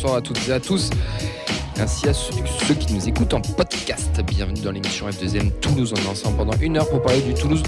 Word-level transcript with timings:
bonsoir 0.00 0.16
à 0.16 0.22
toutes 0.22 0.48
et 0.48 0.52
à 0.52 0.60
tous. 0.60 0.88
Ainsi 1.78 2.08
à 2.08 2.14
ceux, 2.14 2.32
ceux 2.66 2.72
qui 2.72 2.94
nous 2.94 3.06
écoutent 3.06 3.34
en 3.34 3.42
podcast. 3.42 4.18
Bienvenue 4.24 4.62
dans 4.62 4.70
l'émission 4.70 5.06
F2M 5.06 5.50
Toulouse. 5.60 5.92
On 5.94 6.00
est 6.00 6.08
ensemble 6.08 6.38
pendant 6.38 6.56
une 6.58 6.78
heure 6.78 6.88
pour 6.88 7.02
parler 7.02 7.20
du 7.20 7.34
Toulouse 7.34 7.62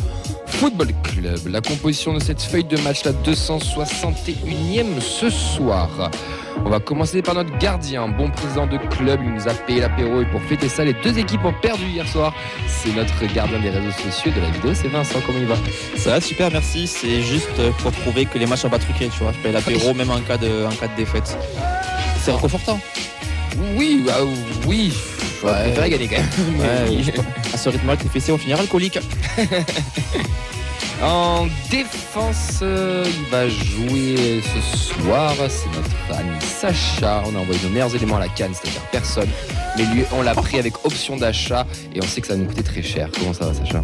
Football 0.46 0.92
Club. 1.02 1.38
La 1.48 1.60
composition 1.60 2.14
de 2.14 2.20
cette 2.20 2.41
feuille 2.41 2.64
de 2.64 2.78
match, 2.78 3.05
la 3.05 3.12
261e 3.12 5.00
ce 5.00 5.28
soir. 5.28 6.10
On 6.64 6.70
va 6.70 6.80
commencer 6.80 7.20
par 7.20 7.34
notre 7.34 7.55
gardien, 7.58 8.08
bon 8.08 8.30
président 8.30 8.66
de 8.66 8.78
club, 8.78 9.20
il 9.22 9.34
nous 9.34 9.48
a 9.48 9.52
payé 9.52 9.80
l'apéro 9.80 10.22
et 10.22 10.27
pour 10.27 10.41
fêter 10.41 10.70
ça, 10.70 10.84
les 10.84 10.94
deux 10.94 11.19
équipes 11.19 11.44
ont 11.44 11.55
perdu 11.60 11.84
hier 11.84 12.08
soir. 12.08 12.33
C'est 12.66 12.94
notre 12.94 13.27
gardien 13.34 13.60
des 13.60 13.69
réseaux 13.69 13.91
sociaux 13.91 14.33
de 14.34 14.41
la 14.41 14.48
vidéo, 14.48 14.72
c'est 14.72 14.88
Vincent, 14.88 15.19
comment 15.27 15.38
il 15.38 15.46
va? 15.46 15.56
Ça 15.96 16.10
va 16.12 16.20
super, 16.22 16.50
merci. 16.50 16.86
C'est 16.86 17.20
juste 17.20 17.60
pour 17.83 17.92
prouver 17.92 18.24
que 18.24 18.38
les 18.38 18.46
matchs 18.46 18.60
sont 18.60 18.70
pas 18.70 18.78
truqués, 18.78 19.08
tu 19.08 19.22
vois. 19.22 19.33
Je 19.33 19.38
paye 19.38 19.52
l'apéro 19.52 19.92
même 19.92 20.10
en 20.10 20.20
cas 20.20 20.38
de, 20.38 20.64
en 20.64 20.74
cas 20.74 20.88
de 20.88 20.96
défaite. 20.96 21.36
C'est 22.24 22.32
réconfortant. 22.32 22.78
Oui, 23.76 24.02
bah, 24.06 24.18
oui, 24.66 24.92
Ouais. 25.42 25.50
préféré 25.64 25.90
gagner 25.90 26.08
quand 26.08 26.16
même. 26.18 26.60
Ouais, 26.60 27.02
je 27.02 27.10
à 27.55 27.56
ce 27.56 27.69
rythme-là, 27.69 27.97
tes 27.97 28.08
fessées 28.08 28.30
vont 28.33 28.38
finir 28.38 28.60
alcooliques. 28.60 28.98
En 31.05 31.48
défense, 31.69 32.60
euh, 32.62 33.05
il 33.05 33.24
va 33.28 33.48
jouer 33.48 34.41
ce 34.41 34.77
soir. 35.02 35.34
C'est 35.48 35.66
notre 35.74 36.16
ami 36.20 36.36
Sacha. 36.41 37.24
On 37.27 37.34
a 37.34 37.41
envoyé 37.41 37.60
nos 37.64 37.70
meilleurs 37.70 37.92
éléments 37.97 38.19
à 38.19 38.20
la 38.20 38.28
canne, 38.28 38.52
c'est-à-dire 38.54 38.82
personne. 38.92 39.28
Mais 39.77 39.82
lui, 39.86 40.04
on 40.12 40.22
l'a 40.22 40.32
pris 40.32 40.60
avec 40.60 40.84
option 40.84 41.16
d'achat 41.16 41.66
et 41.92 41.98
on 42.00 42.06
sait 42.06 42.20
que 42.20 42.28
ça 42.28 42.34
va 42.34 42.38
nous 42.38 42.47
coûter 42.47 42.62
très 42.62 42.82
cher. 42.82 43.08
Comment 43.19 43.32
ça 43.32 43.47
va, 43.47 43.54
Sacha? 43.54 43.82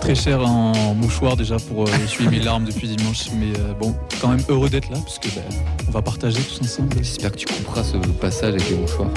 Très 0.00 0.14
cher 0.14 0.40
en 0.40 0.94
mouchoir 0.94 1.36
déjà 1.36 1.56
pour 1.58 1.84
euh, 1.86 1.90
essuyer 2.04 2.30
mes 2.30 2.38
larmes 2.40 2.64
depuis 2.64 2.88
dimanche, 2.88 3.26
mais 3.38 3.58
euh, 3.58 3.74
bon, 3.78 3.94
quand 4.20 4.28
même 4.28 4.42
heureux 4.48 4.70
d'être 4.70 4.88
là 4.90 4.96
parce 5.02 5.18
que 5.18 5.28
ben, 5.28 5.42
on 5.86 5.90
va 5.90 6.00
partager 6.02 6.40
tous 6.40 6.60
ensemble. 6.62 6.96
J'espère 6.98 7.32
que 7.32 7.36
tu 7.36 7.46
couperas 7.46 7.82
ce 7.84 7.96
passage 7.96 8.54
avec 8.54 8.70
les 8.70 8.76
mouchoirs. 8.76 9.10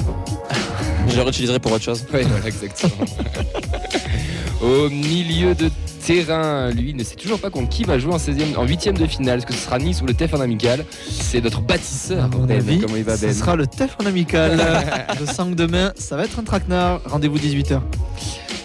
Je 1.07 1.15
le 1.15 1.21
réutiliserai 1.21 1.59
pour 1.59 1.71
autre 1.71 1.83
chose. 1.83 2.05
Oui, 2.13 2.21
voilà, 2.23 2.47
exactement. 2.47 3.05
Au 4.61 4.89
milieu 4.89 5.55
de 5.55 5.69
terrain, 6.05 6.69
lui 6.71 6.93
ne 6.93 7.03
sait 7.03 7.16
toujours 7.16 7.39
pas 7.39 7.49
contre 7.49 7.69
qui 7.69 7.83
va 7.83 7.97
jouer 7.97 8.13
en 8.13 8.17
16e, 8.17 8.55
en 8.57 8.66
8 8.66 8.89
de 8.89 9.05
finale. 9.07 9.38
Est-ce 9.39 9.45
que 9.47 9.53
ce 9.53 9.59
sera 9.59 9.79
Nice 9.79 10.01
ou 10.01 10.05
le 10.05 10.13
TEF 10.13 10.33
en 10.33 10.41
amical? 10.41 10.85
C'est 11.09 11.41
notre 11.41 11.61
bâtisseur. 11.61 12.25
À 12.25 12.27
mon 12.27 12.45
Ben. 12.45 12.57
avis, 12.57 12.79
Comment 12.79 12.95
il 12.97 13.03
va, 13.03 13.16
ce 13.17 13.25
Ben 13.25 13.33
sera 13.33 13.55
le 13.55 13.66
TEF 13.66 13.95
en 14.01 14.05
amical. 14.05 14.59
Je 15.19 15.25
sens 15.25 15.49
que 15.49 15.55
demain, 15.55 15.93
ça 15.95 16.16
va 16.17 16.25
être 16.25 16.38
un 16.39 16.43
traquenard. 16.43 17.01
Rendez-vous 17.05 17.38
18h. 17.38 17.79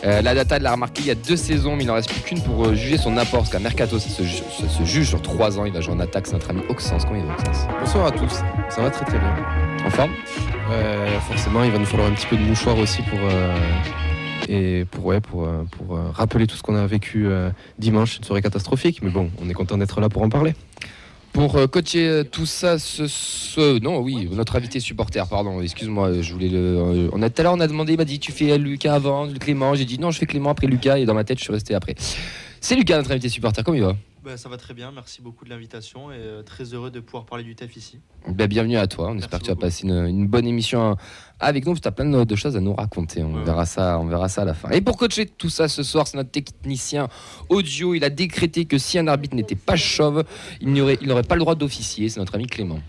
Euh, 0.06 0.22
la 0.22 0.34
data 0.34 0.58
de 0.58 0.62
l'a 0.64 0.72
remarqué 0.72 1.00
il 1.02 1.06
y 1.08 1.10
a 1.10 1.16
deux 1.16 1.36
saisons, 1.36 1.74
mais 1.74 1.82
il 1.82 1.86
n'en 1.88 1.94
reste 1.94 2.10
plus 2.12 2.20
qu'une 2.22 2.40
pour 2.40 2.64
euh, 2.66 2.74
juger 2.74 2.96
son 2.96 3.16
apport. 3.16 3.40
Parce 3.40 3.50
qu'à 3.50 3.58
Mercato, 3.58 3.98
ça 3.98 4.08
se, 4.08 4.22
ju- 4.22 4.42
ça 4.60 4.68
se 4.68 4.84
juge 4.84 5.08
sur 5.08 5.20
trois 5.20 5.58
ans. 5.58 5.64
Il 5.64 5.72
va 5.72 5.80
jouer 5.80 5.94
en 5.94 6.00
attaque. 6.00 6.26
C'est 6.28 6.34
notre 6.34 6.50
ami 6.50 6.62
Auxence. 6.68 7.04
Comment 7.04 7.16
il 7.18 7.26
va, 7.26 7.32
Auxence 7.34 7.66
Bonsoir 7.80 8.06
à 8.06 8.10
tous, 8.12 8.32
ça 8.68 8.82
va 8.82 8.90
très 8.90 9.04
très 9.04 9.18
bien. 9.18 9.34
En 9.84 9.90
forme? 9.90 10.12
Euh, 10.70 11.18
forcément, 11.20 11.64
il 11.64 11.70
va 11.72 11.78
nous 11.78 11.84
falloir 11.86 12.08
un 12.08 12.12
petit 12.12 12.26
peu 12.26 12.36
de 12.36 12.42
mouchoir 12.42 12.78
aussi 12.78 13.02
pour, 13.02 13.18
euh, 13.20 13.56
et 14.48 14.84
pour, 14.90 15.06
ouais, 15.06 15.20
pour, 15.20 15.48
pour 15.72 15.98
rappeler 16.14 16.46
tout 16.46 16.56
ce 16.56 16.62
qu'on 16.62 16.76
a 16.76 16.86
vécu 16.86 17.26
dimanche, 17.78 18.18
une 18.18 18.24
soirée 18.24 18.42
catastrophique. 18.42 19.00
Mais 19.02 19.10
bon, 19.10 19.30
on 19.44 19.48
est 19.50 19.54
content 19.54 19.76
d'être 19.76 20.00
là 20.00 20.08
pour 20.08 20.22
en 20.22 20.28
parler. 20.28 20.54
Pour 21.36 21.56
euh, 21.56 21.66
coacher 21.66 22.08
euh, 22.08 22.24
tout 22.24 22.46
ça, 22.46 22.78
ce, 22.78 23.78
non, 23.80 23.98
oui, 23.98 24.26
notre 24.32 24.56
invité 24.56 24.80
supporter, 24.80 25.28
pardon, 25.28 25.60
excuse-moi, 25.60 26.22
je 26.22 26.32
voulais 26.32 26.48
le. 26.48 26.58
euh, 26.58 27.10
on 27.12 27.20
a 27.20 27.28
tout 27.28 27.42
à 27.42 27.44
l'heure, 27.44 27.52
on 27.52 27.60
a 27.60 27.66
demandé, 27.66 27.92
il 27.92 27.98
m'a 27.98 28.06
dit, 28.06 28.18
tu 28.18 28.32
fais 28.32 28.52
euh, 28.52 28.56
Lucas 28.56 28.94
avant, 28.94 29.28
Clément. 29.38 29.74
J'ai 29.74 29.84
dit 29.84 29.98
non, 29.98 30.10
je 30.10 30.18
fais 30.18 30.24
Clément 30.24 30.48
après 30.48 30.66
Lucas, 30.66 30.96
et 30.96 31.04
dans 31.04 31.12
ma 31.12 31.24
tête, 31.24 31.36
je 31.36 31.44
suis 31.44 31.52
resté 31.52 31.74
après. 31.74 31.94
C'est 32.58 32.74
Lucas, 32.74 32.96
notre 32.96 33.10
invité 33.10 33.28
supporter. 33.28 33.62
Comment 33.62 33.76
il 33.76 33.82
va? 33.82 33.96
Bah, 34.26 34.36
ça 34.36 34.48
va 34.48 34.56
très 34.56 34.74
bien, 34.74 34.90
merci 34.90 35.22
beaucoup 35.22 35.44
de 35.44 35.50
l'invitation 35.50 36.10
et 36.10 36.16
euh, 36.16 36.42
très 36.42 36.74
heureux 36.74 36.90
de 36.90 36.98
pouvoir 36.98 37.26
parler 37.26 37.44
du 37.44 37.54
TEF 37.54 37.76
ici. 37.76 38.00
Ben, 38.26 38.48
bienvenue 38.48 38.76
à 38.76 38.88
toi. 38.88 39.04
On 39.06 39.10
Merci 39.12 39.26
espère 39.26 39.38
que 39.38 39.44
tu 39.44 39.50
vas 39.52 39.56
passer 39.56 39.84
une, 39.86 40.04
une 40.04 40.26
bonne 40.26 40.48
émission 40.48 40.96
avec 41.38 41.64
nous. 41.64 41.78
Tu 41.78 41.86
as 41.86 41.92
plein 41.92 42.06
de, 42.06 42.24
de 42.24 42.34
choses 42.34 42.56
à 42.56 42.60
nous 42.60 42.74
raconter. 42.74 43.22
On, 43.22 43.34
Ouais, 43.34 43.44
verra 43.44 43.66
ça, 43.66 44.00
on 44.00 44.06
verra 44.06 44.28
ça 44.28 44.42
à 44.42 44.44
la 44.44 44.54
fin. 44.54 44.68
Et 44.70 44.80
pour 44.80 44.96
coacher 44.96 45.26
tout 45.26 45.48
ça 45.48 45.68
ce 45.68 45.84
soir, 45.84 46.08
c'est 46.08 46.16
notre 46.16 46.32
technicien 46.32 47.06
audio. 47.48 47.94
Il 47.94 48.02
a 48.02 48.10
décrété 48.10 48.64
que 48.64 48.78
si 48.78 48.98
un 48.98 49.06
arbitre 49.06 49.36
n'était 49.36 49.54
pas 49.54 49.76
chauve, 49.76 50.24
il 50.60 50.72
n'aurait 50.72 50.98
il 51.00 51.06
n'aurait 51.06 51.22
pas 51.22 51.36
le 51.36 51.42
droit 51.42 51.54
d'officier. 51.54 52.08
C'est 52.08 52.18
notre 52.18 52.34
ami 52.34 52.48
Clément. 52.48 52.80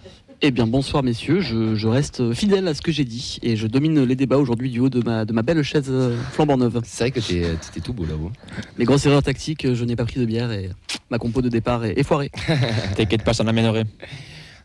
Eh 0.43 0.51
bien, 0.51 0.67
bonsoir 0.67 1.01
messieurs, 1.01 1.41
je, 1.41 1.73
je 1.73 1.87
reste 1.87 2.31
fidèle 2.31 2.67
à 2.67 2.75
ce 2.75 2.83
que 2.83 2.91
j'ai 2.91 3.05
dit 3.05 3.39
et 3.41 3.55
je 3.55 3.65
domine 3.65 4.03
les 4.03 4.15
débats 4.15 4.37
aujourd'hui 4.37 4.69
du 4.69 4.79
haut 4.79 4.89
de 4.89 5.03
ma, 5.03 5.25
de 5.25 5.33
ma 5.33 5.41
belle 5.41 5.63
chaise 5.63 5.87
euh, 5.89 6.15
flambant 6.31 6.57
neuve. 6.57 6.79
C'est 6.85 7.05
vrai 7.05 7.11
que 7.11 7.19
tu 7.19 7.37
étais 7.37 7.79
tout 7.83 7.91
beau 7.91 8.05
là-haut. 8.05 8.31
Les 8.77 8.85
grosses 8.85 9.07
erreurs 9.07 9.23
tactiques, 9.23 9.73
je 9.73 9.83
n'ai 9.83 9.95
pas 9.95 10.05
pris 10.05 10.19
de 10.19 10.25
bière 10.25 10.51
et 10.51 10.69
ma 11.09 11.17
compo 11.17 11.41
de 11.41 11.49
départ 11.49 11.85
est, 11.85 11.99
est 11.99 12.03
foirée. 12.03 12.29
T'inquiète 12.95 13.23
pas, 13.23 13.33
je 13.33 13.39
t'en 13.39 13.47
amènerai. 13.47 13.85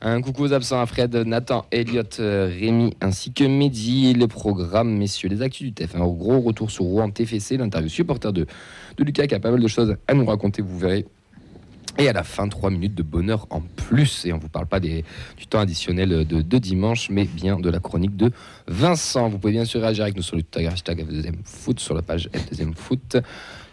Un 0.03 0.21
coucou 0.21 0.43
aux 0.43 0.53
absents 0.53 0.79
à 0.79 0.85
Fred, 0.85 1.15
Nathan, 1.15 1.65
Elliot, 1.71 2.03
euh, 2.21 2.51
Rémi 2.53 2.93
ainsi 3.01 3.33
que 3.33 3.45
Mehdi. 3.45 4.13
Le 4.13 4.29
programme, 4.29 4.95
messieurs, 4.95 5.31
les 5.31 5.41
actus 5.41 5.69
du 5.69 5.73
TF. 5.73 5.95
Un 5.95 6.01
gros 6.01 6.41
retour 6.41 6.71
sur 6.71 6.85
Rouen 6.85 7.09
TFC, 7.09 7.57
l'interview 7.57 7.89
supporter 7.89 8.31
de, 8.31 8.47
de 8.99 9.05
Lucas 9.05 9.27
qui 9.27 9.35
a 9.35 9.41
pas 9.41 9.51
mal 9.51 9.61
de 9.61 9.69
choses 9.69 9.97
à 10.07 10.13
nous 10.13 10.27
raconter, 10.27 10.61
vous 10.61 10.79
verrez. 10.79 11.07
Et 11.99 12.09
à 12.09 12.13
la 12.15 12.23
fin, 12.25 12.49
3 12.49 12.71
minutes 12.71 12.95
de 12.95 13.03
bonheur 13.03 13.47
en 13.51 13.61
plus. 13.61 14.25
Et 14.25 14.33
on 14.33 14.37
ne 14.37 14.41
vous 14.41 14.49
parle 14.49 14.67
pas 14.67 14.81
du 14.81 15.03
temps 15.51 15.61
additionnel 15.61 16.27
de, 16.27 16.59
dimanche, 16.59 17.11
mais 17.11 17.25
bien 17.25 17.59
de 17.61 17.69
la 17.69 17.81
chronique 17.81 18.17
de 18.17 18.33
Vincent. 18.67 19.29
Vous 19.29 19.39
pouvez 19.39 19.53
bien 19.53 19.67
sûr 19.67 19.83
réagir 19.83 20.05
avec 20.05 20.17
nous 20.17 20.23
sur 20.23 20.37
le 20.37 20.43
hashtag 20.67 21.05
F2M 21.07 21.35
Foot, 21.45 21.81
sur 21.81 21.95
la 21.95 22.01
page 22.01 22.31
F2M 22.33 22.73
Foot, 22.75 23.19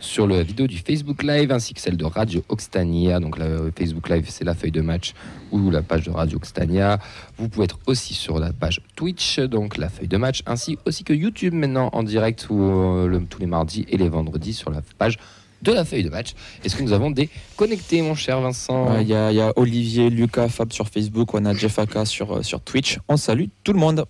sur 0.02 0.28
la 0.28 0.44
vidéo 0.44 0.68
du 0.68 0.78
Facebook 0.79 1.24
Live, 1.24 1.50
ainsi 1.53 1.74
que 1.74 1.79
celle 1.79 1.96
de 1.96 2.03
Radio 2.03 2.44
Oxtania. 2.50 3.22
Donc, 3.22 3.38
la 3.38 3.47
Facebook 3.78 4.09
Live, 4.09 4.25
c'est 4.28 4.44
la 4.44 4.53
feuille 4.53 4.72
de 4.72 4.81
match 4.81 5.13
ou 5.52 5.72
la 5.72 5.81
page 5.81 6.03
de 6.03 6.12
Radio 6.12 6.35
Oxtania. 6.38 7.00
Vous 7.38 7.47
pouvez 7.47 7.63
être 7.66 7.79
aussi 7.88 8.13
sur 8.13 8.38
la 8.38 8.52
page 8.52 8.81
Twitch, 8.97 9.40
donc 9.40 9.78
la 9.78 9.88
feuille 9.88 10.09
de 10.09 10.18
match, 10.18 10.44
ainsi 10.46 10.78
aussi 10.85 11.06
que 11.06 11.13
YouTube 11.13 11.53
maintenant 11.53 11.90
en 11.94 12.03
direct 12.03 12.47
euh, 12.52 13.08
le- 13.08 13.24
tous 13.25 13.40
les 13.40 13.46
mardis 13.47 13.85
et 13.88 13.96
les 13.97 14.09
vendredis 14.09 14.53
sur 14.53 14.72
la 14.72 14.81
page 14.97 15.18
de 15.62 15.72
la 15.72 15.86
feuille 15.86 16.03
de 16.03 16.09
match. 16.09 16.34
Est-ce 16.64 16.75
que 16.75 16.84
nous 16.84 16.94
avons 16.94 17.12
des 17.12 17.30
connectés, 17.56 18.02
mon 18.02 18.16
cher 18.16 18.40
Vincent 18.42 19.00
Il 19.00 19.08
y, 19.08 19.14
a- 19.14 19.53
Olivier, 19.58 20.09
Lucas, 20.09 20.50
Fab 20.50 20.72
sur 20.72 20.88
Facebook, 20.88 21.34
on 21.34 21.46
a 21.46 21.53
Jeff 21.53 21.80
Aka 21.80 22.06
sur, 22.06 22.38
euh, 22.38 22.44
sur 22.44 22.62
Twitch. 22.62 23.00
On 23.08 23.18
salue 23.18 23.46
tout 23.64 23.74
le 23.74 23.80
monde. 23.80 24.06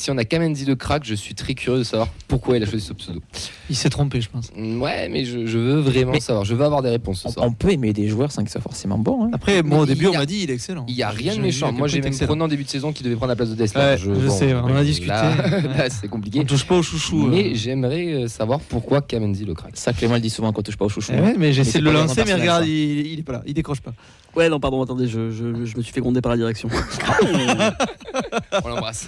Si 0.00 0.12
on 0.12 0.16
a 0.16 0.24
Kamenzi 0.24 0.64
de 0.64 0.74
crack, 0.74 1.02
je 1.04 1.14
suis 1.16 1.34
très 1.34 1.54
curieux 1.54 1.80
de 1.80 1.82
savoir 1.82 2.06
pourquoi 2.28 2.56
il 2.56 2.62
a 2.62 2.66
choisi 2.66 2.84
ce 2.86 2.92
pseudo. 2.92 3.20
Il 3.68 3.74
s'est 3.74 3.90
trompé, 3.90 4.20
je 4.20 4.28
pense. 4.30 4.52
Mm, 4.56 4.80
Ouais, 4.80 5.08
mais 5.08 5.24
je, 5.24 5.44
je 5.44 5.58
veux 5.58 5.80
vraiment 5.80 6.12
Mais- 6.12 6.20
savoir. 6.20 6.44
Je 6.44 6.54
veux 6.54 6.64
avoir 6.64 6.82
des 6.82 6.90
réponses 6.90 7.22
ce 7.22 7.26
On, 7.26 7.30
soir. 7.32 7.46
on 7.46 7.52
peut 7.52 7.72
aimer 7.72 7.92
des 7.92 8.06
joueurs 8.06 8.30
sans 8.30 8.42
qu'ils 8.42 8.50
soient 8.52 8.60
forcément 8.60 8.96
bons. 8.96 9.24
hein. 9.24 9.30
Après, 9.32 9.60
moi, 9.64 9.78
au 9.78 9.80
Mais 9.80 9.94
début, 9.94 10.04
il 10.04 10.04
y 10.04 10.10
on 10.10 10.14
a- 10.14 10.18
m'a 10.18 10.26
dit 10.26 10.38
il 10.44 10.50
est 10.52 10.54
excellent. 10.54 10.84
Il 10.88 10.94
n'y 10.94 11.02
a 11.02 11.10
rien 11.10 11.34
de 11.34 11.40
méchant. 11.40 11.72
Moi, 11.72 11.88
j'ai 11.88 12.00
même 12.00 12.16
prenant 12.16 12.44
en 12.44 12.48
début 12.48 12.62
de 12.62 12.68
saison 12.68 12.92
qui 12.92 13.02
devait 13.02 13.16
prendre 13.16 13.30
la 13.30 13.34
place 13.34 13.50
de 13.50 13.56
Dessler. 13.56 13.80
Ouais, 13.80 13.98
je 13.98 14.28
sais, 14.28 14.54
on 14.54 14.68
a 14.76 14.84
discuté. 14.84 15.12
C'est 15.90 16.06
compliqué. 16.08 16.38
On 16.42 16.44
touche 16.44 16.64
pas 16.64 16.76
au 16.76 16.82
chouchou. 16.84 17.26
euh. 17.26 17.30
Mais 17.32 17.56
j'aimerais 17.56 18.06
euh, 18.12 18.28
savoir 18.28 18.60
pourquoi 18.60 19.00
Kamenzi 19.02 19.44
le 19.46 19.54
crack. 19.54 19.72
Ça, 19.74 19.92
Clément 19.92 20.14
le 20.14 20.20
dit 20.20 20.30
souvent 20.30 20.52
quand 20.52 20.60
on 20.60 20.62
touche 20.62 20.76
pas 20.76 20.84
au 20.84 20.88
chouchou. 20.88 21.10
Eh 21.16 21.20
ouais, 21.20 21.34
mais 21.36 21.46
c'est 21.48 21.54
j'essaie 21.54 21.80
de 21.80 21.84
le 21.84 21.92
lancer, 21.92 22.22
mais 22.24 22.34
regarde, 22.34 22.64
il, 22.66 23.04
il 23.14 23.18
est 23.18 23.22
pas 23.24 23.32
là, 23.32 23.42
il 23.48 23.52
décroche 23.54 23.80
pas. 23.80 23.92
Ouais, 24.36 24.48
non, 24.48 24.60
pardon, 24.60 24.82
attendez, 24.82 25.08
je, 25.08 25.30
je- 25.30 25.64
je 25.64 25.76
me 25.76 25.82
suis 25.82 25.92
fait 25.92 26.00
gronder 26.00 26.20
par 26.20 26.30
la 26.30 26.36
direction. 26.36 26.68
On 28.64 28.68
l'embrasse. 28.68 29.06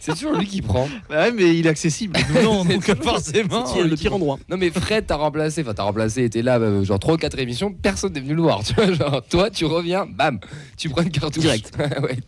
C'est 0.00 0.12
toujours 0.12 0.32
lui 0.34 0.46
qui 0.46 0.62
prend. 0.62 0.88
Bah 1.08 1.24
ouais, 1.24 1.32
mais 1.32 1.56
il 1.56 1.66
est 1.66 1.70
accessible. 1.70 2.18
Non, 2.42 2.64
donc 2.64 2.84
forcément. 3.02 3.66
C'est 3.66 3.82
le 3.82 3.96
pire 3.96 4.14
endroit. 4.14 4.38
Non 4.48 4.56
mais 4.56 4.70
Fred 4.70 5.06
t'a 5.06 5.16
remplacé, 5.16 5.62
enfin 5.62 5.74
t'as 5.74 5.82
remplacé, 5.84 6.24
était 6.24 6.42
là 6.42 6.58
euh, 6.58 6.84
genre 6.84 6.98
3 6.98 7.14
ou 7.14 7.16
4 7.16 7.38
émissions, 7.38 7.72
personne 7.72 8.12
n'est 8.12 8.20
venu 8.20 8.34
le 8.34 8.42
voir, 8.42 8.62
tu 8.64 8.74
vois, 8.74 8.92
genre 8.92 9.22
toi 9.28 9.50
tu 9.50 9.64
reviens, 9.66 10.06
bam, 10.06 10.38
tu 10.76 10.88
prends 10.88 11.02
une 11.02 11.10
cartouche. 11.10 11.42
Direct. 11.42 11.72
ouais. 12.02 12.18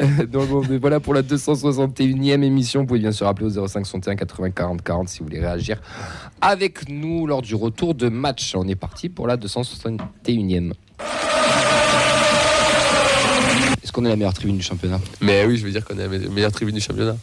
Euh, 0.00 0.26
Donc 0.26 0.48
voilà 0.80 1.00
pour 1.00 1.14
la 1.14 1.22
261e 1.22 2.42
émission, 2.42 2.80
vous 2.80 2.86
pouvez 2.86 3.00
bien 3.00 3.12
sûr 3.12 3.26
appeler 3.26 3.46
au 3.58 3.66
05 3.66 3.84
61 3.86 4.16
80 4.16 4.50
40 4.50 4.82
40 4.82 5.08
si 5.08 5.18
vous 5.20 5.26
voulez 5.26 5.40
réagir 5.40 5.80
avec 6.40 6.88
nous 6.88 7.26
lors 7.26 7.42
du 7.42 7.54
retour 7.54 7.94
de 7.94 8.08
match. 8.08 8.54
On 8.56 8.66
est 8.68 8.74
parti 8.74 9.08
pour 9.08 9.26
la 9.26 9.36
261e. 9.36 10.72
Est-ce 13.82 13.92
qu'on 13.92 14.04
est 14.04 14.08
la 14.08 14.16
meilleure 14.16 14.34
tribune 14.34 14.56
du 14.56 14.62
championnat? 14.62 15.00
Mais 15.20 15.44
oui, 15.46 15.56
je 15.56 15.64
veux 15.64 15.70
dire 15.70 15.84
qu'on 15.84 15.94
est 15.94 16.02
la 16.02 16.08
me- 16.08 16.28
meilleure 16.28 16.52
tribune 16.52 16.74
du 16.74 16.80
championnat. 16.80 17.16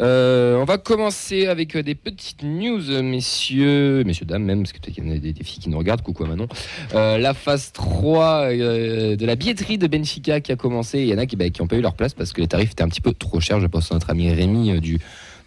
Euh, 0.00 0.56
on 0.56 0.64
va 0.64 0.78
commencer 0.78 1.46
avec 1.46 1.76
euh, 1.76 1.82
des 1.82 1.94
petites 1.94 2.42
news, 2.42 2.80
messieurs, 3.02 4.02
messieurs, 4.04 4.26
dames 4.26 4.42
même, 4.42 4.62
parce 4.62 4.72
que 4.72 4.80
peut-être 4.80 4.94
qu'il 4.94 5.06
y 5.06 5.08
en 5.08 5.14
a 5.14 5.18
des, 5.18 5.32
des 5.32 5.44
filles 5.44 5.62
qui 5.62 5.68
nous 5.68 5.78
regardent, 5.78 6.02
coucou 6.02 6.24
à 6.24 6.28
Manon. 6.28 6.48
Euh, 6.94 7.18
la 7.18 7.32
phase 7.32 7.70
3 7.72 8.50
euh, 8.50 9.16
de 9.16 9.26
la 9.26 9.36
billetterie 9.36 9.78
de 9.78 9.86
Benfica 9.86 10.40
qui 10.40 10.50
a 10.50 10.56
commencé, 10.56 11.00
il 11.00 11.08
y 11.08 11.14
en 11.14 11.18
a 11.18 11.26
qui 11.26 11.36
n'ont 11.36 11.68
pas 11.68 11.76
eu 11.76 11.80
leur 11.80 11.94
place 11.94 12.14
parce 12.14 12.32
que 12.32 12.40
les 12.40 12.48
tarifs 12.48 12.72
étaient 12.72 12.82
un 12.82 12.88
petit 12.88 13.00
peu 13.00 13.12
trop 13.12 13.38
chers, 13.40 13.60
je 13.60 13.66
pense 13.66 13.92
à 13.92 13.94
notre 13.94 14.10
ami 14.10 14.32
Rémi 14.32 14.80
du, 14.80 14.98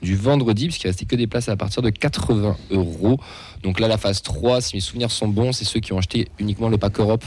du 0.01 0.15
vendredi, 0.15 0.67
puisqu'il 0.67 0.87
restait 0.87 1.05
que 1.05 1.15
des 1.17 1.27
places 1.27 1.49
à 1.49 1.57
partir 1.57 1.81
de 1.81 1.89
80 1.89 2.55
euros. 2.71 3.19
Donc 3.63 3.81
là, 3.81 3.89
la 3.89 3.97
phase 3.97 4.21
3, 4.21 4.61
si 4.61 4.77
mes 4.77 4.81
souvenirs 4.81 5.11
sont 5.11 5.27
bons, 5.27 5.51
c'est 5.51 5.65
ceux 5.65 5.81
qui 5.81 5.91
ont 5.91 5.97
acheté 5.97 6.29
uniquement 6.39 6.69
le 6.69 6.77
pack 6.77 6.99
Europe 6.99 7.25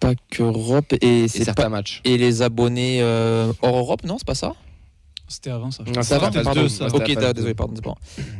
Pas 0.00 0.14
qu'Europe 0.30 0.94
et 1.02 1.28
certains 1.28 1.64
pas 1.64 1.68
matchs. 1.68 2.00
et 2.04 2.16
les 2.16 2.40
abonnés 2.40 3.02
hors 3.02 3.76
Europe, 3.76 4.04
non, 4.04 4.16
c'est 4.16 4.26
pas 4.26 4.34
ça? 4.34 4.54
C'était 5.26 5.50
avant 5.50 5.70
ça. 5.70 5.82
Non, 5.84 5.92
avant, 5.96 6.26
la 6.26 6.32
phase 6.32 6.44
pardon. 6.44 6.68
ça. 6.68 6.86
Ok, 6.88 7.14
phase 7.14 7.32
désolé, 7.34 7.54
pardon. 7.54 7.74
bon. 7.82 7.94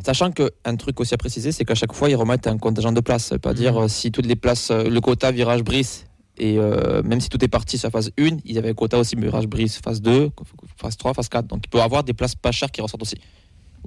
Sachant 0.05 0.31
qu'un 0.31 0.77
truc 0.77 1.01
aussi 1.01 1.15
à 1.15 1.17
préciser, 1.17 1.51
c'est 1.53 1.65
qu'à 1.65 1.75
chaque 1.75 1.93
fois, 1.95 2.11
ils 2.11 2.15
remettent 2.17 2.47
un 2.47 2.59
contingent 2.59 2.93
de 2.93 3.01
places. 3.01 3.25
Ça 3.27 3.35
veut 3.37 3.39
pas 3.41 3.55
dire 3.55 3.77
euh, 3.83 3.89
si 3.89 4.13
toutes 4.13 4.27
les 4.27 4.37
places, 4.37 4.71
euh, 4.71 4.85
le 4.85 5.01
quota 5.01 5.33
virage 5.33 5.63
Brice 5.65 6.07
Et 6.37 6.59
euh, 6.59 7.03
même 7.03 7.21
si 7.21 7.29
tout 7.31 7.43
est 7.43 7.49
parti 7.49 7.79
sur 7.79 7.87
la 7.87 7.91
phase 7.91 8.11
1, 8.19 8.39
il 8.45 8.53
y 8.55 8.59
avait 8.59 8.71
un 8.71 8.75
quota 8.75 8.99
aussi 8.99 9.17
Mirage 9.17 9.47
Brise 9.47 9.79
phase 9.79 10.03
2, 10.03 10.31
phase 10.77 10.97
3, 10.97 11.15
phase 11.15 11.29
4. 11.29 11.47
Donc 11.47 11.63
il 11.65 11.69
peut 11.69 11.79
y 11.79 11.81
avoir 11.81 12.05
des 12.05 12.13
places 12.13 12.35
pas 12.35 12.53
chères 12.53 12.71
qui 12.71 12.81
ressortent 12.83 13.03
aussi. 13.03 13.17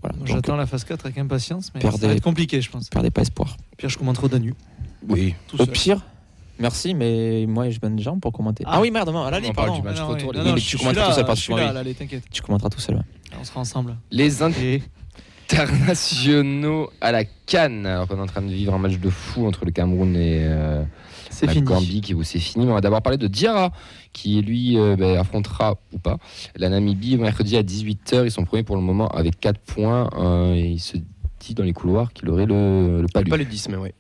Voilà. 0.02 0.18
Donc, 0.18 0.28
J'attends 0.28 0.56
la 0.56 0.66
phase 0.66 0.84
4 0.84 1.06
avec 1.06 1.18
impatience, 1.18 1.72
mais 1.76 1.82
Perdez- 1.82 2.00
ça 2.02 2.08
va 2.08 2.14
être 2.14 2.24
compliqué, 2.24 2.62
je 2.62 2.70
pense. 2.70 2.90
perdez 2.90 3.10
pas 3.12 3.22
espoir. 3.22 3.58
Pire, 3.78 3.90
je 3.90 3.98
commenterai 3.98 4.26
au 4.26 4.30
Danu. 4.30 4.54
Oui. 5.08 5.34
Tout 5.48 5.56
Au 5.62 5.66
seul. 5.66 5.72
pire, 5.74 6.06
merci, 6.60 6.94
mais 6.94 7.46
moi 7.48 7.70
je 7.70 7.80
donne 7.80 7.96
des 7.96 8.04
gens 8.04 8.20
pour 8.20 8.32
commenter. 8.32 8.64
Ah, 8.66 8.74
Ah. 8.76 8.82
oui, 8.82 8.92
merde, 8.92 9.10
non, 9.10 9.24
à 9.24 9.32
la 9.32 9.40
ligne, 9.40 9.52
On 9.52 9.54
parle 9.54 9.68
pardon. 9.70 9.82
du 9.82 9.88
match 9.88 10.00
non, 10.00 10.08
retour, 10.08 10.30
oui. 10.30 10.38
les- 10.38 10.44
Non, 10.44 10.50
non, 10.52 10.56
tu 10.58 10.78
commenteras 10.78 11.24
tout 11.24 11.36
seul, 11.36 11.56
oui. 11.56 11.62
Tu 12.32 12.42
commenteras 12.42 12.70
tout 12.70 12.80
seul. 12.80 12.96
ouais. 12.96 13.02
On 13.40 13.44
sera 13.44 13.60
ensemble. 13.60 13.98
Les 14.12 14.42
internationaux 14.42 16.90
à 17.02 17.12
la 17.12 17.24
Cannes, 17.46 17.86
alors 17.86 18.08
qu'on 18.08 18.18
est 18.18 18.22
en 18.22 18.26
train 18.26 18.42
de 18.42 18.52
vivre 18.52 18.74
un 18.74 18.78
match 18.80 18.98
de 18.98 19.10
fou 19.10 19.46
entre 19.48 19.64
le 19.66 19.72
Cameroun 19.72 20.16
et 20.16 20.40
euh, 20.44 20.84
c'est 21.30 21.46
la 21.46 21.54
fini. 21.54 21.66
Gambie, 21.66 22.02
qui 22.02 22.16
c'est 22.24 22.40
fini. 22.40 22.66
Mais 22.66 22.72
on 22.72 22.76
va 22.76 22.82
d'abord 22.82 23.02
parler 23.02 23.18
de 23.18 23.28
Diarra, 23.28 23.72
qui 24.12 24.42
lui 24.42 24.78
euh, 24.78 24.96
ben, 24.98 25.18
affrontera 25.18 25.76
ou 25.94 26.00
pas 26.00 26.18
la 26.56 26.70
Namibie 26.70 27.18
mercredi 27.18 27.56
à 27.56 27.64
18h. 27.64 28.26
Ils 28.26 28.32
sont 28.32 28.44
premiers 28.44 28.64
pour 28.64 28.76
le 28.76 28.82
moment 28.82 29.08
avec 29.10 29.40
4 29.40 29.60
points. 29.60 30.10
euh, 30.18 30.54
et 30.54 30.68
il 30.72 30.80
se 30.80 30.98
dit 31.40 31.54
dans 31.54 31.64
les 31.64 31.74
couloirs 31.74 32.12
qu'il 32.14 32.30
aurait 32.30 32.46
le, 32.46 33.02
le 33.02 33.08
palu. 33.08 33.30
Pas 33.30 33.38
le 33.38 33.46
10, 33.46 33.70
mais 33.70 33.78
ouais. 33.78 33.94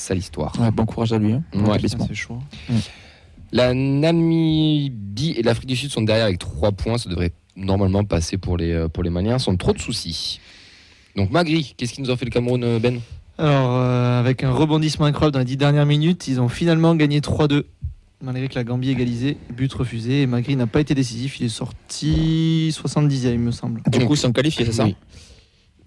Sale 0.00 0.16
histoire. 0.18 0.58
Ouais, 0.58 0.70
bon 0.70 0.86
courage 0.86 1.12
à 1.12 1.18
lui. 1.18 1.32
hein. 1.32 1.42
Ouais. 1.52 1.76
C'est 1.78 2.14
chaud. 2.14 2.38
La 3.52 3.74
Namibie 3.74 5.32
et 5.36 5.42
l'Afrique 5.42 5.66
du 5.68 5.76
Sud 5.76 5.90
sont 5.90 6.00
derrière 6.00 6.24
avec 6.24 6.38
3 6.38 6.72
points. 6.72 6.96
Ça 6.96 7.10
devrait 7.10 7.32
normalement 7.54 8.02
passer 8.04 8.38
pour 8.38 8.56
les, 8.56 8.72
euh, 8.72 8.88
pour 8.88 9.02
les 9.02 9.10
Maliens 9.10 9.38
sans 9.38 9.54
trop 9.56 9.74
de 9.74 9.78
soucis. 9.78 10.40
Donc 11.16 11.30
Magri, 11.30 11.74
qu'est-ce 11.76 11.92
qui 11.92 12.00
nous 12.00 12.10
a 12.10 12.16
fait 12.16 12.24
le 12.24 12.30
Cameroun, 12.30 12.64
euh, 12.64 12.78
Ben? 12.78 13.00
Alors, 13.36 13.76
euh, 13.76 14.20
avec 14.20 14.42
un 14.42 14.52
rebondissement 14.52 15.04
incroyable 15.04 15.34
dans 15.34 15.38
les 15.40 15.44
10 15.44 15.56
dernières 15.58 15.84
minutes, 15.86 16.28
ils 16.28 16.40
ont 16.40 16.48
finalement 16.48 16.94
gagné 16.94 17.20
3-2. 17.20 17.64
Malgré 18.22 18.48
que 18.48 18.54
la 18.54 18.64
Gambie 18.64 18.90
égalisé, 18.90 19.36
but 19.54 19.70
refusé. 19.72 20.22
Et 20.22 20.26
Magri 20.26 20.56
n'a 20.56 20.66
pas 20.66 20.80
été 20.80 20.94
décisif. 20.94 21.40
Il 21.40 21.46
est 21.46 21.48
sorti 21.50 22.70
70e, 22.72 23.32
il 23.32 23.38
me 23.38 23.50
semble. 23.50 23.82
Du 23.90 24.06
coup, 24.06 24.14
ils 24.14 24.18
sont 24.18 24.32
qualifiés, 24.32 24.64
c'est 24.64 24.72
ça? 24.72 24.84
Oui. 24.84 24.96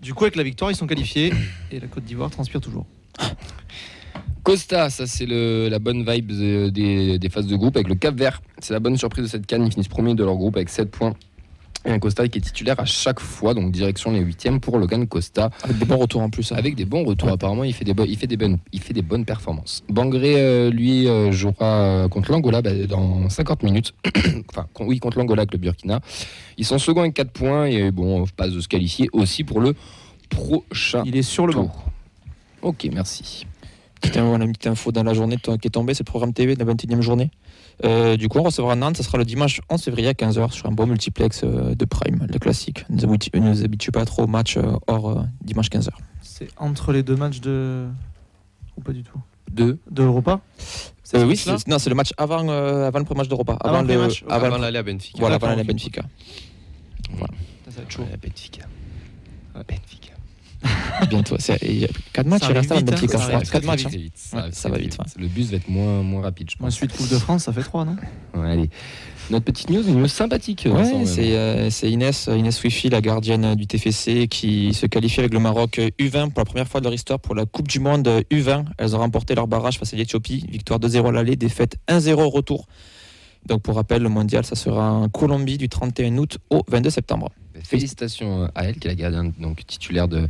Du 0.02 0.14
coup, 0.14 0.24
avec 0.26 0.36
la 0.36 0.44
victoire, 0.44 0.70
ils 0.70 0.76
sont 0.76 0.88
qualifiés. 0.88 1.32
Et 1.72 1.80
la 1.80 1.88
Côte 1.88 2.04
d'Ivoire 2.04 2.30
transpire 2.30 2.60
toujours. 2.62 2.86
Costa, 4.44 4.90
ça 4.90 5.08
c'est 5.08 5.26
la 5.26 5.80
bonne 5.80 6.04
vibe 6.10 6.28
de- 6.32 6.70
des, 6.70 7.18
des 7.18 7.30
phases 7.30 7.48
de 7.48 7.56
groupe 7.56 7.76
avec 7.78 7.88
le 7.88 7.96
Cap 7.96 8.16
Vert. 8.16 8.42
C'est 8.60 8.74
la 8.74 8.80
bonne 8.80 8.98
surprise 8.98 9.24
de 9.26 9.30
cette 9.30 9.46
canne. 9.46 9.66
Ils 9.66 9.72
finissent 9.72 9.88
premier 9.88 10.16
de 10.16 10.24
leur 10.24 10.36
groupe 10.36 10.56
avec 10.58 10.70
7 10.70 10.92
points. 10.92 11.14
Et 11.86 11.92
un 11.92 12.00
Costa 12.00 12.26
qui 12.30 12.38
est 12.38 12.42
titulaire 12.42 12.80
à 12.80 12.86
chaque 12.86 13.20
fois, 13.20 13.54
donc 13.54 13.72
direction 13.74 14.12
les 14.12 14.20
huitièmes 14.22 14.62
pour 14.62 14.78
Logan 14.78 15.06
Costa, 15.06 15.50
Avec 15.64 15.78
des 15.80 15.86
bons 15.86 15.98
retours 15.98 16.22
en 16.22 16.30
plus. 16.30 16.52
hein. 16.54 16.56
avec 16.58 16.76
des 16.76 16.86
bons 16.86 17.04
retours. 17.04 17.28
Ouais. 17.28 17.34
Apparemment, 17.34 17.66
il 17.66 17.74
fait 17.74 17.84
des, 17.84 17.94
bo- 17.94 18.06
il, 18.08 18.18
fait 18.18 18.28
des 18.28 18.38
bonnes, 18.38 18.58
il 18.72 18.80
fait 18.82 18.94
des 18.94 19.02
bonnes 19.02 19.26
performances. 19.26 19.84
Bangré, 19.90 20.36
euh, 20.38 20.70
lui, 20.70 21.08
euh, 21.10 21.32
jouera 21.34 21.66
euh, 21.66 22.08
contre 22.08 22.32
l'Angola 22.32 22.62
bah, 22.62 22.72
dans 22.88 23.28
50 23.30 23.64
minutes. 23.64 23.94
enfin, 24.50 24.68
oui, 24.80 25.00
contre 25.00 25.18
l'Angola 25.18 25.42
avec 25.42 25.52
le 25.52 25.58
Burkina. 25.60 26.00
Ils 26.58 26.64
sont 26.66 26.80
seconds 26.80 27.02
avec 27.02 27.16
4 27.16 27.32
points 27.32 27.66
et 27.66 27.92
bon, 27.92 28.22
on 28.24 28.26
passe 28.28 28.52
de 28.54 28.62
se 28.62 28.70
qualifier 28.70 29.10
aussi 29.12 29.44
pour 29.44 29.60
le 29.60 29.76
prochain 30.30 31.04
Il 31.06 31.18
est 31.18 31.22
sur 31.22 31.48
le 31.48 31.54
banc. 31.54 31.66
tour. 31.66 31.84
Ok, 32.62 32.88
merci. 32.94 33.46
A 34.16 34.20
une 34.20 34.52
petite 34.52 34.68
info 34.68 34.92
dans 34.92 35.04
la 35.04 35.14
journée 35.14 35.38
qui 35.38 35.50
est 35.50 35.70
tombée, 35.72 35.94
c'est 35.94 36.02
le 36.06 36.10
programme 36.12 36.34
TV 36.34 36.56
de 36.56 36.64
la 36.64 36.72
21e 36.74 37.02
journée. 37.02 37.32
Euh, 37.84 38.16
du 38.18 38.28
coup, 38.30 38.38
on 38.40 38.44
recevra 38.44 38.76
Nantes, 38.76 38.98
ça 38.98 39.04
sera 39.04 39.18
le 39.18 39.26
dimanche 39.26 39.62
11 39.70 39.82
février 39.82 40.10
à 40.10 40.14
15h 40.14 40.52
sur 40.52 40.68
un 40.68 40.72
beau 40.72 40.86
multiplex 40.86 41.42
euh, 41.44 41.74
de 41.74 41.86
Prime, 41.86 42.28
le 42.32 42.38
classique. 42.40 42.86
Ne 42.90 42.98
nous 42.98 43.04
habitue, 43.06 43.30
ne 43.40 43.50
nous 43.50 43.64
habitue 43.64 43.92
pas 43.92 44.06
trop 44.06 44.24
au 44.24 44.28
match 44.28 44.58
euh, 44.58 44.74
hors 44.88 45.10
euh, 45.10 45.24
dimanche 45.42 45.70
15h. 45.70 45.90
C'est 46.22 46.50
entre 46.58 46.92
les 46.92 47.02
deux 47.02 47.16
matchs 47.16 47.40
de. 47.42 47.88
Ou 48.78 48.82
pas 48.82 48.92
du 48.92 49.04
tout? 49.04 49.20
Deux. 49.52 49.80
De 49.90 50.04
l'Europa? 50.04 50.42
Euh, 51.16 51.26
oui, 51.26 51.36
c'est- 51.38 51.68
non, 51.68 51.80
c'est 51.80 51.90
le 51.90 51.96
match 51.96 52.12
avant, 52.18 52.48
euh, 52.50 52.88
avant 52.88 53.00
le 53.00 53.06
premier 53.06 53.20
match 53.20 53.28
d'Europa. 53.30 53.58
Avant 53.62 53.82
le 53.82 53.88
le, 53.88 53.98
match, 54.00 54.24
avant, 54.30 54.46
Avant 54.48 54.58
l'aller 54.58 54.78
à 54.80 54.84
Benfica. 54.84 55.20
voilà, 55.20 55.36
avant 55.36 55.48
l'aller 55.48 55.62
à. 55.62 55.64
Benfica. 55.64 56.02
Ça 57.10 57.18
va 57.78 57.82
être 57.84 57.92
chaud. 57.92 58.04
Benfica. 58.22 58.66
Benfica. 59.56 60.03
Bientôt. 61.10 61.36
C'est- 61.40 61.60
Il 61.64 61.80
y 61.80 61.86
a 61.86 61.90
4 62.14 62.28
matchs, 62.28 62.42
Ça 62.44 62.48
il 62.52 62.58
reste 62.58 62.72
à 62.72 62.76
vite, 62.76 62.86
Benfica. 62.86 63.18
hein, 63.18 63.40
je 63.44 63.46
ça 63.50 63.60
matchs. 63.62 63.86
hein. 63.86 63.90
Ouais, 63.92 64.42
va 64.42 64.52
ça 64.52 64.70
va 64.70 64.76
très 64.76 64.84
vite, 64.84 64.98
Le 65.18 65.28
bus 65.28 65.48
va 65.52 65.58
être 65.58 65.68
moins, 65.70 66.02
moins 66.04 66.22
rapide, 66.22 66.50
je 66.50 66.56
Moi, 66.60 66.68
pense. 66.68 66.76
suite 66.76 66.96
Coupe 66.96 67.10
de 67.10 67.18
France, 67.18 67.44
ça 67.44 67.54
fait 67.54 67.64
3, 67.64 67.86
non? 67.86 67.96
Ouais, 68.36 68.50
allez. 68.52 68.70
Notre 69.30 69.46
petite 69.46 69.70
news, 69.70 69.82
une 69.88 70.00
news 70.00 70.08
sympathique. 70.08 70.64
Ouais, 70.66 70.72
Vincent, 70.74 71.06
c'est 71.06 71.36
euh, 71.38 71.70
c'est 71.70 71.90
Inès, 71.90 72.28
Inès 72.34 72.62
Wifi, 72.62 72.90
la 72.90 73.00
gardienne 73.00 73.56
du 73.56 73.68
TFC, 73.68 74.28
qui 74.28 74.74
se 74.74 74.86
qualifie 74.86 75.22
avec 75.22 75.34
le 75.34 75.40
Maroc 75.40 75.80
U20 76.00 76.30
pour 76.32 76.40
la 76.42 76.46
première 76.46 76.68
fois 76.68 76.82
de 76.82 76.86
leur 76.86 76.94
histoire 76.94 77.20
pour 77.20 77.34
la 77.34 77.46
Coupe 77.46 77.70
du 77.70 77.80
Monde 77.80 78.08
U20. 78.32 78.66
Elles 78.78 78.96
ont 78.96 79.00
remporté 79.00 79.34
leur 79.34 79.48
barrage 79.48 79.80
face 79.80 79.94
à 79.94 79.98
l'Éthiopie. 79.98 80.46
Victoire 80.50 80.80
2-0 80.80 81.08
à 81.08 81.12
l'aller, 81.14 81.38
défaite 81.38 81.78
1-0 81.88 82.22
au 82.22 82.30
retour. 82.30 82.68
Donc 83.48 83.62
pour 83.62 83.76
rappel, 83.76 84.02
le 84.02 84.10
mondial, 84.10 84.46
ça 84.46 84.56
sera 84.56 84.92
en 84.92 85.10
Colombie 85.10 85.58
du 85.58 85.70
31 85.70 86.18
août 86.18 86.38
au 86.50 86.64
22 86.68 86.90
septembre. 86.90 87.30
Félicitations 87.64 88.50
à 88.56 88.66
elle, 88.66 88.76
qui 88.78 88.88
est 88.88 88.92
la 88.92 88.96
gardienne 88.96 89.32
donc, 89.40 89.66
titulaire 89.66 90.08
de, 90.08 90.28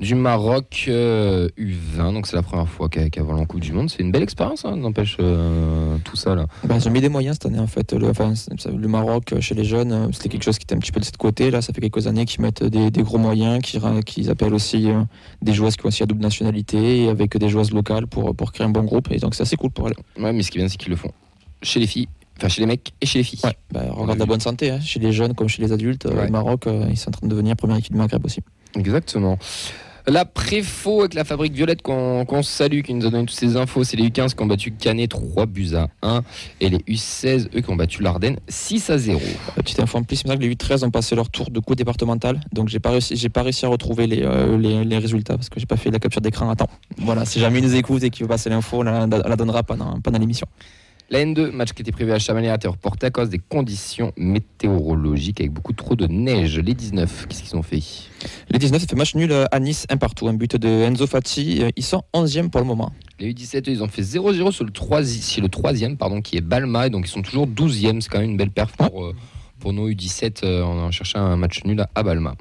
du 0.00 0.14
Maroc 0.14 0.84
euh, 0.88 1.48
U20. 1.58 2.12
Donc 2.12 2.26
c'est 2.26 2.36
la 2.36 2.42
première 2.42 2.68
fois 2.68 2.88
qu'elle 2.88 3.10
qu'elle 3.10 3.22
vole 3.22 3.38
en 3.38 3.46
Coupe 3.46 3.60
du 3.60 3.72
Monde. 3.72 3.88
C'est 3.90 4.00
une 4.02 4.12
belle 4.12 4.22
expérience, 4.22 4.64
hein, 4.64 4.76
n'empêche 4.76 5.16
euh, 5.20 5.96
tout 6.04 6.16
ça 6.16 6.34
là. 6.34 6.46
Ben, 6.64 6.76
ils 6.76 6.86
ont 6.88 6.90
mis 6.90 7.00
des 7.00 7.08
moyens 7.08 7.36
cette 7.36 7.46
année 7.46 7.58
en 7.58 7.66
fait. 7.66 7.92
Le, 7.92 8.08
enfin, 8.08 8.34
c'est- 8.34 8.70
le 8.70 8.88
Maroc 8.88 9.32
euh, 9.32 9.40
chez 9.40 9.54
les 9.54 9.64
jeunes, 9.64 9.92
euh, 9.92 10.08
c'était 10.12 10.28
quelque 10.28 10.42
chose 10.44 10.58
qui 10.58 10.64
était 10.64 10.74
un 10.74 10.78
petit 10.78 10.92
peu 10.92 11.00
de 11.00 11.04
cette 11.04 11.16
côté. 11.16 11.50
Là, 11.50 11.62
ça 11.62 11.72
fait 11.72 11.80
quelques 11.80 12.06
années 12.06 12.24
qu'ils 12.26 12.42
mettent 12.42 12.62
des, 12.64 12.90
des 12.90 13.02
gros 13.02 13.18
moyens, 13.18 13.62
qu'ils 13.62 13.80
qu'ils 14.04 14.28
appellent 14.30 14.54
aussi 14.54 14.90
euh, 14.90 15.02
des 15.42 15.54
joueuses 15.54 15.76
qui 15.76 15.86
ont 15.86 15.88
aussi 15.88 16.00
la 16.02 16.06
double 16.06 16.22
nationalité 16.22 17.04
et 17.04 17.08
avec 17.08 17.36
des 17.36 17.48
joueuses 17.48 17.72
locales 17.72 18.06
pour, 18.06 18.34
pour 18.34 18.52
créer 18.52 18.66
un 18.66 18.70
bon 18.70 18.82
groupe. 18.84 19.08
Et 19.10 19.18
donc 19.18 19.34
c'est 19.34 19.42
assez 19.42 19.56
cool 19.56 19.70
pour 19.70 19.88
elles. 19.88 19.96
Ouais, 20.22 20.32
mais 20.32 20.42
ce 20.42 20.50
qui 20.50 20.58
est 20.58 20.60
bien, 20.62 20.68
c'est 20.68 20.76
qu'ils 20.78 20.90
le 20.90 20.96
font 20.96 21.12
chez 21.62 21.80
les 21.80 21.86
filles, 21.86 22.06
enfin 22.38 22.48
chez 22.48 22.60
les 22.60 22.66
mecs 22.66 22.92
et 23.00 23.06
chez 23.06 23.18
les 23.18 23.24
filles. 23.24 23.40
Ouais, 23.44 23.56
bah, 23.72 23.82
regarde 23.90 24.18
la 24.18 24.26
bonne 24.26 24.40
santé, 24.40 24.70
hein, 24.70 24.80
chez 24.80 25.00
les 25.00 25.12
jeunes 25.12 25.34
comme 25.34 25.48
chez 25.48 25.62
les 25.62 25.72
adultes. 25.72 26.06
euh, 26.06 26.14
Ouais. 26.14 26.26
Le 26.26 26.30
Maroc, 26.32 26.66
euh, 26.66 26.86
ils 26.90 26.96
sont 26.96 27.08
en 27.08 27.12
train 27.12 27.26
de 27.26 27.30
devenir 27.32 27.56
première 27.56 27.76
équipe 27.78 27.92
du 27.92 27.98
Maghreb 27.98 28.24
aussi. 28.24 28.40
Exactement. 28.74 29.38
La 30.08 30.24
Préfo 30.24 31.00
avec 31.00 31.14
la 31.14 31.24
fabrique 31.24 31.52
Violette 31.52 31.82
qu'on 31.82 32.42
salue, 32.44 32.82
qui 32.82 32.94
nous 32.94 33.04
a 33.06 33.10
donné 33.10 33.26
toutes 33.26 33.36
ces 33.36 33.56
infos, 33.56 33.82
c'est 33.82 33.96
les 33.96 34.08
U15 34.08 34.36
qui 34.36 34.40
ont 34.44 34.46
battu 34.46 34.70
Canet 34.70 35.10
3 35.10 35.46
buts 35.46 35.70
à 35.74 35.88
1 36.02 36.22
et 36.60 36.68
les 36.68 36.78
U16, 36.78 37.48
eux, 37.56 37.60
qui 37.60 37.70
ont 37.70 37.74
battu 37.74 38.02
l'Ardenne 38.04 38.38
6 38.46 38.88
à 38.90 38.98
0. 38.98 39.18
Euh, 39.20 39.62
Petite 39.62 39.80
info 39.80 39.98
en 39.98 40.04
plus, 40.04 40.14
semble 40.14 40.36
que 40.38 40.42
les 40.44 40.54
U13 40.54 40.84
ont 40.84 40.92
passé 40.92 41.16
leur 41.16 41.28
tour 41.28 41.50
de 41.50 41.58
coup 41.58 41.74
départemental. 41.74 42.40
Donc 42.52 42.68
j'ai 42.68 42.78
pas 42.78 42.90
réussi, 42.90 43.28
pas 43.30 43.42
réussi 43.42 43.66
à 43.66 43.68
retrouver 43.68 44.06
les, 44.06 44.22
euh, 44.22 44.56
les, 44.56 44.84
les 44.84 44.98
résultats 44.98 45.34
parce 45.36 45.48
que 45.48 45.58
j'ai 45.58 45.66
pas 45.66 45.76
fait 45.76 45.90
la 45.90 45.98
capture 45.98 46.20
d'écran. 46.20 46.48
Attends, 46.50 46.70
voilà, 46.98 47.24
si 47.24 47.40
jamais 47.40 47.58
il 47.58 47.64
nous 47.64 47.74
écoute 47.74 48.04
et 48.04 48.10
qu'il 48.10 48.22
veut 48.22 48.28
passer 48.28 48.48
l'info, 48.48 48.78
on 48.78 48.82
la, 48.84 49.06
on 49.06 49.28
la 49.28 49.34
donnera 49.36 49.64
pendant, 49.64 50.00
pendant 50.00 50.20
l'émission. 50.20 50.46
La 51.08 51.20
N2, 51.24 51.52
match 51.52 51.72
qui 51.72 51.82
était 51.82 51.92
prévu 51.92 52.10
à 52.10 52.18
Chamonix, 52.18 52.48
a 52.48 52.56
été 52.56 52.66
reporté 52.66 53.06
à 53.06 53.10
cause 53.10 53.28
des 53.28 53.38
conditions 53.38 54.12
météorologiques 54.16 55.40
avec 55.40 55.52
beaucoup 55.52 55.72
trop 55.72 55.94
de 55.94 56.08
neige. 56.08 56.58
Les 56.58 56.74
19, 56.74 57.26
qu'est-ce 57.28 57.44
qu'ils 57.44 57.56
ont 57.56 57.62
fait? 57.62 57.80
Les 58.50 58.58
19, 58.58 58.80
ça 58.80 58.88
fait 58.88 58.96
match 58.96 59.14
nul 59.14 59.32
à 59.32 59.60
Nice, 59.60 59.86
un 59.88 59.98
partout, 59.98 60.26
un 60.26 60.34
but 60.34 60.56
de 60.56 60.68
Enzo 60.68 61.06
Fati. 61.06 61.62
Ils 61.76 61.84
sont 61.84 62.02
11e 62.12 62.50
pour 62.50 62.60
le 62.60 62.66
moment. 62.66 62.90
Les 63.20 63.32
U17, 63.32 63.68
eux, 63.68 63.72
ils 63.72 63.82
ont 63.84 63.88
fait 63.88 64.02
0-0 64.02 64.50
sur 64.50 64.64
le, 64.64 64.72
3, 64.72 65.04
sur 65.04 65.42
le 65.42 65.48
troisième, 65.48 65.96
pardon, 65.96 66.20
qui 66.20 66.36
est 66.36 66.40
Balma, 66.40 66.88
et 66.88 66.90
donc 66.90 67.06
ils 67.06 67.10
sont 67.10 67.22
toujours 67.22 67.46
12e. 67.46 68.00
C'est 68.00 68.08
quand 68.08 68.18
même 68.18 68.30
une 68.30 68.36
belle 68.36 68.50
perf 68.50 68.72
pour, 68.72 69.04
euh, 69.04 69.14
pour 69.60 69.72
nos 69.72 69.88
U17. 69.88 70.44
euh, 70.44 70.64
on 70.64 70.88
a 70.88 70.90
cherché 70.90 71.18
un 71.18 71.36
match 71.36 71.62
nul 71.64 71.86
à 71.94 72.02
Balma. 72.02 72.34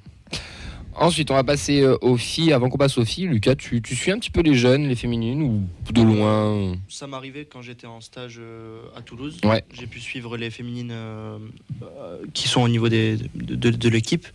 Ensuite, 0.97 1.29
on 1.29 1.33
va 1.33 1.43
passer 1.43 1.81
euh, 1.81 1.97
aux 2.01 2.15
filles. 2.17 2.53
Avant 2.53 2.69
qu'on 2.69 2.77
passe 2.77 2.97
aux 2.97 3.03
filles, 3.05 3.27
Lucas, 3.27 3.55
tu, 3.55 3.81
tu 3.81 3.95
suis 3.95 4.11
un 4.11 4.17
petit 4.19 4.29
peu 4.29 4.41
les 4.41 4.55
jeunes, 4.55 4.87
les 4.87 4.95
féminines, 4.95 5.41
ou 5.41 5.63
de 5.91 6.01
loin 6.01 6.73
Ça 6.87 7.05
m'arrivait 7.07 7.45
quand 7.45 7.61
j'étais 7.61 7.87
en 7.87 7.99
stage 8.01 8.37
euh, 8.39 8.81
à 8.95 9.01
Toulouse. 9.01 9.37
Ouais. 9.43 9.63
J'ai 9.73 9.87
pu 9.87 9.99
suivre 9.99 10.37
les 10.37 10.49
féminines 10.49 10.91
euh, 10.93 11.37
euh, 11.83 12.17
qui 12.33 12.47
sont 12.47 12.61
au 12.61 12.69
niveau 12.69 12.87
des, 12.89 13.17
de, 13.35 13.55
de- 13.55 13.69
de 13.71 13.89
l'équipe. 13.89 14.25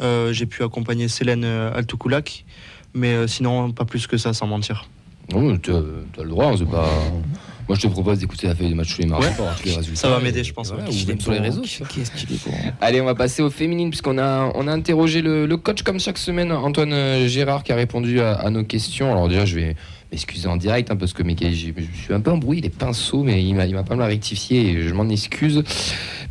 Euh, 0.00 0.32
J'ai 0.32 0.46
pu 0.46 0.62
accompagner 0.64 1.06
Célène 1.08 1.44
euh, 1.44 1.72
Altokoulak. 1.74 2.44
Mais 2.92 3.12
euh, 3.14 3.26
sinon, 3.28 3.70
pas 3.70 3.84
plus 3.84 4.06
que 4.08 4.16
ça, 4.16 4.32
sans 4.32 4.48
mentir. 4.48 4.88
Non, 5.32 5.56
tu 5.58 5.70
as 5.70 6.22
le 6.24 6.28
droit, 6.28 6.56
c'est 6.58 6.68
pas. 6.68 6.90
Moi, 7.68 7.76
je 7.76 7.82
te 7.82 7.86
propose 7.88 8.18
d'écouter 8.18 8.46
la 8.48 8.54
feuille 8.56 8.70
de 8.70 8.74
match 8.74 8.94
tous 8.94 9.00
les 9.02 9.06
mardis 9.06 9.26
Ouais. 9.26 9.32
pour 9.34 9.44
avoir 9.44 9.58
tous 9.60 9.66
les 9.68 9.74
résultats. 9.76 10.00
Ça 10.00 10.08
va 10.10 10.18
m'aider, 10.20 10.42
je 10.42 10.52
pense, 10.52 10.68
Voilà, 10.68 10.84
ouais. 10.84 10.90
ou 10.90 11.06
même 11.08 11.20
sur 11.20 11.32
les 11.32 11.38
réseaux. 11.38 11.62
tu 11.62 11.78
vois. 11.78 11.88
Qu'est-ce 11.94 12.10
qu'il 12.12 12.34
est 12.34 12.44
bon? 12.44 12.52
Allez, 12.80 13.00
on 13.00 13.04
va 13.04 13.14
passer 13.14 13.42
aux 13.42 13.50
féminines, 13.50 13.90
puisqu'on 13.90 14.18
a, 14.18 14.50
on 14.54 14.66
a 14.66 14.72
interrogé 14.72 15.22
le, 15.22 15.46
le 15.46 15.56
coach 15.56 15.82
comme 15.82 16.00
chaque 16.00 16.18
semaine, 16.18 16.50
Antoine 16.52 16.92
euh, 16.92 17.28
Gérard, 17.28 17.62
qui 17.62 17.72
a 17.72 17.76
répondu 17.76 18.20
à, 18.20 18.32
à 18.32 18.50
nos 18.50 18.64
questions. 18.64 19.12
Alors, 19.12 19.28
déjà, 19.28 19.44
je 19.44 19.54
vais 19.54 19.76
m'excuser 20.10 20.48
en 20.48 20.56
direct, 20.56 20.90
hein, 20.90 20.96
parce 20.96 21.12
que 21.12 21.22
mes, 21.22 21.36
j'ai- 21.38 21.52
je 21.76 22.02
suis 22.02 22.12
un 22.12 22.20
peu 22.20 22.32
embrouillé, 22.32 22.60
les 22.62 22.68
pinceaux, 22.70 23.22
mais 23.22 23.44
il 23.44 23.54
m'a, 23.54 23.66
pas 23.84 23.94
mal 23.94 24.08
rectifié 24.08 24.70
et 24.70 24.82
je 24.88 24.92
m'en 24.92 25.08
excuse. 25.08 25.62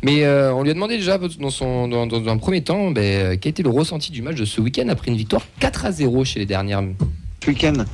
Mais 0.02 0.24
euh, 0.24 0.52
on 0.52 0.62
lui 0.62 0.70
a 0.70 0.74
demandé 0.74 0.98
déjà, 0.98 1.16
dans, 1.16 1.50
son, 1.50 1.88
dans, 1.88 2.06
dans 2.06 2.28
un 2.30 2.36
premier 2.36 2.60
temps, 2.62 2.90
ben, 2.90 3.38
quel 3.38 3.50
était 3.50 3.62
le 3.62 3.70
ressenti 3.70 4.12
du 4.12 4.20
match 4.20 4.36
de 4.36 4.44
ce 4.44 4.60
week-end 4.60 4.88
après 4.88 5.10
une 5.10 5.16
victoire 5.16 5.46
4 5.60 5.86
à 5.86 5.92
0 5.92 6.24
chez 6.26 6.38
les 6.40 6.46
dernières. 6.46 6.82
Ce 7.42 7.48
week-end, 7.48 7.84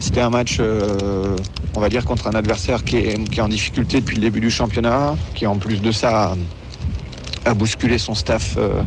c'était 0.00 0.20
un 0.20 0.30
match, 0.30 0.56
euh, 0.58 1.36
on 1.76 1.80
va 1.80 1.88
dire, 1.88 2.04
contre 2.04 2.26
un 2.26 2.34
adversaire 2.34 2.82
qui 2.82 2.96
est, 2.96 3.30
qui 3.30 3.38
est 3.38 3.42
en 3.42 3.48
difficulté 3.48 4.00
depuis 4.00 4.16
le 4.16 4.22
début 4.22 4.40
du 4.40 4.50
championnat, 4.50 5.14
qui 5.36 5.46
en 5.46 5.56
plus 5.56 5.80
de 5.80 5.92
ça 5.92 6.34
a, 7.44 7.54
bousculé 7.54 7.98
son 7.98 8.14
staff 8.14 8.54
euh, 8.56 8.82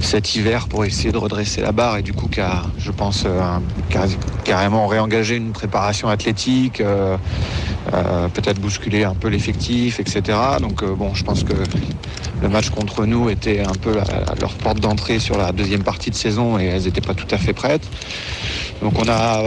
cet 0.00 0.34
hiver 0.34 0.68
pour 0.68 0.84
essayer 0.84 1.12
de 1.12 1.18
redresser 1.18 1.60
la 1.60 1.72
barre 1.72 1.98
et 1.98 2.02
du 2.02 2.12
coup 2.12 2.28
qui 2.28 2.40
a, 2.40 2.62
je 2.78 2.90
pense, 2.90 3.24
euh, 3.26 3.58
carrément 4.44 4.86
réengagé 4.86 5.36
une 5.36 5.52
préparation 5.52 6.08
athlétique, 6.08 6.80
euh, 6.80 7.16
peut-être 8.34 8.60
bousculer 8.60 9.04
un 9.04 9.14
peu 9.14 9.28
l'effectif, 9.28 10.00
etc. 10.00 10.38
Donc 10.60 10.84
bon, 10.84 11.14
je 11.14 11.24
pense 11.24 11.44
que 11.44 11.54
le 12.40 12.48
match 12.48 12.70
contre 12.70 13.06
nous 13.06 13.28
était 13.30 13.60
un 13.60 13.74
peu 13.74 13.94
leur 14.40 14.54
porte 14.54 14.80
d'entrée 14.80 15.18
sur 15.18 15.36
la 15.36 15.52
deuxième 15.52 15.82
partie 15.82 16.10
de 16.10 16.14
saison 16.14 16.58
et 16.58 16.64
elles 16.64 16.84
n'étaient 16.84 17.00
pas 17.00 17.14
tout 17.14 17.26
à 17.30 17.38
fait 17.38 17.52
prêtes. 17.52 17.88
Donc 18.82 18.94
on 18.98 19.08
a 19.08 19.42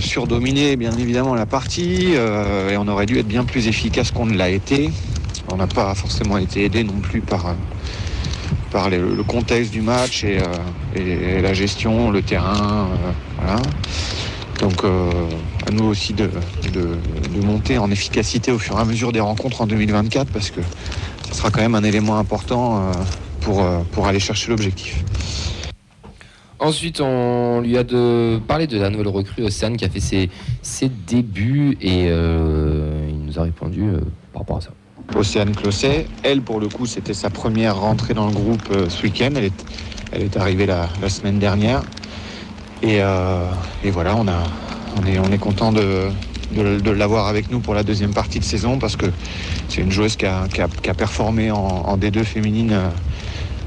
surdominé 0.00 0.76
bien 0.76 0.92
évidemment 0.96 1.34
la 1.34 1.46
partie 1.46 2.12
et 2.14 2.76
on 2.76 2.88
aurait 2.88 3.06
dû 3.06 3.18
être 3.18 3.28
bien 3.28 3.44
plus 3.44 3.68
efficace 3.68 4.10
qu'on 4.10 4.26
ne 4.26 4.36
l'a 4.36 4.48
été. 4.48 4.90
On 5.52 5.56
n'a 5.56 5.66
pas 5.66 5.94
forcément 5.94 6.38
été 6.38 6.64
aidé 6.64 6.82
non 6.82 6.94
plus 7.00 7.20
par, 7.20 7.46
euh, 7.46 7.52
par 8.70 8.88
les- 8.88 8.98
le 8.98 9.22
contexte 9.22 9.70
du 9.70 9.82
match 9.82 10.24
et, 10.24 10.38
euh, 10.96 11.42
la 11.42 11.52
gestion, 11.52 12.10
le 12.10 12.22
terrain. 12.22 12.88
euh, 12.90 13.12
voilà. 13.38 13.60
Donc 14.60 14.84
à 14.84 15.70
nous 15.72 15.84
aussi 15.84 16.14
de, 16.14 16.30
monter 17.44 17.78
en 17.78 17.90
efficacité 17.90 18.52
au 18.52 18.58
fur 18.58 18.78
et 18.78 18.80
à 18.80 18.84
mesure 18.84 19.10
des 19.12 19.18
rencontres 19.20 19.60
en 19.60 19.66
2024 19.66 20.30
parce 20.32 20.50
que 20.50 20.60
ce 21.28 21.34
sera 21.34 21.50
quand 21.50 21.60
même 21.60 21.74
un 21.74 21.82
élément 21.82 22.16
important 22.16 22.92
pour, 23.40 23.64
pour 23.90 24.06
aller 24.06 24.20
chercher 24.20 24.50
l'objectif. 24.50 25.02
Ensuite, 26.60 27.00
on 27.00 27.60
lui 27.60 27.76
a 27.76 27.82
de 27.82 28.38
parlé 28.46 28.68
de 28.68 28.78
la 28.78 28.88
nouvelle 28.90 29.08
recrue 29.08 29.42
Océane 29.42 29.76
qui 29.76 29.84
a 29.84 29.88
fait 29.88 29.98
ses, 29.98 30.30
ses 30.62 30.88
débuts 30.88 31.76
et 31.80 32.04
il 32.04 33.18
nous 33.26 33.38
a 33.40 33.42
répondu 33.42 33.82
par 34.32 34.42
rapport 34.42 34.58
à 34.58 34.60
ça. 34.60 34.70
Océane 35.14 35.54
Closset, 35.54 36.06
elle 36.22 36.42
pour 36.42 36.60
le 36.60 36.68
coup 36.68 36.86
c'était 36.86 37.14
sa 37.14 37.30
première 37.30 37.76
rentrée 37.76 38.14
dans 38.14 38.26
le 38.26 38.32
groupe 38.32 38.62
euh, 38.72 38.88
ce 38.88 39.02
week-end, 39.02 39.30
elle 39.34 40.22
est, 40.22 40.36
arrivée 40.36 40.66
la, 40.66 40.88
semaine 41.08 41.38
dernière 41.38 41.82
et, 42.82 42.98
euh, 43.00 43.46
voilà 43.84 44.16
on, 44.16 44.26
est, 45.06 45.18
on 45.18 45.32
est 45.32 45.38
content 45.38 45.72
de, 45.72 46.08
l'avoir 46.90 47.28
avec 47.28 47.50
nous 47.50 47.60
pour 47.60 47.74
la 47.74 47.82
deuxième 47.82 48.12
partie 48.12 48.38
de 48.38 48.44
saison 48.44 48.78
parce 48.78 48.96
que 48.96 49.06
c'est 49.68 49.80
une 49.80 49.92
joueuse 49.92 50.16
qui 50.16 50.26
a, 50.26 50.48
performé 50.96 51.50
en, 51.50 51.56
en 51.56 51.96
D2 51.96 52.24
féminine 52.24 52.72
euh, 52.72 52.88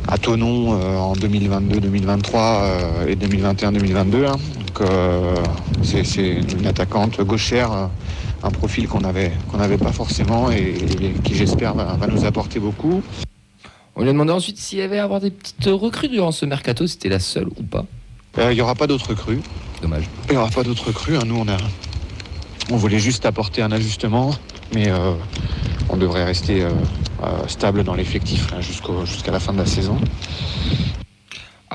à 0.07 0.17
Tonon 0.17 0.71
en 0.71 1.13
2022-2023 1.13 2.35
euh, 2.35 3.07
et 3.07 3.15
2021-2022. 3.15 4.25
hein. 4.25 4.35
Donc 4.77 4.89
c'est 5.83 6.41
une 6.59 6.67
attaquante 6.67 7.21
gauchère, 7.21 7.89
un 8.45 8.51
profil 8.51 8.87
qu'on 8.87 9.03
avait 9.03 9.31
qu'on 9.51 9.57
n'avait 9.57 9.77
pas 9.77 9.91
forcément 9.91 10.51
et, 10.51 10.75
et 11.01 11.11
qui 11.23 11.35
j'espère 11.35 11.73
va, 11.73 11.95
va 11.95 12.07
nous 12.07 12.25
apporter 12.25 12.59
beaucoup. 12.59 13.01
On 13.95 14.01
lui 14.01 14.09
a 14.09 14.11
demandé 14.13 14.31
ensuite 14.31 14.57
s'il 14.57 14.79
y 14.79 14.81
avait 14.81 14.99
à 14.99 15.03
avoir 15.05 15.19
des 15.21 15.31
petites 15.31 15.65
recrues 15.65 16.09
durant 16.09 16.31
ce 16.31 16.45
mercato, 16.45 16.85
c'était 16.85 17.09
la 17.09 17.19
seule 17.19 17.47
ou 17.47 17.63
pas? 17.63 17.85
Euh, 18.37 18.51
Il 18.51 18.55
n'y 18.55 18.61
aura 18.61 18.75
pas 18.75 18.87
d'autres 18.87 19.09
recrues. 19.09 19.39
Dommage. 19.81 20.03
Il 20.27 20.31
n'y 20.33 20.37
aura 20.37 20.49
pas 20.49 20.63
d'autres 20.63 20.87
recrues. 20.87 21.15
hein. 21.17 21.23
Nous 21.25 21.37
on 21.37 21.47
a 21.47 21.57
on 22.71 22.77
voulait 22.77 22.99
juste 22.99 23.25
apporter 23.25 23.61
un 23.61 23.71
ajustement, 23.71 24.31
mais 24.73 24.89
euh, 24.89 25.13
on 25.89 25.97
devrait 25.97 26.25
rester 26.25 26.63
euh, 26.63 26.71
stable 27.47 27.83
dans 27.83 27.93
l'effectif 27.93 28.47
jusqu'à 28.59 29.31
la 29.31 29.39
fin 29.39 29.53
de 29.53 29.59
la 29.59 29.65
saison. 29.67 29.97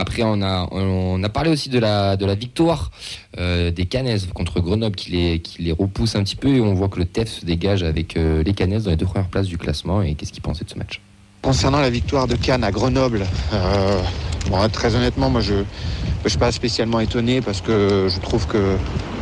Après, 0.01 0.23
on 0.25 0.41
a, 0.41 0.67
on 0.71 1.23
a 1.23 1.29
parlé 1.29 1.51
aussi 1.51 1.69
de 1.69 1.79
la, 1.79 2.17
de 2.17 2.25
la 2.25 2.35
victoire 2.35 2.91
euh, 3.39 3.71
des 3.71 3.85
Canaises 3.85 4.29
contre 4.33 4.61
Grenoble 4.61 4.97
qui 4.97 5.11
les, 5.11 5.41
qui 5.41 5.63
les 5.63 5.73
repousse 5.73 6.17
un 6.17 6.23
petit 6.23 6.37
peu 6.37 6.49
et 6.49 6.61
on 6.63 6.73
voit 6.73 6.89
que 6.89 6.99
le 6.99 7.05
TEF 7.05 7.29
se 7.29 7.45
dégage 7.45 7.83
avec 7.83 8.17
euh, 8.17 8.43
les 8.43 8.55
Canaises 8.55 8.85
dans 8.85 8.91
les 8.93 8.97
deux 8.97 9.05
premières 9.05 9.29
places 9.29 9.47
du 9.47 9.59
classement. 9.59 10.01
Et 10.01 10.15
qu'est-ce 10.15 10.33
qu'il 10.33 10.43
pensait 10.43 10.65
de 10.65 10.71
ce 10.71 10.79
match? 10.79 11.03
Concernant 11.43 11.81
la 11.81 11.91
victoire 11.91 12.27
de 12.27 12.35
Cannes 12.35 12.65
à 12.65 12.71
Grenoble, 12.71 13.27
euh, 13.53 14.69
très 14.73 14.95
honnêtement, 14.95 15.29
moi 15.29 15.43
je 15.43 15.55
ne 15.55 16.29
suis 16.29 16.39
pas 16.39 16.51
spécialement 16.51 17.01
étonné 17.01 17.43
parce 17.43 17.61
que 17.61 18.09
je 18.09 18.21
trouve 18.21 18.47
que, 18.47 18.77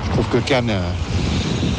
je 0.05 0.11
trouve 0.13 0.29
que 0.29 0.39
Cannes 0.39 0.73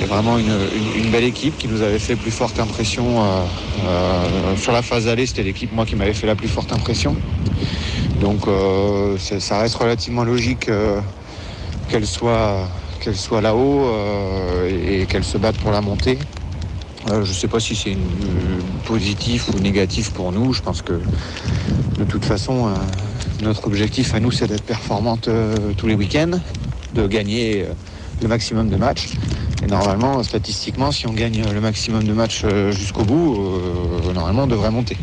est 0.01 0.06
vraiment 0.06 0.38
une, 0.38 0.70
une- 0.96 1.10
belle 1.10 1.24
équipe 1.24 1.58
qui 1.58 1.68
nous 1.68 1.82
avait 1.82 2.00
fait 2.00 2.15
plus 2.15 2.32
forte 2.32 2.60
impression. 2.60 3.24
euh, 3.24 3.46
euh, 3.86 4.56
sur 4.56 4.72
la 4.72 4.82
phase 4.82 5.08
allée, 5.08 5.25
c'était 5.25 5.44
l'équipe 5.44 5.72
moi 5.74 5.86
qui 5.86 5.96
m'avait 5.96 6.13
fait 6.13 6.27
la 6.27 6.36
plus 6.36 6.48
forte 6.48 6.72
impression. 6.72 7.15
Donc 8.22 8.48
euh, 8.48 9.18
ça 9.18 9.60
reste 9.60 9.75
relativement 9.75 10.24
logique 10.24 10.70
qu'elle 11.89 12.06
soit, 12.06 12.68
soit 13.13 13.41
là-haut 13.41 13.86
euh, 13.86 15.01
et 15.01 15.06
qu'elle 15.08 15.24
se 15.24 15.38
batte 15.38 15.58
pour 15.58 15.72
la 15.72 15.82
montée. 15.82 16.18
Je 17.08 17.15
ne 17.18 17.24
sais 17.25 17.48
pas 17.48 17.60
si 17.60 17.75
c'est 17.75 17.98
positif 18.86 19.50
ou 19.50 19.60
négatif 19.60 20.12
pour 20.12 20.32
nous. 20.32 20.53
Je 20.53 20.62
pense 20.62 20.82
que 20.82 20.94
de 21.98 22.03
toute 22.03 22.24
façon, 22.25 22.70
notre 23.41 23.65
objectif 23.68 24.13
à 24.13 24.20
nous, 24.20 24.32
c'est 24.32 24.48
d'être 24.48 24.63
performante 24.65 25.29
tous 25.77 25.88
les 25.88 25.96
week-ends, 25.96 26.39
de 26.94 27.08
gagner 27.08 27.65
le 28.21 28.27
maximum 28.27 28.69
de 28.69 28.75
matchs. 28.75 29.09
Et 29.63 29.67
normalement, 29.67 30.23
statistiquement, 30.23 30.91
si 30.91 31.07
on 31.07 31.13
gagne 31.13 31.43
le 31.51 31.61
maximum 31.61 32.03
de 32.03 32.13
matchs 32.13 32.41
euh, 32.45 32.71
jusqu'au 32.71 33.03
bout, 33.03 33.35
euh, 33.35 34.13
normalement, 34.13 34.43
on 34.43 34.47
devrait 34.47 34.71
monter. 34.71 34.97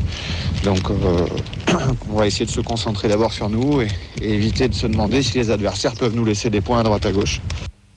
Donc, 0.65 0.91
euh, 0.91 1.27
on 2.11 2.17
va 2.17 2.27
essayer 2.27 2.47
de 2.47 2.51
se 2.51 2.61
concentrer 2.61 3.09
d'abord 3.09 3.33
sur 3.33 3.51
nous 3.51 3.83
et, 3.83 3.89
éviter 4.21 4.69
de 4.69 4.75
se 4.75 4.87
demander 4.87 5.23
si 5.23 5.37
les 5.37 5.51
adversaires 5.51 5.95
peuvent 5.95 6.15
nous 6.15 6.25
laisser 6.25 6.49
des 6.49 6.63
points 6.63 6.81
à 6.81 6.83
droite 6.83 7.05
à 7.05 7.13
gauche. 7.13 7.43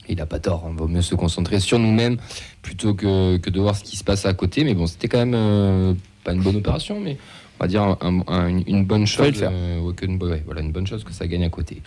Il 0.09 0.17
n'a 0.17 0.25
pas 0.25 0.39
tort, 0.39 0.63
on 0.65 0.73
vaut 0.73 0.87
mieux 0.87 1.03
se 1.03 1.15
concentrer 1.15 1.59
sur 1.59 1.77
nous-mêmes 1.77 2.17
plutôt 2.63 2.95
que, 2.95 3.37
que 3.37 3.49
de 3.51 3.59
voir 3.59 3.75
ce 3.75 3.83
qui 3.83 3.95
se 3.95 4.03
passe 4.03 4.25
à 4.25 4.33
côté. 4.33 4.63
Mais 4.63 4.73
bon, 4.73 4.87
c'était 4.87 5.07
quand 5.07 5.23
même 5.23 5.95
pas 6.23 6.33
une 6.33 6.41
bonne 6.41 6.55
opération, 6.55 6.99
mais 6.99 7.17
on 7.59 7.63
va 7.63 7.67
dire 7.67 7.81
un- 7.83 7.97
un- 8.01 8.23
un- 8.27 8.61
une 8.65 8.85
bonne 8.85 9.05
chose. 9.05 9.27
Euh, 9.51 9.91
que- 9.93 10.05
ouais, 10.05 10.41
voilà, 10.45 10.61
une 10.61 10.71
bonne 10.71 10.87
chose 10.87 11.03
que 11.03 11.11
ça 11.13 11.27
gagne 11.27 11.43
à 11.43 11.49
côté. 11.49 11.81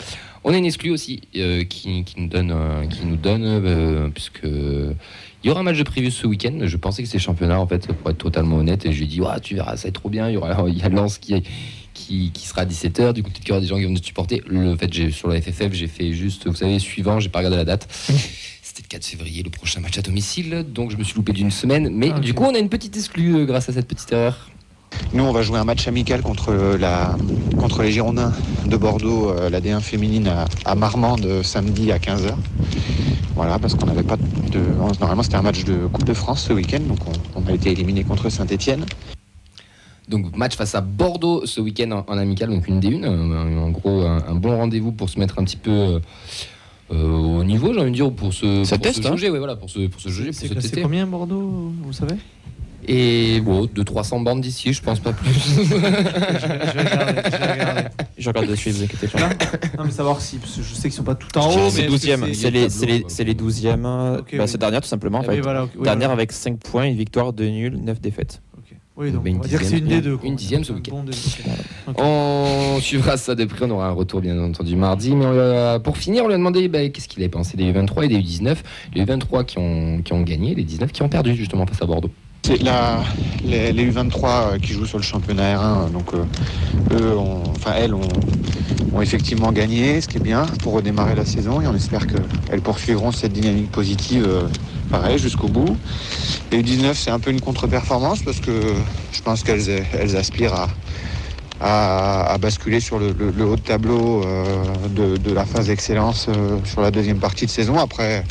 On 0.44 0.52
a 0.52 0.56
une 0.58 0.66
exclue 0.66 0.90
aussi 0.90 1.22
euh, 1.36 1.64
qui, 1.64 2.04
qui 2.04 2.20
nous 2.20 2.28
donne, 2.28 2.50
euh, 2.52 2.86
qui 2.86 3.06
nous 3.06 3.16
donne 3.16 3.42
euh, 3.44 4.08
puisque 4.08 4.42
il 4.44 5.48
y 5.48 5.50
aura 5.50 5.60
un 5.60 5.64
match 5.64 5.78
de 5.78 5.82
prévu 5.82 6.10
ce 6.10 6.26
week-end. 6.26 6.58
Je 6.62 6.76
pensais 6.76 7.02
que 7.02 7.08
c'était 7.08 7.18
championnat 7.22 7.58
en 7.60 7.66
fait, 7.66 7.86
pour 7.92 8.10
être 8.10 8.18
totalement 8.18 8.56
honnête. 8.56 8.84
Et 8.86 8.92
je 8.92 8.98
lui 8.98 9.04
ai 9.04 9.08
dit, 9.08 9.20
tu 9.42 9.54
verras, 9.54 9.76
ça 9.76 9.84
va 9.84 9.88
être 9.88 9.94
trop 10.00 10.10
bien. 10.10 10.28
Il 10.28 10.34
y 10.34 10.36
aura, 10.36 10.64
il 10.68 10.76
y 10.78 10.82
a 10.82 10.88
Lens 10.88 11.18
qui 11.18 11.42
qui, 11.94 12.30
qui 12.32 12.46
sera 12.48 12.62
à 12.62 12.64
17h. 12.64 13.12
Du 13.12 13.22
coup, 13.22 13.28
peut-être 13.30 13.40
qu'il 13.42 13.50
y 13.50 13.52
aura 13.52 13.60
des 13.60 13.66
gens 13.66 13.76
qui 13.76 13.84
vont 13.84 13.90
nous 13.90 14.02
supporter. 14.02 14.42
Le 14.46 14.74
fait, 14.76 15.10
sur 15.10 15.28
la 15.28 15.40
FFF, 15.42 15.72
j'ai 15.74 15.88
fait 15.88 16.12
juste, 16.14 16.46
vous 16.48 16.54
savez, 16.54 16.78
suivant, 16.78 17.20
j'ai 17.20 17.28
pas 17.28 17.38
regardé 17.40 17.58
la 17.58 17.66
date. 17.66 17.86
C'était 18.62 18.80
le 18.82 18.88
4 18.88 19.04
février, 19.04 19.42
le 19.42 19.50
prochain 19.50 19.80
match 19.80 19.98
à 19.98 20.02
domicile. 20.02 20.64
Donc, 20.66 20.90
je 20.90 20.96
me 20.96 21.04
suis 21.04 21.14
loupé 21.16 21.32
d'une 21.32 21.50
semaine. 21.50 21.90
Mais 21.92 22.10
Ah, 22.14 22.18
du 22.18 22.32
coup, 22.32 22.44
on 22.44 22.54
a 22.54 22.58
une 22.58 22.70
petite 22.70 22.96
exclue 22.96 23.34
euh, 23.36 23.44
grâce 23.44 23.68
à 23.68 23.74
cette 23.74 23.86
petite 23.86 24.10
erreur. 24.10 24.48
Nous, 25.12 25.22
on 25.25 25.32
va 25.32 25.42
jouer 25.42 25.58
un 25.58 25.64
match 25.64 25.87
amical 25.88 26.22
contre, 26.22 26.52
la, 26.78 27.16
contre 27.58 27.82
les 27.82 27.92
Girondins 27.92 28.32
de 28.66 28.76
Bordeaux, 28.76 29.30
euh, 29.30 29.50
la 29.50 29.61
D1 29.61 29.80
féminine 29.80 30.28
à, 30.28 30.46
à 30.64 30.75
Marmande 30.75 31.25
euh, 31.26 31.42
samedi 31.42 31.92
à 31.92 31.99
15h. 31.99 32.32
Voilà, 33.34 33.58
parce 33.58 33.75
qu'on 33.75 33.87
n'avait 33.87 34.02
pas 34.02 34.16
de. 34.16 34.61
Normalement, 35.00 35.22
c'était 35.22 35.37
un 35.37 35.42
match 35.42 35.64
de 35.64 35.87
Coupe 35.87 36.04
de 36.04 36.14
France 36.14 36.44
ce 36.49 36.52
week-end, 36.52 36.80
donc 36.80 36.99
on, 37.06 37.40
on 37.42 37.46
a 37.46 37.52
été 37.52 37.70
éliminé 37.70 38.04
contre 38.04 38.28
Saint-Etienne. 38.28 38.84
Donc, 40.08 40.37
match 40.37 40.56
face 40.56 40.75
à 40.75 40.80
Bordeaux 40.80 41.46
ce 41.46 41.61
week-end 41.61 41.90
en, 42.06 42.12
en 42.12 42.18
amical, 42.18 42.50
donc 42.50 42.66
une 42.68 42.80
des 42.80 42.88
une. 42.88 43.04
euh, 43.04 43.61
En 43.64 43.70
gros, 43.70 44.02
un, 44.02 44.22
un 44.28 44.34
bon 44.34 44.56
rendez-vous 44.56 44.92
pour 44.92 45.08
se 45.08 45.18
mettre 45.18 45.38
un 45.38 45.44
petit 45.44 45.56
peu. 45.56 45.70
euh, 45.70 47.38
au 47.38 47.44
niveau, 47.44 47.72
j'ai 47.72 47.80
envie 47.80 47.90
de 47.90 47.94
dire, 47.96 48.11
pour 48.12 48.34
se, 48.34 48.68
pour 48.68 48.80
teste, 48.80 49.02
se 49.02 49.08
hein. 49.08 49.14
ouais, 49.16 49.38
voilà, 49.38 49.56
pour 49.56 49.70
se, 49.70 49.87
pour 49.87 50.00
se 50.00 50.08
pour 50.08 50.56
tester. 50.62 50.82
combien 50.82 51.06
Bordeaux, 51.06 51.72
vous 51.82 51.92
savez? 51.92 52.16
Et 52.88 53.40
bon, 53.40 53.68
de 53.72 53.82
300 53.82 54.20
bandes 54.20 54.40
d'ici, 54.40 54.72
je 54.72 54.82
pense 54.82 54.98
pas 55.00 55.12
plus. 55.12 55.30
je, 55.30 55.60
vais, 55.62 55.66
je 55.76 56.78
vais 56.78 56.82
regarder, 56.82 57.22
je 57.24 57.36
vais 57.36 57.52
regarder. 57.52 57.82
Je 58.18 58.28
regarde 58.28 58.46
dessus, 58.48 58.70
vous 58.70 58.82
inquiétez 58.82 59.06
pas. 59.08 59.28
Non, 59.78 59.84
mais 59.84 59.90
savoir 59.90 60.20
si, 60.20 60.38
parce 60.38 60.56
que 60.56 60.62
je 60.62 60.74
sais 60.74 60.82
qu'ils 60.82 60.92
sont 60.92 61.02
pas 61.04 61.14
tout 61.14 61.36
en 61.38 61.46
haut. 61.48 61.52
C'est 61.52 61.58
mais 61.60 61.68
est-ce 61.68 61.80
que 61.80 61.86
12 61.90 62.04
e 62.08 62.26
c'est- 62.26 62.34
c'est 62.34 62.50
les, 62.50 62.68
c'est 62.70 62.86
les, 62.86 63.04
c'est 63.08 63.24
les 63.24 63.34
12 63.34 63.64
e 63.66 63.70
Ok, 63.70 63.80
bah, 63.80 64.22
oui. 64.32 64.40
C'est 64.46 64.58
dernière 64.58 64.80
tout 64.80 64.88
simplement 64.88 65.18
en 65.18 65.22
Ah 65.22 65.26
oui, 65.28 65.36
fait. 65.36 65.40
voilà, 65.42 65.64
ok, 65.64 65.70
oui, 65.76 65.84
Dernière 65.84 66.08
voilà. 66.08 66.12
avec 66.20 66.32
5 66.32 66.58
points, 66.58 66.84
une 66.84 66.96
victoire, 66.96 67.32
2 67.32 67.46
nuls, 67.48 67.78
9 67.82 68.00
défaites. 68.00 68.42
Ok. 68.58 68.76
Oui, 68.96 69.10
donc 69.12 69.22
on 69.26 69.38
va 69.38 69.46
dire 69.48 69.58
que 69.60 69.64
c'est 69.64 69.78
une 69.78 69.86
des 69.86 70.00
deux. 70.00 70.16
quoi. 70.16 70.28
une 70.28 70.36
dixième 70.36 70.64
ce 70.64 70.72
week-end. 70.72 71.04
On 71.96 72.78
suivra 72.80 73.16
ça 73.16 73.34
de 73.34 73.44
près, 73.44 73.64
on 73.64 73.70
aura 73.70 73.86
un 73.88 73.92
retour 73.92 74.20
bien 74.20 74.38
entendu 74.38 74.76
mardi. 74.76 75.14
Mais 75.14 75.24
a- 75.24 75.78
pour 75.80 75.96
finir, 75.96 76.24
on 76.24 76.26
lui 76.28 76.34
a 76.34 76.38
demandé 76.38 76.68
bah, 76.68 76.88
qu'est-ce 76.88 77.08
qu'il 77.08 77.22
avait 77.22 77.30
pensé 77.30 77.56
des 77.56 77.72
U23 77.72 78.04
et 78.04 78.08
des 78.08 78.18
U19. 78.18 78.56
Les 78.94 79.04
U23 79.04 79.44
qui 79.44 79.58
ont, 79.58 80.02
qui 80.02 80.12
ont 80.12 80.22
gagné, 80.22 80.54
les 80.54 80.64
19 80.64 80.92
qui 80.92 81.02
ont 81.02 81.08
perdu 81.08 81.34
justement 81.34 81.64
face 81.66 81.80
à 81.80 81.86
Bordeaux. 81.86 82.10
C'est 82.44 82.61
la, 82.62 83.04
les, 83.44 83.72
les 83.72 83.92
U23 83.92 84.25
euh, 84.25 84.58
qui 84.58 84.72
jouent 84.72 84.84
sur 84.87 84.99
le 84.99 85.04
championnat 85.04 85.54
R1, 85.56 85.87
euh, 85.87 85.88
donc 85.90 86.12
euh, 86.12 86.25
eux, 86.92 87.16
ont- 87.16 87.44
enfin 87.54 87.72
elles 87.76 87.94
ont, 87.94 88.00
ont 88.92 89.00
effectivement 89.00 89.52
gagné, 89.52 90.00
ce 90.00 90.08
qui 90.08 90.16
est 90.16 90.20
bien 90.20 90.46
pour 90.61 90.72
redémarrer 90.72 91.14
la 91.14 91.25
saison 91.25 91.61
et 91.61 91.68
on 91.68 91.75
espère 91.76 92.06
qu'elles 92.08 92.61
poursuivront 92.61 93.12
cette 93.12 93.32
dynamique 93.32 93.70
positive 93.70 94.26
euh, 94.26 94.49
pareil 94.90 95.18
jusqu'au 95.18 95.46
bout. 95.46 95.76
Les 96.50 96.62
U19 96.64 96.94
c'est 96.94 97.11
un 97.12 97.20
peu 97.20 97.30
une 97.30 97.40
contre-performance 97.40 98.22
parce 98.22 98.40
que 98.40 98.75
je 99.12 99.20
pense 99.22 99.44
qu'elles 99.44 99.84
elles 99.92 100.16
aspirent 100.16 100.54
à, 100.54 100.68
à, 101.61 102.32
à 102.32 102.38
basculer 102.38 102.80
sur 102.80 102.99
le, 102.99 103.12
le- 103.16 103.30
le 103.30 103.44
haut 103.44 103.56
de 103.56 103.61
tableau 103.61 104.25
euh, 104.25 104.64
de, 104.90 105.16
de 105.16 105.32
la 105.32 105.44
phase 105.44 105.68
d'excellence 105.68 106.26
euh, 106.28 106.58
sur 106.64 106.80
la 106.82 106.90
deuxième 106.90 107.20
partie 107.20 107.46
de 107.46 107.50
saison. 107.52 107.78
Après, 107.78 108.25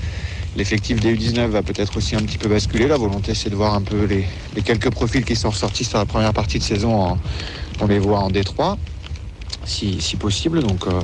l'effectif 0.55 0.99
des 0.99 1.15
U19 1.15 1.47
va 1.47 1.63
peut-être 1.63 1.97
aussi 1.97 2.15
un 2.15 2.19
petit 2.21 2.37
peu 2.37 2.47
basculer. 2.49 2.87
La 2.87 2.97
volonté, 2.97 3.33
c'est 3.33 3.49
de 3.49 3.55
voir 3.55 3.73
un 3.73 3.81
peu 3.81 4.05
les, 4.05 4.25
les 4.55 4.61
quelques 4.61 4.89
profils 4.89 5.23
qui 5.25 5.35
sont 5.35 5.49
ressortis 5.49 5.83
sur 5.85 5.97
la 5.97 6.05
première 6.05 6.33
partie 6.33 6.59
de 6.59 6.63
saison. 6.63 6.93
en- 7.01 7.17
on 7.79 7.87
les 7.87 7.99
voit 7.99 8.19
en 8.19 8.29
D3, 8.29 8.77
si, 9.65 9.99
si 10.01 10.15
possible. 10.17 10.61
Donc, 10.61 10.85
euh, 10.87 11.01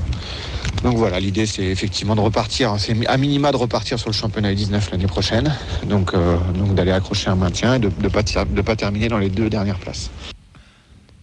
Donc 0.84 0.96
voilà, 0.98 1.20
l'idée 1.20 1.48
c'est 1.48 1.63
effectivement 1.63 2.16
de 2.16 2.22
repartir, 2.22 2.75
c'est 2.77 2.94
à 3.08 3.18
minima 3.18 3.51
de 3.51 3.58
repartir 3.58 3.98
sur 3.98 4.10
le 4.10 4.13
championnat 4.13 4.54
U19 4.54 4.92
l'année 4.92 5.08
prochaine, 5.08 5.51
donc, 5.89 6.13
euh, 6.13 6.38
donc 6.54 6.75
d'aller 6.75 6.92
accrocher 6.92 7.30
un 7.32 7.36
maintien 7.36 7.75
et 7.75 7.80
de 7.80 7.89
ne 8.00 8.08
pas, 8.10 8.22
ter- 8.22 8.46
de 8.46 8.62
pas 8.62 8.75
terminer 8.75 9.08
dans 9.08 9.18
les 9.18 9.30
deux 9.30 9.50
dernières 9.50 9.80
places. 9.80 10.12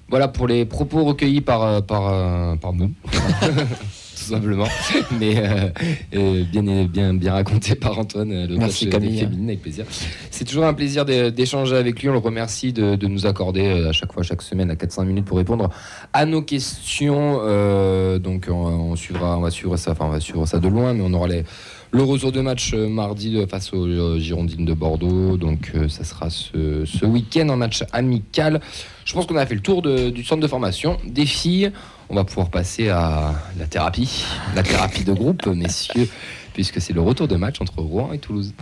Voilà 0.09 0.27
pour 0.27 0.49
les 0.49 0.65
propos 0.65 1.05
recueillis 1.05 1.41
par, 1.41 1.83
par, 1.85 2.09
euh, 2.09 2.57
par 2.57 2.73
nous. 2.73 2.91
Tout 4.25 4.31
simplement, 4.33 4.67
mais 5.21 5.35
euh, 5.37 5.69
euh, 6.15 6.45
bien, 6.51 6.63
bien, 6.87 7.13
bien 7.15 7.33
raconté 7.33 7.75
par 7.75 7.99
Antoine, 7.99 8.33
euh, 8.33 8.47
le 8.47 8.57
Merci, 8.57 8.85
coach 8.87 8.93
Camille. 8.95 9.11
des 9.13 9.19
féminines, 9.21 9.49
avec 9.51 9.61
plaisir. 9.63 9.85
C'est 10.31 10.45
toujours 10.45 10.65
un 10.65 10.73
plaisir 10.75 11.05
d'é- 11.05 11.31
d'échanger 11.31 11.77
avec 11.77 12.01
lui. 12.03 12.09
On 12.09 12.13
le 12.13 12.19
remercie 12.19 12.73
de, 12.73 12.95
de 12.97 13.07
nous 13.07 13.27
accorder 13.27 13.67
euh, 13.67 13.91
à 13.91 13.93
chaque 13.93 14.13
fois, 14.13 14.23
chaque 14.23 14.41
semaine, 14.43 14.71
à 14.71 14.75
4-5 14.77 15.05
minutes 15.05 15.25
pour 15.27 15.37
répondre 15.37 15.69
à 16.13 16.25
nos 16.25 16.41
questions. 16.43 17.39
Euh, 17.43 18.19
donc, 18.19 18.47
on, 18.49 18.55
on 18.55 18.97
suivra, 18.97 19.37
on 19.37 19.43
va 19.43 19.51
suivre 19.51 19.77
ça, 19.77 19.91
enfin, 19.93 20.07
on 20.07 20.11
va 20.11 20.21
suivre 20.21 20.47
ça 20.47 20.59
de 20.59 20.69
loin, 20.69 20.95
mais 20.95 21.03
on 21.05 21.13
aura 21.13 21.29
les, 21.29 21.45
le 21.91 22.03
retour 22.03 22.33
de 22.33 22.41
match 22.41 22.73
euh, 22.75 22.89
mardi 22.89 23.37
face 23.49 23.73
aux 23.73 23.87
euh, 23.87 24.19
Girondines 24.19 24.65
de 24.65 24.73
Bordeaux. 24.75 25.37
Donc, 25.37 25.73
euh, 25.75 25.89
ça 25.89 26.05
sera 26.05 26.31
ce, 26.31 26.85
ce 26.87 27.05
week-end 27.05 27.49
en 27.51 27.57
match 27.57 27.83
amical. 27.93 28.61
Je 29.05 29.13
pense 29.13 29.27
qu'on 29.27 29.37
a 29.37 29.45
fait 29.45 29.55
le 29.55 29.61
tour 29.61 29.83
de- 29.83 30.09
du 30.09 30.25
centre 30.25 30.41
de 30.41 30.49
formation 30.49 30.97
des 31.07 31.27
filles. 31.27 31.71
On 32.15 32.19
va 32.19 32.25
pouvoir 32.25 32.49
passer 32.49 32.91
à 32.91 33.33
la 33.59 33.67
thérapie, 33.67 34.25
la 34.55 34.63
thérapie 34.63 35.03
de 35.03 35.13
groupe, 35.13 35.47
messieurs, 35.49 36.09
puisque 36.53 36.81
c'est 36.81 36.93
le 36.93 37.01
retour 37.01 37.27
de 37.27 37.35
match 37.35 37.61
entre 37.61 37.81
Rouen 37.81 38.13
et 38.13 38.19
Toulouse. 38.19 38.55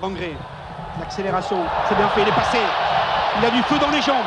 Bangré, 0.00 0.32
l'accélération, 0.98 1.58
c'est 1.86 1.96
bien 1.96 2.08
fait, 2.08 2.22
il 2.22 2.28
est 2.28 2.34
passé. 2.34 2.56
Il 3.38 3.44
a 3.44 3.50
du 3.50 3.62
feu 3.64 3.78
dans 3.78 3.90
les 3.90 4.00
jambes. 4.00 4.24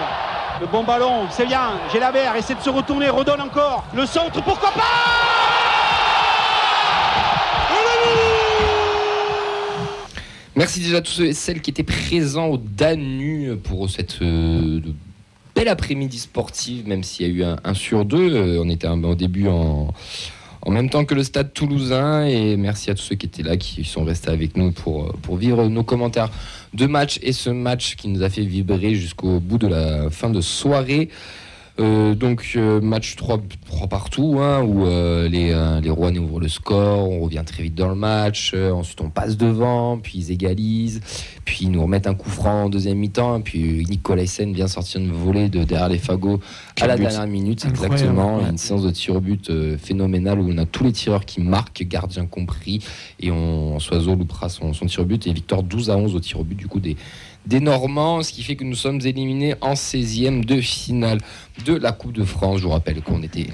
Le 0.60 0.68
bon 0.68 0.84
ballon, 0.84 1.26
c'est 1.32 1.48
bien. 1.48 1.72
Gélabert 1.92 2.36
essaie 2.36 2.54
de 2.54 2.62
se 2.62 2.70
retourner, 2.70 3.10
redonne 3.10 3.42
encore. 3.42 3.84
Le 3.96 4.06
centre, 4.06 4.44
pourquoi 4.44 4.70
pas 4.74 4.82
Merci 10.56 10.82
déjà 10.82 10.98
à 10.98 11.02
tous 11.02 11.14
ceux 11.14 11.26
et 11.26 11.34
celles 11.34 11.62
qui 11.62 11.72
étaient 11.72 11.82
présents 11.82 12.46
au 12.46 12.58
Danu 12.58 13.56
pour 13.64 13.90
cette 13.90 14.22
euh, 14.22 14.82
belle 15.56 15.68
après-midi 15.68 16.20
sportive, 16.20 16.88
même 16.88 17.04
s'il 17.04 17.28
y 17.28 17.30
a 17.30 17.34
eu 17.34 17.56
un, 17.64 17.74
sur 17.74 18.06
deux. 18.06 18.34
Euh, 18.36 18.62
on 18.64 18.70
était 18.70 18.88
au 18.88 19.16
début 19.16 19.48
en, 19.48 19.94
en 20.62 20.72
même 20.72 20.90
temps 20.90 21.06
que 21.06 21.16
le 21.16 21.24
stade 21.24 21.54
toulousain. 21.54 22.26
Et 22.26 22.58
merci 22.58 22.90
à 22.90 22.96
tous 22.96 23.04
ceux 23.04 23.16
qui 23.16 23.26
étaient 23.26 23.44
là, 23.44 23.58
qui 23.58 23.84
sont 23.84 24.04
restés 24.04 24.30
avec 24.30 24.58
nous 24.58 24.72
pour, 24.72 25.06
euh, 25.06 25.14
pour 25.22 25.38
vivre 25.38 25.68
nos 25.68 25.84
commentaires 25.84 26.30
de 26.74 26.86
match 26.86 27.20
et 27.22 27.34
ce 27.34 27.50
match 27.50 27.96
qui 27.96 28.08
nous 28.08 28.24
a 28.24 28.30
fait 28.30 28.44
vibrer 28.44 28.96
jusqu'au 28.96 29.40
bout 29.40 29.58
de 29.58 29.68
la 29.68 30.10
fin 30.10 30.30
de 30.30 30.42
soirée. 30.42 31.10
Euh, 31.82 32.14
donc 32.14 32.54
euh, 32.56 32.80
match 32.80 33.16
3, 33.16 33.40
3 33.66 33.88
partout 33.88 34.38
hein, 34.40 34.62
où 34.62 34.86
euh, 34.86 35.28
les, 35.28 35.52
euh, 35.52 35.82
les 35.82 35.90
Rouennais 35.90 36.20
ouvrent 36.20 36.40
le 36.40 36.48
score, 36.48 37.10
on 37.10 37.22
revient 37.22 37.44
très 37.46 37.64
vite 37.64 37.76
dans 37.76 37.90
le 37.90 37.96
match, 37.96 38.54
ensuite 38.54 39.02
on 39.02 39.10
passe 39.10 39.36
devant, 39.36 39.98
puis 39.98 40.20
ils 40.20 40.32
égalisent, 40.32 41.02
puis 41.44 41.60
ils 41.62 41.72
nous 41.72 41.82
remettent 41.82 42.08
un 42.08 42.14
coup 42.14 42.30
franc 42.30 42.66
en 42.66 42.70
deuxième 42.70 43.00
mi-temps, 43.00 43.42
puis 43.42 43.86
Nicolas 43.90 44.28
Sen 44.28 44.54
vient 44.54 44.68
sortir 44.68 45.02
une 45.02 45.12
volée 45.12 45.50
de 45.50 45.64
derrière 45.64 45.90
les 45.90 45.98
fagots 45.98 46.40
à 46.80 46.88
la 46.88 46.96
but. 46.96 47.04
dernière 47.04 47.28
minute, 47.28 47.66
Incroyable, 47.66 47.96
exactement, 47.96 48.38
ouais. 48.38 48.50
une 48.50 48.58
séance 48.58 48.84
de 48.84 48.92
tir 48.92 49.16
au 49.16 49.22
but 49.22 49.52
phénoménale 49.78 50.40
où 50.40 50.52
on 50.52 50.58
a 50.58 50.66
tous 50.66 50.84
les 50.84 50.92
tireurs 50.92 51.26
qui 51.26 51.42
marquent, 51.42 51.84
gardien 51.84 52.26
compris, 52.26 52.84
et 53.20 53.32
on, 53.32 53.80
Soiseau 53.80 54.16
loupera 54.16 54.50
son, 54.50 54.74
son 54.74 54.86
tir 54.86 55.02
au 55.02 55.06
but, 55.06 55.26
et 55.26 55.34
victoire 55.34 55.64
12 55.64 55.90
à 55.90 55.98
11 55.98 56.16
au 56.16 56.20
tir 56.20 56.40
au 56.40 56.44
but 56.44 56.56
du 56.56 56.68
coup 56.68 56.80
des, 56.80 56.96
des 57.46 57.60
Normands, 57.60 58.22
ce 58.22 58.32
qui 58.32 58.44
fait 58.44 58.56
que 58.56 58.64
nous 58.64 58.76
sommes 58.76 59.02
éliminés 59.02 59.56
en 59.62 59.74
16e 59.74 60.46
de 60.46 60.62
finale 60.62 61.20
de 61.66 61.74
la 61.74 61.92
Coupe 61.92 62.14
de 62.14 62.24
France. 62.24 62.60
Je 62.60 62.64
vous 62.64 62.70
rappelle 62.70 63.02
qu'on 63.02 63.22
était 63.24 63.48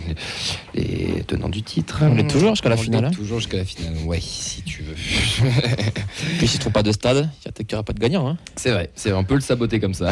les 0.73 1.23
tenants 1.25 1.49
du 1.49 1.63
titre. 1.63 1.99
On 2.01 2.17
est 2.17 2.29
toujours 2.29 2.51
jusqu'à 2.51 2.69
la 2.69 2.75
On 2.75 2.79
est 2.79 2.83
finale, 2.83 3.05
hein. 3.05 3.11
Toujours 3.11 3.39
jusqu'à 3.39 3.57
la 3.57 3.65
finale, 3.65 3.93
ouais, 4.05 4.19
si 4.21 4.61
tu 4.63 4.83
veux. 4.83 4.93
Puis 6.37 6.47
s'il 6.47 6.57
ne 6.57 6.61
trouve 6.61 6.73
pas 6.73 6.83
de 6.83 6.91
stade, 6.91 7.29
il 7.45 7.65
n'y 7.65 7.73
aura 7.73 7.83
pas 7.83 7.93
de 7.93 7.99
gagnant. 7.99 8.27
Hein. 8.27 8.37
C'est 8.55 8.71
vrai, 8.71 8.91
c'est 8.95 9.13
on 9.13 9.23
peut 9.23 9.35
le 9.35 9.41
saboter 9.41 9.79
comme 9.79 9.93
ça. 9.93 10.11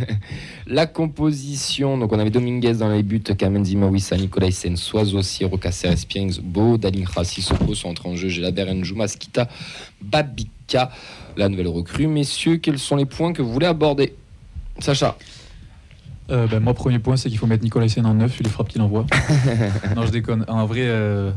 la 0.66 0.86
composition, 0.86 1.98
donc 1.98 2.12
on 2.12 2.18
avait 2.18 2.30
Dominguez 2.30 2.74
dans 2.74 2.88
les 2.88 3.02
buts, 3.02 3.22
Kamenzi 3.22 3.76
Mawissa, 3.76 4.16
Nicolas 4.16 4.50
Sen, 4.50 4.76
Soiseau, 4.76 5.22
Sierro, 5.22 5.58
Caceres, 5.58 6.06
Piengs, 6.08 6.40
Beau, 6.40 6.78
Dalinra, 6.78 7.24
Sissoko 7.24 7.74
sont 7.74 7.90
entrés 7.90 8.08
en 8.08 8.16
jeu, 8.16 8.28
Gelaber, 8.28 8.72
Njouma, 8.74 9.08
Skita, 9.08 9.48
Babika, 10.00 10.90
la 11.36 11.48
nouvelle 11.48 11.68
recrue. 11.68 12.06
Messieurs, 12.06 12.56
quels 12.56 12.78
sont 12.78 12.96
les 12.96 13.06
points 13.06 13.32
que 13.32 13.42
vous 13.42 13.52
voulez 13.52 13.66
aborder? 13.66 14.14
Sacha 14.78 15.16
Euh, 16.30 16.46
ben, 16.46 16.60
moi, 16.60 16.72
premier 16.74 16.98
point, 16.98 17.16
c'est 17.16 17.28
qu'il 17.28 17.38
faut 17.38 17.46
mettre 17.46 17.62
Nicolas 17.64 17.88
Sen 17.88 18.06
en 18.06 18.14
neuf, 18.14 18.36
il 18.40 18.44
les 18.44 18.50
frappes 18.50 18.68
qu'il 18.68 18.80
envoie. 18.80 19.04
non, 19.96 20.06
je 20.06 20.10
déconne. 20.10 20.44
En 20.48 20.64
vrai, 20.66 20.80
euh, 20.84 21.30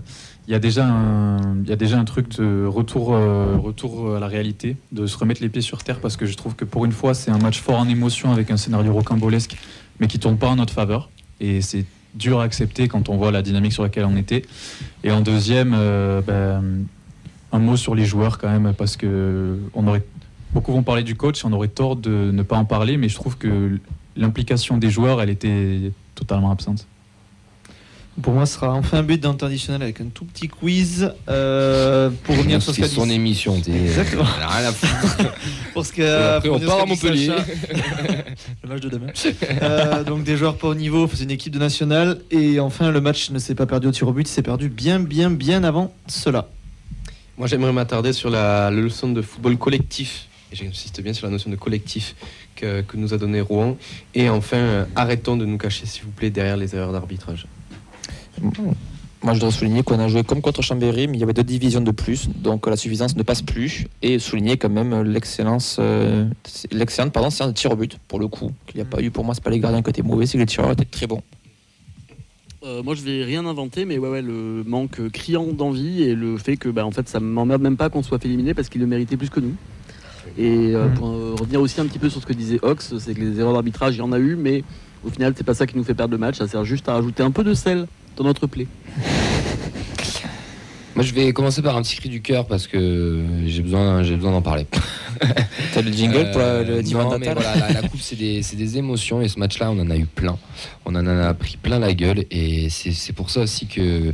il 0.47 0.51
y, 0.51 0.55
a 0.55 0.59
déjà 0.59 0.85
un- 0.87 1.61
y 1.65 1.71
a 1.73 1.75
déjà 1.75 1.99
un 1.99 2.05
truc 2.05 2.29
de 2.39 2.65
retour, 2.65 3.13
euh, 3.13 3.57
retour 3.57 4.15
à 4.15 4.19
la 4.21 4.27
réalité, 4.27 4.77
de 4.93 5.05
se 5.05 5.17
remettre 5.17 5.41
les 5.41 5.49
pieds 5.49 5.61
sur 5.61 5.83
terre, 5.83 5.99
parce 5.99 6.15
que 6.15 6.25
je 6.25 6.35
trouve 6.37 6.55
que 6.55 6.63
pour 6.63 6.85
une 6.85 6.93
fois, 6.93 7.13
c'est 7.13 7.31
un 7.31 7.37
match 7.37 7.59
fort 7.59 7.79
en 7.79 7.87
émotion 7.89 8.31
avec 8.31 8.49
un 8.49 8.55
scénario 8.57 8.93
rocambolesque, 8.93 9.57
mais 9.99 10.07
qui 10.07 10.19
tourne 10.19 10.37
pas 10.37 10.47
en 10.47 10.55
notre 10.55 10.73
faveur. 10.73 11.09
Et 11.41 11.59
c'est 11.61 11.85
dur 12.15 12.39
à 12.39 12.43
accepter 12.45 12.87
quand 12.87 13.09
on 13.09 13.17
voit 13.17 13.31
la 13.31 13.41
dynamique 13.41 13.73
sur 13.73 13.83
laquelle 13.83 14.05
on 14.05 14.15
était. 14.15 14.43
Et 15.03 15.11
en 15.11 15.19
deuxième, 15.21 15.71
ben, 16.25 16.85
un 17.51 17.59
mot 17.59 17.77
sur 17.77 17.95
les 17.95 18.05
joueurs 18.05 18.37
quand 18.37 18.49
même, 18.49 18.73
parce 18.77 18.97
que 18.97 19.57
on 19.73 19.87
aurait 19.87 20.03
Beaucoup 20.53 20.71
vont 20.71 20.81
parler 20.81 21.03
du 21.03 21.15
coach, 21.15 21.43
on 21.43 21.51
aurait 21.51 21.67
tort 21.67 21.97
de 21.97 22.31
ne 22.31 22.41
pas 22.41 22.55
en 22.55 22.63
parler, 22.63 22.95
mais 22.95 23.09
je 23.09 23.15
trouve 23.15 23.37
que 23.37 23.79
l'implication 24.15 24.77
des 24.77 24.89
joueurs, 24.89 25.21
elle 25.21 25.29
était 25.29 25.91
totalement 26.15 26.51
absente. 26.51 26.87
Pour 28.21 28.33
moi, 28.33 28.45
ce 28.47 28.55
sera 28.55 28.73
enfin 28.73 28.99
un 28.99 29.03
but 29.03 29.23
additionnel 29.23 29.83
avec 29.83 30.01
un 30.01 30.05
tout 30.05 30.25
petit 30.25 30.47
quiz 30.47 31.11
euh, 31.29 32.09
pour 32.23 32.35
revenir 32.37 32.61
sur 32.63 32.73
ce 32.73 32.81
c'est 32.81 32.87
son 32.87 33.05
dit. 33.05 33.13
émission. 33.13 33.59
t'es- 33.59 33.71
Exactement. 33.71 34.23
Rien 34.23 34.69
à 34.69 34.71
foutre. 34.71 35.31
Pour 35.73 35.85
ce 35.85 35.93
que, 35.93 36.01
Et 36.01 36.07
après, 36.35 36.49
pour 36.49 36.57
on 36.57 36.65
part 36.65 36.79
à 36.81 36.85
Montpellier. 36.87 37.29
Le 38.63 38.69
match 38.69 38.79
de 38.81 38.89
demain. 38.89 39.07
Euh, 39.61 40.03
donc 40.03 40.23
des 40.23 40.35
joueurs 40.37 40.57
pas 40.57 40.69
au 40.69 40.75
niveau, 40.75 41.07
c'est 41.13 41.23
une 41.25 41.29
équipe 41.31 41.53
de 41.53 41.59
nationale. 41.59 42.19
Et 42.31 42.59
enfin, 42.59 42.89
le 42.89 43.01
match 43.01 43.29
ne 43.29 43.37
s'est 43.37 43.53
pas 43.53 43.67
perdu 43.67 43.85
au 43.87 43.91
tir 43.91 44.07
au 44.07 44.13
but, 44.13 44.27
il 44.27 44.31
s'est 44.31 44.41
perdu 44.41 44.69
bien, 44.69 44.99
bien, 44.99 45.29
bien 45.29 45.63
avant 45.63 45.93
cela. 46.07 46.47
Moi, 47.37 47.45
j'aimerais 47.45 47.71
m'attarder 47.71 48.13
sur 48.13 48.31
la, 48.31 48.71
leçon 48.71 49.09
de 49.09 49.21
football 49.21 49.57
collectif. 49.57 50.27
Et 50.51 50.55
j'insiste 50.55 51.01
bien 51.01 51.13
sur 51.13 51.27
la 51.27 51.31
notion 51.31 51.51
de 51.51 51.55
collectif 51.55 52.15
que, 52.55 52.81
que 52.81 52.97
nous 52.97 53.13
a 53.13 53.17
donné 53.17 53.41
Rouen. 53.41 53.77
Et 54.15 54.27
enfin, 54.29 54.57
euh, 54.57 54.85
arrêtons 54.95 55.37
de 55.37 55.45
nous 55.45 55.57
cacher, 55.57 55.85
s'il 55.85 56.03
vous 56.03 56.11
plaît, 56.11 56.31
derrière 56.31 56.57
les 56.57 56.73
erreurs 56.73 56.93
d'arbitrage. 56.93 57.45
Moi, 59.21 59.33
je 59.33 59.39
dois 59.39 59.51
souligner 59.51 59.83
qu'on 59.83 59.99
a 59.99 60.07
joué 60.07 60.23
comme 60.23 60.41
contre 60.41 60.63
Chambéry, 60.63 61.07
mais 61.07 61.17
il 61.17 61.19
y 61.19 61.23
avait 61.23 61.33
deux 61.33 61.43
divisions 61.43 61.81
de 61.81 61.91
plus, 61.91 62.29
donc 62.29 62.65
la 62.65 62.77
suffisance 62.77 63.15
ne 63.15 63.23
passe 63.23 63.41
plus. 63.41 63.85
Et 64.01 64.17
souligner 64.17 64.57
quand 64.57 64.69
même 64.69 65.03
l'excellence, 65.03 65.77
euh, 65.79 66.27
l'excellente 66.71 67.13
pardon, 67.13 67.29
séance 67.29 67.49
de 67.49 67.55
tir 67.55 67.71
au 67.71 67.75
but, 67.75 67.99
pour 68.07 68.19
le 68.19 68.27
coup, 68.27 68.51
qu'il 68.65 68.77
n'y 68.77 68.81
a 68.81 68.85
pas 68.85 69.01
eu. 69.01 69.11
Pour 69.11 69.25
moi, 69.25 69.35
c'est 69.35 69.43
pas 69.43 69.49
les 69.51 69.59
gardiens 69.59 69.83
qui 69.83 69.89
étaient 69.91 70.01
mauvais, 70.01 70.25
c'est 70.25 70.33
que 70.33 70.43
les 70.43 70.45
tireurs 70.47 70.71
étaient 70.71 70.85
très 70.85 71.05
bons. 71.05 71.21
Euh, 72.67 72.83
moi, 72.83 72.95
je 72.95 73.01
vais 73.01 73.23
rien 73.23 73.45
inventer, 73.45 73.85
mais 73.85 73.97
ouais, 73.97 74.09
ouais, 74.09 74.21
le 74.21 74.63
manque 74.65 74.99
criant 75.11 75.45
d'envie 75.45 76.03
et 76.03 76.15
le 76.15 76.37
fait 76.37 76.57
que, 76.57 76.67
bah, 76.67 76.85
en 76.85 76.91
fait, 76.91 77.07
ça 77.07 77.19
m'emmerde 77.21 77.61
même 77.61 77.77
pas 77.77 77.89
qu'on 77.89 78.03
soit 78.03 78.19
fait 78.19 78.27
éliminer 78.27 78.53
parce 78.53 78.67
qu'il 78.67 78.81
le 78.81 78.87
méritait 78.87 79.15
plus 79.15 79.29
que 79.29 79.39
nous. 79.39 79.53
Et 80.37 80.75
euh, 80.75 80.87
Mhm. 80.89 80.93
pour 80.95 81.07
euh, 81.07 81.35
revenir 81.39 81.61
aussi 81.61 81.79
un 81.79 81.85
petit 81.85 81.99
peu 81.99 82.09
sur 82.09 82.19
ce 82.21 82.25
que 82.25 82.33
disait 82.33 82.59
Ox, 82.61 82.97
c'est 82.99 83.13
que 83.13 83.21
les 83.21 83.39
erreurs 83.39 83.53
d'arbitrage, 83.53 83.95
il 83.95 83.99
y 83.99 84.01
en 84.01 84.11
a 84.11 84.19
eu, 84.19 84.35
mais 84.35 84.63
au 85.05 85.09
final, 85.09 85.33
c'est 85.37 85.45
pas 85.45 85.53
ça 85.53 85.65
qui 85.65 85.77
nous 85.77 85.85
fait 85.85 85.93
perdre 85.93 86.11
le 86.11 86.17
match. 86.17 86.37
Ça 86.37 86.47
sert 86.47 86.65
juste 86.65 86.89
à 86.89 86.93
rajouter 86.93 87.23
un 87.23 87.31
peu 87.31 87.45
de 87.45 87.53
sel 87.53 87.87
dans 88.17 88.25
notre 88.25 88.47
plaie. 88.47 88.67
Moi, 90.97 91.03
je 91.05 91.13
vais 91.13 91.31
commencer 91.31 91.61
par 91.61 91.77
un 91.77 91.83
petit 91.83 91.95
cri 91.95 92.09
du 92.09 92.23
cœur 92.23 92.47
parce 92.47 92.65
que 92.65 93.21
j'ai 93.45 93.61
besoin, 93.61 94.01
j'ai 94.01 94.15
besoin 94.15 94.31
d'en 94.31 94.41
parler. 94.41 94.65
T'as 95.75 95.83
le 95.83 95.91
jingle 95.91 96.31
pour 96.31 96.39
la- 96.41 96.63
le 96.63 96.77
Euh, 96.77 96.81
divan 96.81 97.03
non, 97.03 97.19
mais 97.19 97.27
natal 97.27 97.43
voilà, 97.43 97.67
la, 97.71 97.81
la 97.81 97.87
coupe, 97.87 97.99
c'est 98.01 98.15
des, 98.15 98.41
des 98.41 98.77
émotions 98.79 99.21
et 99.21 99.27
ce 99.27 99.37
match-là, 99.37 99.69
on 99.69 99.77
en 99.79 99.91
a 99.91 99.95
eu 99.95 100.07
plein. 100.07 100.35
On 100.85 100.95
en 100.95 101.05
a 101.05 101.33
pris 101.35 101.57
plein 101.57 101.77
la 101.77 101.93
gueule 101.93 102.25
et 102.31 102.69
c'est 102.71 103.13
pour 103.13 103.29
ça 103.29 103.41
aussi 103.41 103.67
que. 103.67 104.11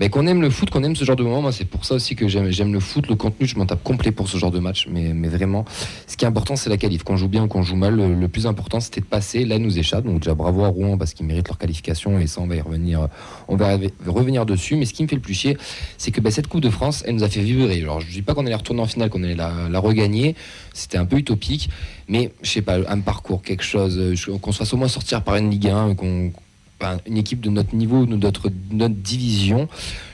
Mais 0.00 0.08
qu'on 0.08 0.26
aime 0.26 0.42
le 0.42 0.50
foot, 0.50 0.70
qu'on 0.70 0.82
aime 0.82 0.96
ce 0.96 1.04
genre 1.04 1.14
de 1.14 1.22
moment, 1.22 1.40
moi, 1.40 1.52
c'est 1.52 1.66
pour 1.66 1.84
ça 1.84 1.94
aussi 1.94 2.16
que 2.16 2.26
j'aime 2.26 2.72
le 2.72 2.80
foot. 2.80 3.06
Le 3.08 3.14
contenu, 3.14 3.46
je 3.46 3.56
m'en 3.56 3.64
tape 3.64 3.84
complet 3.84 4.10
pour 4.10 4.28
ce 4.28 4.36
genre 4.38 4.50
de 4.50 4.58
match. 4.58 4.88
Mais, 4.90 5.12
mais 5.14 5.28
vraiment, 5.28 5.64
ce 6.08 6.16
qui 6.16 6.24
est 6.24 6.28
important, 6.28 6.56
c'est 6.56 6.68
la 6.68 6.76
qualif. 6.78 7.04
Qu'on 7.04 7.16
joue 7.16 7.28
bien 7.28 7.44
ou 7.44 7.46
qu'on 7.46 7.62
joue 7.62 7.76
mal, 7.76 7.94
le, 7.94 8.12
le 8.12 8.26
plus 8.28 8.48
important, 8.48 8.80
c'était 8.80 9.00
de 9.02 9.06
passer. 9.06 9.44
Là, 9.44 9.60
nous 9.60 9.78
échappe. 9.78 10.04
Donc, 10.04 10.18
déjà, 10.22 10.34
bravo 10.34 10.64
à 10.64 10.68
Rouen 10.68 10.98
parce 10.98 11.14
qu'ils 11.14 11.26
méritent 11.26 11.46
leur 11.46 11.58
qualification 11.58 12.18
et 12.18 12.26
ça, 12.26 12.40
on 12.40 12.48
va 12.48 12.56
y 12.56 12.60
revenir, 12.60 13.06
on 13.46 13.54
va 13.54 13.74
y 13.76 13.88
revenir 14.04 14.44
dessus. 14.46 14.74
Mais 14.74 14.84
ce 14.86 14.94
qui 14.94 15.04
me 15.04 15.08
fait 15.08 15.14
le 15.14 15.22
plus 15.22 15.34
chier, 15.34 15.56
c'est 15.96 16.10
que 16.10 16.20
bah, 16.24 16.30
cette 16.30 16.46
Coupe 16.46 16.62
de 16.62 16.70
France, 16.70 17.04
elle 17.06 17.16
nous 17.16 17.22
a 17.22 17.28
fait 17.28 17.42
vibrer. 17.42 17.82
Alors, 17.82 18.00
je 18.00 18.10
dis 18.10 18.22
pas 18.22 18.32
qu'on 18.32 18.46
allait 18.46 18.54
retourner 18.54 18.80
en 18.80 18.86
finale, 18.86 19.10
qu'on 19.10 19.22
allait 19.22 19.34
la, 19.34 19.78
regagner. 19.78 20.34
C'était 20.72 20.96
un 20.96 21.04
peu 21.04 21.18
utopique. 21.18 21.68
Mais, 22.08 22.32
je 22.42 22.48
sais 22.48 22.62
pas, 22.62 22.78
un 22.88 23.00
parcours, 23.00 23.42
quelque 23.42 23.62
chose, 23.62 23.98
euh, 23.98 24.38
qu'on 24.38 24.50
se 24.50 24.56
fasse 24.56 24.72
au 24.72 24.78
moins 24.78 24.88
sortir 24.88 25.22
par 25.22 25.36
une 25.36 25.50
Ligue 25.50 25.68
1, 25.68 25.94
qu'on 25.94 26.32
enfin, 26.80 26.96
une 27.06 27.18
équipe 27.18 27.42
de 27.42 27.50
notre 27.50 27.74
niveau, 27.74 28.06
de 28.06 28.16
notre, 28.16 28.50
notre 28.70 28.94
division. 28.94 29.68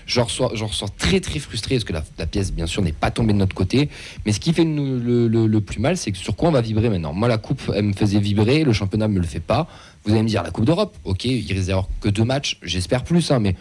J'en 0.08 0.24
ressors, 0.24 0.50
ressors 0.50 0.92
très 0.96 1.20
très 1.20 1.38
frustré 1.38 1.76
parce 1.76 1.84
que 1.84 1.92
la, 1.92 2.26
pièce, 2.26 2.52
bien 2.52 2.66
sûr, 2.66 2.82
n'est 2.82 2.90
pas 2.90 3.12
tombée 3.12 3.32
de 3.32 3.38
notre 3.38 3.54
côté. 3.54 3.88
Mais 4.26 4.32
ce 4.32 4.40
qui 4.40 4.52
fait 4.52 4.64
le, 4.64 5.58
plus 5.60 5.78
mal, 5.78 5.96
c'est 5.96 6.10
que 6.10 6.18
sur 6.18 6.34
quoi 6.34 6.48
on 6.48 6.52
va 6.52 6.60
vibrer 6.60 6.88
maintenant? 6.88 7.12
Moi, 7.12 7.28
la 7.28 7.38
coupe, 7.38 7.62
elle 7.72 7.84
me 7.84 7.92
faisait 7.92 8.18
vibrer, 8.18 8.64
le 8.64 8.72
championnat 8.72 9.06
me 9.06 9.20
le 9.20 9.26
fait 9.26 9.38
pas. 9.38 9.68
Vous 10.04 10.10
allez 10.10 10.24
me 10.24 10.28
dire, 10.28 10.42
la 10.42 10.50
Coupe 10.50 10.64
d'Europe, 10.64 10.96
ok, 11.04 11.26
il 11.26 11.52
réserve 11.52 11.84
que 12.00 12.08
deux 12.08 12.24
matchs, 12.24 12.58
j'espère 12.62 13.04
plus, 13.04 13.30
hein, 13.30 13.38
mais 13.38 13.54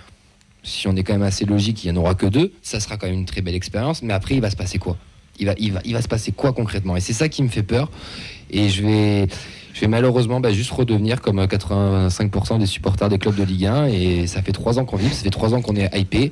si 0.63 0.87
on 0.87 0.95
est 0.95 1.03
quand 1.03 1.13
même 1.13 1.21
assez 1.23 1.45
logique, 1.45 1.83
il 1.83 1.91
n'y 1.91 1.97
en 1.97 2.01
aura 2.01 2.15
que 2.15 2.25
deux. 2.25 2.51
Ça 2.61 2.79
sera 2.79 2.97
quand 2.97 3.07
même 3.07 3.15
une 3.19 3.25
très 3.25 3.41
belle 3.41 3.55
expérience. 3.55 4.01
Mais 4.03 4.13
après, 4.13 4.35
il 4.35 4.41
va 4.41 4.49
se 4.49 4.55
passer 4.55 4.77
quoi? 4.79 4.97
Il 5.41 5.45
va, 5.45 5.53
il, 5.57 5.71
va, 5.71 5.79
il 5.85 5.93
va 5.93 6.01
se 6.01 6.07
passer 6.09 6.33
quoi 6.33 6.51
concrètement? 6.51 6.97
Et 6.97 6.99
c'est 6.99 7.13
ça 7.13 7.29
qui 7.29 7.41
me 7.43 7.47
fait 7.47 7.63
peur. 7.63 7.89
Et 8.51 8.67
je 8.67 8.81
vais, 8.83 9.27
je 9.73 9.79
vais 9.79 9.87
malheureusement 9.87 10.41
bah, 10.41 10.51
juste 10.51 10.71
redevenir 10.71 11.21
comme 11.21 11.39
85% 11.41 12.59
des 12.59 12.65
supporters 12.65 13.07
des 13.09 13.17
clubs 13.19 13.35
de 13.35 13.43
Ligue 13.43 13.65
1. 13.67 13.85
Et 13.87 14.27
ça 14.27 14.41
fait 14.41 14.51
trois 14.51 14.79
ans 14.79 14.85
qu'on 14.85 14.97
vit, 14.97 15.07
ça 15.09 15.23
fait 15.23 15.29
trois 15.29 15.53
ans 15.53 15.61
qu'on 15.61 15.77
est 15.77 15.89
hypé, 15.97 16.31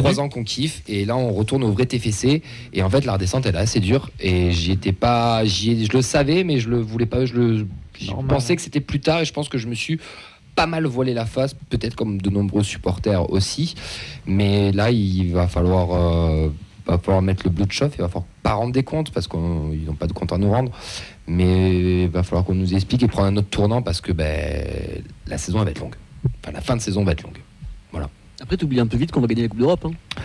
trois 0.00 0.18
ans 0.20 0.28
qu'on 0.30 0.44
kiffe. 0.44 0.82
Et 0.88 1.04
là, 1.04 1.16
on 1.16 1.30
retourne 1.32 1.62
au 1.64 1.72
vrai 1.72 1.84
TFC. 1.84 2.42
Et 2.72 2.82
en 2.82 2.88
fait, 2.88 3.04
la 3.04 3.12
redescente, 3.14 3.44
elle 3.44 3.54
est 3.54 3.58
assez 3.58 3.80
dure. 3.80 4.08
Et 4.18 4.50
j'y 4.50 4.72
étais 4.72 4.92
pas, 4.92 5.44
j'y- 5.44 5.84
je 5.84 5.92
le 5.92 6.00
savais, 6.02 6.42
mais 6.44 6.58
je 6.58 6.70
le 6.70 6.78
voulais 6.78 7.04
pas. 7.06 7.26
Je 7.26 7.34
le, 7.34 7.66
je 8.00 8.12
pensais 8.28 8.56
que 8.56 8.62
c'était 8.62 8.80
plus 8.80 9.00
tard. 9.00 9.20
Et 9.20 9.24
je 9.26 9.32
pense 9.34 9.50
que 9.50 9.58
je 9.58 9.66
me 9.66 9.74
suis 9.74 9.98
pas 10.58 10.66
mal 10.66 10.86
voilé 10.86 11.14
la 11.14 11.24
face, 11.24 11.54
peut-être 11.54 11.94
comme 11.94 12.20
de 12.20 12.30
nombreux 12.30 12.64
supporters 12.64 13.30
aussi. 13.30 13.76
Mais 14.26 14.72
là, 14.72 14.90
il 14.90 15.30
va 15.32 15.46
falloir, 15.46 15.92
euh, 15.92 16.48
va 16.84 16.98
falloir 16.98 17.22
mettre 17.22 17.42
le 17.44 17.50
bleu 17.50 17.64
de 17.64 17.70
chauffe. 17.70 17.92
Il 17.96 18.00
va 18.02 18.08
falloir 18.08 18.24
pas 18.42 18.54
rendre 18.54 18.72
des 18.72 18.82
comptes 18.82 19.12
parce 19.12 19.28
qu'ils 19.28 19.38
n'ont 19.86 19.94
pas 19.94 20.08
de 20.08 20.12
compte 20.12 20.32
à 20.32 20.38
nous 20.38 20.50
rendre. 20.50 20.72
Mais 21.28 22.02
il 22.02 22.08
va 22.08 22.24
falloir 22.24 22.44
qu'on 22.44 22.56
nous 22.56 22.74
explique 22.74 23.04
et 23.04 23.06
prendre 23.06 23.28
un 23.28 23.36
autre 23.36 23.50
tournant 23.50 23.82
parce 23.82 24.00
que 24.00 24.10
ben, 24.10 24.66
la 25.28 25.38
saison 25.38 25.58
elle 25.60 25.66
va 25.66 25.70
être 25.70 25.78
longue. 25.80 25.94
Enfin, 26.42 26.52
la 26.52 26.60
fin 26.60 26.74
de 26.74 26.80
saison 26.80 27.04
va 27.04 27.12
être 27.12 27.22
longue. 27.22 27.38
Après, 28.40 28.56
tu 28.56 28.64
oublies 28.66 28.80
un 28.80 28.86
peu 28.86 28.96
vite 28.96 29.10
qu'on 29.12 29.20
va 29.20 29.26
gagner 29.28 29.42
la 29.42 29.48
Coupe 29.48 29.58
d'Europe. 29.60 29.84
hein. 29.86 30.20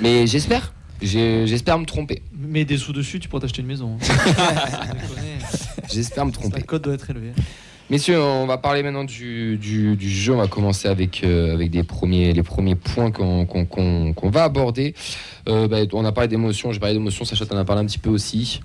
Mais 0.00 0.26
j'espère. 0.28 0.74
J'espère 1.02 1.78
me 1.78 1.84
tromper. 1.86 2.22
Mets 2.36 2.64
des 2.64 2.76
sous 2.76 2.92
dessus, 2.92 3.18
tu 3.20 3.28
pourras 3.28 3.40
t'acheter 3.42 3.62
une 3.62 3.68
maison. 3.68 3.96
Déconner. 4.00 5.38
J'espère 5.92 6.24
me 6.26 6.30
La 6.32 6.36
tromper. 6.38 6.62
cote 6.62 6.82
doit 6.84 6.94
être 6.94 7.08
élevée. 7.10 7.32
Messieurs, 7.88 8.20
on 8.20 8.46
va 8.46 8.58
parler 8.58 8.82
maintenant 8.82 9.04
du, 9.04 9.96
jeu. 10.00 10.34
On 10.34 10.38
va 10.38 10.48
commencer 10.48 10.88
avec, 10.88 11.22
euh, 11.22 11.54
avec 11.54 11.72
les 11.72 11.84
premiers 11.84 12.34
points 12.74 13.12
qu'on 13.12 14.30
va 14.30 14.42
aborder. 14.42 14.92
Euh, 15.48 15.68
bah, 15.68 15.78
on 15.92 16.04
a 16.04 16.10
parlé 16.10 16.26
d'émotion, 16.26 16.72
j'ai 16.72 16.80
parlé 16.80 16.94
d'émotion, 16.94 17.24
Sacha 17.24 17.46
t'en 17.46 17.56
a 17.56 17.64
parlé 17.64 17.82
un 17.82 17.86
petit 17.86 18.00
peu 18.00 18.10
aussi. 18.10 18.60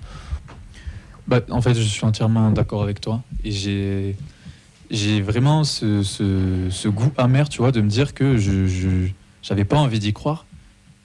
Bah, 1.28 1.38
en 1.50 1.62
fait, 1.62 1.74
je 1.74 1.82
suis 1.82 2.04
entièrement 2.04 2.50
d'accord 2.50 2.82
avec 2.82 3.00
toi. 3.00 3.22
Et 3.44 3.52
j'ai, 4.90 5.20
vraiment 5.20 5.62
ce, 5.62 6.88
goût 6.88 7.12
amer, 7.16 7.48
tu 7.48 7.58
vois, 7.58 7.70
de 7.70 7.80
me 7.80 7.88
dire 7.88 8.14
que 8.14 8.36
je, 8.38 9.06
j'avais 9.40 9.64
pas 9.64 9.76
envie 9.76 10.00
d'y 10.00 10.12
croire. 10.12 10.46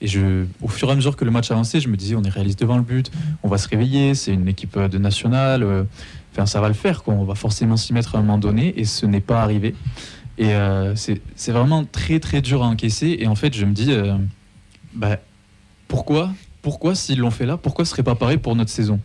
Et 0.00 0.06
je, 0.06 0.44
au 0.62 0.68
fur 0.68 0.88
et 0.88 0.92
à 0.92 0.94
mesure 0.94 1.16
que 1.16 1.24
le 1.24 1.30
match 1.30 1.50
avançait, 1.50 1.80
je 1.80 1.88
me 1.88 1.96
disais, 1.96 2.14
on 2.14 2.22
est 2.22 2.28
réaliste 2.28 2.60
devant 2.60 2.76
le 2.76 2.82
but, 2.82 3.10
on 3.42 3.48
va 3.48 3.58
se 3.58 3.68
réveiller, 3.68 4.14
c'est 4.14 4.32
une 4.32 4.46
équipe 4.46 4.78
de 4.78 4.98
nationale, 4.98 5.64
euh, 5.64 5.82
enfin, 6.32 6.46
ça 6.46 6.60
va 6.60 6.68
le 6.68 6.74
faire, 6.74 7.02
quoi. 7.02 7.14
on 7.14 7.24
va 7.24 7.34
forcément 7.34 7.76
s'y 7.76 7.92
mettre 7.92 8.16
à 8.16 8.18
un 8.18 8.22
moment 8.22 8.38
donné, 8.38 8.78
et 8.78 8.84
ce 8.84 9.06
n'est 9.06 9.20
pas 9.20 9.42
arrivé. 9.42 9.74
Et 10.38 10.54
euh, 10.54 10.94
c'est, 10.94 11.20
vraiment 11.48 11.84
très 11.84 12.20
très 12.20 12.40
dur 12.40 12.62
à 12.62 12.66
encaisser. 12.66 13.16
Et 13.20 13.26
en 13.26 13.34
fait, 13.34 13.54
je 13.54 13.64
me 13.64 13.72
dis, 13.72 13.92
euh, 13.92 14.16
bah, 14.94 15.18
pourquoi, 15.88 16.32
pourquoi 16.62 16.94
s'ils 16.94 17.18
l'ont 17.18 17.30
fait 17.30 17.46
là, 17.46 17.56
pourquoi 17.56 17.84
ce 17.84 17.90
serait 17.90 18.02
pas 18.04 18.14
pareil 18.14 18.38
pour 18.38 18.54
notre 18.54 18.70
saison? 18.70 19.00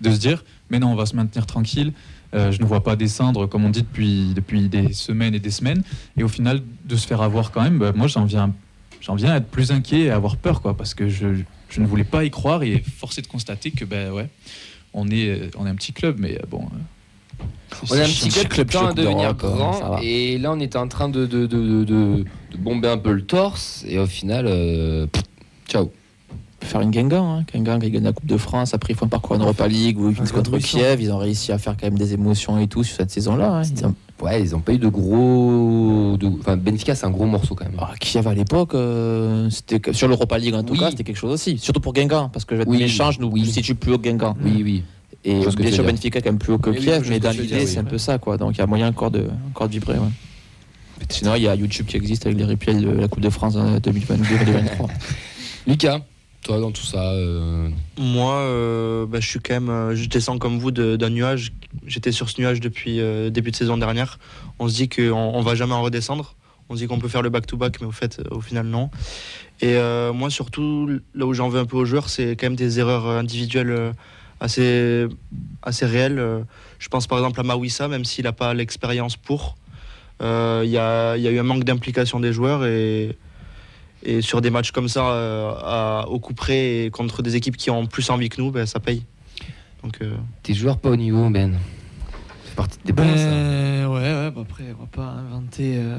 De 0.00 0.10
se 0.10 0.18
dire 0.18 0.42
mais 0.72 0.80
non 0.80 0.88
on 0.88 0.96
va 0.96 1.06
se 1.06 1.14
maintenir 1.14 1.46
tranquille 1.46 1.92
euh, 2.34 2.50
je 2.50 2.60
ne 2.60 2.66
vois 2.66 2.82
pas 2.82 2.96
descendre 2.96 3.46
comme 3.46 3.64
on 3.64 3.70
dit 3.70 3.82
depuis, 3.82 4.32
depuis 4.34 4.68
des 4.68 4.92
semaines 4.94 5.34
et 5.34 5.38
des 5.38 5.50
semaines 5.50 5.84
et 6.16 6.24
au 6.24 6.28
final 6.28 6.62
de 6.84 6.96
se 6.96 7.06
faire 7.06 7.20
avoir 7.20 7.52
quand 7.52 7.62
même 7.62 7.78
bah, 7.78 7.92
moi 7.94 8.08
j'en 8.08 8.24
viens 8.24 8.52
j'en 9.00 9.14
viens 9.14 9.32
à 9.32 9.36
être 9.36 9.48
plus 9.48 9.70
inquiet 9.70 10.00
et 10.00 10.10
à 10.10 10.16
avoir 10.16 10.36
peur 10.36 10.62
quoi 10.62 10.76
parce 10.76 10.94
que 10.94 11.08
je, 11.08 11.28
je 11.68 11.80
ne 11.80 11.86
voulais 11.86 12.04
pas 12.04 12.24
y 12.24 12.30
croire 12.30 12.62
et 12.62 12.82
forcé 12.96 13.20
de 13.20 13.26
constater 13.26 13.70
que 13.70 13.84
ben 13.84 14.10
ouais 14.12 14.28
on 14.94 15.08
est 15.08 15.28
euh, 15.28 15.50
on 15.58 15.66
est 15.66 15.70
un 15.70 15.74
petit 15.74 15.92
club 15.92 16.16
mais 16.18 16.36
euh, 16.36 16.42
bon 16.50 16.62
euh, 16.62 17.44
On 17.90 17.94
est 17.96 18.00
un 18.02 18.04
c'est- 18.06 18.12
petit 18.28 18.30
c'est 18.30 18.48
club 18.48 18.68
qui 18.68 18.76
tend 18.76 18.86
à 18.88 18.92
devenir 18.92 19.34
grand. 19.34 19.98
Et 20.02 20.38
là, 20.38 20.52
on 20.52 20.60
était 20.60 20.78
en 20.78 20.88
train 20.88 21.08
de, 21.08 21.26
de, 21.26 21.46
de, 21.46 21.58
de- 21.62 21.84
de- 21.84 22.24
de 22.52 22.56
bomber 22.58 22.88
un 22.88 22.98
peu 22.98 23.12
le 23.12 23.22
torse. 23.22 23.84
Et 23.88 23.98
au 23.98 24.06
final, 24.06 24.44
euh, 24.46 25.06
pff, 25.06 25.22
ciao. 25.68 25.90
faire 26.60 26.82
une 26.82 26.90
Guingamp. 26.90 27.38
Hein. 27.38 27.44
Guingamp 27.52 27.80
qui 27.80 27.90
gagne 27.90 28.04
la 28.04 28.12
Coupe 28.12 28.26
de 28.26 28.36
France. 28.36 28.74
Après, 28.74 28.92
ils 28.92 28.96
font 28.96 29.06
un 29.06 29.08
parcours 29.08 29.36
en 29.36 29.40
Europa 29.40 29.66
League 29.66 29.98
ou 29.98 30.12
contre. 30.12 30.58
Kiev. 30.58 31.00
Ils 31.00 31.10
ont 31.10 31.18
réussi 31.18 31.50
à 31.50 31.58
faire 31.58 31.76
quand 31.78 31.86
même 31.86 31.98
des 31.98 32.12
émotions 32.12 32.58
et 32.60 32.68
tout 32.68 32.84
sur 32.84 32.96
cette 32.96 33.10
saison-là. 33.10 33.62
hein. 33.62 33.92
Ouais, 34.22 34.40
ils 34.40 34.54
ont 34.54 34.60
pas 34.60 34.72
eu 34.72 34.78
de 34.78 34.88
gros. 34.88 36.16
de- 36.16 36.26
Enfin, 36.40 36.56
Benfica, 36.56 36.94
c'est 36.94 37.06
un 37.06 37.10
gros 37.10 37.26
morceau 37.26 37.54
quand 37.56 37.64
même. 37.64 37.74
Ah, 37.78 37.90
Kiev 37.98 38.26
à 38.28 38.34
l'époque, 38.34 38.74
euh, 38.74 39.50
c'était 39.50 39.92
sur 39.92 40.06
l'Europa 40.06 40.38
League 40.38 40.54
en 40.54 40.62
tout 40.62 40.74
Oui. 40.74 40.78
cas, 40.78 40.90
c'était 40.90 41.02
quelque 41.04 41.16
chose 41.16 41.32
aussi. 41.32 41.58
Surtout 41.58 41.80
pour 41.80 41.92
Guingamp, 41.92 42.28
parce 42.28 42.44
que 42.44 42.62
Oui, 42.66 42.78
méchant, 42.78 43.10
je 43.10 43.20
nous 43.20 43.28
oui. 43.28 43.44
situe 43.46 43.74
plus 43.74 43.92
haut 43.94 43.98
que 43.98 44.04
Guingamp. 44.04 44.36
Oui, 44.44 44.60
oui. 44.62 44.84
Et 45.24 45.34
bien 45.40 45.42
sûr, 45.50 45.52
dire. 45.54 45.84
Benfica 45.84 46.18
est 46.18 46.22
quand 46.22 46.30
même 46.30 46.38
plus 46.38 46.52
haut 46.52 46.58
que 46.58 46.70
Kiev, 46.70 47.06
mais 47.08 47.18
dans 47.20 47.30
l'idée, 47.30 47.66
c'est 47.66 47.74
oui. 47.74 47.78
un 47.78 47.84
peu 47.84 47.98
ça, 47.98 48.18
quoi. 48.18 48.36
Donc 48.36 48.52
il 48.54 48.58
y 48.58 48.60
a 48.62 48.66
moyen 48.66 48.88
encore 48.88 49.10
de, 49.10 49.26
encore 49.50 49.66
de 49.68 49.72
vibrer. 49.72 49.94
Ouais. 49.94 50.08
Sinon, 51.08 51.34
il 51.34 51.42
y 51.42 51.48
a 51.48 51.54
YouTube 51.56 51.86
qui 51.86 51.96
existe 51.96 52.24
avec 52.26 52.38
les 52.38 52.44
replays 52.44 52.74
de 52.74 52.90
la 52.90 53.08
Coupe 53.08 53.22
de 53.22 53.30
France 53.30 53.54
euh, 53.56 53.78
2022-2023. 53.80 54.88
Lucas, 55.66 56.00
toi, 56.42 56.58
dans 56.60 56.72
tout 56.72 56.84
ça. 56.84 57.12
euh, 57.12 57.68
Moi, 57.98 58.34
euh, 58.34 59.06
bah, 59.06 59.18
euh, 59.18 59.94
je 59.94 60.08
descends 60.08 60.38
comme 60.38 60.58
vous 60.58 60.70
d'un 60.70 61.10
nuage. 61.10 61.52
J'étais 61.86 62.12
sur 62.12 62.28
ce 62.28 62.40
nuage 62.40 62.60
depuis 62.60 63.00
début 63.30 63.50
de 63.50 63.56
saison 63.56 63.76
dernière. 63.76 64.18
On 64.58 64.68
se 64.68 64.74
dit 64.74 64.88
qu'on 64.88 65.12
on 65.12 65.40
va 65.40 65.54
jamais 65.54 65.74
en 65.74 65.82
redescendre. 65.82 66.34
On 66.68 66.74
se 66.74 66.80
dit 66.80 66.86
qu'on 66.86 66.98
peut 66.98 67.08
faire 67.08 67.22
le 67.22 67.30
back-to-back, 67.30 67.80
mais 67.80 67.86
au 67.86 67.92
fait, 67.92 68.20
au 68.30 68.40
final, 68.40 68.66
non. 68.66 68.90
Et 69.60 69.76
moi, 70.12 70.30
surtout, 70.30 70.90
là 71.14 71.26
où 71.26 71.32
j'en 71.32 71.48
veux 71.48 71.60
un 71.60 71.64
peu 71.64 71.76
aux 71.76 71.84
joueurs, 71.84 72.08
c'est 72.08 72.36
quand 72.36 72.46
même 72.46 72.56
des 72.56 72.78
erreurs 72.78 73.06
individuelles 73.06 73.92
assez, 74.40 75.08
réelles. 75.80 76.44
Je 76.78 76.88
pense 76.88 77.06
par 77.06 77.18
exemple 77.18 77.40
à 77.40 77.42
Mawissa, 77.42 77.88
même 77.88 78.04
s'il 78.04 78.24
n'a 78.24 78.32
pas 78.32 78.52
l'expérience 78.52 79.16
pour. 79.16 79.56
Il 80.20 80.26
y, 80.70 80.78
a, 80.78 81.16
y 81.16 81.26
a 81.26 81.30
eu 81.30 81.38
un 81.38 81.42
manque 81.44 81.64
d'implication 81.64 82.20
des 82.20 82.32
joueurs 82.32 82.64
et, 82.66 83.16
et 84.04 84.20
sur 84.22 84.40
des 84.40 84.50
matchs 84.50 84.70
comme 84.72 84.88
ça, 84.88 85.06
euh, 85.10 85.52
à- 85.62 86.06
au 86.08 86.18
coup 86.18 86.34
près 86.34 86.84
et 86.84 86.90
contre 86.90 87.22
des 87.22 87.36
équipes 87.36 87.56
qui 87.56 87.70
ont 87.70 87.86
plus 87.86 88.08
envie 88.10 88.28
que 88.28 88.40
nous, 88.40 88.50
ben, 88.50 88.66
ça 88.66 88.80
paye. 88.80 89.04
Donc, 89.82 89.98
euh, 90.02 90.14
Tes 90.42 90.54
joueurs 90.54 90.78
pas 90.78 90.90
au 90.90 90.96
niveau, 90.96 91.28
Ben. 91.30 91.58
C'est 92.44 92.54
parti 92.56 92.78
des. 92.84 92.92
Ben, 92.92 93.86
ouais, 93.86 93.94
ouais, 94.00 94.30
bah 94.30 94.42
après, 94.42 94.64
on 94.78 94.82
va 94.82 94.86
pas 94.90 95.14
inventer 95.18 95.76
euh, 95.78 95.96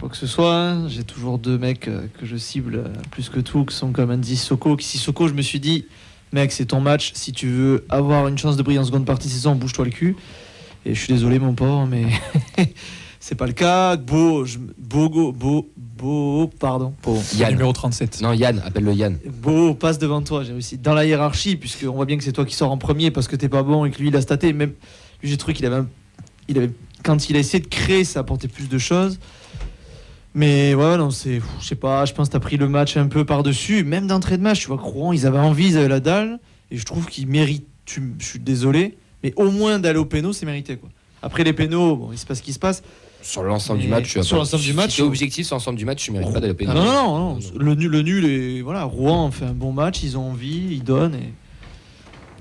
quoi 0.00 0.08
que 0.08 0.16
ce 0.16 0.26
soit. 0.26 0.54
hein. 0.54 0.88
J'ai 0.88 1.04
toujours 1.04 1.38
deux 1.38 1.58
mecs 1.58 1.88
euh, 1.88 2.06
que 2.18 2.24
je 2.24 2.36
cible 2.38 2.76
euh, 2.76 2.88
plus 3.10 3.28
que 3.28 3.38
tout, 3.40 3.64
qui 3.66 3.76
sont 3.76 3.92
comme 3.92 4.10
Andy 4.10 4.34
Sissoko. 4.36 4.76
Qui 4.76 4.86
Sissoko, 4.86 5.28
je 5.28 5.34
me 5.34 5.42
suis 5.42 5.60
dit, 5.60 5.84
mec, 6.32 6.52
c'est 6.52 6.64
ton 6.66 6.80
match. 6.80 7.12
Si 7.14 7.32
tu 7.32 7.48
veux 7.48 7.84
avoir 7.90 8.28
une 8.28 8.38
chance 8.38 8.56
de 8.56 8.62
briller 8.62 8.78
en 8.78 8.84
seconde 8.84 9.04
partie 9.04 9.28
de 9.28 9.32
saison, 9.32 9.54
bouge-toi 9.56 9.84
le 9.84 9.90
cul. 9.90 10.16
Et 10.86 10.94
je 10.94 10.98
suis 11.04 11.12
désolé, 11.12 11.38
mon 11.38 11.52
pauvre, 11.52 11.86
mais 11.86 12.06
c'est 13.20 13.34
pas 13.34 13.46
le 13.46 13.52
cas. 13.52 13.96
Beau, 13.96 14.44
je, 14.46 14.58
Bogo, 14.78 15.32
Beau, 15.32 15.32
Beau, 15.32 15.68
pardon. 16.58 16.94
Beau. 17.02 17.18
Yann. 17.36 17.50
numéro 17.52 17.72
37 17.72 18.20
Non, 18.22 18.32
Yann, 18.32 18.62
appelle-le 18.64 18.92
Yann. 18.94 19.18
Beau 19.26 19.74
passe 19.74 19.98
devant 19.98 20.22
toi, 20.22 20.44
j'ai 20.44 20.52
réussi. 20.52 20.78
Dans 20.78 20.94
la 20.94 21.04
hiérarchie, 21.04 21.56
puisqu'on 21.56 21.92
voit 21.92 22.04
bien 22.06 22.16
que 22.16 22.24
c'est 22.24 22.32
toi 22.32 22.44
qui 22.44 22.54
sors 22.54 22.70
en 22.70 22.78
premier 22.78 23.10
parce 23.10 23.28
que 23.28 23.36
t'es 23.36 23.48
pas 23.48 23.62
bon 23.62 23.84
et 23.84 23.90
que 23.90 23.98
lui 23.98 24.08
il 24.08 24.16
a 24.16 24.20
staté. 24.20 24.52
Même 24.52 24.72
lui, 25.22 25.28
j'ai 25.30 25.36
trouvé 25.36 25.54
qu'il 25.54 25.66
avait, 25.66 25.76
un- 25.76 25.88
il 26.48 26.56
avait, 26.58 26.70
quand 27.04 27.28
il 27.30 27.36
a 27.36 27.38
essayé 27.40 27.62
de 27.62 27.68
créer, 27.68 28.04
ça 28.04 28.20
apportait 28.20 28.48
plus 28.48 28.68
de 28.68 28.78
choses. 28.78 29.18
Mais 30.34 30.74
ouais, 30.74 30.96
non, 30.98 31.10
c'est, 31.10 31.40
je 31.60 31.66
sais 31.66 31.74
pas, 31.74 32.04
je 32.04 32.12
pense 32.12 32.28
que 32.28 32.32
t'as 32.34 32.38
pris 32.40 32.56
le 32.56 32.68
match 32.68 32.96
un 32.96 33.06
peu 33.08 33.24
par-dessus. 33.24 33.82
Même 33.82 34.06
d'entrée 34.06 34.36
de 34.36 34.42
match, 34.42 34.60
tu 34.60 34.68
vois, 34.68 34.76
Rouen, 34.76 35.12
ils 35.12 35.26
avaient 35.26 35.38
envie, 35.38 35.68
ils 35.70 35.78
avaient 35.78 35.88
la 35.88 36.00
dalle. 36.00 36.38
Et 36.70 36.76
je 36.76 36.84
trouve 36.84 37.06
qu'ils 37.06 37.26
méritent, 37.26 37.66
je 37.86 38.00
suis 38.24 38.38
désolé, 38.38 38.98
mais 39.24 39.32
au 39.36 39.50
moins 39.50 39.78
d'aller 39.78 39.98
au 39.98 40.04
péno, 40.04 40.32
c'est 40.34 40.44
mérité 40.46 40.76
quoi. 40.76 40.90
Après 41.22 41.42
les 41.42 41.54
pénaux, 41.54 41.96
bon, 41.96 42.10
il 42.12 42.18
se 42.18 42.26
passe 42.26 42.38
ce 42.38 42.42
qui 42.42 42.52
se 42.52 42.58
passe. 42.58 42.82
Sur 43.28 43.42
l'ensemble 43.42 43.80
du 43.80 43.88
match, 43.88 44.10
tu 44.10 44.18
as 44.18 44.22
sur 44.22 44.36
l'ensemble 44.38 44.62
du 44.62 44.72
match, 44.72 44.96
t'es 44.96 45.02
objectif 45.02 45.46
sur 45.46 45.56
l'ensemble 45.56 45.76
du 45.78 45.84
match, 45.84 46.02
tu 46.02 46.12
mérites 46.12 46.32
pas 46.32 46.40
d'aller 46.40 46.54
pénal. 46.54 46.74
non, 46.76 46.84
non, 46.84 47.18
non, 47.34 47.38
Le, 47.58 47.74
nul, 47.74 47.90
le 47.90 48.00
nul, 48.02 48.24
et 48.24 48.62
voilà, 48.62 48.84
Rouen 48.84 49.30
fait 49.30 49.44
un 49.44 49.52
bon 49.52 49.70
match, 49.70 50.02
ils 50.02 50.16
ont 50.16 50.30
envie, 50.30 50.68
ils 50.70 50.82
donnent. 50.82 51.14
Et... 51.14 51.34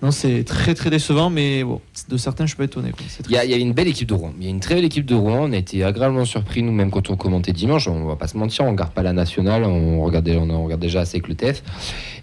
Non, 0.01 0.11
c'est 0.11 0.43
très 0.45 0.75
très 0.75 0.89
décevant, 0.89 1.29
mais 1.29 1.63
bon, 1.65 1.81
de 2.07 2.15
certains, 2.15 2.45
je 2.45 2.51
suis 2.51 2.57
pas 2.57 2.63
étonné. 2.63 2.91
Il 2.97 3.31
y, 3.31 3.35
a, 3.35 3.39
triste. 3.39 3.43
il 3.45 3.51
y 3.51 3.53
a 3.53 3.57
une 3.57 3.73
belle 3.73 3.87
équipe 3.87 4.07
de 4.07 4.13
Rouen. 4.13 4.31
Il 4.39 4.45
y 4.45 4.47
a 4.47 4.49
une 4.51 4.59
très 4.61 4.75
belle 4.75 4.85
équipe 4.85 5.05
de 5.05 5.15
Rouen. 5.15 5.39
On 5.49 5.51
a 5.51 5.57
été 5.57 5.83
agréablement 5.83 6.23
surpris, 6.23 6.61
nous, 6.63 6.71
même 6.71 6.91
quand 6.91 7.09
on 7.09 7.15
commentait 7.17 7.51
dimanche. 7.51 7.87
On 7.87 8.05
va 8.05 8.15
pas 8.15 8.27
se 8.27 8.37
mentir, 8.37 8.63
on 8.63 8.71
regarde 8.71 8.91
pas 8.91 9.01
la 9.03 9.11
nationale. 9.11 9.63
On, 9.65 10.01
regardait, 10.03 10.37
on 10.37 10.63
regarde 10.63 10.79
déjà 10.81 11.01
assez 11.01 11.17
avec 11.17 11.27
le 11.27 11.35
TEF. 11.35 11.63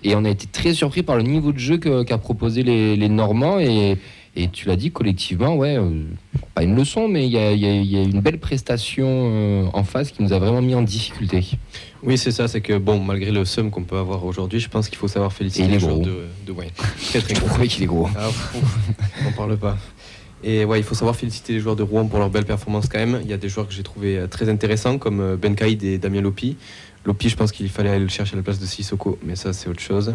Et 0.05 0.14
on 0.14 0.24
a 0.24 0.31
été 0.31 0.46
très 0.46 0.72
surpris 0.72 1.03
par 1.03 1.16
le 1.16 1.24
niveau 1.24 1.53
de 1.53 1.59
jeu 1.59 1.77
que- 1.79 2.05
qu'a 2.05 2.16
proposé 2.16 2.62
les, 2.62 2.96
les 2.96 3.09
Normands. 3.09 3.59
Et, 3.59 3.98
et 4.36 4.48
tu 4.48 4.66
l'as 4.66 4.76
dit, 4.76 4.90
collectivement, 4.90 5.54
ouais, 5.54 5.76
euh, 5.78 5.90
pas 6.54 6.64
une 6.64 6.74
leçon, 6.74 7.06
mais 7.06 7.24
il 7.26 7.32
y 7.32 7.38
a, 7.38 7.52
y 7.52 7.60
y 7.60 8.02
une 8.02 8.20
belle 8.20 8.40
prestation 8.40 9.06
euh, 9.08 9.66
en 9.72 9.84
face 9.84 10.10
qui 10.10 10.22
nous 10.24 10.32
a 10.32 10.40
vraiment 10.40 10.60
mis 10.60 10.74
en 10.74 10.82
difficulté. 10.82 11.44
Oui, 12.02 12.18
c'est 12.18 12.32
ça, 12.32 12.48
c'est 12.48 12.60
que 12.60 12.76
bon, 12.76 12.98
malgré 12.98 13.30
le 13.30 13.44
seum 13.44 13.70
qu'on 13.70 13.84
peut 13.84 13.96
avoir 13.96 14.24
aujourd'hui, 14.24 14.58
je 14.58 14.68
pense 14.68 14.88
qu'il 14.88 14.98
faut 14.98 15.06
savoir 15.06 15.32
féliciter 15.32 15.68
les 15.68 15.78
joueurs 15.78 16.00
de, 16.00 16.26
de 16.46 16.52
ouais, 16.52 16.68
très 17.10 17.20
très 17.20 17.34
Je 17.62 17.66
qu'il 17.66 17.84
est 17.84 17.86
gros. 17.86 18.08
Ah, 18.16 18.28
on 19.26 19.32
parle 19.32 19.56
pas. 19.56 19.78
Et 20.42 20.64
ouais, 20.64 20.78
il 20.78 20.82
faut 20.82 20.94
savoir 20.94 21.16
féliciter 21.16 21.54
les 21.54 21.60
joueurs 21.60 21.76
de 21.76 21.82
Rouen 21.82 22.06
pour 22.06 22.18
leur 22.18 22.28
belle 22.28 22.44
performance 22.44 22.86
quand 22.88 22.98
même. 22.98 23.20
Il 23.22 23.30
y 23.30 23.32
a 23.32 23.38
des 23.38 23.48
joueurs 23.48 23.66
que 23.66 23.72
j'ai 23.72 23.82
trouvé 23.82 24.18
euh, 24.18 24.26
très 24.26 24.48
intéressants 24.50 24.98
comme 24.98 25.36
Ben 25.36 25.54
Kaïd 25.54 25.82
et 25.84 25.96
Damien 25.96 26.20
Lopi. 26.20 26.56
Lopi, 27.04 27.28
je 27.28 27.36
pense 27.36 27.52
qu'il 27.52 27.68
fallait 27.68 27.90
aller 27.90 28.00
le 28.04 28.08
chercher 28.08 28.32
à 28.34 28.36
la 28.36 28.42
place 28.42 28.58
de 28.58 28.66
Sissoko, 28.66 29.18
mais 29.22 29.36
ça 29.36 29.52
c'est 29.52 29.68
autre 29.68 29.80
chose. 29.80 30.14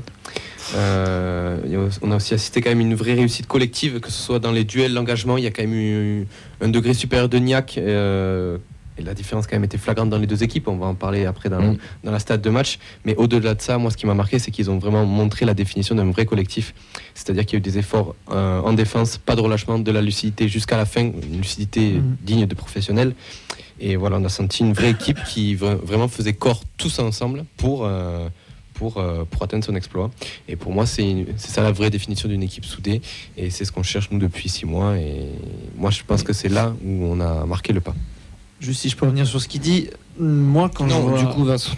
Euh, 0.76 1.88
on 2.02 2.12
a 2.12 2.16
aussi 2.16 2.34
assisté 2.34 2.62
quand 2.62 2.70
même 2.70 2.80
une 2.82 2.96
vraie 2.96 3.14
réussite 3.14 3.48
collective, 3.48 4.00
que 4.00 4.12
ce 4.12 4.22
soit 4.22 4.40
dans 4.40 4.52
les 4.52 4.64
duels, 4.64 4.94
l'engagement. 4.94 5.38
Il 5.38 5.44
y 5.44 5.48
a 5.48 5.52
quand 5.52 5.62
même 5.64 5.74
eu 5.74 6.28
un 6.62 6.68
degré 6.70 6.94
supérieur 6.94 7.30
de 7.30 7.38
Niac 7.38 7.78
euh, 7.78 8.58
Et 8.98 9.02
la 9.02 9.14
différence 9.14 9.48
quand 9.48 9.56
même 9.56 9.64
était 9.64 9.78
flagrante 9.78 10.10
dans 10.10 10.18
les 10.18 10.28
deux 10.28 10.44
équipes. 10.44 10.68
On 10.68 10.76
va 10.78 10.88
en 10.88 10.94
parler 10.96 11.26
après 11.26 11.48
dans, 11.50 11.62
Mm. 11.62 11.78
dans 12.04 12.12
la 12.12 12.20
stade 12.20 12.42
de 12.42 12.50
match. 12.50 12.80
Mais 13.06 13.16
au-delà 13.16 13.54
de 13.56 13.62
ça, 13.62 13.78
moi, 13.78 13.92
ce 13.92 13.98
qui 13.98 14.06
m'a 14.06 14.14
marqué, 14.14 14.40
c'est 14.40 14.52
qu'ils 14.52 14.70
ont 14.70 14.78
vraiment 14.78 15.06
montré 15.06 15.46
la 15.46 15.54
définition 15.54 15.96
d'un 15.96 16.12
vrai 16.12 16.26
collectif. 16.26 16.74
C'est-à-dire 17.14 17.46
qu'il 17.46 17.54
y 17.54 17.58
a 17.58 17.60
eu 17.60 17.62
des 17.72 17.78
efforts 17.78 18.14
euh, 18.32 18.60
en 18.60 18.74
défense, 18.74 19.18
pas 19.18 19.36
de 19.38 19.42
relâchement, 19.42 19.80
de 19.80 19.92
la 19.92 20.02
lucidité 20.02 20.50
jusqu'à 20.50 20.76
la 20.76 20.86
fin, 20.86 21.02
une 21.02 21.38
lucidité 21.38 21.94
Mhm. 21.94 22.18
digne 22.24 22.46
de 22.46 22.56
professionnels. 22.56 23.14
Et 23.80 23.96
voilà, 23.96 24.18
on 24.18 24.26
a 24.26 24.30
senti 24.30 24.64
une 24.64 24.74
vraie 24.74 24.92
équipe 24.92 25.18
qui 25.24 25.56
vra- 25.56 25.76
vraiment 25.76 26.08
faisait 26.08 26.34
corps 26.34 26.64
tous 26.78 27.00
ensemble 27.00 27.46
pour, 27.58 27.86
euh, 27.86 28.28
pour, 28.74 28.98
euh, 28.98 29.24
pour 29.30 29.44
atteindre 29.44 29.64
son 29.64 29.76
exploit. 29.76 30.12
Et 30.48 30.56
pour 30.56 30.72
moi, 30.74 30.86
c'est 30.86 31.26
ça 31.38 31.62
la 31.64 31.72
vraie 31.72 31.90
définition 31.90 32.28
d'une 32.30 32.44
équipe 32.44 32.66
soudée. 32.66 33.02
Et 33.38 33.50
c'est 33.50 33.66
ce 33.66 33.72
qu'on 33.72 33.84
cherche, 33.84 34.10
nous, 34.12 34.20
depuis 34.20 34.50
six 34.50 34.66
mois. 34.66 34.98
Et 34.98 35.28
moi, 35.78 35.92
je 35.92 36.02
pense 36.06 36.24
que 36.24 36.34
c'est 36.34 36.50
là 36.50 36.74
où 36.84 37.06
on 37.06 37.20
a 37.22 37.46
marqué 37.46 37.72
le 37.74 37.82
pas. 37.82 37.96
Juste 38.60 38.82
si 38.82 38.90
je 38.90 38.98
peux 38.98 39.06
revenir 39.06 39.26
sur 39.26 39.40
ce 39.42 39.48
qu'il 39.48 39.62
dit, 39.62 39.88
moi 40.20 40.70
quand 40.74 40.86
je 40.90 40.94
Non, 40.94 41.00
vois- 41.02 41.20
du 41.20 41.26
coup, 41.28 41.46
Vincent. 41.46 41.72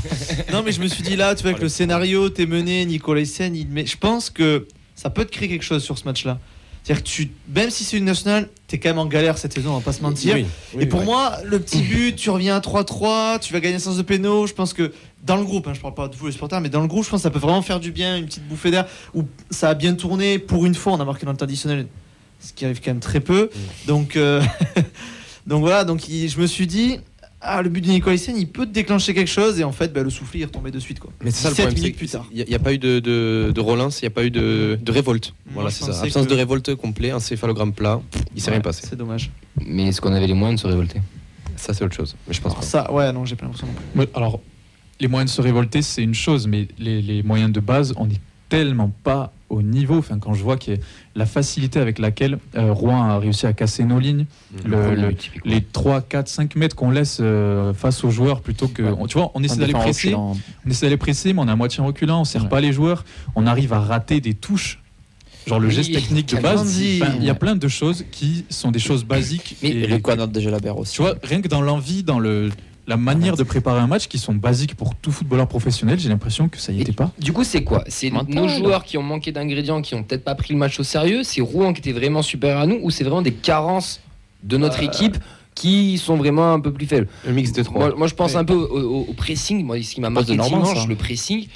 non 0.52 0.62
mais 0.64 0.72
je 0.72 0.80
me 0.80 0.86
suis 0.88 1.02
dit 1.02 1.14
là, 1.14 1.34
tu 1.34 1.42
vois, 1.42 1.50
avec 1.50 1.62
le 1.62 1.68
scénario, 1.68 2.30
t'es 2.30 2.46
mené, 2.46 2.86
Nicolas 2.86 3.26
Sen, 3.26 3.54
il 3.54 3.68
met... 3.68 3.84
je 3.84 3.98
pense 3.98 4.30
que 4.30 4.66
ça 4.94 5.10
peut 5.10 5.26
te 5.26 5.30
créer 5.30 5.48
quelque 5.50 5.62
chose 5.64 5.82
sur 5.84 5.98
ce 5.98 6.04
match-là. 6.04 6.38
C'est-à-dire 6.82 7.04
que 7.04 7.08
tu, 7.08 7.30
même 7.54 7.70
si 7.70 7.84
c'est 7.84 7.96
une 7.96 8.04
nationale, 8.04 8.48
t'es 8.66 8.78
quand 8.78 8.88
même 8.88 8.98
en 8.98 9.06
galère 9.06 9.38
cette 9.38 9.52
saison, 9.52 9.70
on 9.72 9.78
va 9.78 9.84
pas 9.84 9.92
se 9.92 10.02
mentir. 10.02 10.34
Oui, 10.34 10.46
oui, 10.74 10.82
Et 10.82 10.86
pour 10.86 11.00
ouais. 11.00 11.06
moi, 11.06 11.36
le 11.44 11.60
petit 11.60 11.80
but, 11.80 12.16
tu 12.16 12.28
reviens 12.30 12.56
à 12.56 12.60
3-3, 12.60 13.38
tu 13.38 13.52
vas 13.52 13.60
gagner 13.60 13.78
sens 13.78 13.96
de 13.96 14.02
péno. 14.02 14.48
Je 14.48 14.52
pense 14.52 14.72
que 14.72 14.92
dans 15.22 15.36
le 15.36 15.44
groupe, 15.44 15.68
hein, 15.68 15.74
je 15.74 15.80
parle 15.80 15.94
pas 15.94 16.08
de 16.08 16.16
vous 16.16 16.26
les 16.26 16.32
supporters, 16.32 16.60
mais 16.60 16.70
dans 16.70 16.80
le 16.80 16.88
groupe, 16.88 17.04
je 17.04 17.10
pense 17.10 17.20
que 17.20 17.22
ça 17.22 17.30
peut 17.30 17.38
vraiment 17.38 17.62
faire 17.62 17.78
du 17.78 17.92
bien, 17.92 18.16
une 18.16 18.26
petite 18.26 18.48
bouffée 18.48 18.72
d'air, 18.72 18.86
où 19.14 19.22
ça 19.50 19.68
a 19.68 19.74
bien 19.74 19.94
tourné. 19.94 20.40
Pour 20.40 20.66
une 20.66 20.74
fois, 20.74 20.92
on 20.94 21.00
a 21.00 21.04
marqué 21.04 21.24
dans 21.24 21.30
le 21.32 21.38
temps 21.38 21.44
additionnel, 21.44 21.86
ce 22.40 22.52
qui 22.52 22.64
arrive 22.64 22.80
quand 22.80 22.90
même 22.90 23.00
très 23.00 23.20
peu. 23.20 23.48
Donc, 23.86 24.16
euh, 24.16 24.42
donc 25.46 25.60
voilà, 25.60 25.84
donc 25.84 26.00
je 26.00 26.40
me 26.40 26.46
suis 26.46 26.66
dit, 26.66 26.98
ah, 27.42 27.60
le 27.62 27.68
but 27.68 27.80
de 27.80 27.88
Nicolas 27.88 28.14
Hyssen, 28.14 28.36
il 28.36 28.46
peut 28.48 28.66
déclencher 28.66 29.14
quelque 29.14 29.28
chose, 29.30 29.58
et 29.60 29.64
en 29.64 29.72
fait, 29.72 29.92
bah, 29.92 30.02
le 30.02 30.10
soufflet 30.10 30.40
il 30.40 30.42
est 30.42 30.46
retombé 30.46 30.70
de 30.70 30.78
suite. 30.78 31.00
Quoi. 31.00 31.10
Mais 31.24 31.30
c'est 31.30 31.42
ça 31.42 31.48
le 31.48 31.54
17 31.54 31.64
problème, 31.66 31.76
c'est 31.76 31.82
minutes 31.82 31.96
plus 31.98 32.08
tard. 32.08 32.28
qu'il 32.28 32.44
n'y 32.46 32.54
a, 32.54 32.58
pas 32.58 32.72
eu 32.72 32.78
de, 32.78 33.00
de, 33.00 33.52
de 33.54 33.60
relance, 33.60 34.00
il 34.00 34.04
n'y 34.04 34.08
a 34.08 34.10
pas 34.10 34.24
eu 34.24 34.30
de, 34.30 34.78
de 34.80 34.92
révolte. 34.92 35.34
Moi, 35.46 35.54
voilà, 35.54 35.70
c'est 35.70 35.84
ça. 35.84 36.02
Absence 36.02 36.24
que- 36.26 36.30
de 36.30 36.34
révolte 36.34 36.74
complet, 36.76 37.12
encéphalogramme 37.12 37.72
plat, 37.72 38.00
il 38.34 38.40
s'est 38.40 38.48
Ouais, 38.48 38.54
rien 38.54 38.60
passé. 38.62 38.86
C'est 38.88 38.96
dommage. 38.96 39.30
Mais 39.64 39.88
est-ce 39.88 40.00
qu'on 40.00 40.12
avait 40.12 40.26
les 40.26 40.34
moyens 40.34 40.60
de 40.60 40.62
se 40.62 40.68
révolter? 40.68 41.00
Ça, 41.56 41.74
c'est 41.74 41.84
autre 41.84 41.94
chose. 41.94 42.16
Mais 42.28 42.34
je 42.34 42.40
pense 42.40 42.52
Alors, 42.52 42.60
pas. 42.60 42.66
ça, 42.66 42.92
ouais, 42.92 43.12
non, 43.12 43.24
j'ai 43.24 43.36
pas 43.36 43.44
l'impression 43.44 43.66
non 43.66 43.72
plus. 43.74 44.00
Ouais, 44.00 44.08
Alors, 44.14 44.40
les 45.00 45.08
moyens 45.08 45.30
de 45.30 45.34
se 45.36 45.42
révolter, 45.42 45.82
c'est 45.82 46.02
une 46.02 46.14
chose, 46.14 46.46
mais 46.46 46.68
les, 46.78 47.02
les 47.02 47.22
moyens 47.22 47.52
de 47.52 47.60
base, 47.60 47.92
on 47.96 48.06
n'est 48.06 48.20
tellement 48.48 48.92
pas 49.02 49.32
au 49.52 49.62
niveau. 49.62 49.98
Enfin, 49.98 50.18
quand 50.18 50.32
je 50.34 50.42
vois 50.42 50.56
que 50.56 50.72
la 51.14 51.26
facilité 51.26 51.78
avec 51.78 51.98
laquelle 51.98 52.38
euh, 52.56 52.72
Rouen 52.72 53.02
a 53.04 53.18
réussi 53.18 53.46
à 53.46 53.52
casser 53.52 53.84
nos 53.84 53.98
lignes, 54.00 54.24
le- 54.64 54.94
le- 54.94 55.14
typiquement. 55.14 55.52
les 55.52 55.60
3, 55.62 56.00
4, 56.00 56.26
5 56.28 56.56
mètres 56.56 56.74
qu'on 56.74 56.90
laisse 56.90 57.18
euh, 57.20 57.72
face 57.74 58.02
aux 58.02 58.10
joueurs 58.10 58.40
plutôt 58.40 58.66
que. 58.68 58.82
on- 58.82 59.06
tu 59.06 59.18
vois, 59.18 59.30
on 59.34 59.42
essaie 59.42 59.56
d'aller 59.56 59.72
presser, 59.74 60.08
reculant. 60.08 60.36
on 60.66 60.70
essaie 60.70 60.86
d'aller 60.86 60.96
presser, 60.96 61.32
mais 61.34 61.40
on 61.42 61.48
est 61.48 61.50
à 61.52 61.56
moitié 61.56 61.80
en 61.82 61.86
reculant, 61.86 62.22
on 62.22 62.24
serre 62.24 62.44
Ouais. 62.44 62.48
pas 62.48 62.60
les 62.60 62.72
joueurs, 62.72 63.04
on 63.36 63.46
arrive 63.46 63.72
à 63.74 63.80
rater 63.80 64.20
des 64.20 64.34
touches. 64.34 64.78
Genre 65.46 65.58
le 65.58 65.68
Oui, 65.68 65.74
geste 65.74 65.92
technique 65.92 66.28
de 66.34 66.40
base. 66.40 66.60
Enfin, 66.60 67.14
il 67.18 67.24
y 67.24 67.28
a 67.30 67.34
plein 67.34 67.56
de 67.56 67.66
choses 67.68 68.04
qui 68.12 68.44
sont 68.48 68.70
des 68.70 68.78
choses 68.78 69.04
basiques. 69.04 69.56
Mais- 69.62 69.70
Et 69.70 69.86
le 69.88 70.26
de 70.28 70.40
Jalabert 70.40 70.78
aussi. 70.78 70.94
Tu 70.94 71.02
vois, 71.02 71.16
rien 71.24 71.40
que 71.42 71.48
dans 71.48 71.60
l'envie, 71.60 72.04
dans 72.04 72.20
le, 72.20 72.50
la 72.86 72.96
manière 72.96 73.36
de 73.36 73.42
préparer 73.44 73.78
un 73.80 73.86
match 73.86 74.08
qui 74.08 74.18
sont 74.18 74.34
basiques 74.34 74.74
pour 74.74 74.94
tout 74.96 75.12
footballeur 75.12 75.46
professionnel, 75.46 75.98
j'ai 76.00 76.08
l'impression 76.08 76.48
que 76.48 76.58
ça 76.58 76.72
y 76.72 76.78
Et 76.78 76.82
était 76.82 76.92
pas. 76.92 77.12
Du 77.18 77.32
coup, 77.32 77.44
c'est 77.44 77.62
quoi? 77.62 77.84
C'est 77.86 78.10
nos 78.28 78.48
joueurs 78.48 78.82
qui 78.84 78.98
ont 78.98 79.02
manqué 79.04 79.30
d'ingrédients, 79.30 79.82
qui 79.82 79.94
ont 79.94 80.02
peut-être 80.02 80.24
pas 80.24 80.34
pris 80.34 80.52
le 80.52 80.58
match 80.58 80.80
au 80.80 80.82
sérieux 80.82 81.22
C'est 81.22 81.40
Rouen 81.40 81.72
qui 81.72 81.80
était 81.80 81.92
vraiment 81.92 82.22
supérieur 82.22 82.60
à 82.60 82.66
nous 82.66 82.80
Ou 82.82 82.90
c'est 82.90 83.04
vraiment 83.04 83.22
des 83.22 83.32
carences 83.32 84.00
de 84.42 84.56
notre 84.56 84.80
Euh. 84.80 84.86
équipe 84.86 85.16
qui 85.54 85.96
sont 85.98 86.16
vraiment 86.16 86.52
un 86.54 86.60
peu 86.60 86.72
plus 86.72 86.86
faibles? 86.86 87.06
Un 87.28 87.32
mix 87.32 87.52
de 87.52 87.62
trois. 87.62 87.78
moi, 87.88 87.94
moi, 87.96 88.06
je 88.08 88.14
pense 88.14 88.32
Ouais. 88.32 88.38
un 88.38 88.44
peu 88.44 88.54
au, 88.54 88.80
au- 88.80 89.06
au 89.10 89.12
pressing. 89.12 89.64
Moi, 89.64 89.80
ce 89.82 89.94
qui 89.94 90.00
m'a 90.00 90.10
marqué 90.10 90.32
dimanche, 90.36 90.88
le 90.88 90.96
pressing. 90.96 91.46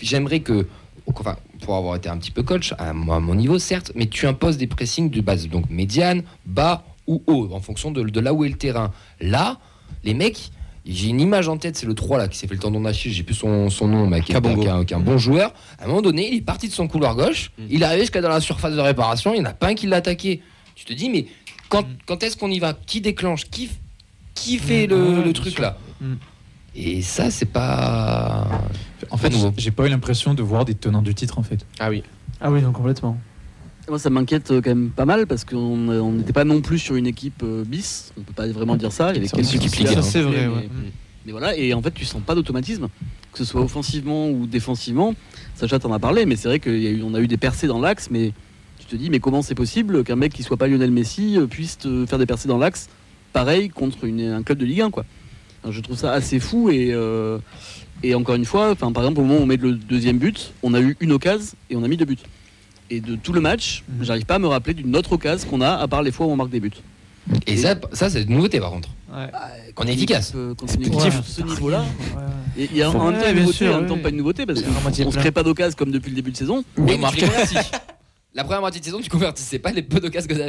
J'aimerais 0.00 0.40
que, 0.40 0.66
enfin, 1.14 1.36
pour 1.60 1.76
avoir 1.76 1.96
été 1.96 2.08
un 2.08 2.16
petit 2.16 2.30
peu 2.30 2.42
coach, 2.42 2.72
à 2.78 2.94
mon 2.94 3.12
à 3.12 3.20
mon 3.20 3.34
niveau, 3.34 3.58
certes, 3.58 3.92
mais 3.94 4.06
tu 4.06 4.26
imposes 4.26 4.56
des 4.56 4.66
pressings 4.66 5.10
de 5.10 5.20
base, 5.20 5.46
donc 5.48 5.68
médiane, 5.68 6.22
bas 6.46 6.84
ou 7.06 7.22
haut, 7.26 7.50
en 7.52 7.60
fonction 7.60 7.90
de, 7.90 8.02
de 8.02 8.20
là 8.20 8.32
où 8.32 8.44
est 8.44 8.48
le 8.48 8.54
terrain. 8.56 8.92
Là, 9.20 9.58
les 10.04 10.14
mecs, 10.14 10.50
j'ai 10.86 11.08
une 11.08 11.20
image 11.20 11.48
en 11.48 11.56
tête, 11.58 11.76
c'est 11.76 11.86
le 11.86 11.94
3 11.94 12.18
là 12.18 12.28
qui 12.28 12.38
s'est 12.38 12.46
fait 12.46 12.54
le 12.54 12.60
tendon 12.60 12.80
d'Achille, 12.80 13.12
j'ai 13.12 13.22
plus 13.22 13.34
son, 13.34 13.68
son 13.70 13.86
nom, 13.88 14.06
mais 14.06 14.20
qui 14.22 14.32
est, 14.32 14.34
Kabongo. 14.34 14.60
qui 14.62 14.66
est 14.66 14.70
un, 14.70 14.84
qui 14.84 14.94
est 14.94 14.96
un 14.96 15.00
bon 15.00 15.18
joueur. 15.18 15.52
À 15.78 15.84
un 15.84 15.88
moment 15.88 16.02
donné, 16.02 16.28
il 16.32 16.38
est 16.38 16.40
parti 16.40 16.68
de 16.68 16.72
son 16.72 16.88
couloir 16.88 17.14
gauche, 17.16 17.50
Mm. 17.58 17.62
il 17.70 17.82
est 17.82 17.84
arrivé 17.84 18.00
jusqu'à 18.02 18.20
dans 18.20 18.28
la 18.28 18.40
surface 18.40 18.74
de 18.74 18.80
réparation, 18.80 19.32
il 19.34 19.40
n'y 19.40 19.46
en 19.46 19.50
a 19.50 19.54
pas 19.54 19.68
un 19.68 19.74
qui 19.74 19.86
l'a 19.86 19.96
attaqué. 19.96 20.40
Tu 20.74 20.84
te 20.84 20.92
dis, 20.92 21.10
mais 21.10 21.26
quand, 21.68 21.82
Mm. 21.82 21.96
quand 22.06 22.22
est-ce 22.22 22.36
qu'on 22.36 22.50
y 22.50 22.58
va? 22.58 22.72
Qui 22.86 23.00
déclenche? 23.00 23.44
Qui, 23.50 23.70
qui 24.34 24.58
fait 24.58 24.86
Mm, 24.86 25.22
le, 25.24 25.32
truc 25.32 25.58
là? 25.58 25.76
Mm. 26.00 26.14
Et 26.76 27.02
ça, 27.02 27.30
c'est 27.30 27.46
pas. 27.46 28.46
En 29.10 29.16
fait, 29.16 29.32
j'ai 29.58 29.70
pas 29.72 29.86
eu 29.86 29.90
l'impression 29.90 30.34
de 30.34 30.42
voir 30.42 30.64
des 30.64 30.74
tenants 30.74 31.02
du 31.02 31.14
titre 31.14 31.38
en 31.38 31.42
fait. 31.42 31.66
Ah 31.78 31.90
oui. 31.90 32.02
Ah 32.40 32.50
oui, 32.50 32.62
non, 32.62 32.72
complètement. 32.72 33.18
Moi, 33.90 33.98
ça 33.98 34.08
m'inquiète 34.08 34.52
euh, 34.52 34.60
quand 34.62 34.70
même 34.70 34.90
pas 34.90 35.04
mal 35.04 35.26
parce 35.26 35.44
qu'on 35.44 35.56
on 35.88 36.12
n'était 36.12 36.32
pas 36.32 36.44
non 36.44 36.60
plus 36.60 36.78
sur 36.78 36.94
une 36.94 37.08
équipe 37.08 37.42
euh, 37.42 37.64
bis. 37.66 38.12
On 38.16 38.22
peut 38.22 38.32
pas 38.32 38.46
vraiment 38.46 38.76
dire 38.76 38.92
ça. 38.92 39.10
Il 39.10 39.16
y 39.16 39.18
avait 39.18 39.28
quelques 39.28 39.50
une 39.50 39.56
équipe 39.56 39.70
titulaires, 39.72 39.90
Ligue 39.94 39.98
un. 39.98 40.02
Ça, 40.02 40.10
c'est 40.12 40.22
vrai, 40.22 40.46
mais- 40.46 40.54
ouais. 40.54 40.68
Mais 41.26 41.32
voilà, 41.32 41.56
et 41.56 41.74
en 41.74 41.82
fait, 41.82 41.90
tu 41.92 42.04
sens 42.04 42.22
pas 42.24 42.34
d'automatisme, 42.36 42.86
que 43.32 43.38
ce 43.38 43.44
soit 43.44 43.60
offensivement 43.60 44.30
ou 44.30 44.46
défensivement. 44.46 45.14
Sacha 45.56 45.78
t'en 45.80 45.92
a 45.92 45.98
parlé, 45.98 46.24
mais 46.24 46.36
c'est 46.36 46.46
vrai 46.48 46.60
qu'on 46.60 47.14
a, 47.14 47.20
eu- 47.20 47.26
des 47.26 47.36
percées 47.36 47.66
dans 47.66 47.80
l'axe, 47.80 48.08
mais 48.12 48.32
tu 48.78 48.86
te 48.86 48.94
dis, 48.96 49.10
mais 49.10 49.18
comment 49.18 49.42
c'est 49.42 49.54
possible 49.56 50.02
qu'un 50.04 50.16
mec 50.16 50.32
qui 50.32 50.42
soit 50.44 50.56
pas 50.56 50.68
Lionel 50.68 50.92
Messi 50.92 51.36
euh, 51.36 51.46
puisse 51.46 51.76
te 51.78 52.06
faire 52.06 52.18
des 52.20 52.26
percées 52.26 52.48
dans 52.48 52.58
l'axe, 52.58 52.88
pareil 53.32 53.68
contre 53.70 54.04
une- 54.04 54.20
un 54.22 54.42
club 54.44 54.58
de 54.58 54.64
Ligue 54.64 54.82
1, 54.82 54.90
quoi. 54.90 55.04
Alors, 55.64 55.72
je 55.74 55.80
trouve 55.80 55.98
ça 55.98 56.12
assez 56.12 56.38
fou 56.40 56.70
et, 56.70 56.90
euh, 56.94 57.38
et 58.04 58.14
encore 58.14 58.36
une 58.36 58.44
fois, 58.46 58.74
par 58.76 58.88
exemple, 58.88 59.20
au 59.20 59.24
moment 59.24 59.40
où 59.40 59.42
on 59.42 59.46
met 59.46 59.56
le 59.58 59.72
deuxième 59.74 60.16
but, 60.18 60.52
on 60.62 60.74
a 60.74 60.80
eu 60.80 60.96
une 61.00 61.12
occasion 61.12 61.52
et 61.68 61.76
on 61.76 61.82
a 61.82 61.88
mis 61.88 61.96
deux 61.98 62.06
buts. 62.06 62.16
Et 62.90 63.00
de 63.00 63.14
tout 63.16 63.32
le 63.32 63.40
match, 63.40 63.84
Mhm. 63.88 64.04
j'arrive 64.04 64.24
pas 64.24 64.34
à 64.34 64.38
me 64.38 64.48
rappeler 64.48 64.74
d'une 64.74 64.94
autre 64.96 65.12
occasion 65.12 65.48
qu'on 65.48 65.60
a, 65.60 65.70
à 65.74 65.86
part 65.88 66.02
les 66.02 66.10
fois 66.12 66.26
où 66.26 66.30
on 66.30 66.36
marque 66.36 66.50
des 66.50 66.60
buts. 66.60 66.70
Et 67.46 67.56
ça, 67.56 67.76
ça 67.92 68.10
c'est 68.10 68.22
une 68.22 68.30
nouveauté 68.34 68.58
par 68.58 68.70
contre. 68.70 68.88
Ouais. 69.14 69.30
Qu'on 69.74 69.84
est 69.86 69.92
efficace. 69.92 70.32
Une 70.34 70.50
Ouais. 70.50 71.10
ce 71.24 71.42
niveau-là, 71.42 71.80
Ouais, 71.82 71.84
ouais. 72.64 72.68
il 72.72 72.76
y 72.76 72.82
a 72.82 72.90
en 72.90 73.10
même 73.10 73.20
temps 73.20 73.28
une 73.28 73.36
nouveauté, 73.36 73.56
sûr, 73.56 73.74
en 73.74 73.78
même 73.80 73.86
temps 73.88 73.98
pas 73.98 74.08
une 74.08 74.16
nouveauté, 74.16 74.46
parce 74.46 74.60
qu'on 74.62 74.92
se 74.92 75.02
plein. 75.02 75.20
crée 75.20 75.30
pas 75.30 75.42
d'occasion 75.44 75.76
comme 75.78 75.92
depuis 75.92 76.10
le 76.10 76.16
début 76.16 76.32
de 76.32 76.36
saison. 76.36 76.64
Mais 76.76 76.98
tu 76.98 77.16
les 77.16 77.26
convertis. 77.28 77.54
La 78.34 78.44
première 78.44 78.60
moitié 78.60 78.80
de 78.80 78.84
saison, 78.84 79.00
tu 79.00 79.10
convertissais 79.10 79.58
pas 79.58 79.70
les 79.72 79.82
peu 79.82 80.00
d'occasions 80.00 80.28
que. 80.28 80.34
Je 80.34 80.40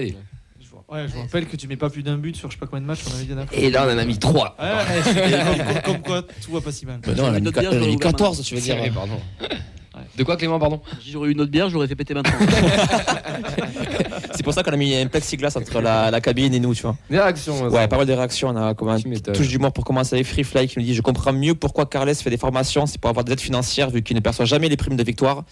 vous- 0.72 0.84
Ouais, 0.90 1.08
je 1.08 1.14
vous 1.14 1.22
rappelle 1.22 1.46
que 1.48 1.56
tu 1.56 1.68
mets 1.68 1.78
pas 1.78 1.90
plus 1.90 2.04
d'un 2.04 2.18
but 2.18 2.36
sur 2.36 2.50
je 2.50 2.56
sais 2.56 2.60
pas 2.60 2.66
combien 2.68 2.82
de 2.82 2.86
matchs 2.86 3.02
on 3.10 3.14
avait 3.16 3.24
dit 3.26 3.34
Et 3.54 3.70
là, 3.70 3.86
on 3.88 3.94
en 3.94 3.98
a 3.98 4.06
mis 4.06 4.18
3. 4.18 4.56
Ouais, 4.60 4.66
ouais, 4.66 5.44
comme, 5.84 5.94
comme 5.94 6.02
quoi, 6.02 6.22
tout 6.44 6.52
va 6.52 6.62
pas 6.62 6.72
si 6.72 6.86
mal. 6.86 7.00
Mais 7.06 7.14
non, 7.16 7.28
elle 7.30 7.36
a 7.36 7.40
mis 7.40 7.52
bière, 7.52 7.64
j'aurais 7.72 7.78
ouvert 7.88 8.00
14, 8.00 8.42
tu 8.44 8.56
veux 8.56 8.62
dire. 8.62 8.78
pardon. 8.94 9.20
De 10.18 10.24
quoi, 10.24 10.36
Clément, 10.38 10.60
pardon 10.60 10.82
Si 11.04 11.12
j'aurais 11.12 11.30
eu 11.30 11.32
une 11.32 11.42
autre 11.42 11.52
bière, 11.52 11.70
je 11.70 11.74
l'aurais 11.76 11.88
fait 11.88 11.96
péter 11.96 12.14
maintenant. 12.14 12.32
C'est 14.36 14.44
pour 14.44 14.54
ça 14.54 14.64
qu'on 14.64 14.72
a 14.74 14.78
mis 14.78 14.96
un 14.96 15.08
plexiglas 15.08 15.54
entre 15.56 15.82
la, 15.82 16.12
la 16.12 16.22
cabine 16.22 16.54
et 16.54 16.60
nous, 16.60 16.74
tu 16.74 16.82
vois. 16.82 16.96
Des 17.10 17.20
réactions. 17.20 17.68
Ouais, 17.68 17.88
pas 17.88 17.98
mal 17.98 18.06
de 18.06 18.14
réactions. 18.14 18.50
On 18.50 18.56
a 18.56 18.74
comme 18.74 18.90
un 18.90 19.00
touche 19.00 19.48
d'humour 19.48 19.72
pour 19.72 19.84
commencer 19.86 20.16
avec 20.16 20.28
Free 20.28 20.44
Fly 20.44 20.68
qui 20.68 20.80
nous 20.80 20.86
dit 20.86 20.94
Je 20.96 21.02
comprends 21.02 21.34
mieux 21.34 21.56
pourquoi 21.56 21.86
Carles 21.86 22.14
fait 22.16 22.30
des 22.30 22.38
formations, 22.38 22.86
c'est 22.86 23.00
pour 23.00 23.10
avoir 23.10 23.24
des 23.24 23.34
aides 23.34 23.42
financières 23.42 23.90
vu 23.90 24.02
qu'il 24.02 24.16
ne 24.16 24.22
perçoit 24.22 24.46
jamais 24.46 24.70
les 24.70 24.78
primes 24.78 24.96
de 24.96 25.04
victoire. 25.04 25.44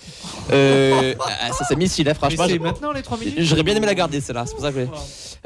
Euh, 0.52 1.14
ah, 1.20 1.52
ça 1.54 1.66
c'est 1.68 1.76
missile, 1.76 2.08
hein, 2.10 2.12
Mais 2.12 2.16
franchement. 2.16 2.46
c'est 2.48 2.60
maintenant 2.60 2.92
les 2.92 3.02
3 3.02 3.18
minutes 3.18 3.36
J'aurais 3.40 3.64
bien 3.64 3.76
aimé 3.76 3.86
la 3.86 3.96
garder 3.96 4.22
celle-là, 4.22 4.46
c'est 4.46 4.54
pour 4.56 4.64
ça 4.64 4.70
que 4.72 4.76
je 4.76 4.80
l'ai- 4.82 4.88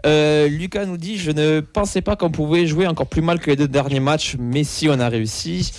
Euh, 0.06 0.48
Lucas 0.48 0.86
nous 0.86 0.98
dit 0.98 1.18
Je 1.18 1.32
ne 1.32 1.60
pensais 1.60 2.02
pas 2.02 2.16
qu'on 2.16 2.32
pouvait 2.32 2.66
jouer 2.68 2.88
encore 2.88 3.08
plus 3.08 3.22
mal 3.22 3.40
que 3.40 3.50
les 3.52 3.56
deux 3.56 3.68
derniers 3.68 4.00
matchs, 4.00 4.36
mais 4.40 4.64
si 4.64 4.88
on 4.90 5.00
a 5.00 5.10
réussi. 5.10 5.72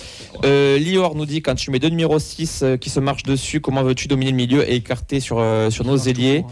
Euh, 0.43 0.77
Lior 0.79 1.15
nous 1.15 1.25
dit 1.25 1.41
Quand 1.41 1.55
tu 1.55 1.71
mets 1.71 1.79
deux 1.79 1.89
numéros 1.89 2.19
6 2.19 2.61
euh, 2.63 2.77
qui 2.77 2.89
se 2.89 2.99
marchent 2.99 3.23
dessus, 3.25 3.61
comment 3.61 3.83
veux-tu 3.83 4.07
dominer 4.07 4.31
le 4.31 4.37
milieu 4.37 4.69
et 4.69 4.75
écarter 4.75 5.19
sur, 5.19 5.39
euh, 5.39 5.69
sur 5.69 5.85
nos 5.85 5.97
ailiers 5.97 6.45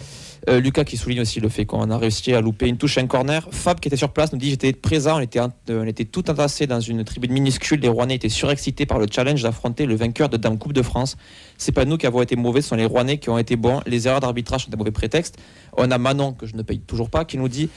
Euh, 0.50 0.60
Lucas 0.60 0.84
qui 0.84 0.98
souligne 0.98 1.22
aussi 1.22 1.40
le 1.40 1.48
fait 1.48 1.66
qu'on 1.66 1.90
a 1.90 1.98
réussi 1.98 2.34
à 2.34 2.42
louper 2.42 2.68
une 2.68 2.78
touche, 2.78 2.98
un 2.98 3.08
corner. 3.08 3.48
Fab 3.52 3.80
qui 3.80 3.88
était 3.88 3.98
sur 3.98 4.12
place 4.12 4.34
nous 4.34 4.40
dit 4.40 4.50
j'étais 4.50 4.74
présent, 4.74 5.18
on 5.18 5.22
était, 5.22 5.40
euh, 5.40 5.84
on 5.84 5.88
était 5.88 6.04
tout 6.04 6.30
entassés 6.30 6.68
dans 6.68 6.82
une 6.82 7.04
tribune 7.06 7.32
minuscule. 7.32 7.80
Les 7.80 7.88
Rouennais 7.88 8.16
étaient 8.16 8.30
surexcités 8.30 8.86
par 8.86 9.00
le 9.00 9.08
challenge 9.10 9.42
d'affronter 9.42 9.86
le 9.86 9.96
vainqueur 9.96 10.28
de 10.28 10.36
Dame 10.36 10.58
Coupe 10.58 10.74
de 10.74 10.82
France. 10.82 11.16
C'est 11.58 11.72
pas 11.72 11.86
nous 11.86 11.98
qui 11.98 12.08
avons 12.08 12.22
été 12.22 12.36
mauvais, 12.36 12.62
ce 12.62 12.70
sont 12.70 12.76
les 12.76 12.86
Rouennais 12.86 13.20
qui 13.20 13.30
ont 13.30 13.38
été 13.38 13.56
bons. 13.56 13.80
Les 13.86 14.08
erreurs 14.08 14.20
d'arbitrage 14.20 14.66
sont 14.66 14.72
des 14.72 14.78
mauvais 14.78 14.92
prétextes. 14.92 15.38
On 15.78 15.90
a 15.92 15.98
Manon 15.98 16.34
que 16.34 16.46
je 16.46 16.58
ne 16.58 16.62
paye 16.62 16.80
toujours 16.80 17.10
pas 17.10 17.24
qui 17.24 17.38
nous 17.38 17.48
dit 17.48 17.70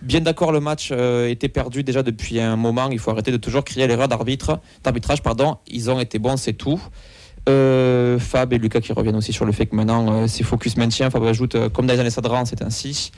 bien 0.00 0.22
d'accord 0.22 0.50
le 0.50 0.60
match 0.60 0.90
euh, 0.92 1.28
était 1.28 1.50
perdu 1.50 1.84
déjà 1.84 2.02
depuis 2.02 2.40
un 2.40 2.56
moment. 2.56 2.88
Il 2.90 2.98
faut 2.98 3.10
arrêter 3.10 3.32
de 3.32 3.36
toujours 3.36 3.64
crier 3.64 3.86
l'erreur 3.86 4.08
d'arbitre, 4.08 4.60
d'arbitrage 4.82 5.22
pardon. 5.22 5.58
Ils 5.66 5.90
ont 5.90 6.00
été 6.00 6.18
bons, 6.18 6.38
c'est 6.38 6.54
tout. 6.54 6.80
Euh, 7.48 8.18
Fab 8.18 8.52
et 8.52 8.58
Lucas 8.58 8.80
qui 8.80 8.92
reviennent 8.92 9.16
aussi 9.16 9.32
sur 9.32 9.44
le 9.44 9.52
fait 9.52 9.66
que 9.66 9.76
maintenant 9.76 10.06
euh, 10.10 10.26
c'est 10.26 10.44
focus 10.44 10.76
maintien. 10.76 11.10
Fab 11.10 11.22
ajoute 11.24 11.54
euh, 11.54 11.68
comme 11.68 11.86
dans 11.86 11.92
les 11.94 12.00
années 12.00 12.10
Sadran, 12.10 12.44
c'est 12.44 12.62
ainsi. 12.62 13.10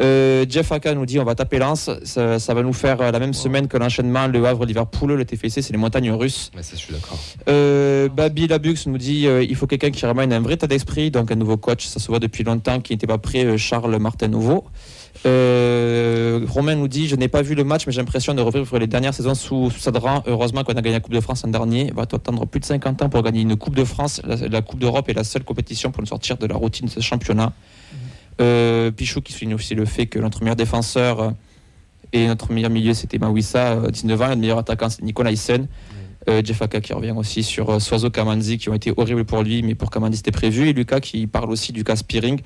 Euh, 0.00 0.44
Jeff 0.48 0.72
Aka 0.72 0.94
nous 0.94 1.06
dit 1.06 1.20
on 1.20 1.24
va 1.24 1.36
taper 1.36 1.58
Lens, 1.58 1.88
ça, 2.02 2.38
ça 2.40 2.54
va 2.54 2.62
nous 2.62 2.72
faire 2.72 3.00
euh, 3.00 3.10
la 3.12 3.18
même 3.20 3.32
semaine 3.34 3.68
que 3.68 3.76
l'enchaînement 3.76 4.26
Le 4.26 4.44
Havre, 4.44 4.64
Liverpool, 4.64 5.12
le 5.12 5.24
TFC, 5.24 5.62
c'est 5.62 5.72
les 5.72 5.78
montagnes 5.78 6.10
russes. 6.10 6.50
Mais 6.56 6.62
ça, 6.62 6.72
je 6.72 6.80
suis 6.80 6.92
d'accord. 6.92 7.18
Euh, 7.48 8.08
Babi 8.08 8.48
Labux 8.48 8.74
nous 8.86 8.98
dit 8.98 9.26
il 9.26 9.56
faut 9.56 9.66
quelqu'un 9.66 9.90
qui 9.90 10.04
ramène 10.06 10.32
un 10.32 10.40
vrai 10.40 10.54
état 10.54 10.66
d'esprit, 10.66 11.10
donc 11.10 11.30
un 11.30 11.36
nouveau 11.36 11.56
coach, 11.56 11.86
ça 11.86 12.00
se 12.00 12.08
voit 12.08 12.18
depuis 12.18 12.44
longtemps, 12.44 12.80
qui 12.80 12.92
n'était 12.92 13.06
pas 13.06 13.18
prêt, 13.18 13.56
Charles 13.58 13.96
Martin 13.98 14.28
Nouveau. 14.28 14.64
Euh, 15.26 16.40
Romain 16.48 16.74
nous 16.74 16.88
dit 16.88 17.08
Je 17.08 17.16
n'ai 17.16 17.28
pas 17.28 17.42
vu 17.42 17.54
le 17.54 17.64
match, 17.64 17.86
mais 17.86 17.92
j'ai 17.92 18.00
l'impression 18.00 18.34
de 18.34 18.42
revivre 18.42 18.78
les 18.78 18.86
dernières 18.86 19.14
saisons 19.14 19.34
sous, 19.34 19.70
sous 19.70 19.80
Sadran. 19.80 20.22
Heureusement 20.26 20.64
qu'on 20.64 20.74
a 20.74 20.82
gagné 20.82 20.96
la 20.96 21.00
Coupe 21.00 21.14
de 21.14 21.20
France 21.20 21.44
en 21.44 21.48
dernier. 21.48 21.92
Va 21.94 22.02
attendre 22.02 22.46
plus 22.46 22.60
de 22.60 22.64
50 22.64 23.02
ans 23.02 23.08
pour 23.08 23.22
gagner 23.22 23.42
une 23.42 23.56
Coupe 23.56 23.76
de 23.76 23.84
France. 23.84 24.20
La, 24.24 24.36
la 24.36 24.62
Coupe 24.62 24.80
d'Europe 24.80 25.08
est 25.08 25.14
la 25.14 25.24
seule 25.24 25.44
compétition 25.44 25.90
pour 25.90 26.02
nous 26.02 26.08
sortir 26.08 26.36
de 26.36 26.46
la 26.46 26.56
routine 26.56 26.86
de 26.86 26.90
ce 26.90 27.00
championnat. 27.00 27.52
Euh, 28.40 28.90
Pichou 28.90 29.20
qui 29.20 29.32
souligne 29.32 29.54
aussi 29.54 29.74
le 29.74 29.84
fait 29.84 30.06
que 30.06 30.18
notre 30.18 30.42
meilleur 30.42 30.56
défenseur 30.56 31.20
euh, 31.20 31.30
et 32.12 32.26
notre 32.26 32.52
meilleur 32.52 32.70
milieu 32.70 32.92
c'était 32.92 33.18
Mawissa, 33.18 33.74
euh, 33.74 33.90
19 33.90 34.22
ans, 34.22 34.26
et 34.26 34.34
le 34.34 34.40
meilleur 34.40 34.58
attaquant 34.58 34.88
c'est 34.90 35.02
Nicolas 35.02 35.30
Hyssen. 35.30 35.68
Euh, 36.28 36.42
Jeff 36.42 36.62
Aka 36.62 36.80
qui 36.80 36.92
revient 36.94 37.12
aussi 37.16 37.42
sur 37.42 37.80
Soiseau 37.80 38.10
Kamanzi 38.10 38.58
qui 38.58 38.70
ont 38.70 38.74
été 38.74 38.92
horribles 38.96 39.24
pour 39.24 39.42
lui, 39.42 39.62
mais 39.62 39.74
pour 39.74 39.90
Kamanzi 39.90 40.16
c'était 40.16 40.32
prévu. 40.32 40.68
Et 40.68 40.72
Lucas 40.72 41.00
qui 41.00 41.26
parle 41.26 41.50
aussi 41.50 41.72
du 41.72 41.84
cas 41.84 41.96
Spearing. 41.96 42.40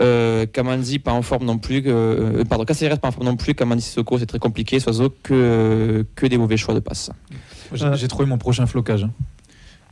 Euh, 0.00 0.46
Kamanzi 0.46 0.98
pas 0.98 1.12
en 1.12 1.22
forme 1.22 1.44
non 1.44 1.58
plus, 1.58 1.82
euh, 1.86 2.44
pardon, 2.44 2.64
Caceres 2.64 2.98
pas 2.98 3.08
en 3.08 3.12
forme 3.12 3.26
non 3.26 3.36
plus, 3.36 3.54
Kamanzi 3.54 3.82
Sissoko 3.88 4.18
c'est 4.18 4.26
très 4.26 4.38
compliqué, 4.38 4.80
Soiseau 4.80 5.12
que, 5.22 6.06
que 6.14 6.26
des 6.26 6.38
mauvais 6.38 6.56
choix 6.56 6.74
de 6.74 6.80
passe. 6.80 7.10
J'ai 7.74 8.08
trouvé 8.08 8.26
mon 8.26 8.38
prochain 8.38 8.66
flocage. 8.66 9.06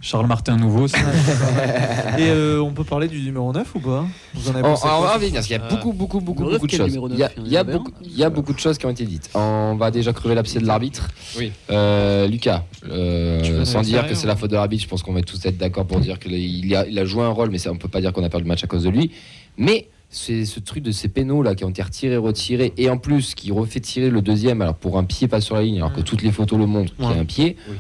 Charles 0.03 0.27
Martin 0.27 0.57
nouveau. 0.57 0.89
c'est- 0.89 0.97
Et 2.19 2.31
euh, 2.31 2.59
on 2.63 2.73
peut 2.73 2.85
parler 2.85 3.07
du 3.07 3.21
numéro 3.21 3.53
9 3.53 3.75
ou 3.75 3.81
pas? 3.81 4.07
Vous 4.33 4.49
en 4.49 4.53
avez 4.55 4.61
On, 4.67 4.71
pensé 4.71 4.87
on 4.91 5.01
va 5.03 5.13
revenir 5.15 5.35
parce 5.35 5.47
qu'il 5.47 5.57
y 5.59 5.61
a 5.61 5.69
beaucoup, 5.69 5.93
beaucoup, 5.93 6.21
beaucoup, 6.21 6.45
beaucoup 6.45 6.67
de 6.67 6.73
choses. 6.73 6.99
Il 7.11 7.19
y 7.19 7.23
a, 7.23 7.31
il 7.37 7.53
y 7.53 7.63
beaucoup, 7.63 7.91
un 7.91 8.05
il 8.07 8.17
y 8.17 8.25
a 8.25 8.31
beaucoup 8.31 8.55
de 8.55 8.59
choses 8.59 8.79
qui 8.79 8.87
ont 8.87 8.91
été 8.91 9.05
dites. 9.05 9.29
On 9.35 9.77
va 9.79 9.91
déjà 9.91 10.15
crever 10.15 10.35
l'abcès 10.35 10.59
de 10.59 10.65
l'arbitre. 10.67 11.09
Oui. 11.39 11.53
Euh, 11.71 12.27
Lucas, 12.29 12.65
euh, 12.89 13.67
sans 13.67 13.83
dire 13.83 14.07
que 14.07 14.15
c'est 14.15 14.27
la 14.27 14.37
faute 14.37 14.51
de 14.51 14.57
l'arbitre, 14.57 14.85
je 14.85 14.89
pense 14.89 15.03
qu'on 15.03 15.13
va 15.13 15.21
tous 15.21 15.45
être 15.45 15.59
d'accord 15.59 15.85
pour 15.87 16.01
dire 16.01 16.19
qu'il 16.19 16.75
a, 16.75 16.87
il 16.87 16.99
a 16.99 17.05
joué 17.05 17.23
un 17.23 17.29
rôle, 17.29 17.51
mais 17.51 17.59
ça, 17.59 17.71
on 17.71 17.77
peut 17.77 17.89
pas 17.89 18.01
dire 18.01 18.15
qu'on 18.15 18.25
a 18.25 18.31
perdu 18.31 18.45
le 18.45 18.49
match 18.49 18.65
à 18.65 18.67
cause 18.69 18.85
de 18.85 18.89
lui. 18.91 19.11
Mais 19.57 19.89
c'est 20.09 20.45
ce 20.45 20.59
truc 20.61 20.83
de 20.83 20.91
ces 20.91 21.09
pénaux 21.09 21.43
là 21.43 21.55
qui 21.55 21.65
ont 21.65 21.71
été 21.71 21.83
retirés, 21.83 22.17
retirés, 22.17 22.73
et 22.77 22.91
en 22.91 22.99
plus 22.99 23.35
qui 23.35 23.53
refait 23.53 23.81
tirer 23.81 24.11
le 24.11 24.23
deuxième, 24.23 24.61
alors 24.63 24.75
pour 24.75 24.99
un 24.99 25.05
pied 25.05 25.29
pas 25.29 25.41
sur 25.41 25.55
la 25.55 25.63
ligne, 25.63 25.77
alors 25.79 25.93
que 25.93 26.01
Mm. 26.01 26.05
toutes 26.05 26.23
les 26.23 26.33
photos 26.33 26.59
le 26.59 26.67
montrent 26.67 26.95
qu'il 26.97 27.05
y 27.05 27.09
a 27.09 27.11
un 27.13 27.25
pied. 27.25 27.57
Oui. 27.69 27.77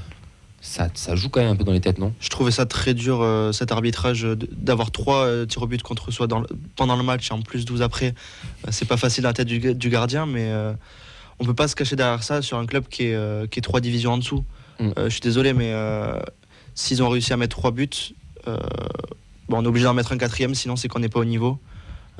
Ça, 0.62 0.88
ça 0.92 1.16
joue 1.16 1.30
quand 1.30 1.40
même 1.40 1.48
un 1.50 1.56
peu 1.56 1.64
dans 1.64 1.72
les 1.72 1.80
têtes, 1.80 1.98
non? 1.98 2.12
Je 2.20 2.28
trouvais 2.28 2.50
ça 2.50 2.66
très 2.66 2.92
dur, 2.92 3.20
euh, 3.22 3.50
cet 3.50 3.72
arbitrage, 3.72 4.26
euh, 4.26 4.36
d'avoir 4.36 4.90
trois 4.90 5.24
euh, 5.24 5.46
tirs 5.46 5.62
au 5.62 5.66
but 5.66 5.82
contre 5.82 6.10
soi 6.10 6.26
dans 6.26 6.40
le- 6.40 6.46
pendant 6.76 6.96
le 6.96 7.02
match 7.02 7.30
et 7.30 7.34
en 7.34 7.40
plus 7.40 7.64
12 7.64 7.80
après. 7.80 8.08
Euh, 8.66 8.68
c'est 8.70 8.84
pas 8.86 8.98
facile 8.98 9.24
à 9.24 9.30
la 9.30 9.32
tête 9.32 9.48
du, 9.48 9.58
ga- 9.58 9.72
du 9.72 9.88
gardien, 9.88 10.26
mais 10.26 10.50
euh, 10.50 10.74
on 11.38 11.46
peut 11.46 11.54
pas 11.54 11.66
se 11.66 11.74
cacher 11.74 11.96
derrière 11.96 12.22
ça 12.22 12.42
sur 12.42 12.58
un 12.58 12.66
club 12.66 12.84
qui 12.88 13.04
est, 13.06 13.14
euh, 13.14 13.46
qui 13.46 13.58
est 13.58 13.62
trois 13.62 13.80
divisions 13.80 14.12
en 14.12 14.18
dessous. 14.18 14.44
Mm. 14.78 14.90
Euh, 14.98 15.04
je 15.06 15.08
suis 15.08 15.20
désolé, 15.22 15.54
mais 15.54 15.72
euh, 15.72 16.20
s'ils 16.74 17.02
ont 17.02 17.08
réussi 17.08 17.32
à 17.32 17.38
mettre 17.38 17.56
trois 17.56 17.70
buts, 17.70 17.88
euh, 18.46 18.58
bon, 19.50 19.58
on 19.58 19.64
est 19.64 19.66
obligé 19.68 19.84
d'en 19.84 19.94
mettre 19.94 20.12
un 20.12 20.18
quatrième, 20.18 20.54
sinon 20.54 20.76
c'est 20.76 20.88
qu'on 20.88 21.00
n'est 21.00 21.08
pas 21.10 21.20
au 21.20 21.24
niveau. 21.24 21.58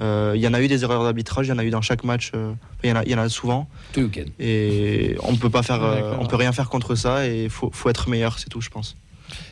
Euh, 0.00 0.32
Il 0.34 0.40
y 0.40 0.48
en 0.48 0.54
a 0.54 0.60
eu 0.60 0.68
des 0.68 0.82
erreurs 0.82 1.02
d'arbitrage, 1.04 1.46
il 1.46 1.50
y 1.50 1.52
en 1.52 1.58
a 1.58 1.64
eu 1.64 1.70
dans 1.70 1.82
chaque 1.82 2.04
match, 2.04 2.32
euh, 2.34 2.52
il 2.82 2.90
y 2.90 2.92
en 2.92 2.96
a- 2.96 3.04
il 3.04 3.10
y 3.10 3.14
en 3.14 3.18
a 3.18 3.28
souvent. 3.28 3.68
Tout 3.92 4.00
le 4.00 4.06
week-end. 4.06 4.24
Et 4.38 5.16
on 5.22 5.36
peut 5.36 5.50
pas 5.50 5.62
faire, 5.62 5.82
euh, 5.82 6.14
on 6.18 6.26
peut 6.26 6.36
rien 6.36 6.52
faire 6.52 6.68
contre 6.68 6.94
ça 6.94 7.26
et 7.26 7.44
il 7.44 7.50
faut, 7.50 7.70
faut 7.72 7.88
être 7.88 8.08
meilleur, 8.08 8.38
c'est 8.38 8.48
tout, 8.48 8.60
je 8.60 8.70
pense. 8.70 8.96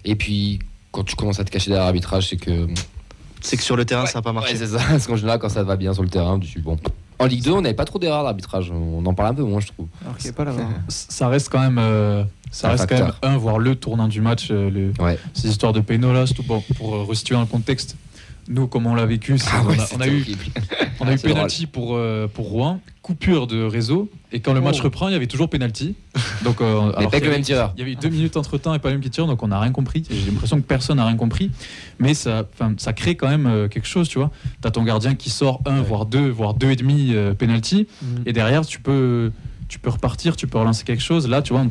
Et 0.05 0.17
puis, 0.17 0.59
quand 0.91 1.05
tu 1.05 1.17
commences 1.17 1.39
à 1.41 1.45
te 1.45 1.51
cacher 1.51 1.69
derrière 1.71 1.85
l'arbitrage, 1.85 2.29
c'est 2.29 2.37
que 2.37 2.67
C'est 3.41 3.57
que 3.57 3.63
sur 3.63 3.77
le 3.77 3.85
terrain, 3.85 4.03
Ouais, 4.03 4.09
ça 4.09 4.19
n'a 4.19 4.23
pas 4.23 4.33
marché. 4.33 4.53
Ouais, 4.55 4.59
c'est 4.59 4.67
ça. 4.67 4.79
Parce 4.91 5.07
qu'en 5.07 5.15
général, 5.17 5.39
quand 5.39 5.49
ça 5.49 5.63
va 5.63 5.77
bien 5.77 5.93
sur 5.95 6.03
le 6.03 6.09
terrain, 6.09 6.39
tu 6.41 6.61
bon. 6.61 6.77
En 7.21 7.27
Ligue 7.27 7.43
2, 7.45 7.53
on 7.53 7.61
n'avait 7.63 7.75
pas 7.75 7.85
trop 7.85 7.99
d'erreurs 8.01 8.25
d'arbitrage. 8.25 8.71
On 8.73 9.05
en 9.05 9.15
parle 9.15 9.31
un 9.31 9.35
peu 9.35 9.43
moins, 9.43 9.61
je 9.61 9.69
trouve. 9.69 9.87
Alors 10.03 10.17
qu'il 10.17 10.25
n'y 10.25 10.31
a 10.31 10.33
pas 10.33 10.45
la 10.45 10.53
Ça 10.89 11.29
reste 11.29 11.49
quand 11.51 11.61
même, 11.61 11.79
euh, 11.79 12.25
ça 12.51 12.69
Un 12.69 12.71
reste 12.73 12.87
quand 12.89 12.99
même 12.99 13.13
un, 13.23 13.37
voire 13.37 13.59
le 13.59 13.75
tournant 13.75 14.09
du 14.09 14.21
match. 14.21 14.49
euh, 14.51 14.71
le- 14.71 14.93
Ouais. 15.03 15.19
Ces 15.35 15.49
histoires 15.49 15.73
de 15.73 15.81
là, 16.13 16.27
surtout 16.27 16.43
pour, 16.43 16.63
euh, 16.95 17.03
resituer 17.05 17.35
le 17.41 17.47
contexte. 17.47 17.97
Nous, 18.51 18.67
comme 18.67 18.87
on 18.87 18.95
l'a 18.95 19.05
vécu, 19.05 19.37
Ah 19.53 19.63
ouais, 19.63 19.67
on, 19.67 19.73
a, 19.73 19.77
on 19.77 19.83
a 19.83 19.87
c'était 19.87 20.09
eu, 20.11 20.25
on 21.01 21.07
a 21.07 21.13
eu 21.13 21.19
C'est 21.19 21.29
penalty 21.29 21.67
pour, 21.67 21.97
euh, 21.97 22.27
pour 22.33 22.49
Rouen, 22.49 22.81
coupure 23.03 23.47
de 23.47 23.63
réseau, 23.63 24.11
et 24.33 24.41
quand 24.41 24.55
le 24.55 24.63
match 24.63 24.79
Oh. 24.81 24.85
reprend, 24.85 25.09
il 25.09 25.13
y 25.13 25.15
avait 25.17 25.27
toujours 25.27 25.51
penalty. 25.51 25.97
Donc, 26.45 26.63
euh, 26.63 26.91
alors 26.97 27.11
pas 27.11 27.11
que 27.11 27.11
qu'il 27.11 27.19
y 27.19 27.21
le 27.21 27.27
avait- 27.27 27.37
même 27.37 27.43
tireur. 27.45 27.73
Il 27.77 27.81
y 27.81 27.83
avait 27.83 27.93
eu 27.93 27.97
deux 27.97 28.09
minutes 28.09 28.39
entre 28.39 28.57
temps 28.57 28.73
et 28.73 28.79
pas 28.79 28.89
le 28.89 28.95
même 28.95 29.03
qui 29.03 29.11
tire, 29.11 29.27
donc 29.27 29.43
on 29.43 29.49
n'a 29.49 29.61
rien 29.61 29.71
compris. 29.73 30.03
J'ai 30.09 30.31
l'impression 30.31 30.57
que 30.57 30.67
personne 30.67 30.97
n'a 30.97 31.05
rien 31.07 31.17
compris. 31.17 31.51
Mais 31.99 32.15
ça, 32.15 32.45
crée 32.95 33.17
quand 33.17 33.29
même 33.29 33.47
euh, 33.47 33.69
quelque 33.69 33.87
chose, 33.87 34.09
tu 34.09 34.19
vois. 34.19 34.31
T'as 34.63 34.71
ton 34.71 34.83
gardien 34.83 35.15
qui 35.15 35.29
sort 35.29 35.61
un, 35.67 35.81
Ouais. 35.81 35.85
voire 35.87 36.07
deux, 36.07 36.31
voire 36.31 36.55
deux 36.55 36.71
et 36.71 36.77
demi 36.77 37.13
penalty. 37.39 37.87
Mhm. 38.01 38.23
Et 38.25 38.33
derrière, 38.33 38.65
tu 38.65 38.81
peux, 38.81 39.31
tu 39.69 39.79
peux 39.79 39.91
repartir, 39.91 40.37
tu 40.37 40.47
peux 40.47 40.57
relancer 40.59 40.85
quelque 40.85 41.03
chose. 41.03 41.29
Là, 41.29 41.43
tu 41.43 41.53
vois, 41.53 41.67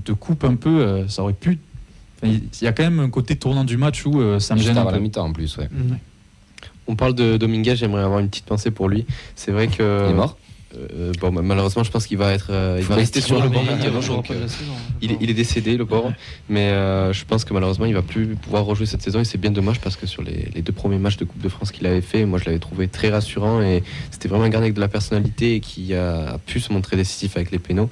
te 0.00 0.12
coupe 0.12 0.44
un 0.44 0.54
peu. 0.56 0.80
euh, 0.80 1.08
ça 1.08 1.22
aurait 1.22 1.32
pu. 1.32 1.58
enfin, 2.22 2.32
Il 2.32 2.64
y 2.64 2.66
a 2.66 2.72
quand 2.72 2.82
même 2.84 3.00
un 3.00 3.10
côté 3.10 3.36
tournant 3.36 3.64
du 3.64 3.76
match 3.76 4.04
où 4.06 4.20
euh, 4.20 4.38
ça 4.38 4.54
me 4.54 4.60
gêne 4.60 4.78
un 4.78 4.84
la 4.84 4.92
peu. 4.92 4.98
mi-temps 4.98 5.24
en 5.26 5.32
plus, 5.32 5.56
ouais. 5.58 5.68
On 6.88 6.96
parle 6.96 7.14
de 7.14 7.36
Dominguez, 7.36 7.76
j'aimerais 7.76 8.02
avoir 8.02 8.18
une 8.18 8.28
petite 8.28 8.44
pensée 8.46 8.70
pour 8.72 8.88
lui. 8.88 9.06
C'est 9.36 9.52
vrai 9.52 9.68
que. 9.68 10.06
Il 10.08 10.10
est 10.12 10.14
mort 10.14 10.36
Euh, 10.74 11.12
bon, 11.20 11.32
bah, 11.32 11.42
malheureusement, 11.42 11.84
je 11.84 11.90
pense 11.90 12.06
qu'il 12.06 12.18
va 12.18 12.32
être, 12.32 12.48
euh, 12.50 12.76
il 12.78 12.84
Faut 12.84 12.90
va 12.90 12.96
rester 12.96 13.20
sur 13.20 13.42
le 13.42 13.48
banc. 13.48 13.62
il 13.62 13.90
donc, 13.90 14.30
euh, 14.30 14.46
il, 15.00 15.16
il 15.20 15.30
est 15.30 15.34
décédé, 15.34 15.76
le 15.76 15.86
pauvre. 15.86 16.12
Mais 16.48 16.68
euh, 16.70 17.12
je 17.12 17.24
pense 17.24 17.44
que 17.44 17.52
malheureusement, 17.52 17.86
il 17.86 17.94
va 17.94 18.02
plus 18.02 18.28
pouvoir 18.36 18.64
rejouer 18.64 18.86
cette 18.86 19.02
saison. 19.02 19.20
Et 19.20 19.24
c'est 19.24 19.38
bien 19.38 19.50
dommage 19.50 19.80
parce 19.80 19.96
que 19.96 20.06
sur 20.06 20.22
les, 20.22 20.48
les 20.54 20.62
deux 20.62 20.72
premiers 20.72 20.98
matchs 20.98 21.16
de 21.16 21.24
Coupe 21.24 21.42
de 21.42 21.48
France 21.48 21.72
qu'il 21.72 21.86
avait 21.86 22.00
fait, 22.00 22.24
moi, 22.24 22.38
je 22.38 22.46
l'avais 22.46 22.58
trouvé 22.58 22.88
très 22.88 23.10
rassurant. 23.10 23.60
Et 23.60 23.82
c'était 24.10 24.28
vraiment 24.28 24.44
un 24.44 24.48
gardien 24.48 24.66
avec 24.66 24.74
de 24.74 24.80
la 24.80 24.88
personnalité 24.88 25.56
et 25.56 25.60
qui 25.60 25.94
a, 25.94 26.34
a 26.34 26.38
pu 26.38 26.60
se 26.60 26.72
montrer 26.72 26.96
décisif 26.96 27.36
avec 27.36 27.50
les 27.50 27.58
pénaux. 27.58 27.90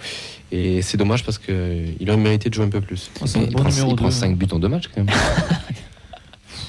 Et 0.52 0.82
c'est 0.82 0.96
dommage 0.96 1.24
parce 1.24 1.38
qu'il 1.38 2.08
aurait 2.08 2.16
mérité 2.16 2.48
de 2.48 2.54
jouer 2.54 2.64
un 2.64 2.70
peu 2.70 2.80
plus. 2.80 3.10
Un 3.20 3.26
il 3.26 3.50
bon 3.52 3.62
prend, 3.62 3.70
il 3.70 3.96
prend 3.96 4.06
deux, 4.06 4.10
5 4.10 4.36
buts 4.36 4.48
en 4.50 4.58
deux 4.58 4.68
matchs 4.68 4.88
quand 4.92 5.04
même. 5.04 5.14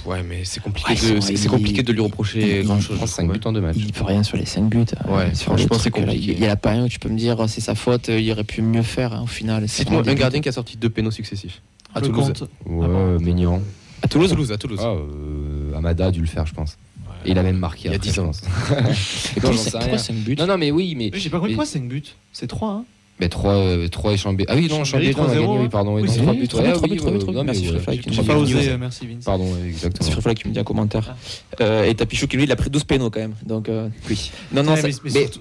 Ouais, 0.06 0.24
mais 0.24 0.44
c'est 0.46 0.62
compliqué, 0.62 0.90
Ouais, 0.94 1.16
de, 1.16 1.20
c'est, 1.22 1.48
compliqué 1.48 1.84
de 1.84 1.94
lui 1.94 2.02
reprocher 2.02 2.60
ils- 2.62 2.66
grand 2.66 2.78
Il 2.78 2.82
chose. 2.82 2.98
prend 2.98 3.06
5 3.08 3.32
buts 3.32 3.40
en 3.46 3.52
deux 3.54 3.62
matchs. 3.62 3.76
Il 3.78 3.94
peut 3.94 4.04
rien 4.04 4.24
sur 4.24 4.38
les 4.38 4.46
5 4.46 4.64
buts. 4.70 4.78
euh, 5.08 5.16
Ouais, 5.16 5.36
sur 5.36 5.46
franchement, 5.54 5.78
c'est 5.80 5.96
là, 5.96 6.02
compliqué. 6.06 6.34
Il 6.34 6.40
y 6.44 6.48
a 6.48 6.56
pas 6.56 6.72
un 6.72 6.86
où 6.86 6.88
tu 6.90 6.98
peux 7.00 7.10
me 7.10 7.18
dire 7.18 7.40
euh, 7.44 7.48
c'est 7.48 7.62
sa 7.62 7.76
faute, 7.76 8.10
euh, 8.10 8.20
il 8.20 8.32
aurait 8.32 8.44
pu 8.44 8.62
mieux 8.62 8.82
faire 8.84 9.14
hein, 9.14 9.22
au 9.24 9.28
final. 9.28 9.66
C'est 9.68 9.90
un 9.92 10.02
gardien 10.14 10.42
qui 10.42 10.50
a 10.50 10.52
sorti 10.52 10.78
deux 10.78 10.90
pénaux 10.90 11.12
successifs. 11.12 11.62
À 11.94 12.00
Le 12.00 12.08
Toulouse. 12.08 12.28
compte. 12.40 12.50
Ouais, 12.66 12.88
Maignan. 13.20 13.62
À 14.02 14.08
Toulouse, 14.08 14.30
Toulouse, 14.32 14.52
à 14.52 14.58
Toulouse. 14.58 14.80
Ah, 14.82 14.88
euh, 14.88 15.78
Amada 15.78 16.08
a 16.08 16.12
dû 16.12 16.22
le 16.22 16.28
faire, 16.28 16.46
je 16.48 16.54
pense. 16.54 16.78
Et 17.24 17.32
il 17.32 17.38
a 17.38 17.44
même 17.44 17.58
marqué. 17.58 17.84
Il 17.86 17.92
y 17.92 17.94
a 17.94 17.98
après, 17.98 18.08
10 18.10 18.16
je 18.16 18.22
ans. 18.22 18.26
pense. 18.28 18.42
Et 18.72 18.76
Non, 18.80 18.80
puis, 18.80 19.42
j'en 19.44 19.52
sais 19.54 19.70
c'est- 19.70 19.78
rien. 19.78 19.80
pourquoi 19.82 19.98
5 20.00 20.16
buts? 20.16 20.36
Non, 20.40 20.48
non, 20.48 20.58
mais 20.58 20.72
oui, 20.72 20.96
mais. 20.98 21.12
J'ai 21.14 21.30
pas 21.30 21.38
compris 21.38 21.54
pourquoi 21.54 21.66
5 21.68 21.88
buts. 21.88 22.02
C'est 22.34 22.48
3, 22.48 22.70
hein 22.72 22.84
Mais 23.22 23.30
3, 23.30 23.52
euh, 23.54 23.88
3 23.88 24.14
et 24.14 24.18
Chambé. 24.18 24.46
Ah 24.48 24.56
oui, 24.56 24.68
non, 24.68 24.84
Chambéry, 24.84 25.14
Chambéry, 25.14 25.38
on 25.40 25.44
a 25.44 25.46
3-0, 25.46 25.48
gagné, 25.52 25.60
oui, 25.64 25.70
pardon. 25.70 25.94
Oui, 25.96 26.02
Oui, 26.02 26.08
non, 26.08 26.14
c'est 26.14 26.20
3 26.22 26.32
vrai, 26.34 26.42
buts. 26.42 26.48
trois 26.48 26.62
ouais, 26.64 26.68
buts, 26.72 26.76
trois 26.76 26.90
oui, 26.90 26.96
buts, 26.96 27.00
trois 27.00 27.12
euh, 27.12 27.18
buts, 27.18 27.26
non, 27.34 27.44
mais 27.44 27.46
merci, 27.46 27.66
J'ai 28.08 28.22
nous 28.22 28.24
pas 28.28 28.36
osé, 28.36 28.70
euh, 28.70 28.78
merci 28.80 29.08
Vince. 29.08 29.24
Pardon, 29.24 29.44
ouais, 29.46 29.52
C'est 29.62 29.68
exactement. 29.70 30.10
Frédéric 30.12 30.42
qui 30.42 30.48
me 30.50 30.54
dit 30.54 30.60
un 30.60 30.64
commentaire. 30.64 31.16
Euh, 31.62 31.84
et 31.84 31.94
Tapichou 31.94 32.26
qui 32.28 32.38
lui, 32.38 32.44
il 32.46 32.52
a 32.52 32.56
pris 32.56 32.72
12 32.72 32.84
pénaux 32.84 33.12
quand 33.12 33.20
même. 33.20 33.36
Donc, 33.46 33.70
euh, 33.70 33.90
Oui. 34.10 34.32
non, 34.52 34.64
non, 34.64 34.74
mais, 34.74 34.92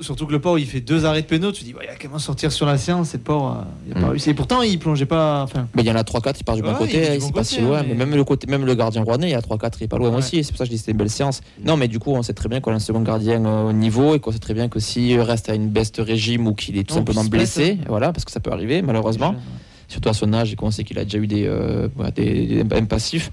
surtout, 0.02 0.26
que 0.26 0.32
le 0.32 0.40
pauvre 0.40 0.58
il 0.58 0.66
fait 0.66 0.80
deux 0.82 1.06
arrêts 1.06 1.22
de 1.22 1.26
pénaux, 1.26 1.52
tu 1.52 1.64
dis 1.64 1.74
il 1.82 1.88
a 1.88 2.08
même 2.10 2.18
sortir 2.18 2.52
sur 2.52 2.66
la 2.66 2.76
séance, 2.76 3.14
et 3.14 3.16
le 3.16 3.22
pauvre 3.22 3.64
euh, 3.64 3.64
il 3.86 3.92
a 3.92 3.94
pas 3.94 4.06
Mm. 4.08 4.10
réussi. 4.10 4.30
Et 4.30 4.34
pourtant 4.34 4.60
il 4.60 4.78
plongeait 4.78 5.06
pas. 5.06 5.46
Mais 5.74 5.82
il 5.82 5.86
y 5.86 5.90
en 5.90 5.96
a 5.96 6.02
3-4, 6.02 6.34
il 6.38 6.44
part 6.44 6.56
du 6.56 6.62
bon 6.62 6.74
côté, 6.74 6.98
il 7.14 7.18
bon 7.20 7.26
c'est 7.26 7.32
pas 7.32 7.40
côté, 7.40 7.44
si 7.56 7.60
loin. 7.62 7.78
hein, 7.78 7.94
même, 7.96 8.14
le 8.14 8.24
côté, 8.24 8.46
même 8.46 8.66
le 8.66 8.74
gardien 8.74 9.02
rouennais, 9.02 9.28
il 9.28 9.32
y 9.32 9.34
a 9.34 9.40
3-4, 9.40 9.72
il 9.80 9.84
est 9.84 9.88
pas 9.88 9.96
loin 9.96 10.14
aussi. 10.14 10.44
C'est 10.44 10.50
pour 10.52 10.58
ça 10.58 10.64
que 10.64 10.66
je 10.66 10.70
dis 10.72 10.76
que 10.76 10.80
c'était 10.80 10.92
une 10.92 10.98
belle 10.98 11.08
séance. 11.08 11.40
Non, 11.64 11.78
mais 11.78 11.88
du 11.88 11.98
coup, 11.98 12.12
on 12.12 12.22
sait 12.22 12.34
très 12.34 12.50
bien 12.50 12.60
qu'on 12.60 12.72
a 12.72 12.74
un 12.74 12.78
second 12.78 13.00
gardien 13.00 13.42
au 13.64 13.72
niveau 13.72 14.14
et 14.14 14.20
qu'on 14.20 14.32
sait 14.32 14.38
très 14.38 14.52
bien 14.54 14.68
que 14.68 14.80
s'il 14.80 15.18
reste 15.20 15.48
à 15.48 15.54
une 15.54 15.68
baisse 15.68 15.92
de 15.92 16.02
régime 16.02 16.46
ou 16.46 16.54
qu'il 16.54 16.76
est 16.76 16.84
tout 16.84 16.94
simplement 16.94 17.24
blesse, 17.24 17.58
blessé, 17.74 17.88
voilà, 17.88 18.12
parce 18.12 18.24
que 18.24 18.30
ça 18.30 18.40
peut 18.40 18.52
arriver 18.52 18.82
malheureusement, 18.82 19.34
surtout 19.88 20.08
à 20.08 20.14
son 20.14 20.32
âge 20.32 20.52
et 20.52 20.56
qu'on 20.56 20.70
sait 20.70 20.84
qu'il 20.84 20.98
a 20.98 21.04
déjà 21.04 21.18
eu 21.18 21.26
des, 21.26 21.46
euh, 21.46 21.88
des, 22.14 22.62
des 22.64 22.76
impassifs. 22.76 23.30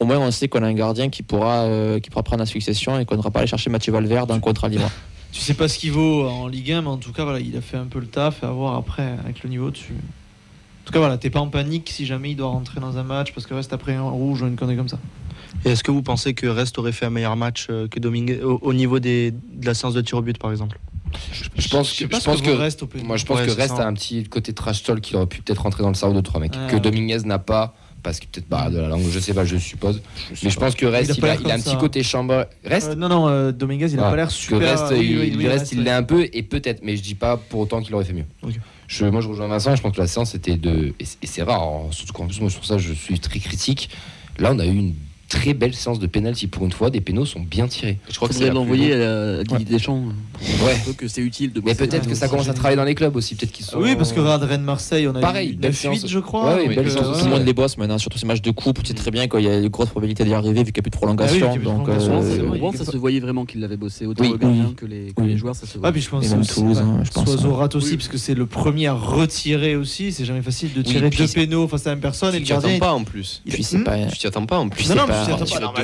Au 0.00 0.06
moins, 0.06 0.18
on 0.18 0.30
sait 0.30 0.48
qu'on 0.48 0.62
a 0.62 0.66
un 0.66 0.74
gardien 0.74 1.08
qui 1.08 1.22
pourra, 1.22 1.62
euh, 1.62 2.00
qui 2.00 2.10
pourra 2.10 2.22
prendre 2.22 2.40
la 2.40 2.46
succession 2.46 2.98
et 2.98 3.04
qu'on 3.04 3.16
n'aura 3.16 3.30
pas 3.30 3.40
aller 3.40 3.48
chercher 3.48 3.70
Mathieu 3.70 3.92
Valverde 3.92 4.28
dans 4.28 4.34
le 4.34 4.40
contrat 4.40 4.68
libre. 4.68 4.90
Tu 5.32 5.40
sais 5.40 5.54
pas 5.54 5.66
ce 5.66 5.80
qu'il 5.80 5.90
vaut 5.90 6.28
en 6.28 6.46
Ligue 6.46 6.70
1, 6.70 6.82
mais 6.82 6.88
en 6.88 6.96
tout 6.96 7.10
cas 7.10 7.24
voilà, 7.24 7.40
il 7.40 7.56
a 7.56 7.60
fait 7.60 7.76
un 7.76 7.86
peu 7.86 7.98
le 7.98 8.06
taf 8.06 8.44
et 8.44 8.46
à 8.46 8.50
voir 8.50 8.76
après 8.76 9.16
avec 9.18 9.42
le 9.42 9.50
niveau 9.50 9.68
dessus. 9.72 9.92
En 9.92 10.86
tout 10.86 10.92
cas 10.92 11.00
voilà, 11.00 11.18
t'es 11.18 11.28
pas 11.28 11.40
en 11.40 11.48
panique 11.48 11.90
si 11.90 12.06
jamais 12.06 12.30
il 12.30 12.36
doit 12.36 12.46
rentrer 12.46 12.78
dans 12.78 12.98
un 12.98 13.02
match 13.02 13.32
parce 13.32 13.44
que 13.44 13.52
reste 13.52 13.72
après 13.72 13.94
un 13.94 14.02
rouge 14.02 14.42
ou 14.42 14.46
une 14.46 14.54
connerie 14.54 14.76
comme 14.76 14.86
ça. 14.86 15.00
Et 15.64 15.70
est-ce 15.70 15.82
que 15.82 15.90
vous 15.90 16.02
pensez 16.02 16.34
que 16.34 16.46
Rest 16.46 16.78
aurait 16.78 16.92
fait 16.92 17.06
un 17.06 17.10
meilleur 17.10 17.34
match 17.34 17.66
euh, 17.68 17.88
que 17.88 17.98
Dominguez 17.98 18.42
au, 18.42 18.60
au 18.62 18.72
niveau 18.72 19.00
des, 19.00 19.32
de 19.32 19.66
la 19.66 19.74
séance 19.74 19.94
de 19.94 20.02
tir 20.02 20.18
au 20.18 20.22
but 20.22 20.38
par 20.38 20.52
exemple? 20.52 20.78
Je 21.56 21.68
pense 21.68 21.92
que, 21.92 22.04
je 22.04 22.06
pense 22.24 22.40
que 22.40 22.46
que, 22.46 22.50
reste 22.50 22.82
au 22.82 22.88
moi, 23.04 23.16
je 23.16 23.24
pense 23.24 23.38
Ouais, 23.40 23.46
que 23.46 23.52
reste 23.52 23.76
ça. 23.76 23.84
à 23.84 23.86
un 23.86 23.94
petit 23.94 24.24
côté 24.24 24.52
trash 24.52 24.82
talk 24.82 25.00
qui 25.00 25.14
aurait 25.16 25.26
pu 25.26 25.42
peut-être 25.42 25.62
rentrer 25.62 25.82
dans 25.82 25.88
le 25.90 25.94
cerveau 25.94 26.14
de 26.14 26.20
trois 26.20 26.40
mecs. 26.40 26.52
Ah, 26.56 26.66
que 26.68 26.74
ouais. 26.74 26.80
Dominguez 26.80 27.18
n'a 27.24 27.38
pas, 27.38 27.74
parce 28.02 28.18
que 28.20 28.26
peut-être 28.26 28.48
pas 28.48 28.68
de 28.70 28.78
la 28.78 28.88
langue, 28.88 29.04
je 29.10 29.18
sais 29.20 29.32
pas, 29.34 29.44
je 29.44 29.56
suppose. 29.56 30.02
mais 30.42 30.50
je 30.50 30.58
pense 30.58 30.74
que 30.74 30.86
reste, 30.86 31.16
Il 31.16 31.24
a 31.24 31.28
il 31.28 31.30
a, 31.38 31.40
il 31.46 31.50
a 31.50 31.54
un 31.54 31.60
petit 31.60 31.76
côté 31.76 32.02
chambre. 32.02 32.46
Reste. 32.64 32.90
Euh, 32.90 32.94
non 32.96 33.08
non, 33.08 33.28
euh, 33.28 33.52
Dominguez 33.52 33.92
il 33.92 34.00
a 34.00 34.06
Ah, 34.06 34.10
pas 34.10 34.16
l'air 34.16 34.26
que 34.28 34.32
super. 34.32 34.60
reste, 34.60 34.92
oui, 34.98 35.06
il, 35.08 35.18
oui, 35.18 35.28
il 35.32 35.36
oui, 35.36 35.46
reste, 35.48 35.72
il 35.72 35.82
l'est 35.84 35.90
un 35.90 36.02
peu 36.02 36.28
et 36.32 36.42
peut-être, 36.42 36.80
mais 36.82 36.96
je 36.96 37.02
dis 37.02 37.14
pas 37.14 37.36
pour 37.36 37.60
autant 37.60 37.80
qu'il 37.80 37.94
aurait 37.94 38.04
fait 38.04 38.12
mieux. 38.12 38.26
Je, 38.88 39.06
moi, 39.06 39.20
je 39.20 39.28
rejoins 39.28 39.46
Vincent. 39.48 39.74
Je 39.76 39.82
pense 39.82 39.94
que 39.94 40.00
la 40.00 40.06
séance 40.06 40.34
était 40.34 40.56
de 40.56 40.94
et 40.98 41.04
c'est- 41.04 41.18
et 41.22 41.26
c'est 41.26 41.42
rare, 41.42 41.62
hein, 41.62 41.86
surtout 41.90 42.12
qu'en 42.12 42.26
plus 42.26 42.40
moi 42.40 42.50
sur 42.50 42.64
ça 42.66 42.76
je 42.76 42.92
suis 42.92 43.18
très 43.20 43.38
critique. 43.38 43.88
Là, 44.38 44.50
on 44.52 44.58
a 44.58 44.66
eu 44.66 44.74
une 44.76 44.94
très 45.34 45.52
belle 45.54 45.74
séance 45.74 45.98
de 45.98 46.06
penalty 46.06 46.46
pour 46.46 46.64
une 46.64 46.70
fois. 46.72 46.90
Des 46.90 47.00
pénaux 47.00 47.24
sont 47.26 47.40
bien 47.40 47.66
tirés. 47.66 47.98
Je 48.08 48.14
crois 48.16 48.28
que 48.28 48.34
c'est 48.34 48.50
l'envoyer 48.50 48.94
à 48.94 49.42
Didier 49.42 49.64
Deschamps. 49.64 50.02
Ouais. 50.64 50.76
Que 50.96 51.08
c'est 51.08 51.20
utile 51.22 51.52
de 51.52 51.60
Mais 51.64 51.74
peut-être 51.74 52.08
que 52.08 52.14
ça 52.14 52.28
commence 52.28 52.48
à 52.48 52.54
travailler 52.54 52.76
dans 52.76 52.84
les 52.84 52.94
clubs 52.94 53.14
aussi. 53.16 53.34
Peut-être 53.34 53.52
qu'ils 53.52 53.64
sont. 53.66 53.78
Oui, 53.80 53.96
parce 53.96 54.12
que 54.12 54.20
regarde 54.20 54.42
Rennes 54.44 54.62
Marseille, 54.62 55.08
on 55.08 55.14
a 55.14 55.20
Pareil, 55.20 55.50
eu 55.50 55.54
belle 55.54 55.72
9-8, 55.72 55.74
séance. 55.74 56.06
je 56.08 56.18
crois. 56.18 56.54
Ouais, 56.56 56.68
belle 56.68 56.86
euh, 56.86 56.90
séance. 56.90 57.06
ouais. 57.16 57.18
Tout 57.18 57.24
le 57.24 57.30
monde 57.32 57.44
les 57.46 57.52
bosse 57.52 57.76
maintenant, 57.78 57.98
surtout 57.98 58.18
ces 58.18 58.26
matchs 58.26 58.42
de 58.42 58.50
coupe, 58.50 58.82
tu 58.82 58.88
sais 58.88 58.94
très 58.94 59.10
bien 59.10 59.26
qu'il 59.28 59.40
y 59.40 59.48
a 59.48 59.58
une 59.58 59.68
grosse 59.68 59.88
probabilité 59.88 60.24
d'y 60.24 60.34
arriver 60.34 60.62
vu 60.62 60.72
qu'il 60.72 60.82
n'y 60.82 60.88
a 60.88 60.90
plus 60.90 60.90
de 60.90 60.96
Ah 60.96 60.98
prolongation. 60.98 61.34
oui, 61.34 61.40
qu'il 61.40 61.46
y 61.46 61.48
a 61.48 61.52
plus 61.52 61.60
de 61.60 62.58
donc, 62.58 62.74
euh, 62.74 62.84
ça 62.84 62.90
se 62.90 62.96
voyait 62.96 63.20
vraiment 63.20 63.44
qu'il 63.44 63.60
l'avait 63.60 63.76
bossé, 63.76 64.06
autant 64.06 64.24
que, 64.76 64.86
les, 64.86 65.36
joueurs, 65.36 65.56
ça 65.56 65.66
se 65.66 65.78
voit. 65.78 65.88
Ah, 65.88 65.92
puis 65.92 66.00
je 66.00 66.08
pense 66.10 66.24
hein, 66.32 66.40
je 67.04 67.10
pense, 67.10 67.24
Soiseau 67.24 67.52
hein. 67.54 67.56
rate 67.56 67.74
aussi, 67.74 67.96
parce 67.96 68.08
que 68.08 68.18
c'est 68.18 68.34
le 68.34 68.46
premier 68.46 68.86
à 68.86 68.94
retirer 68.94 69.76
aussi. 69.76 70.12
C'est 70.12 70.24
jamais 70.24 70.42
facile 70.42 70.72
de 70.74 70.82
tirer 70.82 71.10
deux 71.10 71.26
pénaux 71.26 71.66
face 71.68 71.86
à 71.86 71.90
la 71.90 71.96
même 71.96 72.02
personne 72.02 72.30
et 72.34 72.38
Tu 72.38 72.40
le 72.40 72.46
t'y 72.46 72.52
attends 72.52 72.62
gardien. 72.62 72.78
pas 72.78 72.92
en 72.92 73.04
plus. 73.04 73.42
il- 73.46 73.54
Hmm. 73.64 73.84
Tu 74.12 74.18
t'y 74.18 74.26
attends 74.26 74.46
pas 74.46 74.58
en 74.58 74.68
plus. 74.68 74.84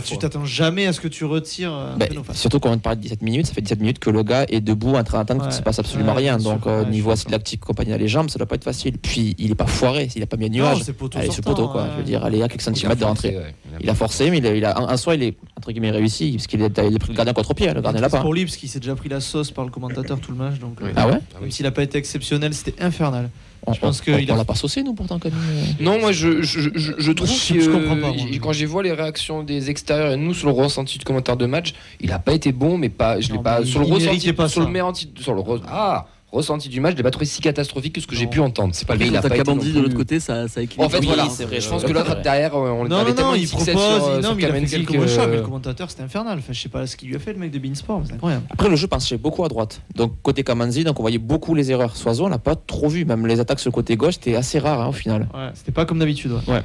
Tu 0.05 0.19
t'attends 0.19 0.45
jamais 0.45 0.87
à 0.87 0.93
ce 0.93 1.01
que 1.01 1.09
tu 1.09 1.25
retires 1.25 1.73
un 1.73 1.97
Bah, 1.97 2.07
surtout 2.33 2.61
quand 2.61 2.71
on 2.71 2.79
parle 2.79 2.97
de 2.97 3.03
17 3.03 3.23
minutes, 3.23 3.47
ça 3.47 3.55
fait 3.55 3.61
17 3.63 3.81
minutes 3.81 3.99
que 3.99 4.11
le 4.11 4.23
gars 4.23 4.45
est 4.49 4.61
debout 4.61 4.95
en 4.95 5.05
train 5.05 5.19
d'attendre 5.19 5.41
Ouais. 5.43 5.47
qu'il 5.49 5.55
ne 5.55 5.59
se 5.59 5.63
passe 5.63 5.79
absolument 5.79 6.13
Ouais, 6.13 6.19
rien. 6.19 6.37
bien 6.37 6.45
sûr. 6.45 6.53
Donc, 6.55 6.67
euh, 6.67 6.85
Ouais, 6.85 6.91
niveau 6.91 7.11
acide 7.11 7.31
lactique 7.31 7.61
compagnie 7.61 7.93
à 7.93 7.99
les 7.99 8.09
jambes, 8.09 8.31
ça 8.31 8.39
doit 8.39 8.47
pas 8.47 8.55
être 8.57 8.65
facile. 8.65 8.99
Puis, 8.99 9.35
il 9.39 9.51
est 9.51 9.55
pas 9.55 9.67
foiré, 9.67 10.09
il 10.15 10.23
a 10.23 10.27
pas 10.27 10.37
mis 10.37 10.47
un 10.47 10.49
Non, 10.49 10.55
nuage. 10.57 10.83
c'est 10.85 10.93
poteau 10.93 11.19
Allez, 11.19 11.31
ce 11.31 11.41
poteau, 11.41 11.69
quoi. 11.69 11.83
ouais. 11.83 11.89
Je 11.93 11.97
veux 11.99 12.03
dire, 12.05 12.25
aller 12.25 12.43
à 12.43 12.49
quelques 12.49 12.63
Il 12.63 12.69
a 12.69 12.73
centimètres 12.73 13.01
de 13.01 13.05
forcé, 13.07 13.29
rentrée. 13.29 13.43
ouais. 13.43 13.55
Il 13.81 13.91
a 13.91 13.95
forcé, 13.95 14.31
mais 14.31 14.39
il 14.39 14.47
a, 14.47 14.55
il 14.55 14.65
a- 14.65 14.81
en, 14.81 14.93
en 14.93 14.97
soi, 14.97 15.15
il 15.15 15.23
est 15.23 15.37
entre 15.57 15.73
guillemets 15.73 15.91
réussi, 15.91 16.33
parce 16.33 16.47
qu'il 16.47 16.63
a, 16.63 16.67
il 16.67 16.97
a 16.97 16.99
pris 16.99 17.11
le 17.11 17.15
gardien 17.17 17.33
contre 17.35 17.55
pied, 17.55 17.73
le 17.73 17.81
gardien 17.81 18.09
pour 18.09 18.35
lui, 18.35 18.45
parce 18.45 18.57
qu'il 18.57 18.69
s'est 18.69 18.81
déjà 18.81 18.95
pris 18.95 19.09
la 19.09 19.21
sauce 19.21 19.51
par 19.51 19.65
le 19.65 19.71
commentateur 19.71 20.19
tout 20.21 20.33
le 20.33 20.39
match. 20.39 20.59
Donc, 20.59 20.81
euh. 20.83 20.93
Ah 20.97 21.07
ouais 21.07 21.19
Même 21.41 21.51
s'il 21.51 21.65
n'a 21.65 21.71
pas 21.71 21.83
été 21.83 21.99
exceptionnel, 21.99 22.53
c'était 22.55 22.83
infernal. 22.83 23.29
On, 23.67 23.73
Je 23.75 23.81
pense 23.81 24.01
qu'il 24.01 24.15
a- 24.15 24.37
l'a 24.37 24.45
pas 24.45 24.55
saucé, 24.55 24.83
nous, 24.83 24.95
pourtant, 24.95 25.19
comme. 25.19 25.33
euh, 25.33 25.63
Non, 25.81 26.01
moi 26.01 26.13
je, 26.13 26.41
je, 26.41 26.71
je, 26.75 26.93
je 26.99 27.13
trouve 27.13 27.29
je- 27.29 27.55
que 27.55 27.61
je 27.61 27.71
comprends 27.71 27.95
pas, 27.97 28.13
moi. 28.13 28.27
quand 28.41 28.53
j'ai 28.53 28.65
vu 28.67 28.83
les 28.83 28.93
réactions 28.93 29.43
des 29.43 29.69
extérieurs 29.69 30.13
et 30.13 30.17
nous 30.17 30.33
sur 30.33 30.49
le 30.49 30.55
ressenti 30.55 30.99
du 30.99 31.05
commentaire 31.05 31.37
de 31.37 31.45
match, 31.47 31.75
il 32.01 32.11
a 32.11 32.19
pas 32.19 32.33
été 32.33 32.53
bon, 32.53 32.79
mais 32.79 32.89
pas, 32.89 33.21
je 33.21 33.29
l'ai 33.29 33.37
Non, 33.37 33.43
pas 33.43 33.65
sur 33.65 33.81
le 33.81 33.87
ressenti, 33.87 34.33
pas 34.33 34.49
sur 34.49 34.61
le 34.61 34.67
ça. 34.67 34.73
mérenti- 34.73 35.11
sur 35.21 35.35
le 35.35 35.43
ah, 35.69 36.07
ressenti 36.33 36.69
du 36.69 36.81
match, 36.81 36.93
je 36.93 36.97
l'ai 36.99 37.03
pas 37.03 37.11
trouvé 37.11 37.27
si 37.27 37.41
catastrophique 37.41 37.95
que 37.95 38.01
ce 38.01 38.07
que 38.07 38.15
j'ai 38.15 38.27
pu 38.27 38.41
entendre. 38.41 38.75
C'est 38.75 38.87
pas 38.87 38.95
Après, 38.95 39.07
il 39.07 39.17
a 39.17 39.21
pas 39.23 39.29
de 39.31 39.81
l'autre 39.81 39.95
côté, 39.97 40.21
ça, 40.21 40.47
ça 40.49 40.63
équilibre. 40.63 40.85
En 40.87 40.89
fait, 40.89 40.99
Oui, 41.01 41.07
voilà, 41.07 41.29
c'est 41.29 41.45
vrai. 41.45 41.61
je 41.61 41.69
pense 41.69 41.83
que 41.83 41.93
l'autre 41.93 42.21
derrière, 42.23 42.55
on 42.55 42.85
Non, 42.85 42.97
avait 42.99 43.11
non, 43.11 43.17
tellement 43.17 43.35
il 43.35 43.49
propose, 43.49 43.67
fixette 43.67 43.79
sur, 43.79 44.09
euh, 44.09 44.17
non, 44.17 44.23
sur 44.23 44.35
mais 44.37 44.43
il 44.43 44.45
a 44.45 44.49
fait 44.49 44.55
Kamenzi 44.55 44.77
quelques 44.77 44.89
que- 44.93 45.27
mais 45.31 45.37
le 45.37 45.43
commentateur, 45.43 45.91
c'était 45.91 46.03
infernal. 46.03 46.39
Enfin, 46.39 46.53
je 46.53 46.61
sais 46.61 46.69
pas 46.69 46.87
ce 46.87 46.97
qu'il 46.97 47.09
lui 47.09 47.17
a 47.17 47.19
fait, 47.19 47.33
le 47.33 47.39
mec 47.39 47.51
de 47.51 47.59
Beansport, 47.59 48.03
c'est 48.07 48.15
incroyable. 48.15 48.45
Après, 48.51 48.69
le 48.69 48.77
jeu 48.77 48.87
penchait 48.87 49.17
beaucoup 49.19 49.45
à 49.45 49.49
droite. 49.49 49.83
Donc, 49.97 50.13
côté 50.23 50.43
Kamanzi, 50.45 50.85
donc 50.85 50.99
on 50.99 51.03
voyait 51.03 51.19
beaucoup 51.19 51.55
les 51.55 51.71
erreurs. 51.71 51.97
Soiseau, 51.97 52.27
on 52.27 52.29
l'a 52.29 52.39
pas 52.39 52.55
trop 52.57 52.89
vu. 52.89 53.05
Même 53.05 53.27
les 53.27 53.41
attaques 53.41 53.61
sur 53.61 53.71
le 53.71 53.75
côté 53.75 53.97
gauche, 53.97 54.15
c'était 54.15 54.37
assez 54.37 54.59
rare 54.59 54.81
hein, 54.81 54.89
au 54.89 54.93
final. 54.93 55.29
Ouais, 55.35 55.51
c'était 55.55 55.73
pas 55.73 55.85
comme 55.85 55.99
d'habitude. 55.99 56.33
ouais. 56.49 56.63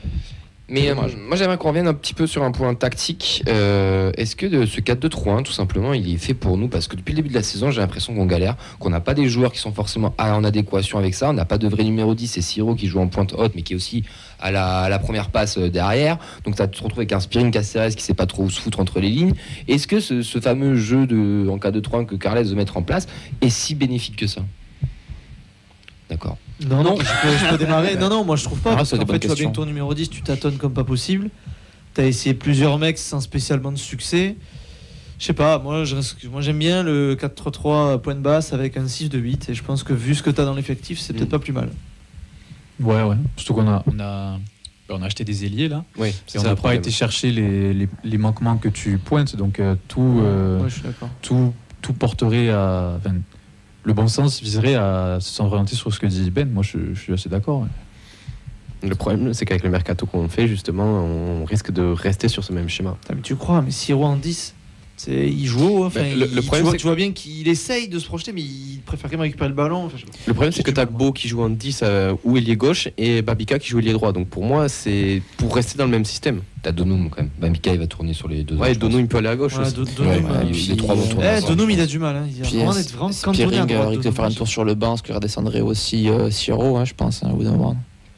Mais 0.68 0.90
euh, 0.90 0.96
moi 0.96 1.36
j'aimerais 1.36 1.58
qu'on 1.58 1.68
revienne 1.70 1.88
un 1.88 1.94
petit 1.94 2.16
peu 2.16 2.26
sur 2.26 2.44
un 2.44 2.52
point 2.52 2.74
tactique. 2.74 3.44
Euh, 3.48 4.12
Est-ce 4.18 4.36
que 4.36 4.48
de 4.48 4.66
ce 4.66 4.82
4-2-3-1, 4.82 5.44
tout 5.44 5.52
simplement, 5.52 5.94
il 5.94 6.12
est 6.12 6.18
fait 6.18 6.34
pour 6.34 6.58
nous? 6.58 6.68
Parce 6.68 6.88
que 6.88 6.96
depuis 6.96 7.12
le 7.12 7.18
début 7.18 7.30
de 7.30 7.36
la 7.36 7.44
saison, 7.44 7.70
j'ai 7.70 7.82
l'impression 7.82 8.16
qu'on 8.16 8.26
galère, 8.26 8.56
qu'on 8.80 8.90
n'a 8.90 9.00
pas 9.00 9.14
des 9.14 9.30
joueurs 9.30 9.52
qui 9.52 9.60
sont 9.60 9.72
forcément 9.72 10.16
en 10.18 10.44
adéquation 10.44 10.98
avec 10.98 11.14
ça. 11.14 11.30
On 11.30 11.34
n'a 11.34 11.46
pas 11.46 11.60
de 11.60 11.68
vrai 11.68 11.84
numéro 11.84 12.16
10, 12.16 12.28
c'est 12.28 12.42
Siro 12.42 12.74
qui 12.74 12.88
joue 12.88 13.00
en 13.00 13.08
pointe 13.08 13.34
haute, 13.34 13.52
mais 13.56 13.62
qui 13.62 13.74
est 13.74 13.76
aussi 13.76 14.04
à 14.40 14.52
la, 14.52 14.80
à 14.80 14.90
la 14.90 14.98
première 14.98 15.30
passe 15.30 15.60
euh, 15.60 15.70
derrière. 15.70 16.18
Donc 16.46 16.56
tu 16.56 16.68
te 16.68 16.84
retrouves 16.84 17.00
avec 17.00 17.12
un 17.14 17.20
Spirin 17.20 17.52
Caceres 17.52 17.96
qui 17.96 18.04
sait 18.04 18.16
pas 18.16 18.26
trop 18.26 18.44
où 18.44 18.50
se 18.50 18.60
foutre 18.60 18.80
entre 18.80 19.00
les 19.00 19.10
lignes. 19.10 19.34
Est-ce 19.68 19.86
que 19.88 20.00
ce, 20.00 20.24
ce 20.24 20.40
fameux 20.40 20.76
jeu 20.76 21.06
de, 21.06 21.48
en 21.48 21.58
4-2-3-1 21.58 22.06
que 22.08 22.16
Carles 22.16 22.44
veut 22.44 22.56
mettre 22.56 22.78
en 22.78 22.82
place 22.82 23.06
est 23.42 23.50
si 23.50 23.76
bénéfique 23.76 24.16
que 24.16 24.28
ça? 24.28 24.42
D'accord. 26.10 26.38
Non, 26.68 26.84
non, 26.84 26.96
je 27.00 27.04
peux, 27.22 27.38
je 27.38 27.50
peux 27.50 27.58
démarrer. 27.58 27.96
Non, 27.96 28.10
non, 28.10 28.24
moi 28.24 28.36
je 28.36 28.44
trouve 28.44 28.60
pas. 28.60 28.74
Ah, 28.74 28.76
parce 28.78 28.92
des 28.92 29.06
fait, 29.06 29.20
tu 29.20 29.28
vois 29.28 29.36
bien 29.36 29.50
que 29.50 29.56
ton 29.56 29.66
numéro 29.66 29.94
10, 29.94 30.10
tu 30.10 30.22
tâtonnes 30.22 30.58
comme 30.58 30.74
pas 30.74 30.84
possible. 30.84 31.30
T'as 31.94 32.06
essayé 32.06 32.36
plusieurs 32.36 32.78
mecs 32.78 32.98
sans 32.98 33.20
spécialement 33.22 33.72
de 33.72 33.78
succès. 33.78 34.36
Je 35.18 35.26
sais 35.26 35.34
pas, 35.34 35.60
moi 35.60 35.84
je 35.86 35.96
reste- 35.96 36.24
moi, 36.30 36.42
j'aime 36.42 36.60
bien 36.60 36.84
le 36.84 37.16
4-3-3 37.16 38.00
point 38.02 38.16
de 38.16 38.20
basse 38.20 38.52
avec 38.54 38.76
un 38.78 38.88
6 38.88 39.10
de 39.10 39.18
8 39.18 39.50
et 39.50 39.54
je 39.54 39.64
pense 39.64 39.82
que 39.84 39.94
vu 39.94 40.14
ce 40.14 40.22
que 40.22 40.30
t'as 40.30 40.44
dans 40.46 40.54
l'effectif, 40.56 41.00
c'est 41.00 41.14
peut-être 41.14 41.30
Mm. 41.30 41.32
pas 41.32 41.40
plus 41.40 41.54
mal. 41.54 41.70
Ouais, 42.82 43.02
ouais. 43.04 43.16
Surtout 43.38 43.54
qu'on 43.54 43.68
a, 43.70 43.82
on 43.88 44.00
a, 44.02 44.38
on 44.90 45.02
a 45.02 45.06
acheté 45.06 45.24
des 45.24 45.46
ailiers 45.46 45.70
là. 45.70 45.86
Oui, 45.98 46.10
Et 46.34 46.38
on 46.40 46.44
n'a 46.44 46.56
pas 46.58 46.76
été 46.76 46.92
chercher 46.92 47.32
les, 47.32 47.74
les, 47.74 47.88
les 48.04 48.18
manquements 48.18 48.58
que 48.58 48.68
tu 48.70 48.98
pointes. 48.98 49.36
Donc 49.38 49.60
euh, 49.60 49.76
tout, 49.88 50.20
euh, 50.22 50.60
Ouais, 50.62 50.70
je 50.70 50.74
suis 50.76 50.84
d'accord. 50.84 51.10
tout, 51.22 51.54
tout 51.82 51.94
porterait 51.94 52.50
à. 52.50 52.96
enfin, 52.98 53.16
le 53.86 53.94
bon 53.94 54.08
sens 54.08 54.42
viserait 54.42 54.76
à 54.76 55.20
s'orienter 55.22 55.76
sur 55.76 55.94
ce 55.94 56.00
que 56.00 56.08
dit 56.08 56.32
Ben. 56.32 56.50
Moi, 56.52 56.64
je, 56.64 56.94
je 56.94 57.00
suis 57.00 57.14
assez 57.14 57.30
d'accord. 57.30 57.62
ouais. 57.62 57.68
Le 58.84 58.96
problème, 58.96 59.34
c'est 59.34 59.46
qu'avec 59.46 59.64
le 59.64 59.70
mercato 59.70 60.06
qu'on 60.06 60.28
fait, 60.28 60.48
justement, 60.48 60.84
on 60.84 61.46
risque 61.46 61.72
de 61.72 61.84
rester 61.84 62.28
sur 62.28 62.44
ce 62.44 62.52
même 62.52 62.70
schéma. 62.70 62.98
Mais 63.10 63.22
tu 63.22 63.36
crois, 63.36 63.62
mais 63.62 63.72
Siro 63.72 64.06
en 64.06 64.16
10, 64.16 64.28
c'est, 64.38 64.54
il 65.08 65.46
joue 65.46 65.66
haut. 65.68 65.86
Enfin, 65.86 66.02
Ben, 66.02 66.18
le- 66.20 66.26
il- 66.28 66.36
le 66.36 66.42
tu 66.42 66.48
problème, 66.48 66.64
vois- 66.64 66.72
c'est 66.74 66.78
tu 66.78 66.88
vois 66.88 66.96
bien 66.96 67.12
qu'il 67.12 67.48
essaye 67.48 67.88
de 67.88 68.00
se 68.00 68.06
projeter, 68.06 68.32
mais 68.32 68.42
il 68.42 68.80
préfère 68.86 69.10
quand 69.10 69.18
même 69.18 69.22
récupérer 69.22 69.50
le 69.50 69.56
ballon. 69.56 69.86
Enfin, 69.86 69.98
je. 69.98 70.06
Le 70.28 70.34
problème, 70.34 70.52
c'est 70.52 70.64
que 70.64 70.72
tu 70.72 70.80
as 70.80 70.86
moi. 70.86 70.98
Beau 70.98 71.12
qui 71.12 71.28
joue 71.28 71.42
en 71.42 71.50
10 71.50 71.82
euh, 71.84 72.14
ou 72.24 72.38
ailier 72.38 72.56
gauche 72.56 72.88
et 72.98 73.22
Babika 73.22 73.60
qui 73.60 73.70
joue 73.70 73.80
ailier 73.80 73.94
droit. 73.94 74.12
Donc 74.14 74.28
pour 74.30 74.44
moi, 74.44 74.70
c'est 74.70 75.22
pour 75.38 75.54
rester 75.56 75.78
dans 75.78 75.86
le 75.86 75.92
même 75.92 76.06
système. 76.06 76.42
T'as 76.62 76.72
Donum 76.72 77.10
quand 77.10 77.22
même. 77.22 77.30
Bah, 77.40 77.50
Mika, 77.50 77.74
il 77.74 77.80
va 77.80 77.88
tourner 77.88 78.14
sur 78.14 78.28
les 78.28 78.44
deux. 78.44 78.56
Ouais, 78.56 78.62
autres, 78.72 78.74
je 78.76 78.80
Dono, 78.80 78.98
il 79.00 79.08
peut 79.08 79.18
aller 79.18 79.28
à 79.28 79.36
gauche 79.36 79.56
Ouais, 79.58 79.62
aussi. 79.68 79.76
Ouais, 80.00 80.08
ouais, 80.08 80.22
puis- 80.52 80.66
les 80.70 80.76
trois 80.78 80.96
vont 80.96 81.06
tourner 81.08 81.26
Eh, 81.38 81.42
il 81.70 81.80
a 81.82 81.86
du 81.86 82.00
mal. 82.00 82.16
Hein. 82.16 82.28
Il 82.36 82.42
a 82.42 82.46
Puis, 82.48 82.56
vraiment 82.58 82.72
euh, 82.72 82.76
d'être 82.76 82.92
vraiment 82.92 83.10
cantonné 83.10 83.44
à 83.44 83.48
Spearing 83.48 83.68
droite. 83.68 83.72
euh, 83.72 83.88
risque 83.90 83.98
de 84.00 84.04
Donum. 84.04 84.16
faire 84.16 84.26
un 84.26 84.32
tour 84.32 84.48
sur 84.48 84.64
le 84.66 84.74
banc, 84.74 84.98
ce 84.98 85.04
qui 85.04 85.12
redescendrait 85.12 85.62
aussi 85.62 86.10
euh, 86.10 86.32
Siro, 86.32 86.78
hein, 86.78 86.86
je 86.86 86.94
pense, 86.96 87.22
hein, 87.24 87.30
au 87.32 87.36
bout 87.36 87.44
d'un 87.44 87.52
moment. 87.52 87.76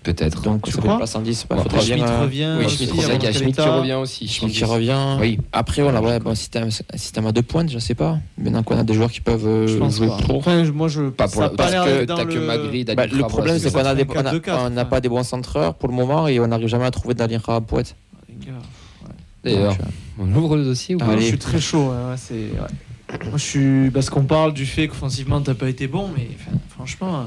Peut-être. 0.07 0.41
Donc, 0.43 0.61
Tu 0.63 0.71
ça 0.71 0.75
fait 0.75 0.81
crois 0.83 0.93
une 0.93 0.97
place 0.99 1.15
en 1.15 1.19
10. 1.21 1.45
Bah, 1.49 1.55
Bon, 1.57 1.63
faudra 1.63 1.77
après, 1.79 1.85
bien, 1.95 1.97
Schmitt 1.97 2.09
euh, 2.09 2.21
revient. 2.21 2.55
Oui, 2.59 2.69
Schmitt 2.69 2.89
avant 2.91 3.01
revient, 3.01 3.07
il 3.07 3.11
y 3.11 3.15
a 3.27 3.31
quel 3.31 3.41
Schmitt 3.41 3.55
qui 3.57 3.61
revient 3.61 3.93
aussi. 3.93 4.27
Schmitt 4.29 4.53
qui 4.53 4.63
revient. 4.63 5.17
Oui. 5.19 5.37
Après, 5.51 5.81
on 5.81 5.89
a 5.93 5.99
ouais, 6.01 6.19
bon, 6.19 6.33
système, 6.33 6.69
un 6.93 6.97
système 6.97 7.25
à 7.27 7.31
deux 7.33 7.41
pointes, 7.41 7.69
je 7.69 7.77
sais 7.79 7.93
pas. 7.93 8.17
Maintenant 8.37 8.63
qu'on 8.63 8.77
a 8.77 8.83
des 8.85 8.93
joueurs 8.93 9.11
qui 9.11 9.19
peuvent 9.19 9.45
euh, 9.45 9.67
Je 9.67 9.75
pense 9.77 9.97
jouer 9.97 10.07
pas. 10.07 10.63
je- 10.63 10.71
moi, 10.71 10.87
je. 10.87 11.09
Pas 11.09 11.27
pour 11.27 11.41
parce 11.55 11.71
que 11.73 12.05
t'as 12.05 12.23
que 12.25 12.33
le- 12.33 12.39
Magri, 12.39 12.85
Bah, 12.85 13.05
le 13.05 13.09
Kravas, 13.09 13.27
problème, 13.27 13.59
c'est 13.59 13.69
qu'on 13.73 13.79
a, 13.79 13.93
des, 13.95 14.05
fait 14.05 14.17
un 14.17 14.23
on 14.23 14.25
a- 14.27 14.31
4-2-4, 14.31 14.59
on 14.65 14.69
n'a 14.69 14.85
pas 14.85 15.01
des 15.01 15.09
bons 15.09 15.23
centreurs 15.23 15.73
pour 15.73 15.89
le 15.89 15.95
moment 15.95 16.27
et 16.29 16.39
on 16.39 16.47
n'arrive 16.47 16.67
jamais 16.69 16.85
à 16.85 16.91
trouver 16.91 17.13
Dalin 17.13 17.39
Poète. 17.67 17.95
Les 18.29 18.45
gars. 18.45 18.53
D'ailleurs, 19.43 19.73
euh, 19.73 20.21
on 20.23 20.33
ouvre 20.35 20.55
le 20.55 20.63
dossier 20.63 20.95
ou 20.95 20.99
Ah, 21.01 21.05
pas 21.07 21.17
je 21.17 21.25
suis 21.25 21.37
très 21.37 21.59
chaud. 21.59 21.89
ouais, 21.89 22.15
c'est. 22.15 22.35
Moi, 23.25 23.37
je 23.37 23.43
suis. 23.43 23.91
Parce 23.91 24.09
qu'on 24.09 24.23
parle 24.25 24.53
du 24.53 24.65
fait 24.65 24.87
qu'offensivement, 24.87 25.41
t'as 25.41 25.53
pas 25.53 25.69
été 25.69 25.87
bon, 25.87 26.09
mais 26.15 26.27
enfin, 26.35 26.57
franchement. 26.69 27.15
euh, 27.21 27.23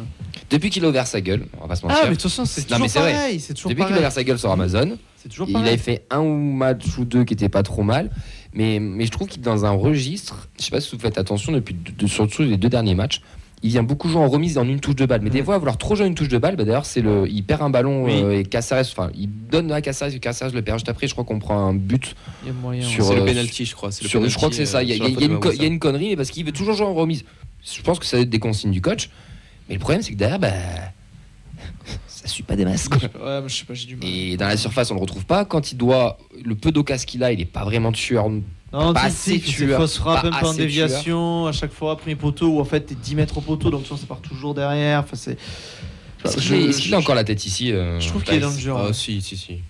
Depuis 0.51 0.69
qu'il 0.71 0.85
a 0.85 0.89
ouvert 0.89 1.07
sa 1.07 1.21
gueule, 1.21 1.47
on 1.59 1.63
va 1.63 1.69
pas 1.69 1.77
se 1.77 1.83
Ah, 1.85 1.89
mentir. 1.89 2.05
mais 2.05 2.11
de 2.11 2.15
toute 2.15 2.23
façon, 2.31 2.45
c'est 2.45 2.65
toujours 2.65 2.93
pareil. 2.93 3.41
C'est 3.41 3.55
toujours 3.55 3.71
Depuis 3.71 3.85
qu'il 3.85 3.95
a 3.95 3.99
ouvert 3.99 4.13
sa 4.13 4.23
gueule 4.25 4.39
sur 4.39 4.51
Amazon, 4.51 4.99
toujours 5.31 5.49
il 5.49 5.57
avait 5.57 5.77
fait 5.79 6.05
un 6.11 6.21
ou 6.21 6.35
match 6.35 6.85
ou 6.99 7.05
deux 7.05 7.25
qui 7.25 7.33
étaient 7.35 7.49
pas 7.49 7.63
trop 7.63 7.83
mal. 7.83 8.11
Mais, 8.53 8.79
mais 8.81 9.07
je 9.07 9.11
trouve 9.11 9.29
qu'il 9.29 9.41
est 9.41 9.45
dans 9.45 9.65
un 9.65 9.71
registre, 9.71 10.49
je 10.59 10.65
sais 10.65 10.71
pas 10.71 10.81
si 10.81 10.95
vous 10.95 11.01
faites 11.01 11.17
attention 11.19 11.53
depuis 11.53 11.75
de- 11.75 12.07
surtout 12.09 12.43
les 12.43 12.57
deux 12.57 12.69
derniers 12.69 12.95
matchs, 12.97 13.23
il 13.63 13.71
vient 13.71 13.83
beaucoup 13.83 14.09
jouer 14.09 14.21
en 14.23 14.29
remise 14.29 14.57
en 14.57 14.67
une 14.67 14.81
touche 14.81 14.97
de 14.97 15.05
balle. 15.07 15.21
Mais 15.23 15.29
des 15.31 15.41
Mhm. 15.41 15.45
fois, 15.45 15.55
à 15.57 15.59
vouloir 15.59 15.77
trop 15.77 15.95
jouer 15.95 16.07
une 16.07 16.15
touche 16.15 16.29
de 16.29 16.39
balle, 16.39 16.57
bah 16.57 16.65
d'ailleurs, 16.65 16.87
c'est 16.87 17.03
le, 17.03 17.29
il 17.29 17.43
perd 17.45 17.61
un 17.63 17.69
ballon 17.71 18.05
Oui. 18.05 18.13
euh, 18.23 18.39
et 18.39 18.43
Caceres, 18.45 18.81
enfin, 18.91 19.11
il 19.15 19.29
donne 19.51 19.71
à 19.73 19.81
Caceres 19.83 20.15
et 20.15 20.19
Caceres 20.19 20.51
le 20.53 20.63
perd 20.63 20.79
juste 20.79 20.89
après. 20.89 21.07
Je 21.07 21.13
crois 21.13 21.25
qu'on 21.25 21.39
prend 21.39 21.59
un 21.69 21.75
but 21.75 22.15
Il 22.43 22.49
y 22.49 22.51
a 22.51 22.55
moyen. 22.55 22.83
sur- 22.83 23.05
C'est 23.05 23.15
le 23.17 23.23
euh, 23.23 23.27
penalty, 23.27 23.65
je 23.67 23.75
crois. 23.75 23.93
C'est 23.93 24.03
le 24.05 24.09
sur- 24.09 24.27
je 24.27 24.35
crois 24.35 24.49
que 24.49 24.55
c'est 24.55 24.65
ça. 24.67 24.79
euh, 24.79 24.83
Il 24.83 24.89
y 24.89 24.93
a, 24.93 24.95
y 24.95 24.99
y 24.99 25.03
une, 25.25 25.33
y 25.33 25.75
a 25.75 25.79
connerie, 25.79 26.09
mais 26.11 26.17
parce 26.17 26.31
qu'il 26.31 26.45
veut 26.47 26.53
toujours 26.53 26.75
jouer 26.75 26.87
en 26.87 26.95
remise. 26.95 27.25
Je 27.63 27.83
pense 27.83 27.99
que 27.99 28.07
ça 28.07 28.17
va 28.17 28.23
être 28.23 28.31
des 28.31 28.39
consignes 28.39 28.71
du 28.71 28.81
coach. 28.81 29.11
Mais 29.69 29.75
le 29.75 29.81
problème, 29.81 30.01
c'est 30.03 30.13
que 30.13 30.17
derrière, 30.17 30.39
bah, 30.39 30.49
ça 32.07 32.27
suit 32.29 32.43
pas 32.43 32.57
des 32.57 32.65
masses. 32.65 32.89
quoi. 32.89 32.99
Ouais, 32.99 33.43
mais 33.43 33.49
je 33.49 33.55
sais 33.57 33.65
pas, 33.67 33.75
j'ai 33.75 33.87
du 33.87 33.97
mal. 33.97 34.09
Et 34.09 34.37
dans 34.37 34.49
la 34.49 34.57
surface, 34.57 34.91
on 34.91 34.95
le 34.95 35.01
retrouve 35.01 35.27
pas. 35.27 35.45
Quand 35.45 35.71
il 35.73 35.77
doit, 35.77 36.19
le 36.43 36.55
peu 36.55 36.73
d'occasion 36.73 37.05
qu'il 37.07 37.23
a, 37.25 37.33
il 37.33 37.41
est 37.41 37.45
pas 37.45 37.65
vraiment 37.65 37.93
tueur. 37.93 38.29
Non, 38.73 38.93
pas 38.93 39.07
tu 39.07 39.11
fait 39.11 39.39
ses 39.39 39.41
tueur, 39.41 39.81
fausses 39.81 39.99
frappes 39.99 40.23
pas 40.23 40.37
un 40.37 40.41
peu 40.41 40.47
en 40.47 40.55
déviation, 40.55 41.47
à 41.47 41.53
chaque 41.53 41.73
fois, 41.73 41.97
premier 41.97 42.15
poteau, 42.15 42.49
où 42.49 42.61
en 42.61 42.65
fait 42.65 42.81
t'es 42.81 42.95
10 42.95 43.17
mètres 43.17 43.37
au 43.39 43.41
poteau, 43.41 43.71
donc 43.71 43.87
ça 43.87 43.97
part 44.09 44.21
toujours 44.21 44.55
derrière. 44.55 45.01
Enfin, 45.01 45.17
c'est. 45.17 45.37
Est-ce 46.25 46.81
qu'il 46.81 46.95
a 46.95 46.99
encore 46.99 47.15
la 47.15 47.25
tête 47.25 47.45
ici 47.47 47.73
euh, 47.73 47.99
Je 47.99 48.09
trouve 48.09 48.23
qu'il 48.23 48.35
est 48.35 48.41
dans 48.41 48.49
le 48.49 48.53
Thaïs 48.53 48.65
dur. 48.65 48.77
Ah, 48.79 48.87
ouais. 48.87 48.93
si, 48.93 49.21
si, 49.23 49.37
si. 49.37 49.61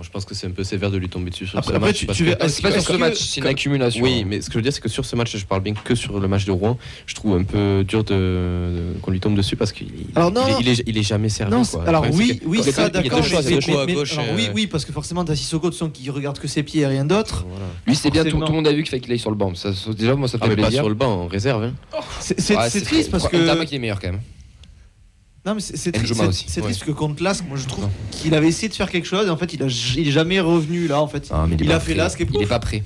Moi, 0.00 0.06
je 0.06 0.12
pense 0.12 0.24
que 0.24 0.34
c'est 0.34 0.46
un 0.46 0.50
peu 0.52 0.64
sévère 0.64 0.90
de 0.90 0.96
lui 0.96 1.10
tomber 1.10 1.28
dessus 1.28 1.46
sur 1.46 1.58
Après- 1.58 1.72
ce 1.72 1.76
après, 1.76 1.88
match. 1.90 1.98
tu- 1.98 2.06
parce 2.06 2.16
tu 2.16 2.24
que- 2.24 2.30
C'est 2.48 2.62
pas 2.62 2.70
sur 2.72 2.82
ce 2.82 2.92
match, 2.96 3.18
c'est 3.18 3.42
une 3.42 3.46
accumulation. 3.46 4.02
Oui, 4.02 4.24
mais 4.26 4.40
ce 4.40 4.46
que 4.46 4.54
je 4.54 4.58
veux 4.60 4.62
dire, 4.62 4.72
c'est 4.72 4.80
que 4.80 4.88
sur 4.88 5.04
ce 5.04 5.14
match, 5.14 5.36
je 5.36 5.44
parle 5.44 5.60
bien 5.60 5.74
que 5.74 5.94
sur 5.94 6.18
le 6.18 6.26
match 6.26 6.46
de 6.46 6.52
Rouen. 6.52 6.78
Je 7.04 7.14
trouve 7.14 7.34
un 7.36 7.42
peu 7.42 7.84
dur 7.86 8.02
de, 8.02 8.14
de- 8.14 8.98
qu'on 9.02 9.10
lui 9.10 9.20
tombe 9.20 9.34
dessus 9.36 9.56
parce 9.56 9.72
qu'il 9.72 9.88
il, 9.88 10.18
est- 10.18 10.30
non. 10.30 10.40
il 10.58 10.68
est, 10.70 10.82
il 10.86 10.96
est 10.96 11.02
jamais 11.02 11.28
servi. 11.28 11.52
Non, 11.52 11.64
quoi. 11.66 11.84
alors 11.86 12.06
oui, 12.14 12.40
oui, 12.46 12.62
ça 12.62 12.72
quand- 12.72 12.98
il 12.98 13.04
y 13.04 13.10
a 13.10 13.10
d'accord. 13.10 13.18
euh, 13.18 14.34
oui, 14.36 14.48
oui, 14.54 14.66
parce 14.68 14.86
que 14.86 14.92
forcément 14.94 15.22
t'as 15.22 15.36
Sissoko 15.36 15.68
de 15.68 15.74
son 15.74 15.90
qui 15.90 16.08
regarde 16.08 16.38
que 16.38 16.48
ses 16.48 16.62
pieds 16.62 16.80
et 16.80 16.86
rien 16.86 17.04
d'autre. 17.04 17.44
voilà. 17.46 17.66
Lui, 17.86 17.94
c'est 17.94 18.10
bien, 18.10 18.24
tout, 18.24 18.40
le 18.40 18.46
monde 18.46 18.68
a 18.68 18.72
vu 18.72 18.82
qu'il 18.84 18.88
fallait 18.88 19.02
qu'il 19.02 19.12
aille 19.12 19.18
sur 19.18 19.28
le 19.30 19.36
banc. 19.36 19.52
Déjà, 19.98 20.14
moi, 20.14 20.28
ça 20.28 20.38
me 20.38 20.42
Ah, 20.42 20.46
fait 20.46 20.50
mais 20.56 20.56
pas 20.56 20.68
plaisir. 20.68 20.80
sur 20.80 20.88
le 20.88 20.94
banc, 20.94 21.24
en 21.24 21.26
réserve. 21.26 21.62
hein. 21.64 21.74
C'est 22.20 22.80
triste 22.86 23.10
parce 23.10 23.28
que. 23.28 23.36
Ntama 23.36 23.66
qui 23.66 23.74
est 23.74 23.78
meilleur 23.78 24.00
quand 24.00 24.12
même. 24.12 24.20
Non, 25.50 25.56
mais 25.56 25.60
c'est 25.60 25.90
triste, 25.92 26.14
c'est- 26.14 26.26
aussi, 26.26 26.44
c'est 26.46 26.60
ouais. 26.60 26.66
triste 26.68 26.84
que 26.84 26.92
contre 26.92 27.22
Lask, 27.24 27.44
moi 27.48 27.56
je 27.58 27.66
trouve 27.66 27.88
qu'il 28.12 28.34
avait 28.34 28.46
essayé 28.46 28.68
de 28.68 28.74
faire 28.74 28.88
quelque 28.90 29.06
chose 29.08 29.26
et 29.26 29.30
en 29.30 29.36
fait 29.36 29.52
il, 29.52 29.62
a, 29.64 29.66
il 29.96 30.06
est 30.06 30.12
jamais 30.12 30.38
revenu 30.38 30.86
là 30.86 31.00
en 31.02 31.08
fait. 31.08 31.28
Ah, 31.32 31.46
il 31.58 31.72
a 31.72 31.80
fait. 31.80 31.94
Lask 31.94 32.20
et 32.20 32.26
Il 32.32 32.42
est 32.42 32.46
pas 32.46 32.60
prêt. 32.60 32.84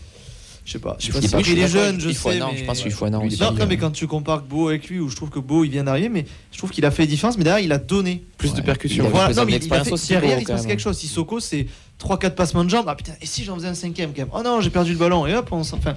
je 0.65 0.73
sais 0.73 0.79
pas. 0.79 0.97
Je 0.99 1.13
sais 1.13 1.19
Il 1.23 1.31
pas 1.31 1.43
si 1.45 1.53
il 1.53 1.59
est 1.59 1.69
jeune, 1.69 2.01
je 2.01 2.09
il 2.09 2.15
sais. 2.17 2.39
un 2.41 2.47
an, 2.47 2.51
mais- 2.53 2.61
je 2.61 2.65
pense 2.65 2.81
qu'il 2.81 2.91
faut 2.91 3.05
un 3.05 3.13
an. 3.13 3.19
Non, 3.23 3.29
il- 3.29 3.39
non, 3.59 3.67
mais 3.69 3.77
quand 3.77 3.91
tu 3.91 4.07
compares 4.07 4.41
Beau 4.43 4.69
avec 4.69 4.89
lui, 4.89 4.99
où 4.99 5.11
je 5.11 5.17
trouve 5.17 5.29
que 5.29 5.39
Beau 5.41 5.63
il 5.65 5.71
vient 5.71 5.85
d'arriver, 5.85 6.09
mais 6.09 6.25
je 6.53 6.57
trouve 6.57 6.71
qu'il 6.71 6.87
a 6.87 6.91
fait 6.91 7.03
la 7.03 7.07
différence, 7.09 7.37
mais 7.37 7.45
derrière 7.45 7.63
il 7.63 7.73
a 7.73 7.77
donné. 7.79 8.23
plus 8.39 8.55
de 8.55 8.63
percussions. 8.63 9.05
Il 9.05 9.11
Voilà, 9.11 9.35
non, 9.35 9.45
mais 9.45 9.57
il 9.63 9.73
a 9.75 9.85
fait- 9.85 9.93
aussi. 9.93 10.09
derrière 10.09 10.37
Beau, 10.37 10.41
il 10.43 10.47
se 10.47 10.53
passe 10.53 10.65
quelque 10.67 10.81
chose. 10.81 10.97
Sissoko 10.97 11.39
c'est 11.41 11.67
3-4 11.99 12.35
passements 12.35 12.65
de 12.65 12.71
jambes. 12.71 12.87
Ah 12.89 12.95
putain, 12.95 13.13
et 13.21 13.27
si 13.27 13.45
j'en 13.45 13.57
faisais 13.57 13.69
un 13.69 13.75
cinquième 13.75 14.13
quand 14.15 14.23
même 14.23 14.31
Oh 14.33 14.41
non, 14.43 14.63
j'ai 14.63 14.71
perdu 14.71 14.93
le 14.93 14.99
ballon. 14.99 15.27
Et 15.27 15.35
hop, 15.37 15.49
on 15.53 15.65
s'en- 15.65 15.77
enfin, 15.77 15.97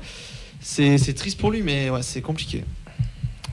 c'est 0.60 0.98
c'est 0.98 1.14
triste 1.14 1.38
pour 1.40 1.52
lui, 1.52 1.62
mais 1.62 1.90
ouais, 1.90 2.02
c'est 2.04 2.22
compliqué. 2.22 2.66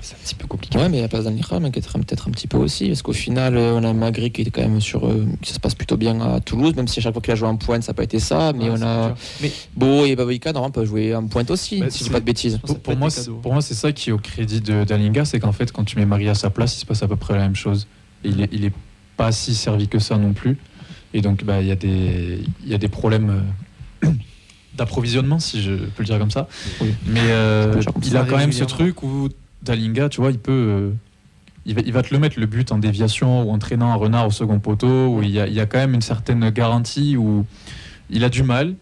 C'est 0.06 0.14
un 0.16 0.18
petit 0.22 0.34
peu 0.34 0.46
compliqué. 0.46 0.78
Ouais, 0.78 0.90
mais 0.90 1.00
la 1.00 1.08
place 1.08 1.24
d'Anira 1.24 1.58
m'inquiéterait 1.60 1.98
peut-être 2.00 2.28
un 2.28 2.30
petit 2.30 2.46
peu 2.46 2.58
aussi, 2.58 2.88
parce 2.88 3.00
qu'au 3.00 3.14
final, 3.14 3.56
euh, 3.56 3.72
on 3.74 3.82
a 3.84 3.92
Magri 3.94 4.30
qui 4.30 4.42
est 4.42 4.50
quand 4.50 4.60
même 4.60 4.80
sur. 4.82 5.06
euh, 5.06 5.24
que 5.40 5.48
ça 5.48 5.54
se 5.54 5.60
passe 5.60 5.74
plutôt 5.74 5.96
bien 5.96 6.20
à 6.20 6.40
Toulouse, 6.40 6.74
même 6.76 6.86
si 6.88 6.98
à 6.98 7.02
chaque 7.02 7.14
fois 7.14 7.22
qu'il 7.22 7.32
a 7.32 7.36
joué 7.36 7.48
en 7.48 7.56
pointe, 7.56 7.82
ça 7.82 7.92
n'a 7.92 7.96
pas 7.96 8.02
été 8.04 8.18
ça. 8.18 8.52
Mais 8.54 8.68
Ouais, 8.68 8.76
on 8.78 8.82
a. 8.82 9.14
Mais 9.40 9.50
Beau 9.74 10.04
et 10.04 10.14
Babaïka, 10.14 10.52
normalement, 10.52 10.72
peuvent 10.72 10.84
jouer 10.86 11.14
en 11.14 11.26
pointe 11.26 11.50
aussi, 11.50 11.80
Bah, 11.80 11.86
si 11.88 11.94
je 11.94 11.98
c'est- 12.00 12.04
dis 12.04 12.10
pas 12.10 12.20
de 12.20 12.24
bêtises. 12.26 12.60
Pour, 12.82 12.96
moi, 12.98 13.08
c'est- 13.08 13.22
cadeaux. 13.22 13.38
pour 13.42 13.52
moi, 13.54 13.62
c'est 13.62 13.72
ça 13.74 13.92
qui 13.92 14.10
est 14.10 14.12
au 14.12 14.18
crédit 14.18 14.60
de 14.60 14.84
d'Alinga, 14.84 15.24
c'est 15.24 15.40
qu'en 15.40 15.52
fait, 15.52 15.72
quand 15.72 15.84
tu 15.84 15.96
mets 15.96 16.04
Marie 16.06 16.28
à 16.28 16.34
sa 16.34 16.50
place, 16.50 16.76
il 16.76 16.80
se 16.80 16.86
passe 16.86 17.02
à 17.02 17.08
peu 17.08 17.16
près 17.16 17.32
la 17.34 17.40
même 17.40 17.56
chose. 17.56 17.86
Il, 18.24 18.42
est, 18.42 18.48
il 18.52 18.64
est 18.66 18.72
pas 19.16 19.32
si 19.32 19.54
servi 19.54 19.88
que 19.88 19.98
ça 19.98 20.18
non 20.18 20.34
plus. 20.34 20.58
Et 21.14 21.22
donc, 21.22 21.44
bah, 21.44 21.62
il 21.62 21.68
y, 21.68 21.72
a 21.72 21.76
des- 21.76 22.40
il 22.64 22.68
y 22.68 22.74
a 22.74 22.78
des 22.78 22.88
problèmes 22.88 23.42
euh, 24.02 24.10
d'approvisionnement, 24.76 25.38
si 25.38 25.62
je 25.62 25.72
peux 25.72 26.00
le 26.02 26.04
dire 26.06 26.18
comme 26.18 26.30
ça. 26.30 26.48
Oui. 26.80 26.92
Mais 27.06 27.20
euh, 27.22 27.80
il 28.04 28.16
a 28.16 28.24
quand 28.24 28.36
même 28.36 28.52
ce 28.52 28.64
truc 28.64 29.02
où 29.02 29.28
Dalinga, 29.64 30.08
tu 30.08 30.20
vois, 30.20 30.30
il 30.30 30.38
peut. 30.38 30.52
euh, 30.52 30.90
il 31.66 31.92
va, 31.92 32.02
te 32.02 32.12
le 32.12 32.20
mettre 32.20 32.38
le 32.38 32.46
but 32.46 32.72
en 32.72 32.78
déviation 32.78 33.48
ou 33.48 33.50
en 33.50 33.58
traînant 33.58 33.90
un 33.90 33.94
renard 33.94 34.26
au 34.26 34.30
second 34.30 34.60
poteau, 34.60 35.22
il 35.22 35.30
y, 35.30 35.38
a, 35.38 35.66
quand 35.66 35.78
même 35.78 35.94
une 35.94 36.02
certaine 36.02 36.50
garantie 36.50 37.16
où 37.16 37.46
il 38.10 38.22
a 38.22 38.28
du 38.28 38.42
mal. 38.42 38.74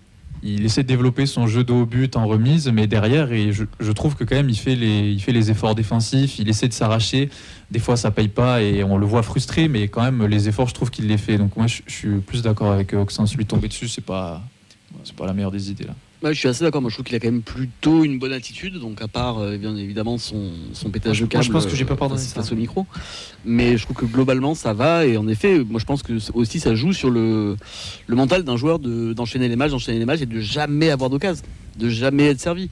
Il 0.42 0.64
essaie 0.64 0.82
de 0.82 0.88
développer 0.88 1.26
son 1.26 1.46
jeu 1.46 1.62
de 1.62 1.72
haut 1.72 1.86
but 1.86 2.16
en 2.16 2.26
remise, 2.26 2.68
mais 2.68 2.88
derrière, 2.88 3.30
et 3.30 3.52
je, 3.52 3.92
trouve 3.92 4.16
que 4.16 4.24
quand 4.24 4.34
même 4.34 4.50
il 4.50 4.56
fait, 4.56 4.74
les, 4.74 5.50
efforts 5.52 5.76
défensifs, 5.76 6.40
il 6.40 6.48
essaie 6.48 6.66
de 6.66 6.72
s'arracher. 6.72 7.30
Des 7.70 7.78
fois, 7.78 7.96
ça 7.96 8.10
paye 8.10 8.26
pas 8.26 8.60
et 8.60 8.82
on 8.82 8.98
le 8.98 9.06
voit 9.06 9.22
frustré, 9.22 9.68
mais 9.68 9.86
quand 9.86 10.02
même, 10.02 10.26
les 10.26 10.48
efforts, 10.48 10.66
je 10.66 10.74
trouve 10.74 10.90
qu'il 10.90 11.06
les 11.06 11.18
fait. 11.18 11.38
Donc 11.38 11.56
moi, 11.56 11.68
je, 11.68 11.82
suis 11.86 12.18
plus 12.18 12.42
d'accord 12.42 12.72
avec 12.72 12.94
Oxens. 12.94 13.36
Lui 13.36 13.46
tomber 13.46 13.68
dessus, 13.68 13.86
c'est 13.86 14.04
pas, 14.04 14.42
pas 15.16 15.26
la 15.26 15.34
meilleure 15.34 15.52
des 15.52 15.70
idées 15.70 15.84
là. 15.84 15.94
Ouais, 16.22 16.32
je 16.34 16.38
suis 16.38 16.48
assez 16.48 16.62
d'accord. 16.62 16.80
Moi, 16.80 16.88
je 16.90 16.94
trouve 16.94 17.04
qu'il 17.06 17.16
a 17.16 17.18
quand 17.18 17.30
même 17.30 17.42
plutôt 17.42 18.04
une 18.04 18.18
bonne 18.20 18.32
attitude. 18.32 18.78
Donc, 18.78 19.02
à 19.02 19.08
part 19.08 19.38
euh, 19.38 19.56
bien 19.56 19.74
évidemment 19.76 20.18
son, 20.18 20.50
son 20.72 20.90
pétage 20.90 21.18
de 21.18 21.24
Moi, 21.24 21.30
je 21.42 21.48
câble. 21.48 21.52
pense 21.52 21.66
que 21.66 21.74
j'ai 21.74 21.84
pas 21.84 21.94
euh, 21.94 21.96
pardonné 21.96 22.20
face- 22.20 22.28
ça. 22.28 22.34
face 22.36 22.52
au 22.52 22.54
micro. 22.56 22.86
Mais 23.44 23.76
je 23.76 23.82
trouve 23.84 23.96
que 23.96 24.04
globalement, 24.04 24.54
ça 24.54 24.72
va. 24.72 25.04
Et 25.04 25.16
en 25.16 25.26
effet, 25.26 25.58
moi, 25.68 25.80
je 25.80 25.84
pense 25.84 26.02
que 26.04 26.12
aussi 26.34 26.60
ça 26.60 26.74
joue 26.76 26.92
sur 26.92 27.10
le, 27.10 27.56
le 28.06 28.16
mental 28.16 28.44
d'un 28.44 28.56
joueur 28.56 28.78
de- 28.78 29.12
d'enchaîner 29.14 29.48
les 29.48 29.56
matchs, 29.56 29.72
d'enchaîner 29.72 29.98
les 29.98 30.04
matchs 30.04 30.22
et 30.22 30.26
de 30.26 30.38
jamais 30.40 30.90
avoir 30.90 31.10
d'occasion, 31.10 31.42
de 31.78 31.88
jamais 31.88 32.26
être 32.26 32.40
servi. 32.40 32.70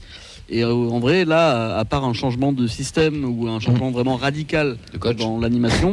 Et 0.48 0.62
euh, 0.62 0.72
en 0.72 1.01
vrai, 1.01 1.24
là, 1.24 1.76
à, 1.76 1.84
part 1.84 2.05
un 2.05 2.12
changement 2.12 2.53
de 2.53 2.66
système 2.68 3.24
ou 3.24 3.48
un 3.48 3.59
changement 3.59 3.90
vraiment 3.90 4.16
radical 4.16 4.76
dans 5.18 5.38
l'animation. 5.40 5.90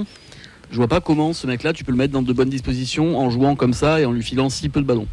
Je 0.69 0.75
vois 0.75 0.87
pas 0.87 0.99
comment 0.99 1.31
ce 1.33 1.47
mec-là, 1.47 1.71
tu 1.73 1.83
peux 1.85 1.91
le 1.91 1.97
mettre 1.97 2.11
dans 2.13 2.21
de 2.21 2.33
bonnes 2.33 2.49
dispositions 2.49 3.17
en 3.17 3.29
jouant 3.29 3.55
comme 3.55 3.71
ça 3.73 4.01
et 4.01 4.05
en 4.05 4.11
lui 4.11 4.21
filant 4.21 4.49
si 4.49 4.67
peu 4.67 4.81
de 4.81 4.85
ballons. 4.85 5.07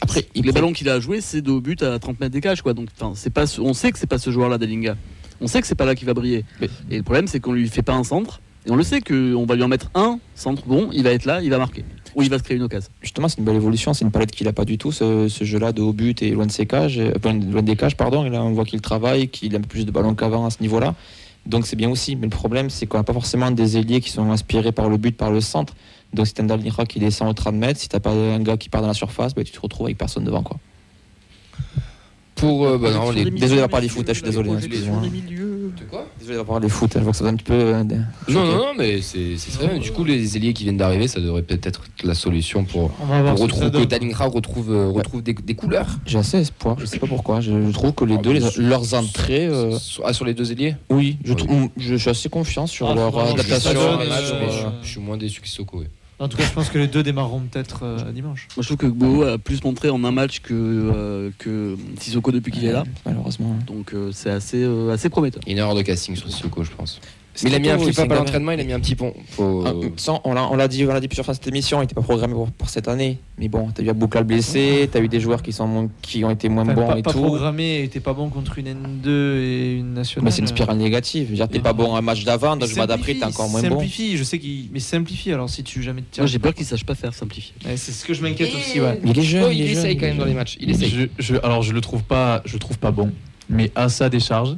Après, 0.00 0.26
il 0.34 0.42
les 0.44 0.52
prend- 0.52 0.60
ballons 0.60 0.72
qu'il 0.72 0.88
a 0.88 1.00
joués, 1.00 1.20
c'est 1.20 1.40
de 1.42 1.50
haut 1.50 1.60
but 1.60 1.82
à 1.82 1.98
30 1.98 2.20
mètres 2.20 2.32
des 2.32 2.40
cages, 2.40 2.62
quoi. 2.62 2.74
Donc, 2.74 2.88
enfin, 2.98 3.12
c'est 3.16 3.30
pas, 3.30 3.46
ce- 3.46 3.60
on 3.60 3.72
sait 3.74 3.92
que 3.92 3.98
c'est 3.98 4.06
pas 4.06 4.18
ce 4.18 4.30
joueur-là, 4.30 4.58
Dalinga. 4.58 4.96
On 5.40 5.46
sait 5.46 5.60
que 5.60 5.66
c'est 5.66 5.74
pas 5.74 5.84
là 5.86 5.94
qu'il 5.94 6.06
va 6.06 6.14
briller. 6.14 6.44
Mais- 6.60 6.68
Et 6.90 6.96
le 6.98 7.02
problème, 7.02 7.26
c'est 7.26 7.40
qu'on 7.40 7.52
lui 7.52 7.68
fait 7.68 7.82
pas 7.82 7.94
un 7.94 8.04
centre. 8.04 8.40
Et 8.66 8.70
on 8.70 8.76
le 8.76 8.82
sait 8.82 9.00
qu'on 9.00 9.46
va 9.46 9.54
lui 9.54 9.62
en 9.62 9.68
mettre 9.68 9.90
un 9.94 10.18
centre 10.34 10.64
bon, 10.66 10.88
il 10.92 11.04
va 11.04 11.10
être 11.12 11.24
là, 11.24 11.40
il 11.40 11.50
va 11.50 11.58
marquer. 11.58 11.84
Ou 12.16 12.22
il 12.22 12.30
va 12.30 12.38
se 12.38 12.42
créer 12.42 12.56
une 12.56 12.62
occasion. 12.64 12.90
Justement, 13.00 13.28
c'est 13.28 13.38
une 13.38 13.44
belle 13.44 13.54
évolution. 13.56 13.94
C'est 13.94 14.04
une 14.04 14.10
palette 14.10 14.32
qu'il 14.32 14.48
a 14.48 14.52
pas 14.52 14.64
du 14.64 14.76
tout, 14.76 14.90
ce, 14.90 15.28
ce 15.28 15.44
jeu-là 15.44 15.72
de 15.72 15.82
haut 15.82 15.92
but 15.92 16.20
et 16.22 16.30
loin 16.30 16.46
de 16.46 16.50
ses 16.50 16.66
cages, 16.66 16.98
euh, 16.98 17.12
loin, 17.22 17.34
loin 17.34 17.62
des 17.62 17.76
cages, 17.76 17.96
pardon. 17.96 18.24
Et 18.24 18.30
là, 18.30 18.42
on 18.42 18.52
voit 18.52 18.64
qu'il 18.64 18.80
travaille, 18.80 19.28
qu'il 19.28 19.54
a 19.54 19.60
plus 19.60 19.84
de 19.86 19.90
ballons 19.92 20.14
qu'avant 20.14 20.46
à 20.46 20.50
ce 20.50 20.56
niveau-là. 20.62 20.94
Donc 21.44 21.64
c'est 21.66 21.76
bien 21.76 21.90
aussi. 21.90 22.16
Mais 22.16 22.22
le 22.26 22.30
problème, 22.30 22.70
c'est 22.70 22.86
qu'on 22.86 22.96
n'a 22.98 23.04
pas 23.04 23.12
forcément 23.12 23.50
des 23.52 23.76
ailiers 23.76 24.00
qui 24.00 24.10
sont 24.10 24.30
inspirés 24.32 24.72
par 24.72 24.88
le 24.88 24.96
but, 24.96 25.16
par 25.16 25.30
le 25.30 25.40
centre. 25.40 25.74
Donc 26.12 26.26
si 26.26 26.34
t'as 26.34 26.42
un 26.42 26.46
qui 26.86 26.98
descend 26.98 27.28
au 27.28 27.32
30 27.32 27.54
mètres, 27.54 27.80
si 27.80 27.88
t'as 27.88 28.00
pas 28.00 28.10
un 28.10 28.40
gars 28.40 28.56
qui 28.56 28.68
part 28.68 28.80
dans 28.80 28.88
la 28.88 28.94
surface, 28.94 29.34
bah, 29.34 29.44
tu 29.44 29.52
te 29.52 29.60
retrouves 29.60 29.86
avec 29.86 29.98
personne 29.98 30.24
devant. 30.24 30.42
Quoi. 30.42 30.58
Pour 32.36 32.66
euh, 32.66 32.76
bah, 32.78 32.90
non, 32.92 33.10
les... 33.10 33.24
Désolé 33.24 33.48
d'avoir 33.48 33.68
parlé 33.70 33.88
foot, 33.88 34.02
hein, 34.08 34.12
je 34.12 34.18
suis 34.18 34.22
désolé, 34.22 34.50
excusez-moi. 34.52 35.00
De 35.00 35.84
quoi 35.90 36.06
Désolé 36.18 36.36
d'avoir 36.36 36.58
parlé 36.58 36.68
foot, 36.68 36.90
je 36.94 37.00
vois 37.00 37.12
que 37.12 37.16
ça 37.18 37.24
va 37.24 37.30
un 37.30 37.34
petit 37.34 37.44
peu. 37.44 37.54
euh, 37.54 37.82
de- 37.82 37.94
Non, 38.28 38.44
non, 38.44 38.56
non, 38.58 38.72
mais 38.76 39.00
c'est 39.02 39.36
c'est 39.38 39.50
très 39.52 39.66
bien. 39.68 39.78
Du 39.78 39.90
coup, 39.92 40.04
les 40.04 40.36
ailiers 40.36 40.52
qui 40.52 40.64
viennent 40.64 40.76
d'arriver, 40.76 41.08
ça 41.08 41.20
devrait 41.20 41.42
peut-être 41.42 41.66
être 41.66 41.80
la 42.04 42.14
solution 42.14 42.64
pour, 42.64 42.90
que 42.90 43.04
ça 43.06 43.32
retrouver, 43.32 43.66
que 43.66 43.70
donne. 43.70 43.84
Dalingra 43.86 44.26
retrouve, 44.26 44.70
euh, 44.70 44.88
retrouve 44.88 45.22
des, 45.22 45.32
des 45.34 45.54
couleurs. 45.54 45.88
J'ai 46.04 46.18
assez 46.18 46.38
espoir, 46.38 46.76
je 46.78 46.84
sais 46.86 46.98
pas 46.98 47.06
pourquoi. 47.06 47.40
Je, 47.40 47.50
je 47.66 47.72
trouve 47.72 47.92
que 47.92 48.04
les 48.04 48.14
Ah, 48.16 48.22
deux, 48.22 48.32
mais 48.34 48.40
les- 48.40 48.50
sur- 48.50 48.62
leurs 48.62 48.94
entrées. 48.94 49.46
euh, 49.46 49.78
Sur- 49.78 50.04
Ah, 50.06 50.12
sur 50.12 50.24
les 50.26 50.34
deux 50.34 50.52
ailiers 50.52 50.76
oui, 50.90 51.16
je, 51.24 51.96
suis 51.96 52.10
assez 52.10 52.28
confiant 52.28 52.66
sur 52.66 52.88
Ah, 52.90 52.94
leur 52.94 53.18
adaptation. 53.18 53.72
donne, 53.72 54.00
euh, 54.02 54.70
je, 54.82 54.88
suis 54.88 55.00
moins 55.00 55.16
déçu 55.16 55.40
que 55.40 55.48
Sissoko. 55.48 55.82
En 56.18 56.28
tout 56.28 56.38
cas, 56.38 56.44
je 56.44 56.52
pense 56.52 56.70
que 56.70 56.78
les 56.78 56.86
deux 56.86 57.02
démarreront 57.02 57.40
peut-être 57.40 57.80
euh, 57.82 58.10
dimanche. 58.10 58.48
Moi, 58.56 58.62
je 58.62 58.68
trouve 58.68 58.78
que 58.78 58.86
Gbo 58.86 59.22
a 59.24 59.38
plus 59.38 59.62
montré 59.62 59.90
en 59.90 60.02
un 60.02 60.10
match 60.10 60.40
que, 60.40 60.54
euh, 60.54 61.30
que 61.38 61.76
Sissoko 62.00 62.32
depuis 62.32 62.52
qu'il 62.52 62.64
est 62.64 62.72
là. 62.72 62.84
Malheureusement. 63.04 63.54
Donc, 63.66 63.92
euh, 63.92 64.12
c'est 64.12 64.30
assez, 64.30 64.62
euh, 64.62 64.92
assez 64.92 65.10
prometteur. 65.10 65.42
Il 65.44 65.48
y 65.48 65.52
a 65.52 65.52
une 65.52 65.58
erreur 65.58 65.74
de 65.74 65.82
casting 65.82 66.16
sur 66.16 66.30
Sissoko, 66.30 66.64
je 66.64 66.70
pense. 66.70 67.00
Mais 67.44 67.50
il 67.50 67.54
a 67.54 67.58
mis 67.58 67.68
un 67.68 67.72
plutôt- 67.76 67.84
flip 67.84 67.94
c'est 67.96 68.02
up 68.02 68.12
à 68.12 68.14
l'entraînement, 68.14 68.52
il 68.52 68.60
a 68.60 68.64
mis 68.64 68.72
un 68.72 68.80
petit 68.80 68.94
pont. 68.94 69.12
Faut... 69.30 69.64
Ah, 69.66 69.72
sans- 69.96 70.20
on 70.24 70.32
l'a 70.34 70.48
on 70.50 70.56
l'a 70.56 70.68
dit, 70.68 70.84
on 70.84 70.92
l'a 70.92 71.00
dit 71.00 71.08
plusieurs 71.08 71.24
fois 71.26 71.34
cette 71.34 71.46
émission, 71.48 71.78
il 71.78 71.82
n'était 71.82 71.94
pas 71.94 72.02
programmé 72.02 72.32
pour, 72.34 72.50
pour 72.50 72.68
cette 72.70 72.88
année. 72.88 73.18
Mais 73.38 73.48
bon, 73.48 73.68
t'as 73.74 73.82
eu 73.82 73.90
Aboukal 73.90 74.24
blessé, 74.24 74.88
t'as 74.90 75.00
eu 75.00 75.08
des 75.08 75.20
joueurs 75.20 75.42
qui, 75.42 75.52
sont 75.52 75.66
moins- 75.66 75.88
qui 76.02 76.24
ont 76.24 76.30
été 76.30 76.48
moins 76.48 76.62
Enfin, 76.64 76.74
bons 76.74 76.86
pas, 76.86 76.98
et 76.98 77.02
pas 77.02 77.12
tout. 77.12 77.18
programmé, 77.22 77.82
était 77.82 78.00
pas 78.00 78.14
bon 78.14 78.30
contre 78.30 78.58
une 78.58 78.66
N2 78.68 79.08
et 79.08 79.72
une 79.78 79.92
nationale. 79.94 80.24
Mais 80.24 80.30
c'est 80.30 80.40
une 80.40 80.46
spirale 80.46 80.78
négative. 80.78 81.32
Dire, 81.32 81.48
t'es 81.48 81.58
Mais- 81.58 81.62
pas 81.62 81.72
bon 81.72 81.94
un 81.94 82.00
match 82.00 82.24
d'avant, 82.24 82.56
dans 82.56 82.64
le 82.66 82.74
match 82.74 82.86
d'après, 82.88 83.12
t'es 83.14 83.20
simplifie, 83.20 83.24
encore 83.40 83.48
moins 83.50 83.62
bon. 83.62 83.68
Simplifie, 83.80 84.16
je 84.16 84.24
sais 84.24 84.38
qu'il. 84.38 84.68
Mais 84.72 84.80
simplifie 84.80 85.32
alors 85.32 85.50
si 85.50 85.62
tu 85.62 85.82
jamais 85.82 86.00
te 86.02 86.06
tiens. 86.12 86.22
Moi, 86.22 86.28
j'ai 86.28 86.38
peur 86.38 86.54
qu'il 86.54 86.64
sache 86.64 86.84
pas 86.84 86.94
faire 86.94 87.12
simplifier. 87.12 87.54
Ouais, 87.66 87.76
c'est 87.76 87.92
ce 87.92 88.04
que 88.04 88.14
je 88.14 88.22
m'inquiète 88.22 88.54
aussi, 88.54 88.80
ouais. 88.80 88.98
Il 89.04 89.18
est 89.18 89.22
jeune, 89.22 89.44
Oh, 89.46 89.50
il, 89.50 89.58
il 89.58 89.62
est 89.62 89.66
jeune, 89.68 89.78
essaye 89.78 89.96
quand 89.98 90.06
même 90.06 90.16
dans 90.18 90.24
les 90.24 90.32
matchs. 90.34 90.56
Il 90.60 90.70
essaye. 90.70 90.88
Je, 90.88 91.06
je- 91.34 91.36
alors 91.42 91.62
je 91.62 91.72
le 91.72 91.80
trouve 91.82 92.02
pas, 92.02 92.40
je 92.46 92.54
le 92.54 92.58
trouve 92.58 92.78
pas 92.78 92.90
bon, 92.90 93.10
mais 93.50 93.70
à 93.74 93.88
sa 93.90 94.08
décharge, 94.08 94.56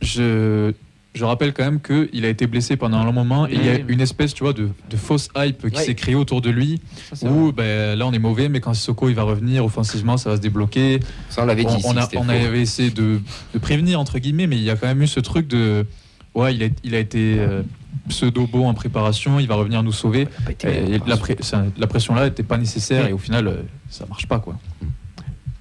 je, 0.00 0.72
je 1.14 1.24
rappelle 1.24 1.52
quand 1.52 1.64
même 1.64 1.80
qu'il 1.80 2.24
a 2.24 2.28
été 2.28 2.46
blessé 2.46 2.76
pendant 2.76 2.96
un 2.98 3.04
long 3.04 3.12
moment 3.12 3.46
et 3.46 3.52
il 3.54 3.64
y 3.66 3.68
a 3.68 3.74
Oui. 3.74 3.84
une 3.88 4.00
espèce, 4.00 4.32
tu 4.32 4.44
vois, 4.44 4.52
de, 4.54 4.68
de 4.88 4.96
fausse 4.96 5.28
hype 5.36 5.68
qui 5.70 5.80
s'est 5.82 5.94
créée 5.94 6.14
autour 6.14 6.40
de 6.40 6.48
lui. 6.50 6.80
Ça. 7.12 7.30
Où 7.30 7.52
ben, 7.52 7.98
là 7.98 8.06
on 8.06 8.12
est 8.12 8.18
mauvais, 8.18 8.48
mais 8.48 8.60
quand 8.60 8.72
Sissoko 8.72 9.08
il 9.10 9.14
va 9.14 9.22
revenir 9.22 9.64
offensivement, 9.64 10.16
ça 10.16 10.30
va 10.30 10.36
se 10.36 10.40
débloquer. 10.40 11.00
Ça, 11.28 11.42
on 11.42 11.46
l'avait 11.46 11.64
dit. 11.64 11.74
On, 11.84 11.96
a- 11.96 12.08
on 12.16 12.28
avait 12.28 12.60
essayé 12.62 12.90
de, 12.90 13.20
de 13.52 13.58
prévenir 13.58 14.00
entre 14.00 14.18
guillemets, 14.18 14.46
mais 14.46 14.56
il 14.56 14.62
y 14.62 14.70
a 14.70 14.76
quand 14.76 14.86
même 14.86 15.02
eu 15.02 15.06
ce 15.06 15.20
truc 15.20 15.48
de, 15.48 15.86
ouais, 16.34 16.54
il 16.54 16.62
a, 16.64 16.68
il 16.82 16.94
a 16.94 16.98
été 16.98 17.36
euh, 17.38 17.62
pseudo 18.08 18.46
beau 18.46 18.64
en 18.64 18.72
préparation, 18.72 19.38
il 19.38 19.46
va 19.46 19.54
revenir 19.56 19.82
nous 19.82 19.92
sauver. 19.92 20.28
Et 20.64 20.98
la, 21.06 21.16
pré- 21.18 21.36
ça- 21.40 21.64
la 21.76 21.86
pression 21.86 22.14
là 22.14 22.24
n'était 22.24 22.42
pas 22.42 22.56
nécessaire 22.56 23.04
Oui. 23.04 23.10
et 23.10 23.12
au 23.12 23.18
final 23.18 23.48
euh, 23.48 23.56
ça 23.90 24.06
marche 24.06 24.26
pas 24.26 24.38
quoi. 24.38 24.58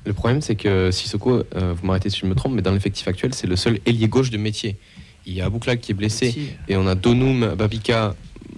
Le 0.06 0.14
problème, 0.14 0.42
c'est 0.42 0.56
que 0.56 0.90
Sissoko, 0.92 1.44
euh, 1.56 1.74
vous 1.80 1.86
m'arrêtez 1.86 2.10
si 2.10 2.20
je 2.22 2.26
me 2.26 2.34
trompe, 2.34 2.54
mais 2.56 2.64
dans 2.64 2.72
l'effectif 2.72 3.08
actuel, 3.08 3.36
c'est 3.36 3.46
le 3.46 3.56
seul 3.56 3.80
ailier 3.86 4.08
gauche 4.08 4.32
de 4.32 4.38
métier. 4.38 4.80
Il 5.26 5.34
y 5.34 5.42
a 5.42 5.46
Abouklak 5.46 5.80
qui 5.82 5.92
est 5.92 5.96
blessé 5.96 6.56
et 6.68 6.76
on 6.76 6.88
a 6.88 6.96
Donum, 6.96 7.54
Babika, 7.56 8.16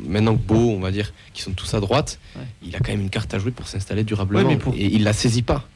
maintenant 0.07 0.33
Beau, 0.33 0.71
on 0.71 0.79
va 0.79 0.91
dire, 0.91 1.13
qui 1.33 1.41
sont 1.41 1.51
tous 1.51 1.73
à 1.73 1.79
droite. 1.79 2.19
Ouais. 2.35 2.43
Il 2.65 2.75
a 2.75 2.79
quand 2.79 2.91
même 2.91 3.01
une 3.01 3.09
carte 3.09 3.33
à 3.33 3.39
jouer 3.39 3.51
pour 3.51 3.67
s'installer 3.67 4.03
durablement 4.03 4.47
Ouais, 4.47 4.55
mais 4.55 4.59
pour- 4.59 4.73
et 4.75 4.85
il 4.85 5.03
la 5.03 5.13
saisit 5.13 5.41
pas. 5.43 5.67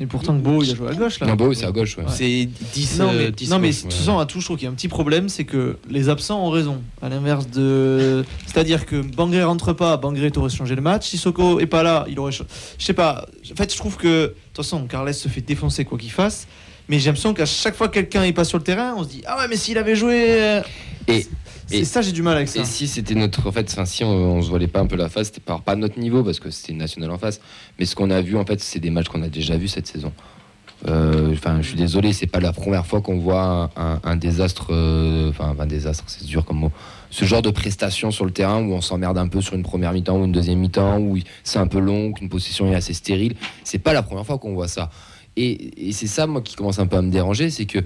Et 0.00 0.06
pourtant, 0.06 0.34
Beau, 0.34 0.60
il 0.60 0.72
a 0.72 0.74
joué 0.74 0.88
à 0.88 0.94
gauche 0.94 1.20
là. 1.20 1.28
Non, 1.28 1.36
oui, 1.46 1.54
c'est 1.54 1.66
à 1.66 1.70
gauche. 1.70 1.96
ouais. 1.96 2.04
C'est 2.08 2.48
10 2.74 2.98
Non, 2.98 3.10
euh, 3.10 3.26
mais, 3.26 3.30
10 3.30 3.48
non, 3.48 3.60
mais 3.60 3.68
gauche, 3.68 3.76
de 3.76 3.82
toute 3.82 3.92
ouais. 3.92 3.98
façon, 3.98 4.18
à 4.18 4.26
tout, 4.26 4.40
je 4.40 4.44
trouve 4.44 4.56
qu'il 4.56 4.64
y 4.64 4.68
a 4.68 4.72
un 4.72 4.74
petit 4.74 4.88
problème, 4.88 5.28
c'est 5.28 5.44
que 5.44 5.78
les 5.88 6.08
absents 6.08 6.44
ont 6.44 6.50
raison. 6.50 6.82
À 7.00 7.08
l'inverse 7.08 7.48
de. 7.48 8.24
C'est-à-dire 8.44 8.86
que 8.86 8.96
Bangré 8.96 9.44
rentre 9.44 9.72
pas, 9.72 9.96
Bangré 9.96 10.32
t'aurait 10.32 10.50
changé 10.50 10.74
le 10.74 10.82
match. 10.82 11.06
Si 11.08 11.16
Soko 11.16 11.60
est 11.60 11.66
pas 11.66 11.84
là, 11.84 12.06
il 12.08 12.18
aurait. 12.18 12.32
Je 12.32 12.42
sais 12.84 12.92
pas. 12.92 13.24
En 13.52 13.54
fait, 13.54 13.72
je 13.72 13.78
trouve 13.78 13.96
que. 13.96 14.08
De 14.26 14.34
toute 14.52 14.64
façon, 14.64 14.84
Carles 14.88 15.14
se 15.14 15.28
fait 15.28 15.40
défoncer 15.42 15.84
quoi 15.84 15.96
qu'il 15.96 16.10
fasse. 16.10 16.48
Mais 16.88 16.98
j'ai 16.98 17.06
l'impression 17.06 17.32
qu'à 17.34 17.46
chaque 17.46 17.74
fois 17.74 17.88
que 17.88 17.94
quelqu'un 17.94 18.24
est 18.24 18.32
pas 18.32 18.44
sur 18.44 18.58
le 18.58 18.64
terrain, 18.64 18.94
on 18.96 19.04
se 19.04 19.08
dit 19.08 19.22
Ah 19.26 19.38
ouais, 19.38 19.48
mais 19.48 19.56
s'il 19.56 19.78
avait 19.78 19.96
joué. 19.96 20.24
euh, 20.42 20.60
Et- 21.08 21.26
et- 21.70 21.84
ça, 21.84 22.02
j'ai 22.02 22.12
du 22.12 22.22
mal 22.22 22.36
avec 22.36 22.48
ça. 22.48 22.60
Et 22.60 22.64
si 22.64 22.86
c'était 22.88 23.14
notre. 23.14 23.46
En 23.46 23.52
fait, 23.52 23.66
enfin, 23.72 23.84
si 23.86 24.04
on, 24.04 24.08
on 24.36 24.42
se 24.42 24.48
voilait 24.50 24.66
pas 24.68 24.80
un 24.80 24.86
peu 24.86 24.96
la 24.96 25.08
face, 25.08 25.28
c'était 25.28 25.40
pas, 25.40 25.58
pas 25.64 25.76
notre 25.76 25.98
niveau 25.98 26.22
parce 26.22 26.40
que 26.40 26.50
c'était 26.50 26.72
une 26.72 26.78
nationale 26.78 27.10
en 27.10 27.18
face. 27.18 27.40
Mais 27.78 27.86
ce 27.86 27.94
qu'on 27.96 28.10
a 28.10 28.20
vu, 28.20 28.36
en 28.36 28.44
fait, 28.44 28.60
c'est 28.60 28.80
des 28.80 28.90
matchs 28.90 29.08
qu'on 29.08 29.22
a 29.22 29.28
déjà 29.28 29.56
vus 29.56 29.68
cette 29.68 29.86
saison. 29.86 30.12
Euh, 30.86 31.32
Enfin, 31.32 31.62
je 31.62 31.68
suis 31.68 31.76
désolé, 31.76 32.12
c'est 32.12 32.26
pas 32.26 32.40
la 32.40 32.52
première 32.52 32.84
fois 32.86 33.00
qu'on 33.00 33.18
voit 33.18 33.70
un, 33.76 33.94
un- 33.94 34.00
un 34.04 34.16
désastre. 34.16 34.66
euh, 34.70 35.30
Enfin, 35.30 35.54
un 35.58 35.66
désastre, 35.66 36.04
c'est 36.06 36.26
dur 36.26 36.44
comme 36.44 36.58
mot. 36.58 36.72
Ce 37.10 37.24
genre 37.24 37.42
de 37.42 37.50
prestation 37.50 38.10
sur 38.10 38.24
le 38.26 38.30
terrain 38.32 38.60
où 38.62 38.72
on 38.72 38.80
s'emmerde 38.82 39.16
un 39.16 39.28
peu 39.28 39.40
sur 39.40 39.54
une 39.54 39.62
première 39.62 39.92
mi-temps 39.92 40.18
ou 40.18 40.24
une 40.24 40.32
deuxième 40.32 40.58
mi-temps, 40.58 40.98
où 40.98 41.16
c'est 41.44 41.58
un 41.58 41.66
peu 41.66 41.78
long, 41.78 42.12
qu'une 42.12 42.28
possession 42.28 42.70
est 42.70 42.74
assez 42.74 42.92
stérile. 42.92 43.36
C'est 43.62 43.78
pas 43.78 43.92
la 43.94 44.02
première 44.02 44.26
fois 44.26 44.36
qu'on 44.38 44.52
voit 44.52 44.68
ça. 44.68 44.90
Et, 45.36 45.88
et 45.88 45.92
c'est 45.92 46.06
ça, 46.06 46.26
moi, 46.26 46.40
qui 46.42 46.54
commence 46.54 46.78
un 46.78 46.86
peu 46.86 46.96
à 46.96 47.02
me 47.02 47.10
déranger, 47.10 47.50
c'est 47.50 47.64
que 47.66 47.80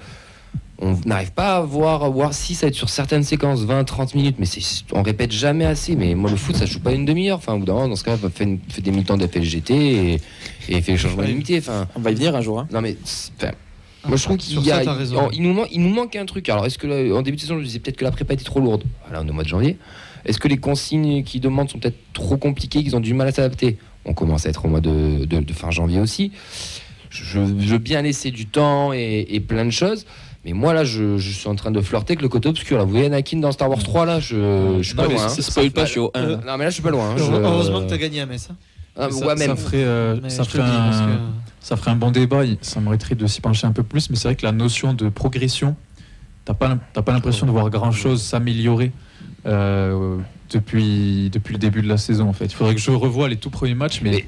on 0.81 0.97
n'arrive 1.07 1.33
pas 1.33 1.57
à 1.57 1.61
voir, 1.61 2.09
voir 2.13 2.33
si 2.33 2.55
ça 2.55 2.67
va 2.67 2.69
être 2.69 2.75
sur 2.77 2.89
certaines 2.89 3.25
séquences 3.25 3.63
20, 3.63 3.83
30 3.83 4.15
minutes, 4.15 4.37
mais 4.39 4.47
on 4.93 5.03
répète 5.03 5.33
jamais 5.33 5.65
assez. 5.65 5.97
Mais 5.97 6.15
moi, 6.15 6.31
le 6.31 6.37
foot, 6.37 6.55
ça 6.57 6.67
joue 6.67 6.79
pas 6.79 6.93
une 6.93 7.05
demi-heure. 7.05 7.39
Enfin, 7.39 7.55
au 7.55 7.59
bout 7.59 7.65
d'un 7.65 7.73
moment, 7.75 7.89
dans 7.89 7.97
ce 7.97 8.05
cas, 8.05 8.17
fait, 8.17 8.59
fait 8.69 8.81
des 8.81 8.93
mi-temps 8.93 9.17
d'FLGT 9.17 9.71
et, 9.75 10.21
et 10.69 10.81
fait 10.81 10.93
les 10.93 10.99
changements 10.99 11.23
Ouais. 11.23 11.27
limités. 11.29 11.59
Enfin, 11.59 11.89
On 11.97 12.01
va 12.01 12.13
y 12.13 12.15
venir 12.15 12.37
un 12.37 12.41
jour. 12.43 12.61
hein. 12.61 12.69
non, 12.73 12.81
mais 12.81 12.97
enfin, 13.41 13.51
Moi, 14.07 14.17
je 14.17 14.23
trouve 14.23 14.37
qu'il 14.37 14.61
y 14.65 14.71
a- 14.71 14.85
ça, 14.85 14.97
il, 15.33 15.37
il 15.39 15.43
nous 15.43 15.53
manque, 15.53 15.69
il 15.73 15.81
nous 15.81 15.93
manque 15.93 16.15
un 16.15 16.27
truc. 16.27 16.49
Alors, 16.49 16.65
est-ce 16.65 16.79
que 16.79 16.87
là, 16.87 17.17
en 17.17 17.23
début 17.23 17.37
de 17.37 17.41
saison, 17.41 17.59
je 17.59 17.65
disais 17.65 17.81
peut-être 17.81 17.97
que 17.97 18.05
la 18.05 18.13
prépa 18.13 18.35
était 18.35 18.45
trop 18.45 18.61
lourde? 18.61 18.85
Là, 19.13 19.21
on 19.21 19.27
est 19.27 19.31
au 19.31 19.35
mois 19.35 19.43
de 19.43 19.49
janvier. 19.49 19.79
Est-ce 20.27 20.39
que 20.39 20.47
les 20.47 20.59
consignes 20.59 21.25
qu'ils 21.25 21.41
demandent 21.41 21.69
sont 21.71 21.79
peut-être 21.81 21.99
trop 22.13 22.37
compliquées, 22.37 22.85
qu'ils 22.85 22.95
ont 22.95 23.01
du 23.01 23.15
mal 23.15 23.27
à 23.27 23.33
s'adapter? 23.33 23.79
On 24.05 24.15
commence 24.15 24.47
à 24.47 24.51
être 24.51 24.65
au 24.65 24.69
mois 24.69 24.81
de, 24.81 25.25
de- 25.25 25.41
de 25.41 25.53
fin 25.53 25.73
janvier 25.73 25.99
aussi. 25.99 26.31
Je, 27.11 27.25
je 27.25 27.71
veux 27.73 27.79
bien 27.79 28.03
laisser 28.03 28.31
du 28.31 28.47
temps 28.47 28.93
et, 28.93 29.27
et 29.31 29.41
plein 29.41 29.65
de 29.65 29.71
choses. 29.71 30.05
Mais 30.45 30.53
moi, 30.53 30.73
là, 30.73 30.85
je, 30.85 31.19
je 31.19 31.31
suis 31.31 31.49
en 31.49 31.55
train 31.57 31.71
de 31.71 31.81
flirter 31.81 32.13
avec 32.13 32.23
le 32.23 32.29
côté 32.29 32.49
obscur. 32.49 32.79
Là. 32.79 32.85
Vous 32.85 32.91
voyez 32.91 33.07
Anakin 33.07 33.39
dans 33.39 33.53
Star 33.53 33.69
Wars 33.69 33.83
3, 33.83 34.07
là, 34.07 34.21
je, 34.21 34.77
je 34.79 34.83
suis 34.83 34.97
Non, 34.97 35.03
pas 35.05 35.09
loin. 35.13 35.29
c'est- 35.29 35.41
hein. 35.41 35.45
spoil 35.45 35.71
pas, 35.71 35.85
je 35.85 35.91
suis 35.91 36.01
au 36.01 36.11
1. 36.15 36.21
Euh, 36.21 36.37
non, 36.47 36.57
mais 36.57 36.65
là, 36.65 36.71
je 36.71 36.75
suis 36.75 36.83
pas 36.83 36.91
loin. 36.91 37.11
hein. 37.11 37.15
Je- 37.17 37.25
Heureusement 37.25 37.83
que 37.83 37.89
t'as 37.91 37.97
gagné 37.99 38.21
à 38.21 38.27
Metz. 38.27 38.49
Ah, 39.01 39.09
ça, 39.11 39.27
ouais, 39.27 39.35
même. 39.37 39.49
ça 39.49 39.57
ferait, 39.57 39.85
euh, 39.85 40.29
ça, 40.29 40.45
ferait 40.45 40.63
un, 40.63 40.91
que- 40.91 41.21
ça 41.61 41.77
ferait 41.77 41.91
un 41.93 41.97
bon 41.97 42.11
débat. 42.11 42.43
Ça 42.63 42.81
mériterait 42.81 43.15
de 43.15 43.27
s'y 43.27 43.41
pencher 43.41 43.67
un 43.67 43.73
peu 43.73 43.83
plus. 43.83 44.11
Mais 44.11 44.17
c'est 44.17 44.29
vrai 44.29 44.35
que 44.37 44.45
la 44.47 44.53
notion 44.53 44.93
de 44.95 45.09
progression, 45.09 45.77
t'as 46.45 46.55
pas, 46.55 46.77
t'as 46.93 47.03
pas 47.03 47.13
l'impression 47.13 47.47
de 47.47 47.51
voir 47.53 47.69
grand 47.71 47.93
chose 47.93 48.23
s'améliorer 48.23 48.93
euh, 49.47 50.17
depuis, 50.51 51.31
depuis 51.31 51.53
le 51.53 51.59
début 51.59 51.83
de 51.83 51.89
la 51.89 51.97
saison. 51.99 52.29
En 52.29 52.33
fait, 52.33 52.47
il 52.47 52.55
faudrait 52.55 52.75
que 52.75 52.81
je 52.81 52.91
revoie 52.91 53.29
les 53.29 53.37
tout 53.37 53.51
premiers 53.51 53.75
matchs. 53.75 54.01
Mais, 54.03 54.11
Mais- 54.11 54.25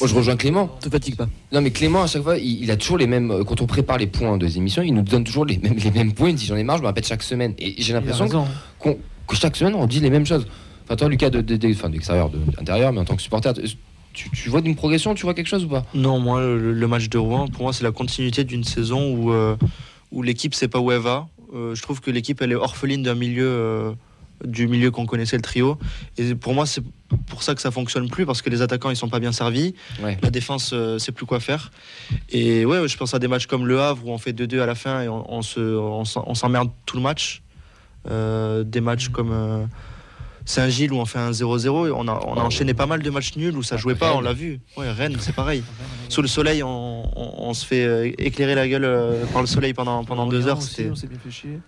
Moi, 0.00 0.08
je 0.08 0.14
rejoins 0.14 0.36
Clément. 0.36 0.68
Te 0.80 0.88
fatigue 0.88 1.16
pas. 1.16 1.28
Non, 1.52 1.60
mais 1.60 1.70
Clément, 1.70 2.02
à 2.02 2.06
chaque 2.06 2.22
fois, 2.22 2.38
il, 2.38 2.62
il 2.64 2.70
a 2.70 2.76
toujours 2.76 2.96
les 2.98 3.06
mêmes. 3.06 3.30
euh, 3.30 3.44
Quand 3.44 3.60
on 3.60 3.66
prépare 3.66 3.98
les 3.98 4.06
points 4.06 4.38
de 4.38 4.46
émissions, 4.56 4.82
il 4.82 4.92
nous 4.94 5.02
donne 5.02 5.24
toujours 5.24 5.44
les 5.44 5.58
mêmes, 5.58 5.76
les 5.84 5.90
mêmes 5.90 6.12
points. 6.12 6.30
Il 6.30 6.34
dit 6.36 6.46
J'en 6.46 6.56
ai 6.56 6.64
marre, 6.64 6.78
je 6.78 6.82
me 6.82 6.86
répète 6.86 7.06
chaque 7.06 7.22
semaine. 7.22 7.54
Et 7.58 7.74
j'ai 7.82 7.92
l'impression 7.92 8.26
qu'on- 8.78 8.98
que 9.28 9.36
chaque 9.36 9.56
semaine, 9.56 9.74
on 9.74 9.86
dit 9.86 10.00
les 10.00 10.10
mêmes 10.10 10.26
choses. 10.26 10.46
Enfin, 10.84 10.96
toi, 10.96 11.08
Lucas, 11.08 11.30
de, 11.30 11.40
de, 11.40 11.56
de- 11.56 11.72
enfin, 11.72 11.88
de 11.88 11.94
l'extérieur, 11.94 12.30
de, 12.30 12.38
d'intérieur, 12.56 12.92
mais 12.92 13.00
en 13.00 13.04
tant 13.04 13.14
que 13.16 13.22
supporter, 13.22 13.52
tu, 14.12 14.28
tu 14.30 14.48
vois 14.50 14.60
d'une 14.60 14.74
progression, 14.74 15.14
tu 15.14 15.22
vois 15.22 15.34
quelque 15.34 15.46
chose 15.46 15.64
ou 15.64 15.68
pas? 15.68 15.84
Non, 15.94 16.18
moi, 16.18 16.40
le, 16.40 16.72
le 16.72 16.86
match 16.88 17.08
de 17.08 17.18
Rouen, 17.18 17.46
pour 17.46 17.62
moi, 17.62 17.72
c'est 17.72 17.84
la 17.84 17.92
continuité 17.92 18.42
d'une 18.44 18.64
saison 18.64 19.14
où, 19.14 19.32
euh, 19.32 19.56
où 20.10 20.22
l'équipe 20.22 20.52
sait 20.54 20.66
pas 20.68 20.80
où 20.80 20.90
elle 20.90 20.98
va. 21.00 21.28
Euh, 21.54 21.74
je 21.76 21.82
trouve 21.82 22.00
que 22.00 22.10
l'équipe, 22.10 22.40
elle 22.42 22.50
est 22.52 22.56
orpheline 22.56 23.02
d'un 23.04 23.14
milieu, 23.14 23.46
euh, 23.46 23.92
du 24.44 24.68
milieu 24.68 24.90
qu'on 24.90 25.06
connaissait, 25.06 25.36
le 25.36 25.42
trio. 25.42 25.78
Et 26.18 26.34
pour 26.34 26.54
moi, 26.54 26.66
c'est 26.66 26.82
pour 27.26 27.42
ça 27.42 27.54
que 27.54 27.60
ça 27.60 27.70
fonctionne 27.70 28.08
plus, 28.08 28.26
parce 28.26 28.42
que 28.42 28.50
les 28.50 28.62
attaquants, 28.62 28.90
ils 28.90 28.96
sont 28.96 29.08
pas 29.08 29.20
bien 29.20 29.32
servis. 29.32 29.74
Ouais. 30.02 30.18
La 30.22 30.30
défense, 30.30 30.70
euh, 30.72 30.98
sait 30.98 31.12
plus 31.12 31.26
quoi 31.26 31.40
faire. 31.40 31.70
Et 32.30 32.64
ouais, 32.64 32.86
je 32.88 32.96
pense 32.96 33.14
à 33.14 33.18
des 33.18 33.28
matchs 33.28 33.46
comme 33.46 33.66
Le 33.66 33.80
Havre, 33.80 34.06
où 34.06 34.10
on 34.10 34.18
fait 34.18 34.32
2-2 34.32 34.60
à 34.60 34.66
la 34.66 34.74
fin 34.74 35.02
et 35.02 35.08
on, 35.08 35.30
on 35.32 35.42
se, 35.42 35.60
on 35.60 36.34
s'emmerde 36.34 36.70
tout 36.86 36.96
le 36.96 37.02
match. 37.02 37.42
Euh, 38.10 38.64
des 38.64 38.80
matchs 38.80 39.08
comme. 39.10 39.32
euh, 39.32 39.64
Saint-Gilles 40.46 40.90
où 40.92 40.96
on 40.96 41.04
fait 41.04 41.18
un 41.18 41.30
0-0 41.30 41.86
et 41.88 41.90
on 41.92 42.08
a, 42.08 42.12
on 42.26 42.32
a 42.34 42.36
Oh. 42.36 42.40
enchaîné 42.40 42.72
pas 42.74 42.86
mal 42.86 43.02
de 43.02 43.10
matchs 43.10 43.36
nuls 43.36 43.56
où 43.56 43.62
ça 43.62 43.76
jouait 43.76 43.94
pas, 43.94 44.14
on 44.16 44.20
l'a 44.22 44.32
vu. 44.32 44.58
Ouais, 44.76 44.90
Rennes, 44.90 45.16
c'est 45.20 45.34
pareil. 45.34 45.62
Sous 46.08 46.22
le 46.22 46.28
soleil, 46.28 46.62
on, 46.62 46.68
on- 47.14 47.48
on 47.50 47.54
se 47.54 47.64
fait 47.64 47.84
euh, 47.84 48.10
éclairer 48.18 48.54
la 48.54 48.66
gueule 48.66 49.16
par 49.32 49.42
le 49.42 49.46
soleil 49.46 49.74
pendant, 49.74 50.02
pendant 50.02 50.26
deux 50.26 50.48
heures. 50.48 50.58
aussi, 50.58 50.86
on 50.90 50.94
s'est 50.96 51.06
bien 51.06 51.18
fait 51.22 51.30
chier. 51.30 51.60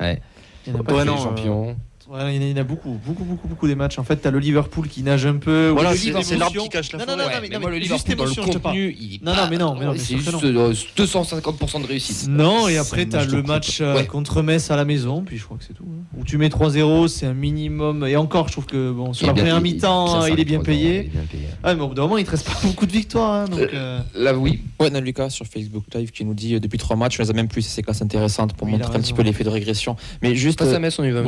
Ouais. 0.00 0.20
Il 0.66 0.72
y 0.72 0.76
en 0.76 0.80
a 0.80 0.82
pas 0.82 0.94
Ouais, 0.94 1.04
non, 1.04 1.14
les 1.14 1.20
euh, 1.20 1.24
champions. 1.24 1.76
Ouais, 2.10 2.34
il 2.34 2.36
y 2.36 2.38
en 2.38 2.42
a- 2.42 2.44
il 2.46 2.50
y 2.50 2.54
en 2.54 2.56
a 2.56 2.64
beaucoup, 2.64 2.98
beaucoup, 3.04 3.22
beaucoup, 3.24 3.48
beaucoup 3.48 3.66
des 3.68 3.74
matchs. 3.74 3.98
En 3.98 4.02
fait, 4.02 4.16
t'as 4.16 4.30
le 4.30 4.38
Liverpool 4.38 4.88
qui 4.88 5.02
nage 5.02 5.26
un 5.26 5.36
peu. 5.36 5.68
Voilà, 5.68 5.90
le 5.92 5.96
c'est- 5.98 6.36
l'arbre 6.38 6.62
qui 6.62 6.68
cache 6.70 6.90
la 6.92 7.00
Non, 7.00 7.04
non, 7.04 7.12
forêt. 7.12 7.24
non, 7.24 7.28
Ouais, 7.28 7.34
mais, 7.42 7.48
mais 7.48 7.54
non, 7.56 7.60
moi, 7.60 7.70
mais 7.70 7.78
le 7.80 7.84
juste 7.84 8.08
le 8.08 8.14
émotion, 8.14 8.42
parle. 8.44 8.54
contenu, 8.62 8.96
il 8.98 9.14
est 9.16 9.22
Non, 9.22 9.34
non, 9.34 9.42
mais 9.50 9.56
non, 9.58 9.76
c'est 9.96 10.16
juste 10.16 10.32
euh, 10.42 10.72
250% 10.96 11.80
de 11.80 11.86
réussite. 11.86 12.28
Non, 12.28 12.66
et 12.66 12.78
après, 12.78 13.04
t'as 13.04 13.26
le 13.26 13.42
match 13.42 13.80
euh, 13.82 13.94
Ouais. 13.96 14.06
contre 14.06 14.40
Metz 14.42 14.70
à 14.70 14.76
la 14.76 14.86
maison, 14.86 15.22
puis 15.22 15.36
je 15.36 15.44
crois 15.44 15.58
que 15.58 15.64
c'est 15.64 15.74
tout. 15.74 15.84
hein. 15.86 16.04
Où 16.18 16.24
tu 16.24 16.38
mets 16.38 16.48
3-0, 16.48 17.08
c'est 17.08 17.26
un 17.26 17.34
minimum. 17.34 18.06
Et 18.06 18.16
encore, 18.16 18.46
je 18.48 18.52
trouve 18.52 18.66
que 18.66 18.90
bon, 18.90 19.12
sur 19.12 19.26
la 19.26 19.34
première 19.34 19.60
mi-temps, 19.60 20.24
il 20.26 20.40
est 20.40 20.44
bien 20.44 20.60
payé. 20.60 20.90
il 20.94 20.96
est 20.96 21.08
bien 21.10 21.22
payé. 21.30 21.44
Ah, 21.62 21.74
mais 21.74 21.82
au 21.82 21.88
bout 21.88 21.94
d'un 21.94 22.02
moment, 22.02 22.16
il 22.16 22.24
te 22.24 22.30
reste 22.30 22.46
pas 22.46 22.56
beaucoup 22.62 22.86
de 22.86 22.92
victoires. 22.92 23.32
hein, 23.32 23.44
donc, 23.44 23.60
euh, 23.74 24.00
Là, 24.14 24.34
oui. 24.34 24.62
Ouais, 24.80 24.88
Lucas 25.00 25.28
sur 25.30 25.46
Facebook 25.46 25.84
Live 25.94 26.10
qui 26.10 26.24
nous 26.24 26.34
dit 26.34 26.54
euh, 26.54 26.60
depuis 26.60 26.78
trois 26.78 26.96
matchs, 26.96 27.20
on 27.20 27.22
les 27.22 27.30
a 27.30 27.32
même 27.34 27.48
plus. 27.48 27.62
C'est 27.62 27.82
classes 27.82 28.00
intéressantes 28.02 28.54
pour 28.54 28.66
montrer 28.66 28.96
un 28.96 29.00
petit 29.00 29.12
peu 29.12 29.22
l'effet 29.22 29.44
de 29.44 29.48
régression. 29.50 29.94
Mais 30.22 30.34
juste. 30.34 30.58
Face 30.58 30.72
à 30.72 30.76
euh, 30.76 30.80
Metz, 30.80 30.98
on 30.98 31.04
y 31.04 31.10
va, 31.10 31.22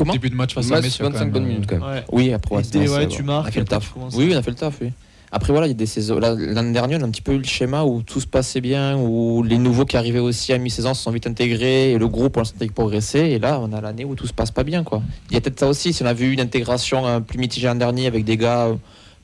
Comment 0.00 0.12
début 0.14 0.30
de 0.30 0.34
match 0.34 0.54
face 0.54 0.70
à 0.70 0.76
Metz, 0.76 0.84
Metz, 0.84 0.96
il 0.98 1.02
y 1.02 1.06
a 1.06 1.06
quand 1.06 1.12
25 1.12 1.24
même, 1.24 1.32
bonnes 1.32 1.44
euh, 1.44 1.46
minutes 1.48 1.66
quand 1.68 1.78
même. 1.78 1.88
ouais. 1.88 2.04
Oui, 2.10 2.32
après, 2.32 2.56
ouais, 2.56 2.88
ouais, 2.88 3.08
tu 3.08 3.22
on 3.22 3.24
marques, 3.26 3.48
a 3.48 3.50
fait 3.52 3.60
le 3.60 3.66
taf. 3.66 3.94
Oui, 4.14 4.30
on 4.32 4.36
a 4.36 4.42
fait 4.42 4.50
le 4.50 4.56
taf, 4.56 4.78
oui. 4.80 4.92
Après, 5.32 5.52
voilà, 5.52 5.68
il 5.68 5.70
y 5.70 5.72
a 5.72 5.74
des 5.74 5.86
saisons. 5.86 6.18
L'année 6.18 6.72
dernière, 6.72 6.98
on 6.98 7.02
a 7.02 7.06
un 7.06 7.10
petit 7.10 7.22
peu 7.22 7.34
eu 7.34 7.38
le 7.38 7.44
schéma 7.44 7.84
où 7.84 8.02
tout 8.02 8.20
se 8.20 8.26
passait 8.26 8.60
bien, 8.60 8.96
où 8.96 9.44
les 9.44 9.58
nouveaux 9.58 9.84
qui 9.84 9.96
arrivaient 9.96 10.18
aussi 10.18 10.52
à 10.52 10.58
mi-saison 10.58 10.92
se 10.92 11.02
sont 11.02 11.12
vite 11.12 11.26
intégrés, 11.28 11.92
et 11.92 11.98
le 11.98 12.08
groupe, 12.08 12.36
on 12.36 12.44
sentait 12.44 12.66
progresser. 12.66 13.20
Et 13.20 13.38
là, 13.38 13.60
on 13.60 13.72
a 13.72 13.80
l'année 13.80 14.04
où 14.04 14.16
tout 14.16 14.26
se 14.26 14.32
passe 14.32 14.50
pas 14.50 14.64
bien, 14.64 14.82
quoi. 14.82 15.02
Il 15.30 15.34
y 15.34 15.36
a 15.36 15.40
peut-être 15.40 15.60
ça 15.60 15.68
aussi. 15.68 15.92
Si 15.92 16.02
on 16.02 16.06
a 16.06 16.14
vu 16.14 16.32
une 16.32 16.40
intégration 16.40 17.06
euh, 17.06 17.20
plus 17.20 17.38
mitigée 17.38 17.68
l'an 17.68 17.76
dernier 17.76 18.06
avec 18.06 18.24
des 18.24 18.36
gars 18.36 18.66
euh, 18.66 18.74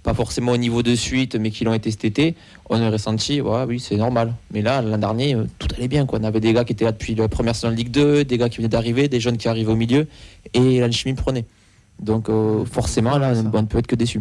pas 0.05 0.15
forcément 0.15 0.53
au 0.53 0.57
niveau 0.57 0.85
de 0.85 0.95
suite, 0.95 1.35
mais 1.35 1.51
qui 1.51 1.65
l'ont 1.65 1.75
été 1.75 1.91
cet 1.91 2.05
été, 2.05 2.37
on 2.71 2.81
aurait 2.81 2.99
senti, 2.99 3.41
ouais, 3.41 3.65
oui, 3.67 3.81
c'est 3.81 3.97
normal. 3.97 4.35
Mais 4.53 4.63
là, 4.63 4.81
l'an 4.81 4.99
dernier, 4.99 5.35
euh, 5.35 5.47
tout 5.59 5.67
allait 5.77 5.89
bien, 5.89 6.07
quoi. 6.07 6.21
On 6.21 6.25
avait 6.25 6.39
des 6.39 6.53
gars 6.53 6.65
qui 6.65 6.73
étaient 6.73 6.85
là 6.85 6.93
depuis 6.93 7.17
la 7.17 7.27
première 7.27 7.57
saison 7.57 7.73
de 7.73 7.77
Ligue 7.77 7.91
2, 7.91 8.25
des 8.25 8.39
gars 8.39 8.49
qui 8.49 8.59
venaient 8.59 8.69
d'arriver, 8.69 9.09
des 9.09 9.19
jeunes 9.19 9.37
qui 9.37 9.49
arrivaient 9.49 9.73
au 9.73 9.77
milieu, 9.77 10.07
et 10.57 10.81
l'alchimie 10.81 11.15
prenait. 11.15 11.45
Donc, 12.01 12.29
euh, 12.29 12.65
forcément, 12.65 13.17
là, 13.19 13.35
ça. 13.35 13.43
on 13.53 13.63
ne 13.63 13.67
peut 13.67 13.79
être 13.79 13.87
que 13.87 13.97
déçu. 13.97 14.21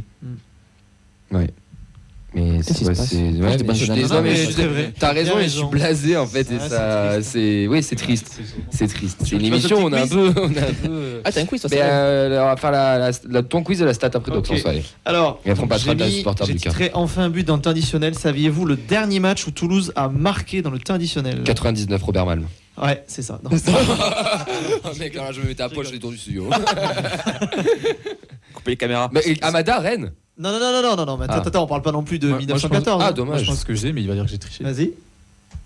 Mais 2.38 2.60
qui 2.60 2.84
ouais, 2.84 2.94
passe 2.94 3.08
c'est. 3.12 3.16
ouais, 3.16 3.32
mais 3.58 3.64
pas 3.64 3.74
je 3.74 3.86
suis 3.86 3.94
désolé, 3.94 4.22
mais 4.58 4.68
mais. 4.68 4.94
T'as 5.00 5.14
raison, 5.14 5.40
et 5.40 5.44
je 5.44 5.50
suis 5.50 5.66
blasé 5.68 6.18
en 6.18 6.28
fait. 6.28 6.52
Et 6.52 6.56
Ouais, 6.56 6.60
c'est 6.60 6.70
ça, 6.70 7.12
triste. 7.14 7.30
c'est. 7.32 7.68
Oui, 7.68 7.82
c'est 7.82 7.96
triste. 7.96 8.42
C'est 8.72 8.88
triste. 8.88 9.22
C'est 9.24 9.36
une 9.38 9.46
émission, 9.46 9.78
on 9.80 9.94
a 9.94 10.02
un 10.02 10.08
peu. 10.08 10.34
On 10.36 10.48
a 10.58 10.60
un 10.68 10.74
peu. 10.86 11.22
Ah, 11.24 11.32
t'as 11.32 11.42
un 11.42 11.46
quiz, 11.46 11.62
ça 11.62 11.70
Mais 11.72 11.78
vrai. 11.78 11.86
euh, 11.90 12.44
on 12.44 12.46
va 12.48 12.58
faire 12.58 12.72
la, 12.72 12.98
la- 13.00 13.12
la- 13.30 13.44
ton 13.44 13.64
quiz 13.64 13.82
et 13.82 13.86
la 13.86 13.94
stat 13.94 14.12
après, 14.14 14.34
donc 14.34 14.50
allez. 14.66 14.84
Alors, 15.06 15.40
Et 15.46 15.52
après, 15.52 15.64
on 15.64 15.68
passera 15.68 15.92
j'ai 15.92 15.96
de 15.96 16.00
la 16.02 16.08
mis- 16.08 16.18
supporter 16.18 16.46
j'ai 16.46 16.54
du 16.56 16.60
cas. 16.60 16.70
titré 16.72 16.92
enfin 16.94 17.24
un 17.24 17.30
but 17.30 17.48
dans 17.48 17.56
le 17.56 17.62
temps 17.62 17.70
additionnel. 17.70 18.16
Saviez-vous 18.16 18.66
le 18.66 18.76
dernier 18.76 19.22
match 19.22 19.48
où 19.48 19.52
Toulouse 19.52 19.94
a 19.96 20.10
marqué 20.10 20.62
dans 20.62 20.72
le 20.72 20.80
temps 20.80 20.96
additionnel 20.96 21.42
99 21.46 22.04
Robert 22.04 22.26
Malm. 22.26 22.46
Ouais, 22.82 23.04
c'est 23.08 23.22
ça. 23.22 23.40
Non. 23.44 23.50
oh 23.54 24.90
mec, 25.00 25.16
alors 25.16 25.32
je 25.34 25.42
me 25.42 25.48
mettais 25.48 25.64
à 25.64 25.70
poil, 25.70 25.86
je 25.88 25.92
l'ai 25.94 26.00
tour 26.00 26.12
du 26.12 26.18
studio. 26.18 26.50
Couper 28.54 28.72
les 28.72 28.78
caméras. 28.78 29.10
Mais 29.14 29.22
et 29.26 29.38
Amada, 29.42 29.80
Rennes 29.80 30.12
Non, 30.38 30.52
non, 30.52 30.60
non, 30.60 30.72
non, 30.74 30.82
non, 30.82 30.96
non, 30.98 31.06
non, 31.06 31.18
mais 31.18 31.26
attends, 31.26 31.42
Ah. 31.44 31.48
attends, 31.48 31.64
on 31.64 31.68
parle 31.68 31.82
pas 31.82 31.92
non 31.92 32.04
plus 32.04 32.20
de 32.20 32.28
Moi- 32.28 32.38
moi, 32.38 32.42
je 32.42 32.52
pense- 32.52 32.64
1914. 32.64 33.02
Ah, 33.04 33.08
hein. 33.08 33.12
dommage. 33.14 33.36
Moi, 33.36 33.44
je 33.44 33.46
pense 33.48 33.64
que 33.64 33.74
j'ai, 33.76 33.94
mais 33.94 34.02
il 34.02 34.08
va 34.08 34.14
dire 34.16 34.26
que 34.26 34.30
j'ai 34.30 34.38
triché. 34.38 34.64
Vas-y. 34.64 34.92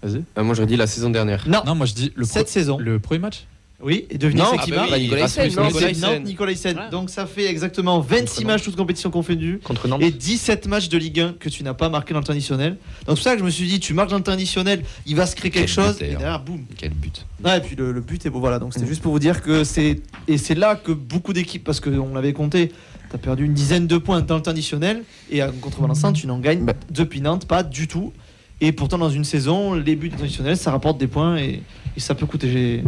Vas-y. 0.04 0.24
Euh, 0.38 0.44
moi, 0.44 0.54
j'aurais 0.56 0.68
dit 0.68 0.78
la 0.78 0.88
saison 0.88 1.10
dernière. 1.10 1.44
Non, 1.48 1.62
Non, 1.66 1.76
moi 1.76 1.86
je 1.86 1.94
dis 1.94 2.12
le, 2.16 2.24
cette 2.26 2.44
pro- 2.46 2.52
saison. 2.54 2.78
le 2.80 3.00
premier 3.00 3.20
match. 3.20 3.46
Oui, 3.82 4.06
et 4.10 4.18
devinez 4.18 4.42
Non, 4.42 4.48
c'est 4.52 4.58
ah 4.60 4.64
qui 4.66 4.72
bah 4.72 4.86
oui, 4.92 5.00
Nicolas 5.04 5.26
Hyssen, 5.26 5.44
non, 5.56 5.64
Nicolas 5.68 5.72
C'est 5.80 5.92
Hyssen. 5.92 6.10
Nantes, 6.14 6.24
Nicolas 6.26 6.52
Hyssen. 6.52 6.78
Ouais. 6.78 6.90
Donc 6.92 7.10
ça 7.10 7.26
fait 7.26 7.46
exactement 7.46 8.02
26 8.02 8.44
matchs, 8.44 8.64
toutes 8.64 8.76
compétitions 8.76 9.10
confondues. 9.10 9.62
Contre 9.64 9.88
Nantes. 9.88 10.02
Et 10.02 10.12
17 10.12 10.68
matchs 10.68 10.90
de 10.90 10.98
Ligue 10.98 11.22
1 11.22 11.34
que 11.40 11.48
tu 11.48 11.64
n'as 11.64 11.74
pas 11.74 11.88
marqué 11.88 12.14
dans 12.14 12.20
le 12.20 12.26
temps 12.26 12.34
additionnel. 12.34 12.72
Donc 12.72 12.78
c'est 13.06 13.14
pour 13.16 13.20
ça 13.20 13.34
que 13.34 13.40
je 13.40 13.46
me 13.46 13.50
suis 13.50 13.68
dit, 13.68 13.80
tu 13.80 13.94
marques 13.94 14.10
dans 14.10 14.18
le 14.18 14.24
temps 14.24 14.34
additionnel, 14.34 14.84
il 15.06 15.16
va 15.16 15.26
se 15.26 15.34
créer 15.36 15.50
quelque 15.50 15.68
Quel 15.74 15.86
chose. 15.86 15.98
but, 15.98 16.06
Et 16.06 16.10
derrière, 16.10 16.42
boum. 16.44 16.66
Quel 16.78 16.92
but. 16.92 17.26
Ouais, 17.44 17.58
et 17.58 17.62
puis 17.62 17.78
le, 17.78 17.94
le 17.94 18.02
but 18.02 18.26
est 18.26 18.30
beau. 18.30 18.42
Voilà, 18.42 18.60
donc 18.60 18.74
c'était 18.74 18.86
juste 18.86 19.02
pour 19.02 19.14
vous 19.14 19.20
dire 19.20 19.42
que 19.42 19.64
c'est. 19.64 20.02
Et 20.28 20.38
c'est 20.38 20.56
là 20.56 20.76
que 20.76 20.92
beaucoup 20.92 21.32
d'équipes, 21.32 21.64
parce 21.64 21.80
qu'on 21.80 22.14
l'avait 22.14 22.34
compté, 22.34 22.70
tu 23.10 23.16
as 23.16 23.18
perdu 23.18 23.46
une 23.46 23.54
dizaine 23.54 23.88
de 23.88 23.98
points 23.98 24.20
dans 24.20 24.36
le 24.36 24.42
temps 24.42 24.52
additionnel. 24.52 25.04
Et 25.32 25.40
contre 25.62 25.80
Valenciennes, 25.80 26.12
tu 26.14 26.28
n'en 26.28 26.40
gagnes 26.40 26.66
Bah. 26.66 26.74
depuis 26.90 27.22
Nantes, 27.22 27.46
pas 27.48 27.64
du 27.64 27.88
tout. 27.88 28.12
Et 28.60 28.74
pourtant, 28.74 28.98
dans 28.98 29.10
une 29.10 29.24
saison, 29.24 29.74
les 29.74 29.96
buts 29.96 30.12
additionnels, 30.22 30.58
ça 30.58 30.72
rapporte 30.72 30.98
des 30.98 31.08
points 31.08 31.38
et, 31.38 31.64
et 31.96 32.00
ça 32.02 32.14
peut 32.14 32.26
coûter. 32.26 32.84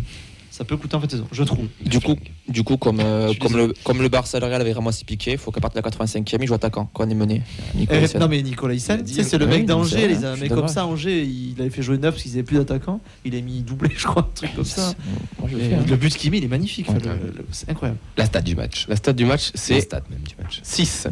Ça 0.62 0.66
peut 0.66 0.78
coûter 0.78 0.95
en 0.95 1.01
fait 1.01 1.09
saison, 1.09 1.26
je 1.32 1.41
trouve. 1.41 1.66
Du 1.84 1.99
coup, 1.99 2.16
du 2.47 2.62
coup 2.64 2.78
comme, 2.78 2.99
euh, 2.99 3.34
comme, 3.41 3.57
le, 3.57 3.74
comme 3.84 3.99
le 3.99 4.09
Barça 4.09 4.38
et 4.38 4.41
le 4.41 4.45
Real 4.45 4.62
avait 4.62 4.74
vraiment 4.74 4.91
si 4.91 5.03
piqué, 5.03 5.32
il 5.32 5.38
faut 5.39 5.49
qu'à 5.49 5.59
partir 5.59 5.82
de 5.82 5.89
la 5.89 5.91
85e, 6.05 6.38
il 6.39 6.47
joue 6.47 6.53
attaquant 6.53 6.88
quand 6.93 7.03
on 7.03 7.09
est 7.09 7.16
mené. 7.16 7.41
Nicolas 7.74 8.07
Eh, 8.14 8.18
non 8.20 8.28
mais 8.28 8.43
Nicolas 8.43 8.78
sais, 8.78 9.01
c'est 9.03 9.39
le 9.39 9.47
mec 9.47 9.66
d'Angers, 9.66 10.07
les 10.07 10.24
un 10.24 10.36
mec 10.36 10.53
comme 10.53 10.68
ça, 10.68 10.86
Angers, 10.86 11.24
il 11.24 11.59
avait 11.59 11.72
fait 11.72 11.82
jouer 11.82 11.97
neuf 11.97 12.14
parce 12.14 12.22
qu'ils 12.22 12.34
n'avaient 12.34 12.43
plus 12.43 12.57
d'attaquant. 12.57 13.01
Il 13.26 13.36
a 13.36 13.41
mis 13.41 13.62
doublé, 13.62 13.89
je 13.97 14.05
crois, 14.05 14.22
un 14.22 14.36
truc 14.36 14.55
comme 14.55 14.64
ça. 14.64 14.93
Moi, 15.39 15.49
je 15.51 15.57
le 15.57 15.64
Et 15.64 15.70
fais, 15.70 15.74
hein. 15.78 15.86
le 15.89 15.95
but 15.95 16.16
qu'il 16.16 16.30
met, 16.30 16.38
il 16.38 16.43
est 16.43 16.47
magnifique. 16.47 16.89
Ouais. 16.89 16.97
Enfin, 16.99 17.16
c'est 17.51 17.68
incroyable. 17.72 17.97
La 18.18 18.26
stat 18.26 18.41
du 18.41 18.55
match. 18.55 18.86
La 18.88 18.97
stat 18.97 19.14
du 19.14 19.26
match, 19.26 19.49
C'est 19.55 19.74
la 19.74 19.80
c'est 19.80 19.86
stat 19.88 20.01
même 20.12 20.20
du 20.20 20.36
match. 20.43 20.59
6. 20.62 21.07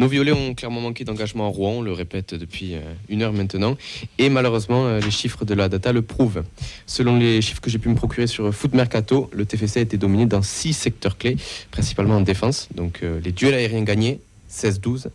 Nos 0.00 0.08
violets 0.08 0.32
ont 0.32 0.54
clairement 0.54 0.80
manqué 0.80 1.04
d'engagement 1.04 1.44
à 1.44 1.50
Rouen, 1.50 1.72
on 1.72 1.82
le 1.82 1.92
répète 1.92 2.34
depuis 2.34 2.74
euh, 2.74 2.80
une 3.10 3.20
heure 3.20 3.34
maintenant. 3.34 3.76
Et 4.16 4.30
malheureusement, 4.30 4.86
euh, 4.86 4.98
les 4.98 5.10
chiffres 5.10 5.44
de 5.44 5.52
la 5.52 5.68
data 5.68 5.92
le 5.92 6.00
prouvent. 6.00 6.42
Selon 6.86 7.18
les 7.18 7.42
chiffres 7.42 7.60
que 7.60 7.68
j'ai 7.68 7.78
pu 7.78 7.90
me 7.90 7.94
procurer 7.94 8.26
sur 8.26 8.50
Foot 8.54 8.72
Mercato, 8.72 9.28
le 9.34 9.44
TFC 9.44 9.80
a 9.80 9.82
été 9.82 9.98
dominé 9.98 10.24
dans 10.24 10.40
six 10.40 10.72
secteurs 10.72 11.18
clés, 11.18 11.36
principalement 11.70 12.16
en 12.16 12.22
défense. 12.22 12.70
Donc 12.74 13.00
euh, 13.02 13.20
les 13.22 13.30
duels 13.30 13.52
aériens 13.52 13.82
gagnés, 13.82 14.20
16-12. 14.50 15.08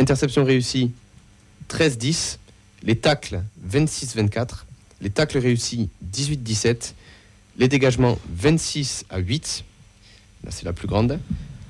Interception 0.00 0.42
réussie, 0.42 0.90
13-10. 1.70 2.38
Les 2.82 2.96
tacles, 2.96 3.42
26-24. 3.70 4.64
Les 5.02 5.10
tacles 5.10 5.38
réussis, 5.38 5.88
18-17. 6.12 6.94
Les 7.58 7.68
dégagements, 7.68 8.18
26 8.34 9.04
à 9.08 9.18
8. 9.18 9.62
Là, 10.42 10.50
c'est 10.50 10.64
la 10.64 10.72
plus 10.72 10.88
grande. 10.88 11.20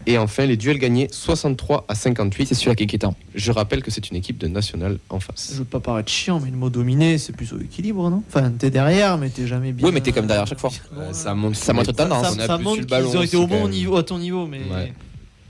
Et 0.07 0.19
enfin, 0.19 0.47
les 0.47 0.57
duels 0.57 0.79
gagnés, 0.79 1.09
63 1.11 1.85
à 1.89 1.95
58. 1.95 2.47
C'est 2.47 2.55
celui-là 2.55 2.75
qui 2.77 2.85
est 2.85 2.87
inquiétant. 2.87 3.15
Je 3.35 3.51
rappelle 3.51 3.83
que 3.83 3.91
c'est 3.91 4.09
une 4.11 4.17
équipe 4.17 4.39
de 4.39 4.47
national 4.47 4.99
en 5.11 5.19
face. 5.19 5.51
Je 5.53 5.59
veux 5.59 5.65
pas 5.65 5.81
paraître 5.81 6.11
chiant, 6.11 6.41
mais 6.41 6.51
le 6.51 6.57
mot 6.57 6.71
dominé, 6.71 7.19
c'est 7.19 7.33
plus 7.33 7.53
au 7.53 7.59
équilibre, 7.59 8.09
non? 8.09 8.23
Enfin, 8.29 8.51
t'es 8.51 8.71
derrière, 8.71 9.19
mais 9.19 9.31
t'es 9.31 9.47
jamais 9.47 9.73
bien. 9.73 9.87
Oui, 9.87 9.93
mais 9.93 10.01
t'es 10.01 10.13
comme 10.13 10.27
derrière 10.27 10.47
chaque 10.47 10.61
fois. 10.61 10.71
Euh, 10.97 11.13
ça 11.13 11.35
montre 11.35 11.57
Ça 11.57 11.73
montre 11.73 11.93
tendance. 11.93 12.27
Ça, 12.27 12.33
on 12.37 12.39
a 12.39 12.47
ça 12.47 12.57
plus 12.57 12.65
montre 12.65 12.77
le 12.79 12.85
qu'ils 12.85 12.91
ballon 12.91 13.17
ont 13.17 13.23
été 13.23 13.37
au 13.37 13.47
bon 13.47 13.69
niveau, 13.69 13.97
à 13.97 14.03
ton 14.03 14.19
niveau, 14.19 14.47
mais. 14.47 14.59
Ouais. 14.59 14.93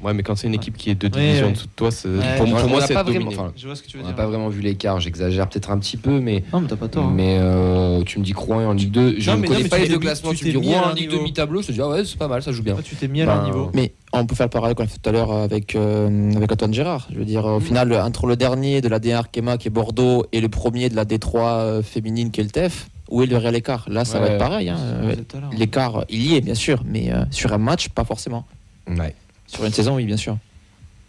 Ouais, 0.02 0.12
mais 0.12 0.22
quand 0.22 0.36
c'est 0.36 0.46
une 0.46 0.54
équipe 0.54 0.76
qui 0.76 0.90
est 0.90 0.94
deux 0.94 1.08
divisions 1.08 1.44
ouais. 1.44 1.48
en 1.48 1.52
dessous 1.52 1.66
de 1.66 1.72
toi, 1.74 1.88
pour, 2.36 2.46
moi, 2.46 2.60
c'est 2.86 2.92
vraiment- 2.92 3.28
enfin, 3.28 3.52
Je 3.56 3.66
vois 3.66 3.74
ce 3.74 3.82
que 3.82 3.88
tu 3.88 3.96
veux 3.96 4.02
On 4.02 4.06
n'a 4.06 4.12
dire. 4.12 4.16
pas 4.16 4.26
vraiment 4.26 4.48
vu 4.50 4.60
l'écart, 4.60 5.00
j'exagère 5.00 5.48
peut-être 5.48 5.70
un 5.70 5.78
petit 5.78 5.96
peu, 5.96 6.20
mais, 6.20 6.44
Non, 6.52 6.60
mais 6.60 6.68
t'as 6.68 6.76
pas 6.76 6.88
tort. 6.88 7.04
hein. 7.06 7.12
mais 7.14 7.38
euh, 7.40 8.02
tu 8.04 8.18
me 8.18 8.24
dis 8.24 8.34
Rouen 8.34 8.66
en 8.66 8.72
Ligue 8.74 8.90
2. 8.90 9.14
Je 9.18 9.30
Non, 9.30 9.36
ne 9.38 9.42
mais- 9.42 9.48
connais 9.48 9.62
non, 9.62 9.68
pas 9.70 9.76
tu 9.76 9.82
les 9.84 9.88
deux 9.88 9.98
classements. 9.98 10.30
tu 10.32 10.36
Tu 10.36 10.46
me 10.48 10.60
dis 10.60 10.68
Rouen 10.68 10.82
en 10.82 10.92
Ligue 10.92 11.08
niveau. 11.08 11.16
2 11.18 11.22
mi-tableau, 11.24 11.62
je 11.62 11.68
te 11.68 11.72
dis 11.72 11.80
ah 11.80 11.88
ouais, 11.88 12.04
c'est 12.04 12.18
pas 12.18 12.28
mal, 12.28 12.42
ça 12.42 12.52
joue 12.52 12.62
bien. 12.62 12.76
Tu 12.84 12.94
t'es 12.94 13.08
mis 13.08 13.22
à 13.22 13.24
leur 13.24 13.38
Ben, 13.38 13.44
niveau. 13.46 13.70
Mais 13.72 13.94
on 14.12 14.26
peut 14.26 14.34
faire 14.34 14.46
le 14.46 14.50
parallèle 14.50 14.76
qu'on 14.76 14.84
a 14.84 14.86
fait 14.86 14.98
tout 15.02 15.08
à 15.08 15.12
l'heure 15.12 15.32
avec, 15.32 15.74
euh, 15.74 16.32
avec 16.34 16.52
Antoine 16.52 16.74
Gérard. 16.74 17.08
Je 17.10 17.18
veux 17.18 17.24
dire, 17.24 17.46
au 17.46 17.60
final, 17.60 17.92
entre 17.94 18.26
le 18.26 18.36
dernier 18.36 18.82
de 18.82 18.88
la 18.88 18.98
D1 19.00 19.14
Arkema 19.16 19.56
qui 19.56 19.68
est 19.68 19.70
Bordeaux 19.70 20.26
et 20.32 20.42
le 20.42 20.48
premier 20.50 20.90
de 20.90 20.94
la 20.96 21.06
D3 21.06 21.36
euh, 21.60 21.82
féminine 21.82 22.30
qui 22.30 22.40
est 22.42 22.44
le 22.44 22.50
TEF, 22.50 22.88
où 23.08 23.22
est 23.22 23.26
le 23.26 23.38
réel 23.38 23.54
écart 23.54 23.86
Là, 23.88 24.04
ça 24.04 24.20
va 24.20 24.28
être 24.28 24.38
pareil. 24.38 24.68
hein. 24.68 24.76
L'heure. 25.02 25.50
L'écart, 25.56 26.04
il 26.10 26.26
y 26.26 26.36
est, 26.36 26.42
bien 26.42 26.54
sûr, 26.54 26.82
mais 26.84 27.12
euh, 27.12 27.24
sur 27.30 27.52
un 27.54 27.58
match, 27.58 27.88
pas 27.88 28.04
forcément. 28.04 28.44
Ouais. 28.88 29.14
Sur 29.46 29.64
une 29.64 29.72
saison, 29.72 29.96
oui, 29.96 30.04
bien 30.06 30.16
sûr. 30.16 30.36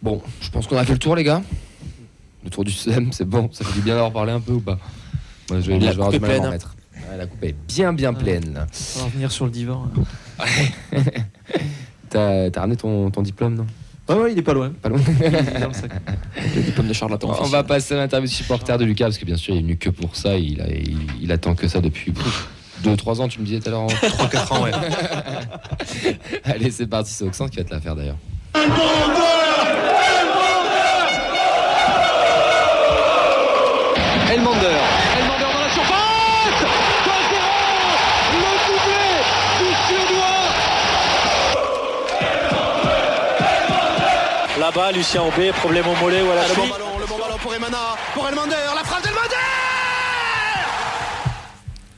Bon, 0.02 0.22
je 0.42 0.50
pense 0.50 0.68
qu'on 0.68 0.78
a 0.78 0.86
fait 0.86 0.94
le 0.94 1.00
tour, 1.00 1.16
les 1.16 1.24
gars. 1.24 1.42
Le 2.44 2.50
tour 2.50 2.64
du 2.64 2.72
SEM, 2.72 3.12
c'est 3.12 3.26
bon. 3.26 3.50
Ça 3.52 3.66
fait 3.66 3.74
du 3.74 3.82
bien 3.82 3.96
d'avoir 3.96 4.12
parlé 4.14 4.32
un 4.32 4.40
peu 4.40 4.54
ou 4.54 4.62
pas 4.62 4.78
Moi, 5.50 5.60
je 5.62 5.72
vais, 5.72 5.80
La 5.80 5.92
je 5.92 5.98
coupe 5.98 6.10
du 6.12 6.16
est 6.18 6.20
mal 6.20 6.30
à 6.32 6.34
pleine, 6.34 6.46
hein. 6.46 6.52
mettre. 6.52 6.76
Ouais, 7.10 7.18
la 7.18 7.26
coupe 7.26 7.44
est 7.44 7.56
bien, 7.68 7.94
bien 7.94 8.14
Ouais. 8.14 8.20
pleine. 8.20 8.66
On 8.96 9.00
va 9.00 9.06
revenir 9.06 9.32
sur 9.32 9.46
le 9.46 9.52
divan. 9.52 9.88
hein. 10.40 10.46
T'as 12.10 12.50
t'as 12.52 12.62
ramené 12.62 12.78
ton, 12.78 13.12
ton 13.12 13.22
diplôme, 13.22 13.56
non? 13.56 13.68
Ouais, 14.08 14.16
ouais, 14.16 14.32
il 14.32 14.38
est 14.40 14.42
pas 14.44 14.54
loin. 14.54 14.72
Pas 14.82 14.88
loin. 14.88 15.00
Le 16.56 16.62
diplôme 16.62 16.88
de 16.88 16.94
charlatan. 16.94 17.36
On 17.42 17.48
va 17.48 17.64
passer 17.66 17.94
à 17.96 17.98
l'interview 17.98 18.30
supporter 18.30 18.78
de 18.78 18.86
Lucas, 18.86 19.06
parce 19.06 19.18
que 19.18 19.26
bien 19.26 19.36
sûr, 19.36 19.54
il 19.54 19.58
est 19.58 19.62
venu 19.64 19.76
que 19.78 19.90
pour 19.90 20.16
ça. 20.16 20.38
Il, 20.38 20.62
a- 20.62 20.70
il, 20.70 20.98
il 21.22 21.32
attend 21.34 21.54
que 21.56 21.68
ça 21.68 21.82
depuis 21.82 22.14
2-3 22.96 23.22
ans, 23.22 23.28
tu 23.28 23.40
me 23.40 23.46
disais 23.46 23.60
tout 23.60 23.68
à 23.70 23.72
l'heure. 23.72 23.82
en- 23.82 23.88
3-4 23.88 24.54
ans, 24.54 24.64
ouais. 24.64 24.72
Allez, 26.46 26.72
c'est 26.72 26.88
parti, 26.88 27.12
c'est 27.12 27.24
Oxen 27.26 27.50
qui 27.50 27.58
va 27.58 27.64
te 27.64 27.74
la 27.74 27.80
faire 27.82 27.96
d'ailleurs. 27.96 28.18
Elmander. 34.32 34.78
Elmander 35.20 35.44
dans 35.54 35.60
la 35.60 35.70
surface 35.74 36.62
2-0 37.06 37.14
Le 38.34 38.52
doublé 38.68 39.08
du 39.60 39.70
Suédois 39.88 40.44
Là-bas, 44.60 44.92
Lucien 44.92 45.22
Aubé, 45.24 45.52
problème 45.54 45.86
au 45.88 45.96
mollet 46.04 46.22
ou 46.22 46.32
à 46.32 46.36
la 46.36 46.42
Le 46.42 46.48
bon 46.50 46.54
cheville. 46.56 46.72
ballon, 46.72 47.00
le 47.00 47.06
bon 47.06 47.18
ballon 47.18 47.38
pour 47.42 47.54
Emana, 47.56 47.96
pour 48.14 48.28
Elmander, 48.28 48.56
la 48.76 48.84
frappe 48.84 49.04
d'Elmander 49.04 49.36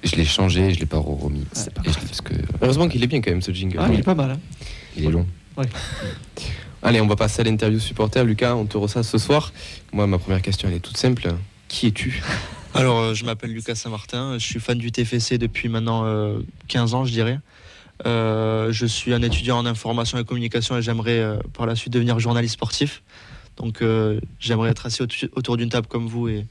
Je 0.04 0.16
l'ai 0.16 0.26
changé, 0.26 0.74
je 0.74 0.80
l'ai 0.80 0.86
pas 0.86 0.98
remis. 0.98 1.46
Pas 1.54 1.82
parce 1.84 2.22
que 2.22 2.34
Heureusement 2.62 2.88
qu'il 2.88 3.04
est 3.04 3.08
bien 3.08 3.22
quand 3.22 3.32
même 3.32 3.42
ce 3.42 3.52
jingle. 3.52 3.78
Ah, 3.80 3.90
il 3.92 4.00
est 4.00 4.04
pas 4.04 4.16
mal. 4.16 4.32
hein. 4.32 4.40
il 4.96 5.06
est 5.06 5.10
long. 5.12 5.26
Allez, 6.82 7.02
on 7.02 7.08
va 7.08 7.16
passer 7.18 7.42
à 7.42 7.44
l'interview 7.44 7.80
supporter. 7.80 8.24
Lucas, 8.24 8.56
on 8.56 8.66
te 8.66 8.78
reçoit 8.78 9.04
ce 9.04 9.18
soir. 9.18 9.52
Moi, 9.92 10.08
ma 10.08 10.18
première 10.18 10.42
question, 10.42 10.70
elle 10.70 10.76
est 10.76 10.80
toute 10.80 10.96
simple. 10.98 11.28
Qui 11.68 11.88
es-tu 11.88 12.22
Alors, 12.74 13.00
euh, 13.00 13.14
je 13.14 13.26
m'appelle 13.26 13.52
Lucas 13.52 13.76
Saint-Martin, 13.76 14.38
je 14.38 14.46
suis 14.46 14.60
fan 14.60 14.78
du 14.78 14.92
TFC 14.92 15.38
depuis 15.38 15.68
maintenant 15.70 16.06
euh, 16.06 16.40
15 16.70 16.94
ans, 16.94 17.04
je 17.04 17.12
dirais. 17.12 17.40
Euh, 18.06 18.72
je 18.72 18.86
suis 18.86 19.14
un 19.14 19.22
étudiant 19.22 19.58
en 19.58 19.66
information 19.66 20.18
et 20.20 20.24
communication 20.24 20.78
et 20.78 20.82
j'aimerais 20.82 21.20
euh, 21.20 21.38
par 21.54 21.66
la 21.66 21.76
suite 21.76 21.92
devenir 21.92 22.18
journaliste 22.20 22.54
sportif. 22.54 23.02
Donc, 23.58 23.82
euh, 23.82 24.22
j'aimerais 24.40 24.70
être 24.70 24.86
assis 24.86 25.02
au- 25.04 25.08
autour 25.36 25.58
d'une 25.58 25.68
table 25.70 25.88
comme 25.88 26.08
vous 26.08 26.30
et, 26.30 26.46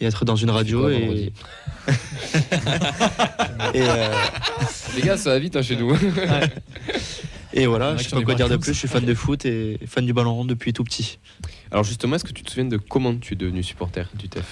et 0.00 0.06
être 0.06 0.24
dans 0.24 0.36
une 0.36 0.50
radio. 0.50 0.80
quoi 0.82 0.90
Et, 3.74 3.82
euh, 3.82 4.08
Les 4.96 5.02
gars, 5.02 5.16
ça 5.16 5.30
va 5.30 5.38
vite 5.38 5.56
hein, 5.56 5.62
chez 5.62 5.76
nous. 5.76 5.96
et 7.52 7.66
voilà, 7.66 7.96
je 7.96 8.04
sais 8.04 8.16
pas 8.16 8.22
quoi 8.22 8.34
dire 8.34 8.48
de 8.48 8.56
plus, 8.56 8.72
je 8.72 8.78
suis 8.78 8.88
fan 8.88 9.04
de 9.04 9.14
foot 9.14 9.44
et 9.44 9.78
fan 9.86 10.04
du 10.04 10.12
ballon 10.12 10.34
rond 10.34 10.44
depuis 10.44 10.72
tout 10.72 10.84
petit. 10.84 11.18
Alors 11.70 11.84
justement, 11.84 12.16
est-ce 12.16 12.24
que 12.24 12.32
tu 12.32 12.42
te 12.42 12.50
souviens 12.50 12.64
de 12.64 12.76
comment 12.76 13.14
tu 13.16 13.34
es 13.34 13.36
devenu 13.36 13.62
supporter 13.62 14.08
du 14.14 14.28
TEF 14.28 14.44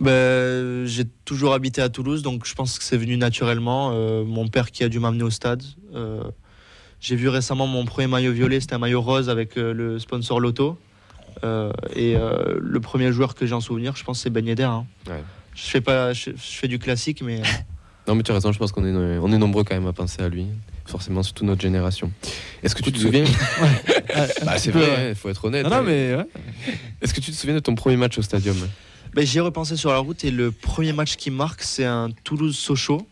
Ben, 0.00 0.86
j'ai 0.86 1.04
toujours 1.24 1.54
habité 1.54 1.82
à 1.82 1.88
Toulouse, 1.88 2.22
donc 2.22 2.46
je 2.46 2.54
pense 2.54 2.78
que 2.78 2.84
c'est 2.84 2.98
venu 2.98 3.16
naturellement. 3.16 3.92
Euh, 3.92 4.24
mon 4.24 4.48
père 4.48 4.70
qui 4.70 4.84
a 4.84 4.88
dû 4.88 4.98
m'amener 4.98 5.24
au 5.24 5.30
stade. 5.30 5.62
Euh, 5.94 6.22
j'ai 7.00 7.16
vu 7.16 7.28
récemment 7.28 7.66
mon 7.66 7.84
premier 7.84 8.06
maillot 8.06 8.32
violet, 8.32 8.60
c'était 8.60 8.74
un 8.74 8.78
maillot 8.78 9.00
rose 9.00 9.28
avec 9.30 9.56
euh, 9.56 9.72
le 9.72 9.98
sponsor 9.98 10.40
Lotto. 10.40 10.78
Euh, 11.44 11.72
et 11.94 12.16
euh, 12.16 12.58
le 12.60 12.80
premier 12.80 13.12
joueur 13.12 13.34
que 13.34 13.46
j'ai 13.46 13.54
en 13.54 13.60
souvenir, 13.60 13.96
je 13.96 14.04
pense, 14.04 14.20
c'est 14.20 14.30
Ben 14.30 14.46
Yedder. 14.46 14.64
hein. 14.64 14.86
Ouais. 15.06 15.22
Je 15.54 15.62
fais 15.62 15.80
pas, 15.80 16.12
je, 16.12 16.30
je 16.30 16.36
fais 16.36 16.68
du 16.68 16.78
classique, 16.78 17.22
mais 17.22 17.42
Non, 18.08 18.14
mais 18.14 18.22
tu 18.22 18.30
as 18.30 18.34
raison, 18.34 18.52
je 18.52 18.58
pense 18.58 18.70
qu'on 18.70 18.84
est, 18.86 19.18
on 19.18 19.32
est 19.32 19.38
nombreux 19.38 19.64
quand 19.64 19.74
même 19.74 19.86
à 19.86 19.92
penser 19.92 20.22
à 20.22 20.28
lui. 20.28 20.46
Forcément, 20.84 21.24
surtout 21.24 21.44
notre 21.44 21.60
génération. 21.60 22.12
Est-ce 22.62 22.74
que 22.76 22.82
tu 22.82 22.92
te 22.92 22.98
souviens? 22.98 23.24
Bah, 24.44 24.56
c'est 24.58 24.70
vrai, 24.70 25.10
il 25.10 25.14
faut 25.14 25.28
être 25.28 25.44
honnête. 25.44 25.64
Non, 25.64 25.78
non, 25.78 25.82
mais 25.82 26.14
ouais. 26.14 26.26
Est-ce 27.02 27.12
que 27.12 27.20
tu 27.20 27.30
te 27.32 27.36
souviens 27.36 27.54
de 27.56 27.60
ton 27.60 27.74
premier 27.74 27.96
match 27.96 28.16
au 28.16 28.22
stadium? 28.22 28.56
Ben, 29.12 29.26
j'y 29.26 29.38
ai 29.38 29.40
repensé 29.40 29.76
sur 29.76 29.90
la 29.90 29.98
route 29.98 30.24
et 30.24 30.30
le 30.30 30.52
premier 30.52 30.92
match 30.92 31.16
qui 31.16 31.30
marque, 31.30 31.62
c'est 31.62 31.84
un 31.84 32.10
Toulouse-Sochaux 32.24 33.06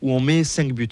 où 0.00 0.12
on 0.12 0.20
met 0.20 0.42
5 0.44 0.72
buts. 0.72 0.88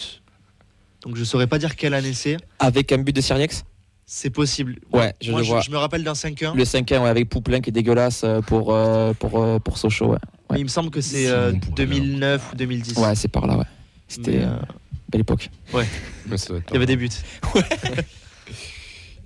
Donc 1.03 1.16
je 1.16 1.24
saurais 1.24 1.47
pas 1.47 1.59
dire 1.59 1.74
quelle 1.76 1.94
année 1.94 2.12
c'est. 2.12 2.36
Avec 2.59 2.92
un 2.92 2.99
but 2.99 3.14
de 3.14 3.20
Siriex 3.20 3.64
C'est 4.09 4.30
possible. 4.30 4.76
Ouais, 4.92 5.12
je 5.20 5.32
Moi, 5.32 5.40
le 5.40 5.46
vois. 5.46 5.61
je 5.61 5.70
me 5.70 5.76
rappelle 5.76 6.04
d'un 6.04 6.12
5-1. 6.12 6.54
Le 6.54 6.64
5 6.64 6.88
ouais, 6.92 6.96
avec 6.98 7.28
Pouplin 7.28 7.61
qui 7.61 7.70
est 7.70 7.72
dégueulasse 7.72 8.22
euh, 8.22 8.40
pour, 8.40 8.72
euh, 8.72 9.12
pour, 9.14 9.42
euh, 9.42 9.59
pour 9.59 9.78
Sochaux. 9.78 10.12
Ouais, 10.12 10.18
Il 10.59 10.62
me 10.62 10.68
semble 10.68 10.90
que 10.90 11.00
c'est 11.00 11.28
euh, 11.28 11.50
Poulain. 11.52 11.74
2009 11.74 12.52
ou 12.52 12.57
2010. 12.57 12.98
ouais 12.98 13.14
c'est 13.16 13.26
par 13.28 13.48
là. 13.48 13.59
Ouais. 13.59 13.64
C'était 14.07 14.38
Mais, 14.38 14.44
euh, 14.44 14.57
belle 15.11 15.20
époque. 15.22 15.50
Mais 15.74 16.36
ça 16.36 16.48
doit 16.50 16.59
être 16.59 16.70
il 16.70 16.74
y 16.74 16.76
avait 16.76 16.86
des 16.86 16.96
buts. 16.96 17.11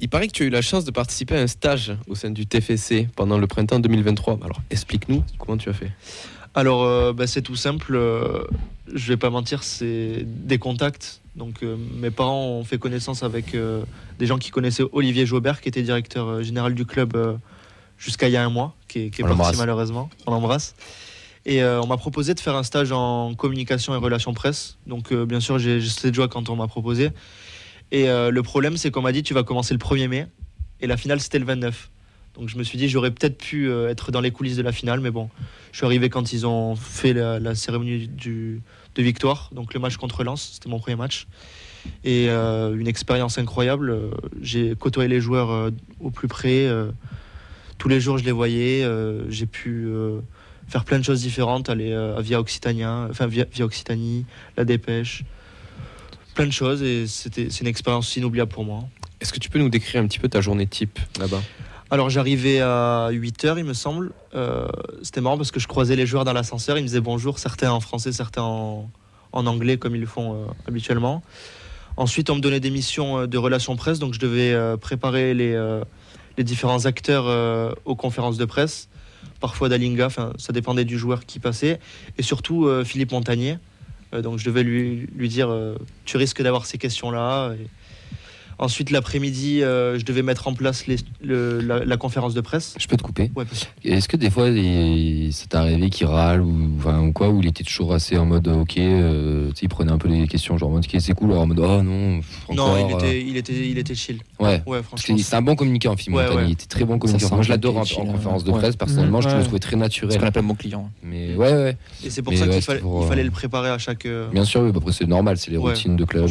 Il 0.00 0.08
paraît 0.08 0.28
que 0.28 0.32
tu 0.32 0.44
as 0.44 0.46
eu 0.46 0.50
la 0.50 0.62
chance 0.62 0.86
de 0.86 0.90
participer 0.90 1.36
à 1.36 1.42
un 1.42 1.46
stage 1.46 1.92
au 2.08 2.14
sein 2.14 2.30
du 2.30 2.46
TFC 2.46 3.06
pendant 3.16 3.36
le 3.36 3.46
printemps 3.46 3.80
2023. 3.80 4.38
Alors 4.42 4.62
explique-nous 4.70 5.22
comment 5.38 5.58
tu 5.58 5.68
as 5.68 5.74
fait. 5.74 5.90
Alors, 6.54 6.82
euh, 6.84 7.12
bah, 7.12 7.26
c'est 7.26 7.42
tout 7.42 7.54
simple. 7.54 7.94
euh, 7.94 8.42
je 8.92 9.08
vais 9.08 9.16
pas 9.18 9.28
mentir, 9.30 9.62
c'est 9.62 10.24
des 10.24 10.58
contacts. 10.58 11.19
Donc, 11.36 11.62
euh, 11.62 11.76
mes 11.96 12.10
parents 12.10 12.44
ont 12.44 12.64
fait 12.64 12.78
connaissance 12.78 13.22
avec 13.22 13.54
euh, 13.54 13.82
des 14.18 14.26
gens 14.26 14.38
qui 14.38 14.50
connaissaient 14.50 14.82
Olivier 14.92 15.26
Jaubert, 15.26 15.60
qui 15.60 15.68
était 15.68 15.82
directeur 15.82 16.26
euh, 16.26 16.42
général 16.42 16.74
du 16.74 16.84
club 16.84 17.38
jusqu'à 17.98 18.28
il 18.28 18.32
y 18.32 18.36
a 18.36 18.44
un 18.44 18.50
mois, 18.50 18.74
qui 18.88 19.00
est, 19.00 19.10
qui 19.10 19.22
est 19.22 19.24
On 19.24 19.36
parti 19.36 19.56
malheureusement. 19.56 20.10
On 20.26 20.32
l'embrasse. 20.32 20.74
Et 21.46 21.64
on 21.64 21.86
m'a 21.86 21.96
proposé 21.96 22.34
de 22.34 22.40
faire 22.40 22.54
un 22.54 22.62
stage 22.62 22.92
en 22.92 23.34
communication 23.34 23.94
et 23.94 23.96
relations 23.96 24.34
presse. 24.34 24.76
Donc, 24.86 25.12
bien 25.12 25.40
sûr, 25.40 25.58
j'ai 25.58 25.78
de 25.78 26.14
joie 26.14 26.28
quand 26.28 26.50
on 26.50 26.56
m'a 26.56 26.66
proposé. 26.66 27.10
Et 27.92 28.06
le 28.06 28.40
problème, 28.42 28.76
c'est 28.76 28.90
qu'on 28.90 29.00
m'a 29.00 29.12
dit 29.12 29.22
tu 29.22 29.32
vas 29.32 29.42
commencer 29.42 29.72
le 29.72 29.78
1er 29.78 30.08
mai. 30.08 30.26
Et 30.80 30.86
la 30.86 30.98
finale, 30.98 31.18
c'était 31.20 31.38
le 31.38 31.46
29. 31.46 31.90
Donc, 32.34 32.48
je 32.48 32.58
me 32.58 32.62
suis 32.62 32.76
dit 32.76 32.88
j'aurais 32.90 33.10
peut-être 33.10 33.38
pu 33.38 33.70
être 33.70 34.10
dans 34.12 34.20
les 34.20 34.30
coulisses 34.30 34.56
de 34.56 34.62
la 34.62 34.72
finale, 34.72 35.00
mais 35.00 35.10
bon. 35.10 35.30
Je 35.72 35.78
suis 35.78 35.86
arrivé 35.86 36.10
quand 36.10 36.32
ils 36.32 36.46
ont 36.46 36.76
fait 36.76 37.14
la, 37.14 37.40
la 37.40 37.54
cérémonie 37.54 38.08
du, 38.08 38.60
victoire, 39.02 39.50
donc 39.52 39.74
le 39.74 39.80
match 39.80 39.96
contre 39.96 40.24
Lens, 40.24 40.52
c'était 40.54 40.68
mon 40.68 40.78
premier 40.78 40.96
match. 40.96 41.26
Et 42.04 42.28
euh, 42.28 42.76
une 42.76 42.88
expérience 42.88 43.38
incroyable. 43.38 43.90
Euh, 43.90 44.10
J'ai 44.42 44.74
côtoyé 44.76 45.08
les 45.08 45.20
joueurs 45.20 45.50
euh, 45.50 45.70
au 46.00 46.10
plus 46.10 46.28
près. 46.28 46.68
tous 47.78 47.88
les 47.88 48.00
jours, 48.00 48.18
je 48.18 48.24
les 48.24 48.32
voyais. 48.32 48.86
J'ai 49.28 49.46
pu 49.46 49.88
faire 50.68 50.84
plein 50.84 50.98
de 50.98 51.04
choses 51.04 51.22
différentes, 51.22 51.70
aller 51.70 51.92
à 51.92 52.20
Via 52.20 52.40
Occitania, 52.40 53.08
enfin 53.10 53.26
Via, 53.26 53.46
Via 53.52 53.64
Occitanie, 53.64 54.26
la 54.56 54.64
Dépêche, 54.64 55.24
plein 56.34 56.46
de 56.46 56.52
choses. 56.52 56.82
Et 56.82 57.06
c'était 57.06 57.48
c'est 57.50 57.62
une 57.62 57.66
expérience 57.68 58.16
inoubliable 58.16 58.50
pour 58.50 58.64
moi. 58.64 58.84
Est-ce 59.20 59.32
que 59.32 59.38
tu 59.38 59.50
peux 59.50 59.58
nous 59.58 59.68
décrire 59.68 60.02
un 60.02 60.06
petit 60.06 60.18
peu 60.18 60.28
ta 60.28 60.40
journée 60.40 60.66
type 60.66 60.98
là-bas? 61.18 61.42
Alors 61.92 62.08
j'arrivais 62.08 62.60
à 62.60 63.08
8h 63.10 63.58
il 63.58 63.64
me 63.64 63.72
semble. 63.72 64.12
Euh, 64.36 64.68
C'était 65.02 65.20
marrant 65.20 65.36
parce 65.36 65.50
que 65.50 65.58
je 65.58 65.66
croisais 65.66 65.96
les 65.96 66.06
joueurs 66.06 66.24
dans 66.24 66.32
l'ascenseur, 66.32 66.78
ils 66.78 66.82
me 66.82 66.86
disaient 66.86 67.00
bonjour, 67.00 67.40
certains 67.40 67.72
en 67.72 67.80
français, 67.80 68.12
certains 68.12 68.42
en, 68.42 68.88
anglais 69.32 69.76
comme 69.76 69.96
ils 69.96 70.00
le 70.00 70.06
font 70.06 70.34
euh, 70.34 70.46
habituellement. 70.68 71.20
Ensuite 71.96 72.30
on 72.30 72.36
me 72.36 72.40
donnait 72.40 72.60
des 72.60 72.70
missions 72.70 73.18
euh, 73.18 73.26
de 73.26 73.36
relations 73.38 73.74
presse, 73.74 73.98
donc 73.98 74.14
je 74.14 74.20
devais 74.20 74.56
préparer 74.78 75.34
les, 75.34 75.80
différents 76.38 76.86
acteurs 76.86 77.76
aux 77.84 77.96
conférences 77.96 78.38
de 78.38 78.44
presse, 78.44 78.88
parfois 79.40 79.68
d'Alinga, 79.68 80.08
ça 80.38 80.52
dépendait 80.52 80.86
du 80.86 80.96
joueur 80.96 81.26
qui 81.26 81.38
passait, 81.38 81.80
et 82.16 82.22
surtout 82.22 82.66
Philippe 82.84 83.12
Montagnier. 83.12 83.58
Donc 84.14 84.38
je 84.38 84.46
devais 84.46 84.62
lui, 84.62 85.28
dire 85.28 85.54
tu 86.06 86.16
risques 86.16 86.40
d'avoir 86.40 86.64
ces 86.64 86.78
questions-là. 86.78 87.52
Ensuite 88.62 88.90
l'après-midi, 88.90 89.62
euh, 89.62 89.98
je 89.98 90.04
devais 90.04 90.20
mettre 90.20 90.46
en 90.46 90.52
place 90.52 90.86
les- 90.86 90.96
le- 91.22 91.60
la- 91.62 91.82
la 91.82 91.96
conférence 91.96 92.34
de 92.34 92.42
presse. 92.42 92.74
Je 92.78 92.86
peux 92.88 92.98
te 92.98 93.02
couper 93.02 93.30
Ouais, 93.34 93.46
parce- 93.46 93.66
Est-ce 93.82 94.06
que 94.06 94.18
des 94.18 94.28
fois, 94.28 94.48
il- 94.50 95.32
ça 95.32 95.46
t'est 95.48 95.56
arrivé 95.56 95.88
qu'il 95.88 96.06
râle 96.06 96.42
ou, 96.42 96.54
enfin, 96.78 97.00
ou 97.00 97.10
quoi, 97.12 97.30
ou 97.30 97.40
il 97.40 97.48
était 97.48 97.64
toujours 97.64 97.94
assez 97.94 98.18
en 98.18 98.26
mode 98.26 98.48
ok, 98.48 98.76
euh, 98.76 99.50
il 99.62 99.68
prenait 99.70 99.90
un 99.90 99.96
peu 99.96 100.08
les 100.08 100.26
questions, 100.28 100.58
genre 100.58 100.68
en 100.68 100.72
mode 100.72 100.84
ok, 100.84 101.00
c'est 101.00 101.14
cool, 101.14 101.30
alors 101.30 101.44
en 101.44 101.46
mode 101.46 101.58
oh 101.58 101.82
non, 101.82 102.20
encore, 102.50 102.76
non, 102.78 102.86
il 102.88 102.92
euh, 102.92 102.98
était, 102.98 103.22
il, 103.22 103.36
était, 103.38 103.70
il 103.70 103.78
était 103.78 103.94
chill. 103.94 104.18
Ouais. 104.38 104.62
Ouais, 104.66 104.82
franchement. 104.82 105.16
c'est 105.18 105.36
un 105.36 105.40
bon 105.42 105.56
communicant, 105.56 105.96
Philippe 105.96 106.18
Ouais, 106.18 106.28
ouais. 106.28 106.44
Il 106.48 106.52
était 106.52 106.66
très 106.66 106.84
bon 106.84 106.98
communicant. 106.98 107.34
Moi, 107.36 107.42
je 107.42 107.48
l'adore 107.48 107.78
en, 107.78 107.80
en 107.80 108.12
conférence 108.12 108.44
de 108.44 108.50
ouais. 108.50 108.58
presse. 108.58 108.76
Personnellement, 108.76 109.22
je 109.22 109.28
le 109.34 109.42
trouvais 109.42 109.58
très 109.58 109.70
C'est 109.70 109.76
ce 109.76 109.80
naturel. 109.80 110.18
qu'on 110.20 110.26
appelle 110.26 110.42
mon 110.42 110.54
client. 110.54 110.90
Mais 111.02 111.34
ouais, 111.34 111.54
ouais. 111.54 111.76
Et 112.04 112.10
c'est 112.10 112.20
pour 112.20 112.34
Mais 112.34 112.38
ça 112.38 112.44
ouais, 112.44 112.50
qu'il 112.52 112.62
fallait, 112.62 112.80
pour, 112.80 113.04
il 113.04 113.08
fallait 113.08 113.24
le 113.24 113.30
préparer 113.30 113.70
à 113.70 113.78
chaque. 113.78 114.06
Bien 114.32 114.44
sûr, 114.44 114.60
oui. 114.60 114.70
bah, 114.70 114.80
Après, 114.82 114.92
c'est 114.92 115.06
normal, 115.06 115.38
c'est 115.38 115.50
les 115.50 115.56
routines 115.56 115.96
de 115.96 116.04
club. 116.04 116.28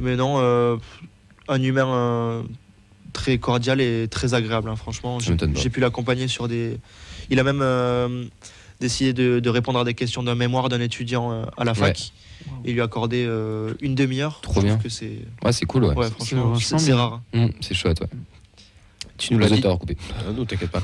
Mais 0.00 0.16
non, 0.16 0.38
euh, 0.40 0.76
un 1.52 1.62
humain 1.62 1.86
euh, 1.88 2.42
très 3.12 3.38
cordial 3.38 3.80
et 3.80 4.08
très 4.08 4.34
agréable. 4.34 4.68
hein, 4.68 4.76
franchement, 4.76 5.18
j'ai 5.20 5.70
pu 5.70 5.80
l'accompagner 5.80 6.28
sur 6.28 6.48
des. 6.48 6.78
Il 7.30 7.38
a 7.38 7.44
même 7.44 7.60
euh, 7.62 8.24
décidé 8.80 9.12
de, 9.12 9.40
de 9.40 9.50
répondre 9.50 9.78
à 9.78 9.84
des 9.84 9.94
questions 9.94 10.22
d'un 10.22 10.34
mémoire 10.34 10.68
d'un 10.68 10.80
étudiant 10.80 11.32
euh, 11.32 11.44
à 11.56 11.64
la 11.64 11.74
fac. 11.74 12.12
Et 12.64 12.72
lui 12.72 12.80
accorder 12.80 13.24
euh, 13.24 13.72
une 13.80 13.94
demi-heure. 13.94 14.40
Trop 14.40 14.54
Je 14.54 14.58
trouve 14.58 14.64
bien. 14.64 14.76
que 14.76 14.88
c'est. 14.88 15.18
Ouais, 15.44 15.52
c'est 15.52 15.64
cool, 15.64 15.84
ouais. 15.84 15.94
Ouais, 15.94 16.10
franchement, 16.10 16.56
c'est 16.58 16.92
rare. 16.92 17.20
Hum, 17.34 17.52
c'est 17.60 17.74
chouette, 17.74 18.00
ouais. 18.00 18.08
Tu 19.16 19.32
nous 19.32 19.38
l'as 19.38 19.48
dit. 19.48 19.62
Ah 19.64 19.76
non, 20.36 20.44
t'inquiète 20.44 20.70
pas. 20.70 20.82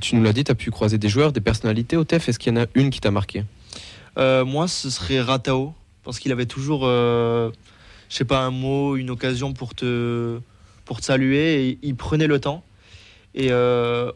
tu 0.00 0.16
nous 0.16 0.22
l'as 0.22 0.32
dit, 0.32 0.44
tu 0.44 0.50
as 0.50 0.54
pu 0.54 0.70
croiser 0.70 0.96
des 0.96 1.10
joueurs, 1.10 1.32
des 1.32 1.42
personnalités 1.42 1.98
au 1.98 2.04
TEF. 2.04 2.30
Est-ce 2.30 2.38
qu'il 2.38 2.54
y 2.54 2.58
en 2.58 2.62
a 2.62 2.66
une 2.74 2.88
qui 2.88 3.00
t'a 3.00 3.10
marqué? 3.10 3.44
Euh, 4.16 4.46
moi, 4.46 4.66
ce 4.66 4.88
serait 4.88 5.20
Ratao, 5.20 5.74
parce 6.04 6.18
qu'il 6.18 6.32
avait 6.32 6.46
toujours, 6.46 6.82
euh, 6.84 7.50
je 8.08 8.16
sais 8.16 8.24
pas, 8.24 8.40
un 8.40 8.50
mot, 8.50 8.96
une 8.96 9.10
occasion 9.10 9.52
pour 9.52 9.74
te, 9.74 10.38
pour 10.84 11.00
te 11.00 11.04
saluer, 11.04 11.68
et 11.68 11.78
il 11.82 11.94
prenait 11.96 12.26
le 12.26 12.38
temps. 12.40 12.64
Et 13.34 13.48
euh, 13.50 14.10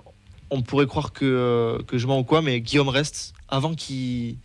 on 0.51 0.63
pourrait 0.63 0.87
croire 0.87 1.13
que, 1.13 1.79
que 1.87 1.99
je 1.99 2.07
mens 2.07 2.19
ou 2.19 2.25
quoi, 2.25 2.43
mais 2.43 2.61
Guillaume 2.61 2.89
reste, 2.89 3.35
avant 3.49 3.75
qu'il 3.75 4.37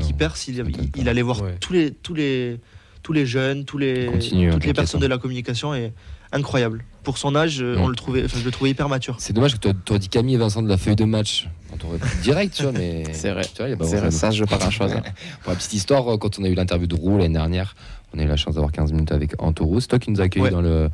qu'il 0.00 0.14
perce, 0.16 0.48
il, 0.48 1.08
allait 1.08 1.22
voir 1.22 1.40
Ouais. 1.42 1.54
tous, 1.60 1.72
les, 1.72 1.92
tous, 1.92 2.14
les, 2.14 2.58
tous 3.04 3.12
les 3.12 3.26
jeunes, 3.26 3.64
tous 3.64 3.78
les, 3.78 4.06
Continue, 4.06 4.50
toutes 4.50 4.64
les 4.66 4.72
personnes 4.72 5.00
de 5.00 5.06
la 5.06 5.18
communication, 5.18 5.72
et 5.72 5.92
incroyable. 6.32 6.84
Pour 7.04 7.16
son 7.18 7.36
âge, 7.36 7.60
euh, 7.62 7.76
on 7.78 7.86
le 7.86 7.94
trouvait, 7.94 8.24
enfin, 8.24 8.38
je 8.40 8.44
le 8.44 8.50
trouvais 8.50 8.70
hyper 8.70 8.88
mature. 8.88 9.16
C'est 9.20 9.32
dommage 9.32 9.54
que 9.56 9.68
tu 9.68 9.68
aurais 9.90 9.98
dit 10.00 10.08
Camille 10.08 10.34
et 10.34 10.38
Vincent 10.38 10.62
de 10.62 10.68
la 10.68 10.78
feuille 10.78 10.96
de 10.96 11.04
match. 11.04 11.48
On 11.72 11.76
direct, 12.22 12.54
tu 12.54 12.62
vois, 12.64 12.72
mais. 12.72 13.04
C'est 13.12 13.30
vrai. 13.30 13.42
Tu 13.44 13.56
vois, 13.58 13.68
il 13.68 13.70
y 13.70 13.74
a 13.74 13.76
pas 13.76 13.84
C'est 13.84 13.90
vrai, 13.96 14.00
grand-chose. 14.08 14.18
ça, 14.20 14.30
je 14.32 14.40
veux 14.40 14.46
pas 14.46 14.56
grand-chose. 14.58 14.92
hein. 14.92 15.02
Pour 15.42 15.52
la 15.52 15.56
petite 15.58 15.74
histoire, 15.74 16.08
euh, 16.14 16.16
quand 16.16 16.38
on 16.38 16.44
a 16.44 16.48
eu 16.48 16.54
l'interview 16.54 16.86
de 16.88 16.94
Roux 16.94 17.18
l'année 17.18 17.34
dernière, 17.34 17.76
on 18.14 18.18
a 18.18 18.22
eu 18.22 18.26
la 18.28 18.36
chance 18.36 18.54
d'avoir 18.54 18.72
15 18.72 18.92
minutes 18.92 19.12
avec 19.12 19.34
Antoro. 19.42 19.80
C'est 19.80 19.88
toi 19.88 19.98
qui 19.98 20.10
nous 20.10 20.20
as 20.20 20.24
accueillis 20.24 20.44
Ouais. 20.44 20.50
dans, 20.50 20.60
le, 20.62 20.88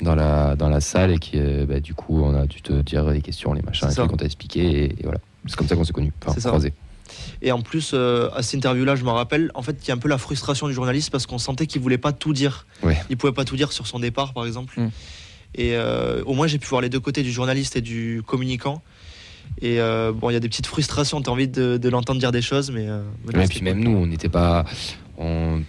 dans, 0.00 0.14
la, 0.14 0.56
dans 0.56 0.68
la 0.68 0.80
salle 0.80 1.10
et 1.12 1.18
qui, 1.18 1.32
euh, 1.36 1.66
bah, 1.66 1.80
du 1.80 1.94
coup, 1.94 2.22
on 2.22 2.34
a 2.34 2.46
dû 2.46 2.62
te 2.62 2.72
dire 2.82 3.04
les 3.10 3.20
questions, 3.20 3.52
les 3.52 3.62
machins, 3.62 3.88
qu'on 3.94 4.16
t'a 4.16 4.24
expliqué. 4.24 4.60
Et, 4.60 4.84
et 4.92 5.02
voilà. 5.02 5.18
C'est 5.46 5.56
comme 5.56 5.66
ça 5.68 5.74
qu'on 5.76 5.84
s'est 5.84 5.92
connus. 5.92 6.12
Enfin, 6.22 6.32
C'est 6.34 6.40
ça. 6.40 6.48
croisés. 6.50 6.72
Et 7.42 7.52
en 7.52 7.60
plus, 7.60 7.90
euh, 7.92 8.30
à 8.34 8.42
cette 8.42 8.54
interview-là, 8.54 8.94
je 8.96 9.04
me 9.04 9.10
rappelle, 9.10 9.50
en 9.54 9.62
fait, 9.62 9.76
il 9.84 9.88
y 9.88 9.90
a 9.90 9.94
un 9.94 9.98
peu 9.98 10.08
la 10.08 10.16
frustration 10.18 10.66
du 10.68 10.72
journaliste 10.72 11.10
parce 11.10 11.26
qu'on 11.26 11.38
sentait 11.38 11.66
qu'il 11.66 11.82
voulait 11.82 11.98
pas 11.98 12.12
tout 12.12 12.32
dire. 12.32 12.66
Ouais. 12.82 12.96
Il 13.10 13.16
pouvait 13.16 13.32
pas 13.32 13.44
tout 13.44 13.56
dire 13.56 13.72
sur 13.72 13.86
son 13.86 13.98
départ, 13.98 14.32
par 14.32 14.46
exemple. 14.46 14.80
Mm. 14.80 14.90
Et 15.56 15.72
euh, 15.76 16.22
au 16.24 16.32
moins, 16.34 16.46
j'ai 16.46 16.58
pu 16.58 16.68
voir 16.68 16.80
les 16.80 16.88
deux 16.88 17.00
côtés 17.00 17.22
du 17.22 17.30
journaliste 17.32 17.76
et 17.76 17.82
du 17.82 18.22
communicant. 18.26 18.82
Et 19.60 19.80
euh, 19.80 20.12
bon, 20.12 20.30
il 20.30 20.32
y 20.32 20.36
a 20.36 20.40
des 20.40 20.48
petites 20.48 20.66
frustrations, 20.66 21.20
tu 21.20 21.28
as 21.28 21.32
envie 21.32 21.48
de, 21.48 21.76
de 21.76 21.88
l'entendre 21.90 22.18
dire 22.20 22.32
des 22.32 22.40
choses, 22.40 22.70
mais. 22.70 22.88
euh, 22.88 23.02
mais 23.26 23.32
là, 23.38 23.44
Et 23.44 23.48
puis 23.48 23.60
même 23.60 23.80
nous, 23.80 23.90
on 23.90 24.06
n'était 24.06 24.30
pas. 24.30 24.64
on- 25.18 25.60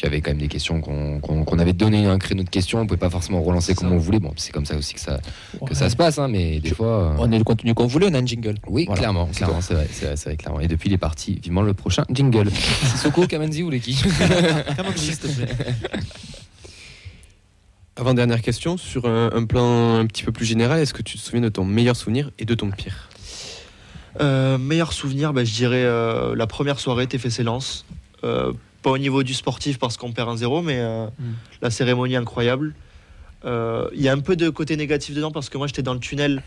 Il 0.00 0.04
y 0.04 0.06
avait 0.06 0.20
quand 0.20 0.30
même 0.32 0.38
des 0.40 0.48
questions 0.48 0.80
qu'on 0.80 1.58
avait 1.58 1.72
donné 1.72 2.06
un 2.06 2.18
créneau 2.18 2.42
de 2.42 2.48
questions, 2.50 2.80
on 2.80 2.86
pouvait 2.86 2.98
pas 2.98 3.08
forcément 3.10 3.42
relancer 3.42 3.74
comme 3.74 3.88
ça. 3.88 3.94
on 3.94 3.98
voulait. 3.98 4.18
Bon, 4.18 4.32
c'est 4.36 4.52
comme 4.52 4.66
ça 4.66 4.76
aussi 4.76 4.94
que 4.94 5.00
ça, 5.00 5.18
que 5.66 5.74
ça 5.74 5.88
se 5.88 5.96
passe, 5.96 6.18
hein, 6.18 6.28
mais 6.28 6.58
des 6.60 6.74
fois. 6.74 7.12
euh, 7.12 7.16
On 7.18 7.32
est 7.32 7.38
le 7.38 7.44
contenu 7.44 7.72
qu'on 7.74 7.86
voulait, 7.86 8.06
on 8.10 8.14
a 8.14 8.18
un 8.18 8.26
jingle. 8.26 8.56
Oui, 8.66 8.84
Voilà. 8.86 8.98
clairement, 9.00 9.26
clairement, 9.26 9.60
c'est 9.60 9.74
vrai, 9.74 9.88
c'est 9.90 10.14
vrai, 10.24 10.36
clairement. 10.36 10.60
Et 10.60 10.68
depuis, 10.68 10.90
il 10.90 10.92
est 10.92 10.98
parti. 10.98 11.38
Vivement 11.42 11.62
le 11.62 11.72
prochain 11.74 12.04
jingle. 12.10 12.50
Sissoko, 12.50 13.26
Kamenzi 13.26 13.62
ou 13.62 13.70
les 13.70 13.80
qui 13.84 13.94
s'il 14.96 15.18
te 15.18 15.26
plaît. 15.28 15.48
Avant 17.96 18.12
dernière 18.12 18.42
question, 18.42 18.76
sur 18.76 19.06
un, 19.06 19.30
un 19.32 19.44
plan 19.44 19.96
un 19.98 20.06
petit 20.06 20.24
peu 20.24 20.32
plus 20.32 20.44
général, 20.44 20.80
est-ce 20.80 20.92
que 20.92 21.02
tu 21.02 21.16
te 21.16 21.22
souviens 21.22 21.40
de 21.42 21.48
ton 21.48 21.64
meilleur 21.64 21.94
souvenir 21.94 22.30
et 22.40 22.44
de 22.44 22.54
ton 22.54 22.70
pire? 22.70 23.08
Euh, 24.20 24.58
meilleur 24.58 24.92
souvenir, 24.92 25.32
bah, 25.32 25.44
je 25.44 25.52
dirais 25.52 25.84
euh, 25.84 26.34
la 26.34 26.46
première 26.48 26.80
soirée 26.80 27.06
TFC 27.06 27.44
Lens. 27.44 27.84
Euh, 28.24 28.52
pas 28.84 28.90
au 28.90 28.98
niveau 28.98 29.22
du 29.24 29.34
sportif 29.34 29.78
parce 29.78 29.96
qu'on 29.96 30.12
perd 30.12 30.28
un 30.28 30.36
0 30.36 30.62
mais 30.62 30.76
euh, 30.78 31.06
Mm. 31.18 31.22
la 31.62 31.70
cérémonie 31.70 32.16
incroyable. 32.16 32.74
Euh, 33.44 33.88
Il 33.94 34.02
y 34.02 34.08
a 34.08 34.12
un 34.12 34.20
peu 34.20 34.36
de 34.36 34.48
côté 34.50 34.76
négatif 34.76 35.14
dedans 35.14 35.32
parce 35.32 35.48
que 35.48 35.58
moi 35.58 35.66
j'étais 35.66 35.82
dans 35.82 35.94
le 35.94 36.00
tunnel 36.00 36.42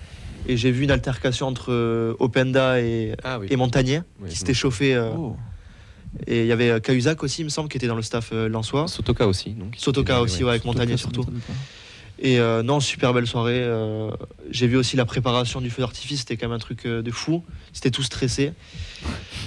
et 0.47 0.55
j'ai 0.55 0.71
vu 0.71 0.83
une 0.83 0.91
altercation 0.91 1.47
entre 1.47 1.71
euh, 1.71 2.13
Openda 2.19 2.79
et, 2.79 3.13
Ah 3.23 3.39
oui. 3.39 3.47
et 3.49 3.55
Montagnier 3.57 4.01
Oui, 4.21 4.29
qui 4.29 4.38
s'était 4.38 4.53
chauffé. 4.53 4.95
euh, 4.95 5.09
Oh. 5.17 5.35
et 6.27 6.41
il 6.41 6.47
y 6.47 6.51
avait 6.51 6.79
Cahuzac 6.79 7.21
aussi, 7.23 7.41
il 7.41 7.45
me 7.45 7.49
semble, 7.49 7.69
qui 7.69 7.77
était 7.77 7.88
dans 7.88 7.95
le 7.95 8.01
staff 8.11 8.29
euh, 8.31 8.47
lensois. 8.47 8.88
Sotoka 8.88 9.27
aussi. 9.27 9.49
Donc, 9.51 9.75
Sotoka 9.77 10.21
aussi, 10.21 10.43
ouais, 10.43 10.51
avec 10.51 10.63
Montagnier 10.65 10.97
surtout. 10.97 11.25
Et 12.20 12.39
euh, 12.39 12.63
non, 12.63 12.80
super 12.80 13.13
belle 13.13 13.28
soirée. 13.28 13.59
euh, 13.61 14.09
J'ai 14.49 14.68
vu 14.68 14.76
aussi 14.78 14.95
la 14.97 15.05
préparation 15.05 15.61
du 15.61 15.70
feu 15.70 15.82
d'artifice, 15.84 16.20
c'était 16.22 16.36
quand 16.38 16.47
même 16.47 16.55
un 16.55 16.59
truc 16.59 16.86
euh, 16.86 17.01
de 17.03 17.11
fou. 17.11 17.43
C'était 17.74 17.91
tout 17.91 18.01
stressé. 18.03 18.53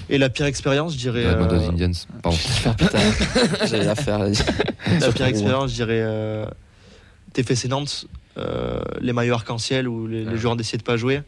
Et 0.08 0.18
la 0.18 0.28
pire 0.28 0.46
expérience, 0.46 0.92
je 0.94 0.98
dirais. 0.98 1.24
Ouais, 1.26 1.66
Indians. 1.66 1.90
Pardon. 2.22 2.38
J'allais 3.68 3.84
la 3.84 3.94
faire. 3.96 4.18
la 4.20 5.12
pire 5.12 5.26
expérience, 5.26 5.70
je 5.70 5.74
dirais. 5.76 6.00
Euh, 6.00 6.46
TFC 7.32 7.68
Nantes, 7.68 8.06
euh, 8.38 8.80
les 9.00 9.12
maillots 9.12 9.34
arc-en-ciel 9.34 9.88
où 9.88 10.06
les, 10.06 10.24
les 10.24 10.36
joueurs 10.36 10.56
décidaient 10.56 10.78
de 10.78 10.82
pas 10.84 10.96
jouer. 10.96 11.22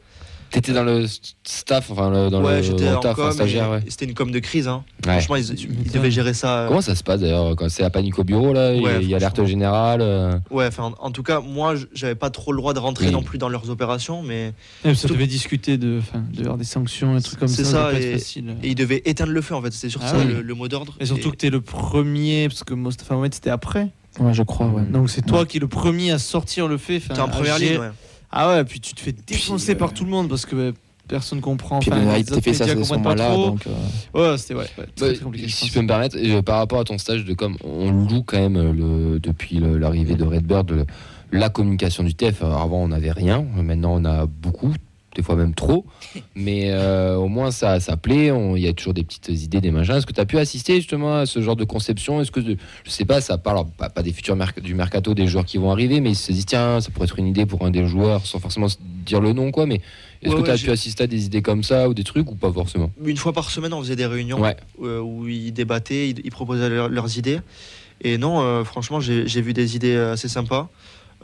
T'étais 0.53 0.73
dans 0.75 0.85
le 0.85 1.07
staff, 1.45 1.91
enfin 1.91 2.11
le- 2.11 2.29
dans 2.31 2.43
ouais, 2.45 2.61
le 2.61 2.95
en 2.97 3.01
taf, 3.01 3.17
com. 3.17 3.33
stagiaire, 3.33 3.71
ouais. 3.71 3.81
C'était 3.89 4.05
une 4.05 4.13
com 4.15 4.31
de 4.31 4.39
crise. 4.39 4.69
Hein. 4.69 4.85
Ouais. 5.07 5.13
Franchement, 5.15 5.37
ils, 5.37 5.51
ils 5.59 5.91
devaient 5.91 6.11
gérer 6.11 6.35
ça. 6.35 6.61
euh, 6.61 6.69
Comment 6.69 6.83
ça 6.83 6.95
se 6.95 7.03
passe 7.03 7.21
d'ailleurs 7.21 7.57
quand 7.57 7.69
c'est 7.71 7.83
la 7.83 7.89
panique 7.91 8.19
au 8.19 8.25
bureau 8.25 8.53
là 8.53 8.75
Il 8.75 8.83
y 8.83 8.87
a- 8.87 8.89
Ouais, 8.89 8.99
il 9.03 9.09
y 9.09 9.15
a 9.15 9.17
alerte 9.17 9.45
générale. 9.47 10.01
euh, 10.03 10.39
Ouais, 10.51 10.67
enfin, 10.67 10.93
en, 11.01 11.11
tout 11.11 11.23
cas, 11.23 11.41
moi, 11.41 11.75
j'avais 11.95 12.15
pas 12.15 12.29
trop 12.31 12.53
le 12.53 12.59
droit 12.59 12.75
de 12.75 12.79
rentrer 12.81 13.07
Oui. 13.07 13.13
non 13.13 13.23
plus 13.23 13.39
dans 13.39 13.49
leurs 13.49 13.71
opérations, 13.71 14.23
mais 14.23 14.53
Même 14.85 14.95
ça 14.95 15.09
Tout- 15.09 15.15
devait 15.15 15.27
discuter 15.27 15.79
de, 15.79 16.01
de 16.35 16.43
faire 16.45 16.57
des 16.59 16.65
sanctions, 16.65 17.17
un 17.17 17.21
truc 17.21 17.39
comme 17.39 17.49
ça. 17.49 17.57
C'est 17.57 17.65
ça, 17.65 17.93
et- 17.99 18.13
facile. 18.13 18.55
et 18.63 18.69
ils 18.69 18.75
devaient 18.75 19.01
éteindre 19.07 19.33
le 19.33 19.41
feu 19.41 19.55
en 19.55 19.63
fait. 19.63 19.73
C'était 19.73 19.89
surtout 19.91 20.07
Ah 20.11 20.13
ça 20.13 20.19
oui. 20.19 20.33
le, 20.35 20.43
le 20.43 20.55
mot 20.55 20.69
d'ordre. 20.69 20.95
Et 21.01 21.07
surtout 21.07 21.31
que 21.31 21.37
t'es 21.37 21.51
le 21.51 21.63
premier, 21.63 22.49
parce 22.49 22.63
que 22.63 22.75
Mostafa 22.75 23.15
Mohamed 23.15 23.33
c'était 23.33 23.49
après. 23.51 23.89
Ouais, 24.21 24.35
je 24.35 24.43
crois, 24.43 24.67
ouais. 24.67 24.83
Donc 24.83 25.09
c'est 25.09 25.25
toi 25.25 25.47
qui 25.47 25.57
es 25.57 25.61
le 25.61 25.69
premier 25.69 26.11
à 26.13 26.19
sortir 26.19 26.69
le 26.69 26.77
fait. 26.77 27.01
t'es 27.01 27.19
en 27.19 27.25
à 27.25 27.29
première 27.29 27.59
ligne. 27.59 27.81
Ah 28.33 28.49
ouais, 28.49 28.65
puis 28.65 28.81
tu 28.81 28.95
te 28.95 29.01
fais 29.01 29.13
défoncer 29.13 29.73
euh, 29.73 29.77
par 29.79 29.93
tout 29.93 30.05
le 30.05 30.11
monde 30.11 30.29
parce 30.29 30.47
que 30.47 30.73
personne 31.07 31.41
comprend. 31.43 31.81
Puis 31.81 31.91
enfin, 31.93 32.41
fait 32.41 32.55
ça 32.55 32.65
à 32.65 32.69
ce 32.69 32.93
moment-là. 32.95 33.35
Donc, 33.37 33.67
euh, 33.67 34.31
Ouais, 34.33 34.39
c'était 34.39 34.55
ouais, 34.55 34.61
ouais, 34.79 34.87
très, 34.97 35.07
Bah, 35.09 35.15
très 35.15 35.23
compliqué. 35.25 35.49
si 35.49 35.67
je 35.67 35.73
peux 35.75 35.83
me 35.83 35.87
permettre, 35.89 36.17
euh, 36.19 36.41
par 36.43 36.57
rapport 36.59 36.81
à 36.81 36.85
ton 36.85 36.97
stage 36.97 37.25
de 37.25 37.35
com, 37.35 37.57
on 37.65 37.91
loue 37.91 38.23
quand 38.23 38.39
même 38.39 38.57
euh, 38.57 38.73
le, 38.73 39.21
depuis 39.21 39.59
l'arrivée 39.61 40.15
de 40.15 40.25
Redbird 40.25 40.71
le- 40.71 40.87
la 41.31 41.49
communication 41.51 42.03
du 42.05 42.15
TF. 42.15 42.43
Alors, 42.43 42.63
avant, 42.63 42.83
on 42.83 42.89
n'avait 42.89 43.13
rien. 43.13 43.45
Maintenant, 43.57 43.95
on 44.01 44.05
a 44.05 44.27
beaucoup, 44.27 44.73
des 45.15 45.23
fois 45.23 45.37
même 45.37 45.55
trop. 45.55 45.85
Mais 46.35 46.71
euh, 46.71 47.17
au 47.17 47.29
moins, 47.29 47.51
ça, 47.51 47.81
ça 47.81 47.97
plaît. 47.97 48.33
Il 48.57 48.63
y 48.63 48.69
a 48.69 48.73
toujours 48.73 48.95
des 48.95 49.05
petites 49.05 49.29
idées, 49.29 49.61
des 49.61 49.71
machins. 49.71 49.95
Est-ce 49.97 50.07
que 50.07 50.13
tu 50.13 50.21
as 50.21 50.25
pu 50.27 50.39
assister 50.39 50.77
justement 50.77 51.17
à 51.17 51.27
ce 51.27 51.41
genre 51.43 51.57
de 51.57 51.65
conception? 51.65 52.21
Est-ce 52.21 52.31
que, 52.31 52.41
je 52.41 52.91
sais 52.91 53.05
pas, 53.05 53.21
ça 53.21 53.39
parle 53.39 53.67
pas, 53.77 53.89
pas 53.91 54.03
des 54.03 54.13
futurs 54.13 54.37
merc- 54.37 54.61
du 54.61 54.75
mercato, 54.75 55.15
des 55.15 55.27
joueurs 55.27 55.45
qui 55.45 55.59
vont 55.59 55.71
arriver, 55.71 56.01
mais 56.01 56.11
ils 56.13 56.17
se 56.17 56.33
disent, 56.33 56.47
tiens, 56.47 56.81
ça 56.81 56.91
pourrait 56.91 57.07
être 57.07 57.19
une 57.19 57.27
idée 57.29 57.47
pour 57.47 57.65
un 57.65 57.71
des 57.71 57.87
joueurs 57.87 58.25
sans 58.27 58.39
forcément 58.39 58.69
dire 59.05 59.21
le 59.21 59.33
nom, 59.33 59.51
quoi. 59.51 59.67
Mais 59.67 59.81
est-ce 60.23 60.35
Ouais, 60.35 60.41
que 60.41 60.47
tu 60.47 60.51
as 60.51 60.57
pu 60.59 60.71
assister 60.71 61.05
à 61.05 61.07
des 61.07 61.27
idées 61.27 61.43
comme 61.43 61.63
ça 61.63 61.89
ou 61.89 61.95
des 61.95 62.05
trucs 62.05 62.31
ou 62.31 62.35
pas 62.35 62.53
forcément? 62.53 62.91
Une 63.05 63.17
fois 63.17 63.33
par 63.33 63.51
semaine, 63.51 63.73
on 63.73 63.81
faisait 63.81 63.97
des 63.97 64.07
réunions 64.07 64.41
Ouais. 64.41 64.57
euh, 64.83 65.01
où 65.01 65.29
ils 65.29 65.53
débattaient, 65.53 66.09
ils, 66.11 66.31
proposaient 66.31 66.69
leur- 66.71 66.89
leurs 66.89 67.19
idées. 67.19 67.41
Et 68.05 68.19
non, 68.19 68.41
euh, 68.41 68.65
franchement, 68.65 68.99
j'ai 69.01 69.41
vu 69.43 69.53
des 69.53 69.77
idées 69.77 69.95
assez 69.97 70.29
sympas. 70.29 70.69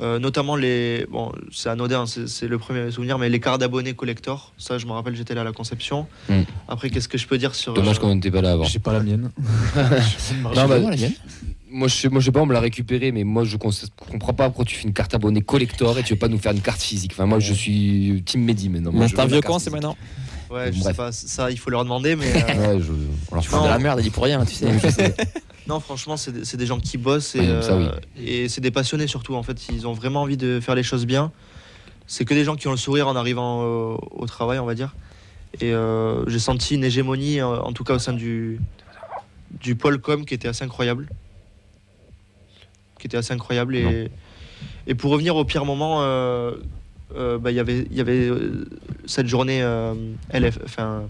Euh, 0.01 0.19
notamment 0.19 0.55
les. 0.55 1.07
Bon, 1.11 1.33
c'est 1.51 1.69
anodin, 1.71 2.05
c'est 2.07 2.47
le 2.47 2.59
premier 2.59 2.91
souvenir, 2.91 3.19
mais 3.19 3.29
les 3.29 3.41
cartes 3.41 3.61
d'abonnés 3.61 3.95
collector. 3.95 4.53
Ça, 4.57 4.79
je 4.79 4.87
me 4.87 4.93
rappelle, 4.93 5.17
j'étais 5.17 5.35
là 5.35 5.41
à 5.41 5.45
la 5.45 5.53
conception. 5.53 6.07
Mm. 6.29 6.43
Après, 6.69 6.91
qu'est-ce 6.91 7.09
que 7.09 7.19
je 7.19 7.27
peux 7.27 7.39
dire 7.39 7.55
sur. 7.55 7.75
Dommage 7.75 7.97
euh, 7.97 8.01
qu'on 8.01 8.15
n'était 8.15 8.31
pas 8.31 8.41
là 8.41 8.53
avant. 8.53 8.65
J'ai 8.65 8.79
pas 8.79 8.93
la 8.93 9.01
mienne. 9.01 9.31
Non, 10.55 10.67
bah, 10.67 10.79
moi, 11.71 11.89
je 11.89 11.95
sais, 11.95 12.09
moi, 12.09 12.21
je 12.21 12.27
sais 12.27 12.33
pas, 12.33 12.41
on 12.41 12.47
me 12.47 12.55
l'a 12.55 12.61
récupéré, 12.61 13.13
mais 13.13 13.25
moi, 13.25 13.45
je 13.45 13.57
comprends 13.57 14.33
pas 14.33 14.47
pourquoi 14.47 14.65
tu 14.65 14.75
fais 14.75 14.85
une 14.85 14.95
carte 14.95 15.15
abonnée 15.15 15.43
collector 15.43 15.99
et 15.99 16.03
tu 16.03 16.15
veux 16.15 16.19
pas 16.19 16.29
nous 16.29 16.39
faire 16.39 16.53
une 16.53 16.61
carte 16.61 16.81
physique. 16.81 17.13
Enfin, 17.15 17.27
moi, 17.27 17.41
je 17.41 17.53
suis 17.53 18.23
Team 18.25 18.45
Mehdi 18.45 18.69
maintenant. 18.69 18.93
Mais 18.95 19.09
c'est 19.09 19.21
un 19.21 19.27
vieux 19.27 19.43
con, 19.43 19.59
c'est 19.59 19.71
maintenant. 19.71 19.97
Ouais, 20.51 20.73
je 20.73 20.81
Bref. 20.81 20.93
sais 20.93 20.97
pas, 20.97 21.13
ça, 21.13 21.51
il 21.51 21.59
faut 21.59 21.71
leur 21.71 21.85
demander, 21.85 22.17
mais. 22.17 22.27
euh, 22.57 22.77
Ouais, 22.77 22.83
je, 22.83 22.93
on 23.31 23.35
leur 23.35 23.45
Tu 23.45 23.51
fais 23.51 23.61
de 23.61 23.69
la 23.69 23.79
merde, 23.79 24.01
il 24.01 24.05
dit 24.05 24.11
pour 24.11 24.25
rien, 24.25 24.45
tu 24.45 24.55
sais. 24.55 24.67
Non, 25.69 25.81
franchement, 25.81 26.17
c'est 26.17 26.57
des, 26.57 26.67
gens 26.67 26.81
qui 26.81 26.97
bossent 26.97 27.35
et, 27.35 27.41
Oui, 27.41 27.63
ça, 27.63 27.77
oui. 27.77 27.85
euh, 27.85 27.99
et 28.17 28.49
c'est 28.49 28.61
des 28.63 28.71
passionnés 28.71 29.07
surtout. 29.07 29.35
En 29.35 29.43
fait, 29.43 29.69
ils 29.69 29.87
ont 29.87 29.93
vraiment 29.93 30.23
envie 30.23 30.39
de 30.39 30.61
faire 30.61 30.75
les 30.75 30.83
choses 30.83 31.05
bien. 31.05 31.31
C'est 32.07 32.25
que 32.25 32.33
des 32.33 32.45
gens 32.45 32.57
qui 32.57 32.69
ont 32.69 32.73
le 32.73 32.79
sourire 32.79 33.07
en 33.07 33.17
arrivant 33.17 33.63
au 33.63 34.27
travail, 34.27 34.59
on 34.59 34.65
va 34.65 34.75
dire. 34.75 34.95
Et 35.61 35.73
euh, 35.75 36.27
j'ai 36.29 36.39
senti 36.39 36.75
une 36.77 36.85
hégémonie, 36.85 37.41
euh, 37.41 37.61
en 37.61 37.73
tout 37.73 37.85
cas 37.85 37.95
au 37.95 37.99
sein 37.99 38.13
du, 38.15 38.61
du 39.61 39.75
pôle 39.77 40.01
com, 40.01 40.25
qui 40.25 40.35
était 40.35 40.49
assez 40.49 40.65
incroyable. 40.65 41.09
Qui 42.99 43.07
était 43.07 43.17
assez 43.19 43.33
incroyable. 43.35 43.77
Et, 43.77 44.11
et 44.87 44.95
pour 44.95 45.11
revenir 45.11 45.37
au 45.37 45.45
pire 45.45 45.65
moment, 45.67 46.03
euh, 46.03 46.53
euh, 47.15 47.39
bah, 47.39 47.51
il 47.51 47.57
y 47.57 47.61
avait- 47.61 47.87
il 47.91 47.97
y 47.97 48.01
avait 48.01 48.31
cette 49.07 49.27
journée 49.27 49.61
LF, 50.33 50.59
enfin, 50.65 51.03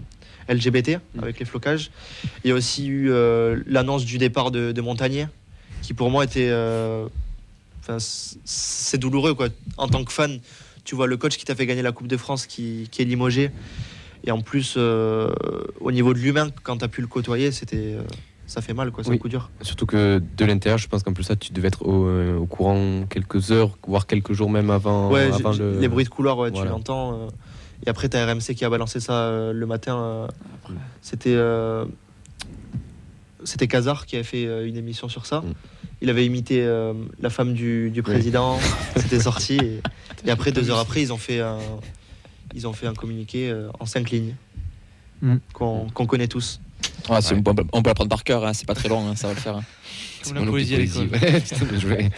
LGBT 0.49 0.99
avec 1.21 1.39
les 1.39 1.45
flocages. 1.45 1.91
Il 2.43 2.49
y 2.49 2.51
a 2.51 2.55
aussi 2.55 2.87
eu 2.87 3.11
euh, 3.11 3.61
l'annonce 3.67 4.03
du 4.05 4.17
départ 4.17 4.51
de, 4.51 4.71
de 4.71 4.81
Montagnier, 4.81 5.27
qui 5.81 5.93
pour 5.93 6.09
moi 6.09 6.23
était. 6.25 6.49
euh, 6.49 7.07
enfin, 7.81 7.97
c'est 7.99 8.97
douloureux, 8.97 9.33
quoi. 9.35 9.47
En 9.77 9.87
tant 9.87 10.03
que 10.03 10.11
fan, 10.11 10.39
tu 10.83 10.95
vois 10.95 11.07
le 11.07 11.17
coach 11.17 11.37
qui 11.37 11.45
t'a 11.45 11.55
fait 11.55 11.65
gagner 11.65 11.81
la 11.83 11.91
Coupe 11.91 12.07
de 12.07 12.17
France 12.17 12.45
qui, 12.47 12.87
qui 12.91 13.01
est 13.01 13.05
limogé. 13.05 13.51
Et 14.25 14.31
en 14.31 14.41
plus, 14.41 14.73
euh, 14.75 15.31
au 15.79 15.91
niveau 15.91 16.13
de 16.13 16.19
l'humain, 16.19 16.49
quand 16.63 16.77
tu 16.77 16.83
as 16.85 16.89
pu 16.89 17.01
le 17.01 17.07
côtoyer, 17.07 17.51
c'était 17.53 17.93
euh, 17.95 18.01
ça 18.47 18.61
fait 18.61 18.73
mal, 18.73 18.91
quoi. 18.91 19.03
C'est 19.03 19.11
Oui. 19.11 19.15
un 19.15 19.19
coup 19.19 19.29
dur. 19.29 19.49
Surtout 19.61 19.85
que 19.85 20.21
de 20.37 20.45
l'intérieur, 20.45 20.77
je 20.77 20.87
pense 20.89 21.03
qu'en 21.03 21.13
plus 21.13 21.23
ça, 21.23 21.35
tu 21.37 21.53
devais 21.53 21.69
être 21.69 21.85
au, 21.85 22.05
euh, 22.07 22.35
au 22.37 22.45
courant 22.45 23.05
quelques 23.09 23.51
heures, 23.51 23.77
voire 23.87 24.07
quelques 24.07 24.33
jours 24.33 24.49
même 24.49 24.71
avant, 24.71 25.09
Ouais, 25.11 25.29
avant 25.31 25.53
j'ai- 25.53 25.59
le. 25.63 25.79
les 25.79 25.87
bruits 25.87 26.03
de 26.03 26.09
couloir, 26.09 26.37
ouais, 26.39 26.49
Voilà. 26.49 26.65
tu 26.65 26.71
l'entends. 26.71 27.27
Et 27.85 27.89
après, 27.89 28.09
t'as 28.09 28.25
RMC 28.25 28.55
qui 28.55 28.65
a 28.65 28.69
balancé 28.69 28.99
ça 28.99 29.13
euh, 29.13 29.53
le 29.53 29.65
matin. 29.65 29.97
euh, 29.97 30.27
C'était. 31.01 31.33
euh, 31.33 31.85
C'était 33.45 33.67
Kazar 33.67 34.05
qui 34.05 34.15
avait 34.15 34.23
fait 34.23 34.45
euh, 34.45 34.67
une 34.67 34.75
émission 34.77 35.07
sur 35.07 35.25
ça. 35.25 35.41
Mm. 35.41 35.53
Il 36.01 36.09
avait 36.09 36.25
imité 36.25 36.61
euh, 36.63 36.93
la 37.21 37.29
femme 37.29 37.53
du, 37.53 37.89
du 37.89 38.03
président. 38.03 38.57
C'était 38.97 39.19
sorti. 39.19 39.55
Et, 39.57 39.81
et 40.25 40.31
après, 40.31 40.51
deux 40.51 40.69
heures 40.69 40.79
après, 40.79 41.01
ils 41.01 41.13
ont 41.13 41.17
fait 41.17 41.39
un, 41.39 41.57
ils 42.53 42.67
ont 42.67 42.73
fait 42.73 42.87
un 42.87 42.93
communiqué 42.93 43.49
euh, 43.49 43.69
en 43.79 43.85
cinq 43.85 44.09
lignes 44.11 44.35
Mm. 45.21 45.35
qu'on 45.51 45.89
connaît 46.07 46.29
tous. 46.29 46.61
Ouais, 47.09 47.15
Ouais. 47.17 47.41
on, 47.73 47.81
peut, 47.81 47.89
l'apprendre 47.89 48.09
par 48.09 48.23
cœur, 48.23 48.45
hein, 48.45 48.53
c'est 48.53 48.65
pas 48.65 48.73
très 48.73 48.87
long, 48.87 49.05
hein, 49.05 49.15
ça 49.17 49.27
va 49.27 49.33
le 49.33 49.39
faire. 49.41 49.57
hein. 49.57 49.63
C'est 50.23 50.33
mon 50.33 50.45
poésie 50.45 50.75
poésie, 50.75 51.07
ouais, 51.11 51.39
putain, 51.41 51.65
bien 51.65 51.79
joué. 51.79 52.09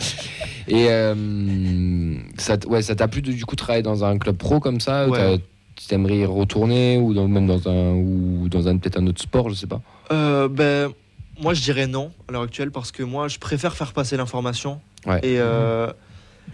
Et 0.68 0.88
euh, 0.90 2.16
ça, 2.38 2.58
t- 2.58 2.68
ouais, 2.68 2.82
ça 2.82 2.96
t'a 2.96 3.08
plu 3.08 3.22
de 3.22 3.32
du 3.32 3.46
coup 3.46 3.56
travailler 3.56 3.84
dans 3.84 4.04
un 4.04 4.18
club 4.18 4.38
pro 4.38 4.60
comme 4.60 4.80
ça 4.80 5.08
Ouais. 5.08 5.18
T'as- 5.38 5.44
Tu 5.76 5.88
t'aimerais 5.88 6.18
y 6.20 6.26
retourner 6.26 6.98
ou 7.00 7.14
dans, 7.14 7.28
même 7.28 7.48
dans 7.48 7.68
un 7.68 7.94
ou 7.94 8.48
dans 8.50 8.68
un 8.68 8.78
peut-être 8.78 9.00
un 9.00 9.08
autre 9.08 9.22
sport, 9.22 9.50
je 9.50 9.56
sais 9.56 9.68
pas? 9.68 9.82
Euh, 10.12 10.48
ben, 10.48 10.92
moi, 11.40 11.54
je 11.56 11.62
dirais 11.62 11.88
non 11.88 12.12
à 12.28 12.32
l'heure 12.34 12.44
actuelle 12.44 12.70
parce 12.72 12.92
que 12.92 13.02
moi, 13.04 13.28
je 13.28 13.40
préfère 13.40 13.76
faire 13.76 13.92
passer 13.94 14.16
l'information. 14.18 14.80
Ouais. 15.08 15.18
Et 15.24 15.40
euh, 15.40 15.92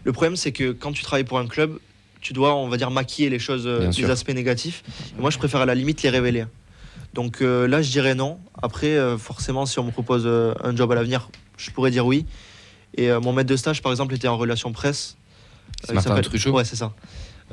le 0.05 0.13
problème, 0.13 0.35
c'est 0.37 0.51
que 0.53 0.71
quand 0.71 0.93
tu 0.93 1.03
travailles 1.03 1.25
pour 1.25 1.39
un 1.39 1.47
club, 1.47 1.77
tu 2.21 2.31
dois, 2.33 2.55
on 2.55 2.69
va 2.69 2.77
dire, 2.77 2.89
maquiller 2.89 3.29
les 3.29 3.39
choses, 3.39 3.67
euh, 3.67 3.79
Bien 3.79 3.87
les 3.89 3.93
sûr. 3.93 4.09
aspects 4.09 4.33
négatifs. 4.33 4.83
Et 5.17 5.21
moi, 5.21 5.29
je 5.29 5.37
préfère 5.37 5.59
à 5.61 5.65
la 5.65 5.75
limite 5.75 6.03
les 6.03 6.09
révéler. 6.09 6.45
Donc 7.17 7.41
euh, 7.41 7.67
là, 7.67 7.81
je 7.81 7.89
dirais 7.89 8.13
non. 8.13 8.37
Après, 8.61 8.95
euh, 8.95 9.17
forcément, 9.17 9.65
si 9.65 9.79
on 9.79 9.83
me 9.85 9.89
propose 9.89 10.21
euh, 10.27 10.53
un 10.63 10.75
job 10.75 10.91
à 10.91 10.95
l'avenir, 10.95 11.29
je 11.57 11.71
pourrais 11.71 11.89
dire 11.89 12.05
oui. 12.05 12.27
Et 12.95 13.09
euh, 13.09 13.19
mon 13.19 13.33
maître 13.33 13.49
de 13.49 13.55
stage, 13.55 13.81
par 13.81 13.91
exemple, 13.91 14.13
était 14.13 14.27
en 14.27 14.37
relation 14.37 14.71
presse. 14.71 15.17
C'est 15.83 15.89
Euh, 15.89 15.95
Martin 15.95 16.09
s'appelle- 16.11 16.25
Truchot 16.25 16.51
Ouais, 16.51 16.63
c'est 16.63 16.75
ça. 16.75 16.93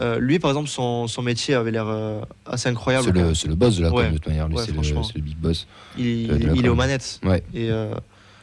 Euh, 0.00 0.18
lui, 0.18 0.38
par 0.38 0.50
exemple, 0.50 0.68
son, 0.68 1.06
son 1.06 1.22
métier 1.22 1.54
avait 1.54 1.70
l'air 1.70 1.86
euh, 1.88 2.20
assez 2.44 2.68
incroyable. 2.68 3.06
C'est 3.34 3.48
le, 3.48 3.54
boss 3.54 3.76
de 3.78 3.84
la 3.84 3.88
com 3.88 3.98
Ouais. 4.00 4.08
de 4.10 4.14
toute 4.18 4.26
manière, 4.26 4.48
lui, 4.48 4.56
Ouais, 4.56 4.64
c'est 4.66 4.72
le, 5.16 5.22
big 5.22 5.38
boss. 5.38 5.66
Il, 5.96 6.28
de 6.28 6.46
la 6.46 6.52
il 6.52 6.66
est 6.66 6.68
aux 6.68 6.74
manettes. 6.74 7.20
Ouais. 7.24 7.42
Et 7.54 7.70
euh, 7.70 7.94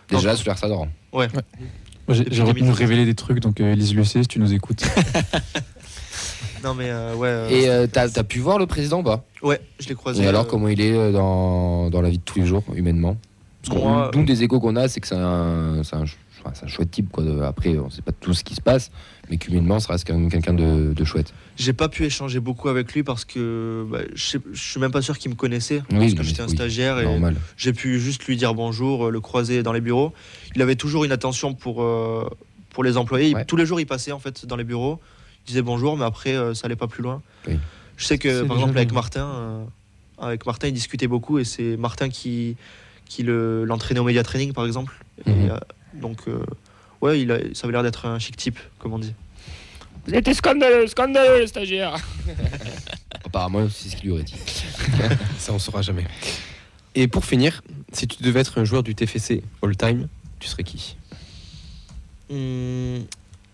Déjà 0.09 0.35
sur 0.35 0.47
l'air 0.47 0.57
ça 0.57 0.67
dort. 0.69 0.87
ouais. 1.13 1.27
J'ai 2.09 2.23
retenu 2.41 2.61
2012. 2.61 2.77
révéler 2.79 3.05
des 3.05 3.13
trucs, 3.13 3.39
donc 3.41 3.61
euh, 3.61 3.73
Elise 3.73 3.93
Lucet, 3.93 4.23
si 4.23 4.27
tu 4.27 4.39
nous 4.39 4.53
écoutes. 4.53 4.83
Non, 6.63 6.73
mais 6.73 6.89
euh, 6.89 7.15
ouais. 7.15 7.27
euh, 7.27 7.49
Et 7.49 7.69
euh, 7.69 7.87
t'as 7.91 8.07
as 8.15 8.23
pu 8.23 8.39
voir 8.39 8.57
le 8.59 8.65
président 8.67 9.03
pas? 9.03 9.25
Ouais, 9.41 9.59
je 9.79 9.87
l'ai 9.89 9.95
croisé. 9.95 10.23
Et 10.23 10.27
alors 10.27 10.43
euh, 10.45 10.47
comment 10.49 10.67
il 10.67 10.79
est 10.81 11.11
dans, 11.11 11.89
dans 11.89 12.01
la 12.01 12.09
vie 12.09 12.17
de 12.19 12.23
tous 12.23 12.39
les 12.39 12.45
jours, 12.45 12.63
humainement? 12.75 13.17
Parce 13.63 13.77
qu'on 13.79 14.11
nous 14.19 14.25
des 14.25 14.43
échos 14.43 14.59
qu'on 14.59 14.75
a, 14.75 14.87
c'est 14.87 14.99
que 15.01 15.07
c'est 15.07 15.15
un, 15.15 15.81
c'est 15.83 15.95
un, 15.95 16.05
c'est 16.53 16.63
un 16.63 16.67
chouette 16.67 16.89
type. 16.91 17.11
Quoi. 17.11 17.23
Après, 17.45 17.77
on 17.77 17.89
sait 17.91 18.01
pas 18.01 18.11
tout 18.11 18.33
ce 18.33 18.43
qui 18.43 18.55
se 18.55 18.61
passe, 18.61 18.89
mais 19.29 19.37
qu'humainement, 19.37 19.79
ça 19.79 19.93
reste 19.93 20.07
quand 20.07 20.15
même 20.17 20.29
quelqu'un 20.31 20.53
de, 20.53 20.93
de 20.93 21.03
chouette. 21.03 21.31
J'ai 21.57 21.73
pas 21.73 21.87
pu 21.87 22.03
échanger 22.05 22.39
beaucoup 22.39 22.69
avec 22.69 22.91
lui 22.93 23.03
parce 23.03 23.23
que 23.25 23.85
bah, 23.91 23.99
je, 24.15 24.23
sais- 24.23 24.39
je 24.51 24.59
suis 24.71 24.79
même 24.79 24.91
pas 24.91 25.03
sûr 25.03 25.17
qu'il 25.19 25.29
me 25.29 25.35
connaissait. 25.35 25.83
Oui, 25.91 25.97
parce 25.99 26.09
non, 26.09 26.15
que 26.15 26.17
mais 26.21 26.23
j'étais 26.23 26.41
un 26.41 26.45
oui, 26.47 26.51
stagiaire 26.55 26.99
et 26.99 27.03
Normal. 27.03 27.35
j'ai 27.57 27.73
pu 27.73 27.99
juste 27.99 28.23
lui 28.25 28.35
dire 28.37 28.55
bonjour, 28.55 29.07
euh, 29.07 29.11
le 29.11 29.19
croiser 29.19 29.61
dans 29.61 29.73
les 29.73 29.81
bureaux. 29.81 30.11
Il 30.55 30.61
avait 30.63 30.75
toujours 30.75 31.03
une 31.03 31.11
attention 31.11 31.53
pour, 31.53 31.83
euh, 31.83 32.27
pour 32.71 32.83
les 32.83 32.97
employés. 32.97 33.29
Il- 33.29 33.35
Ouais. 33.35 33.45
Tous 33.45 33.57
les 33.57 33.67
jours, 33.67 33.79
il 33.79 33.85
passait 33.85 34.11
en 34.11 34.19
fait 34.19 34.47
dans 34.47 34.55
les 34.55 34.63
bureaux, 34.63 34.99
disait 35.45 35.61
bonjour, 35.61 35.97
mais 35.97 36.05
après, 36.05 36.35
euh, 36.35 36.53
ça 36.53 36.65
allait 36.67 36.75
pas 36.75 36.87
plus 36.87 37.03
loin. 37.03 37.21
Oui. 37.47 37.59
Je 37.97 38.05
sais 38.05 38.17
que 38.17 38.43
par 38.43 38.57
exemple, 38.57 38.77
avec. 38.77 38.91
Martin, 38.91 39.25
euh, 39.27 39.63
avec 40.17 40.45
Martin, 40.45 40.67
il 40.67 40.73
discutait 40.73 41.07
beaucoup 41.07 41.39
et 41.39 41.43
c'est 41.43 41.77
Martin 41.77 42.09
qui, 42.09 42.55
qui 43.05 43.23
le- 43.23 43.65
l'entraînait 43.65 43.99
au 43.99 44.03
média 44.03 44.23
training 44.23 44.53
par 44.53 44.65
exemple. 44.65 44.93
Et, 45.25 45.29
Mhm. 45.31 45.49
euh, 45.51 45.57
donc, 45.93 46.19
euh, 46.27 46.43
ouais, 47.01 47.21
il 47.21 47.31
a, 47.31 47.37
ça 47.53 47.65
avait 47.65 47.73
l'air 47.73 47.83
d'être 47.83 48.05
un 48.05 48.17
chic 48.19 48.35
type, 48.37 48.59
comme 48.79 48.93
on 48.93 48.99
dit. 48.99 49.13
Vous 50.07 50.13
êtes 50.15 50.33
scandaleux, 50.33 50.87
scandaleux, 50.87 51.41
le 51.41 51.47
stagiaire 51.47 51.95
Apparemment, 53.25 53.67
c'est 53.69 53.89
ce 53.89 53.95
qu'il 53.95 54.05
lui 54.05 54.11
aurait 54.13 54.23
dit. 54.23 54.33
Ça, 55.37 55.53
on 55.53 55.59
saura 55.59 55.81
jamais. 55.83 56.05
Et 56.95 57.07
pour 57.07 57.23
finir, 57.23 57.61
si 57.93 58.07
tu 58.07 58.21
devais 58.23 58.39
être 58.41 58.57
un 58.59 58.63
joueur 58.65 58.81
du 58.83 58.95
TFC 58.95 59.43
all-time, 59.61 60.07
tu 60.39 60.47
serais 60.47 60.63
qui? 60.63 60.97
Hmm, 62.29 63.03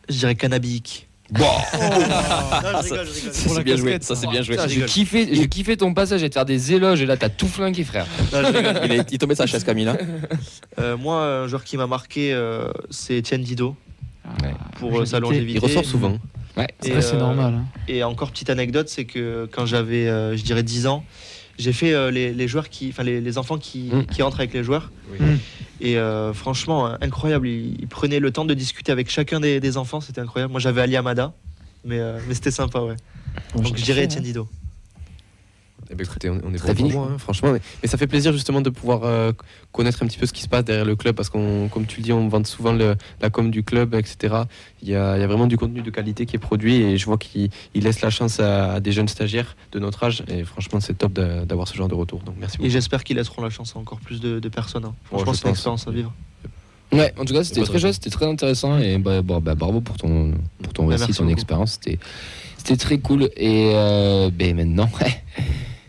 je 0.10 0.18
dirais 0.18 0.36
cannabique. 0.36 1.07
Bon. 1.32 1.44
non, 1.44 2.82
je 2.82 2.94
rigole, 2.94 3.06
je 3.06 3.24
rigole. 3.24 3.34
Ça 3.34 3.50
c'est 3.50 3.64
bien 3.64 3.76
joué, 3.78 4.00
ça 4.02 4.16
c'est 4.16 4.28
bien 4.28 4.42
joué. 4.42 4.58
J'ai 4.68 4.86
kiffé, 4.86 5.28
j'ai 5.32 5.48
kiffé 5.48 5.76
ton 5.78 5.94
passage 5.94 6.24
et 6.24 6.30
de 6.30 6.34
faire 6.34 6.46
des 6.46 6.74
éloges 6.74 7.02
et 7.02 7.06
là 7.06 7.18
t'as 7.18 7.30
tout 7.30 7.48
flingué 7.48 7.84
frère. 7.84 8.06
Non. 8.34 8.40
Il 8.86 8.92
est, 8.94 9.12
il 9.12 9.18
tombé 9.18 9.34
de 9.34 9.38
sa 9.38 9.46
chaise 9.46 9.64
Camille. 9.64 9.88
hein. 9.90 9.98
Euh, 10.80 10.96
moi, 10.98 11.22
un 11.44 11.48
joueur 11.48 11.64
qui 11.64 11.76
m'a 11.78 11.88
marqué, 11.88 12.34
euh, 12.34 12.70
c'est 12.90 13.18
Etienne 13.20 13.42
Dido 13.42 13.76
Ouais. 14.44 14.54
pour 14.80 15.00
euh, 15.00 15.06
sa 15.06 15.20
longévité. 15.22 15.58
Il 15.58 15.64
ressort 15.64 15.86
souvent. 15.86 16.18
Ouais. 16.58 16.68
Et, 16.84 17.02
c'est 17.02 17.16
euh, 17.16 17.20
normal. 17.20 17.54
hein. 17.54 17.66
Et 17.88 18.04
encore 18.04 18.32
petite 18.32 18.50
anecdote, 18.50 18.90
c'est 18.90 19.06
que 19.06 19.48
quand 19.52 19.66
j'avais, 19.66 20.08
euh, 20.10 20.36
je 20.36 20.44
dirais, 20.44 20.64
10 20.64 20.86
ans, 20.88 21.06
j'ai 21.58 21.74
fait 21.74 21.94
euh, 21.94 22.12
les, 22.12 22.34
les 22.34 22.48
joueurs 22.48 22.70
qui, 22.70 22.90
enfin 22.90 23.04
les, 23.04 23.20
les 23.22 23.38
enfants 23.38 23.58
qui, 23.58 23.90
Mm. 23.92 24.06
qui 24.06 24.22
entrent 24.24 24.40
avec 24.40 24.54
les 24.54 24.64
joueurs. 24.64 24.92
Oui. 25.12 25.26
Mm. 25.26 25.38
Et 25.82 25.98
euh, 25.98 26.34
franchement, 26.34 26.88
euh, 26.88 26.96
incroyable. 27.02 27.48
Il, 27.48 27.78
il 27.80 27.88
prenait 27.88 28.20
le 28.20 28.32
temps 28.32 28.46
de 28.46 28.54
discuter 28.54 28.92
avec 28.92 29.10
chacun 29.10 29.40
des, 29.40 29.60
des 29.60 29.78
enfants, 29.78 30.02
c'était 30.02 30.22
incroyable. 30.22 30.52
Moi, 30.52 30.60
j'avais 30.60 30.82
Ali 30.82 30.96
Amada, 30.96 31.34
mais, 31.86 32.00
euh, 32.00 32.20
mais 32.28 32.34
c'était 32.34 32.52
sympa, 32.52 32.80
ouais. 32.80 32.96
Donc 33.56 33.76
je 33.78 33.84
dirais 33.84 34.06
Etienne 34.06 34.24
Dido. 34.24 34.48
Eh 35.90 35.96
ben, 35.96 36.04
écoutez, 36.06 36.30
on, 36.30 36.40
on 36.44 36.54
est 36.54 36.58
Très 36.58 36.74
bon 36.74 37.04
hein, 37.04 37.18
franchement. 37.18 37.54
Mais, 37.54 37.62
mais 37.82 37.88
ça 37.88 37.98
fait 37.98 38.08
plaisir 38.08 38.34
justement 38.34 38.60
de 38.62 38.70
pouvoir 38.70 39.02
euh, 39.04 39.32
connaître 39.72 40.04
un 40.04 40.08
petit 40.08 40.18
peu 40.18 40.26
ce 40.26 40.34
qui 40.34 40.42
se 40.42 40.50
passe 40.50 40.66
derrière 40.66 40.84
le 40.86 40.96
club 40.96 41.16
parce 41.16 41.30
qu'on, 41.30 41.70
comme 41.70 41.86
tu 41.86 41.98
le 41.98 42.04
dis, 42.04 42.12
on 42.14 42.28
vend 42.28 42.44
souvent 42.44 42.74
le- 42.74 42.96
la 43.22 43.30
com 43.30 43.50
du 43.52 43.64
club, 43.64 43.96
etc. 43.96 44.36
Il 44.82 44.90
y, 44.90 44.96
a, 44.96 45.16
il 45.18 45.22
y 45.22 45.24
a 45.24 45.28
vraiment 45.28 45.48
du 45.48 45.58
contenu 45.58 45.82
de 45.82 45.90
qualité 45.90 46.26
qui 46.26 46.36
est 46.36 46.40
produit 46.40 46.76
et 46.82 46.98
je 46.98 47.06
vois 47.06 47.18
qu'il 47.18 47.50
il 47.74 47.84
laisse 47.84 48.02
la 48.02 48.10
chance 48.10 48.40
à, 48.40 48.74
à 48.74 48.80
des 48.82 48.92
jeunes 48.92 49.08
stagiaires 49.08 49.56
de 49.72 49.80
notre 49.80 50.04
âge 50.04 50.24
et 50.28 50.44
franchement, 50.44 50.80
c'est 50.82 50.98
top 50.98 51.14
d'avoir 51.14 51.68
ce 51.68 51.76
genre 51.76 51.88
de 51.88 51.96
retour. 51.96 52.20
Donc 52.20 52.36
merci 52.40 52.56
Et 52.56 52.60
beaucoup. 52.60 52.70
j'espère 52.72 53.04
qu'ils 53.04 53.16
laisseront 53.18 53.42
la 53.42 53.50
chance 53.50 53.74
à 53.76 53.80
encore 53.80 54.00
plus 54.00 54.20
de, 54.20 54.40
de 54.40 54.50
personnes. 54.50 54.86
hein. 54.86 54.94
Ouais, 55.12 55.20
Franchement, 55.20 55.34
je 55.34 55.38
c'est 55.40 55.44
une 55.48 55.52
expérience 55.52 55.88
à 55.88 55.92
vivre. 55.92 56.14
Ouais, 56.94 57.14
en 57.20 57.26
tout 57.26 57.34
cas, 57.34 57.44
c'était 57.44 57.64
très 57.64 57.80
chouette, 57.80 57.96
c'était 57.96 58.10
très 58.10 58.26
intéressant 58.26 58.78
et 58.78 58.98
bah, 58.98 59.22
bon, 59.22 59.40
bah, 59.42 59.56
bravo 59.56 59.82
pour 59.82 59.98
ton, 59.98 60.34
pour 60.64 60.72
ton 60.72 60.88
Bah, 60.88 60.96
récit, 60.96 61.12
ton 61.14 61.28
expérience. 61.28 61.74
C'était, 61.74 62.00
c'était 62.58 62.78
très 62.78 62.98
cool. 63.00 63.24
Et 63.36 63.72
euh, 63.74 64.30
ben 64.34 64.56
maintenant, 64.56 64.90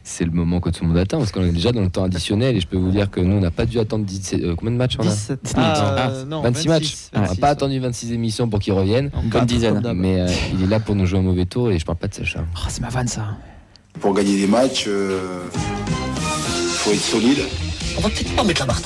c'est 0.09 0.25
le 0.25 0.31
moment 0.31 0.59
que 0.61 0.71
tout 0.71 0.83
le 0.85 0.89
monde 0.89 0.99
attend 0.99 1.19
parce 1.19 1.33
qu'on 1.33 1.45
est 1.45 1.53
déjà 1.53 1.71
dans 1.71 1.83
le 1.83 1.91
temps 1.91 2.05
additionnel 2.05 2.57
et 2.57 2.61
je 2.61 2.67
peux 2.67 2.79
vous 2.79 2.91
dire 2.91 3.11
que 3.11 3.21
nous, 3.21 3.37
on 3.37 3.41
n'a 3.41 3.51
pas 3.51 3.67
dû 3.67 3.79
attendre 3.79 4.05
17, 4.07 4.43
euh, 4.43 4.55
combien 4.57 4.73
de 4.73 4.79
matchs 4.79 4.97
on 4.99 5.03
a 5.03 5.11
17. 5.11 5.55
Ah, 5.57 6.11
euh, 6.11 6.25
non, 6.25 6.41
26 6.43 6.69
matchs. 6.69 6.95
On 7.13 7.21
n'a 7.21 7.27
26, 7.27 7.41
pas 7.41 7.47
ouais. 7.47 7.53
attendu 7.53 7.79
26 7.79 8.13
émissions 8.13 8.49
pour 8.49 8.59
qu'il 8.59 8.73
revienne. 8.73 9.11
Une 9.23 9.29
bonne 9.29 9.45
dizaine. 9.45 9.93
Mais 9.95 10.21
euh, 10.21 10.29
il 10.55 10.65
est 10.65 10.67
là 10.67 10.81
pour 10.81 10.95
nous 10.95 11.05
jouer 11.05 11.19
un 11.19 11.23
mauvais 11.23 11.45
tour 11.45 11.71
et 11.71 11.79
je 11.79 11.85
parle 11.85 11.99
pas 11.99 12.09
de 12.09 12.15
Sacha. 12.15 12.41
Oh, 12.57 12.61
c'est 12.69 12.81
ma 12.81 12.89
vanne 12.89 13.09
ça. 13.09 13.37
Pour 14.01 14.15
gagner 14.15 14.39
des 14.39 14.47
matchs, 14.47 14.87
il 14.87 15.51
faut 16.71 16.91
être 16.91 17.01
solide. 17.01 17.41
On 17.99 18.01
va 18.01 18.09
peut-être 18.09 18.35
pas 18.35 18.45
mettre 18.45 18.61
la 18.61 18.67
barre. 18.67 18.81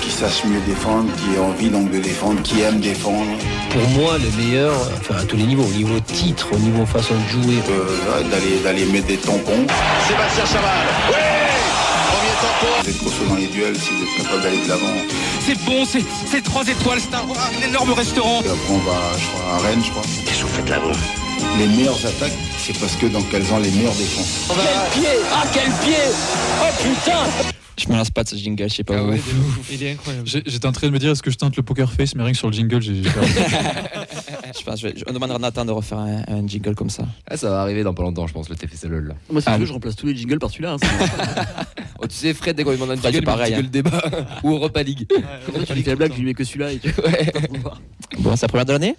Qui 0.00 0.10
sache 0.10 0.44
mieux 0.44 0.60
défendre, 0.66 1.08
qui 1.16 1.36
ait 1.36 1.38
envie 1.38 1.68
donc 1.68 1.90
de 1.90 1.98
défendre, 1.98 2.42
qui 2.42 2.60
aime 2.60 2.80
défendre. 2.80 3.30
Pour 3.70 3.88
moi, 3.90 4.18
le 4.18 4.30
meilleur, 4.42 4.74
enfin 5.00 5.16
à 5.20 5.24
tous 5.24 5.36
les 5.36 5.44
niveaux, 5.44 5.62
au 5.64 5.72
niveau 5.72 5.98
titre, 6.00 6.48
au 6.52 6.58
niveau 6.58 6.84
façon 6.86 7.14
de 7.14 7.28
jouer. 7.42 7.58
Euh, 7.70 8.22
d'aller, 8.30 8.58
d'aller 8.64 8.84
mettre 8.86 9.06
des 9.06 9.16
tampons. 9.16 9.66
Sébastien 10.08 10.44
Chaval, 10.44 10.86
oui 11.08 11.14
Premier 12.10 12.34
tampon 12.40 12.82
Vous 12.82 12.90
êtes 12.90 12.98
costaud 13.04 13.24
dans 13.28 13.36
les 13.36 13.46
duels 13.46 13.76
si 13.76 13.90
vous 13.90 14.02
êtes 14.02 14.24
capable 14.24 14.42
d'aller 14.42 14.58
de 14.64 14.68
l'avant. 14.68 14.94
C'est 15.46 15.64
bon, 15.64 15.84
c'est 15.84 16.04
c'est 16.30 16.42
trois 16.42 16.66
étoiles, 16.66 16.98
c'est 17.00 17.14
un, 17.14 17.20
un 17.20 17.68
énorme 17.68 17.92
restaurant. 17.92 18.42
Et 18.44 18.48
après 18.48 18.70
on 18.70 18.78
va 18.78 18.98
je 19.18 19.26
crois, 19.28 19.54
à 19.54 19.58
Rennes, 19.58 19.82
je 19.84 19.90
crois. 19.90 20.02
Qu'est-ce 20.24 20.40
que 20.40 20.46
vous 20.46 20.54
faites 20.54 20.68
là-bas? 20.68 20.92
Les 21.58 21.66
meilleures 21.66 22.04
attaques, 22.06 22.38
c'est 22.58 22.76
parce 22.78 22.94
que 22.96 23.06
donc 23.06 23.24
elles 23.32 23.52
ont 23.52 23.58
les 23.58 23.70
meilleures 23.70 23.94
défenses. 23.94 24.48
Quel 24.48 25.00
pied? 25.02 25.10
Ah 25.32 25.44
quel 25.52 25.70
pied? 25.84 25.96
Oh 26.60 26.82
putain 26.82 27.24
Je 27.78 27.88
me 27.88 27.94
lasse 27.96 28.10
pas 28.10 28.22
de 28.22 28.28
ce 28.28 28.36
jingle, 28.36 28.68
je 28.68 28.74
sais 28.74 28.84
pas. 28.84 28.96
Ah 28.98 29.02
où. 29.04 29.08
ouais. 29.10 29.20
Il 29.70 29.82
est 29.82 29.92
incroyable. 29.92 30.26
J'étais 30.26 30.66
en 30.66 30.72
train 30.72 30.88
de 30.88 30.92
me 30.92 30.98
dire, 30.98 31.10
est-ce 31.10 31.22
que 31.22 31.30
je 31.30 31.36
tente 31.38 31.56
le 31.56 31.62
poker 31.62 31.90
face, 31.90 32.14
mais 32.14 32.22
rien 32.22 32.32
que 32.32 32.38
sur 32.38 32.48
le 32.48 32.52
jingle, 32.54 32.80
j'ai 32.82 33.00
perdu. 33.02 33.32
Je 34.58 34.64
pense, 34.64 34.80
je 34.80 34.86
vais- 34.88 34.94
je- 34.96 35.04
on 35.08 35.12
demandera 35.12 35.36
à 35.36 35.40
Nathan 35.40 35.64
de 35.64 35.70
refaire 35.72 35.98
un, 35.98 36.22
un 36.28 36.46
jingle 36.46 36.74
comme 36.74 36.90
ça. 36.90 37.04
Ah, 37.26 37.36
ça 37.36 37.48
va 37.48 37.62
arriver 37.62 37.82
dans 37.82 37.94
pas 37.94 38.02
longtemps, 38.02 38.26
je 38.26 38.34
pense, 38.34 38.48
le 38.50 38.54
TFC 38.54 38.86
LOL. 38.86 39.08
là. 39.08 39.14
Moi, 39.30 39.40
si 39.40 39.48
Ah, 39.48 39.54
tu 39.54 39.60
veux, 39.60 39.66
je 39.66 39.72
remplace 39.72 39.96
tous 39.96 40.06
les 40.06 40.14
jingles 40.14 40.38
par 40.38 40.50
celui-là. 40.50 40.74
hein, 40.74 40.76
Oh, 41.98 42.06
tu 42.06 42.14
sais, 42.14 42.34
Fred, 42.34 42.54
dès 42.54 42.62
qu'on 42.62 42.70
lui 42.70 42.76
demande 42.76 42.90
un 42.98 43.00
jingle, 43.00 43.14
c'est 43.14 43.22
pareil, 43.22 43.54
le 43.56 43.62
débat 43.62 44.02
ou 44.42 44.50
Europa 44.52 44.82
League. 44.82 45.06
Ça, 45.10 45.64
tu 45.66 45.72
lui 45.72 45.82
fais 45.82 45.90
la 45.90 45.96
blague, 45.96 46.12
je 46.12 46.18
lui 46.18 46.26
mets 46.26 46.34
que 46.34 46.44
celui-là. 46.44 46.72
Et 46.72 46.78
tu... 46.78 46.88
Ouais. 47.00 47.32
Bon, 48.18 48.36
c'est 48.36 48.42
la 48.42 48.48
première 48.48 48.66
de 48.66 48.72
l'année? 48.72 48.94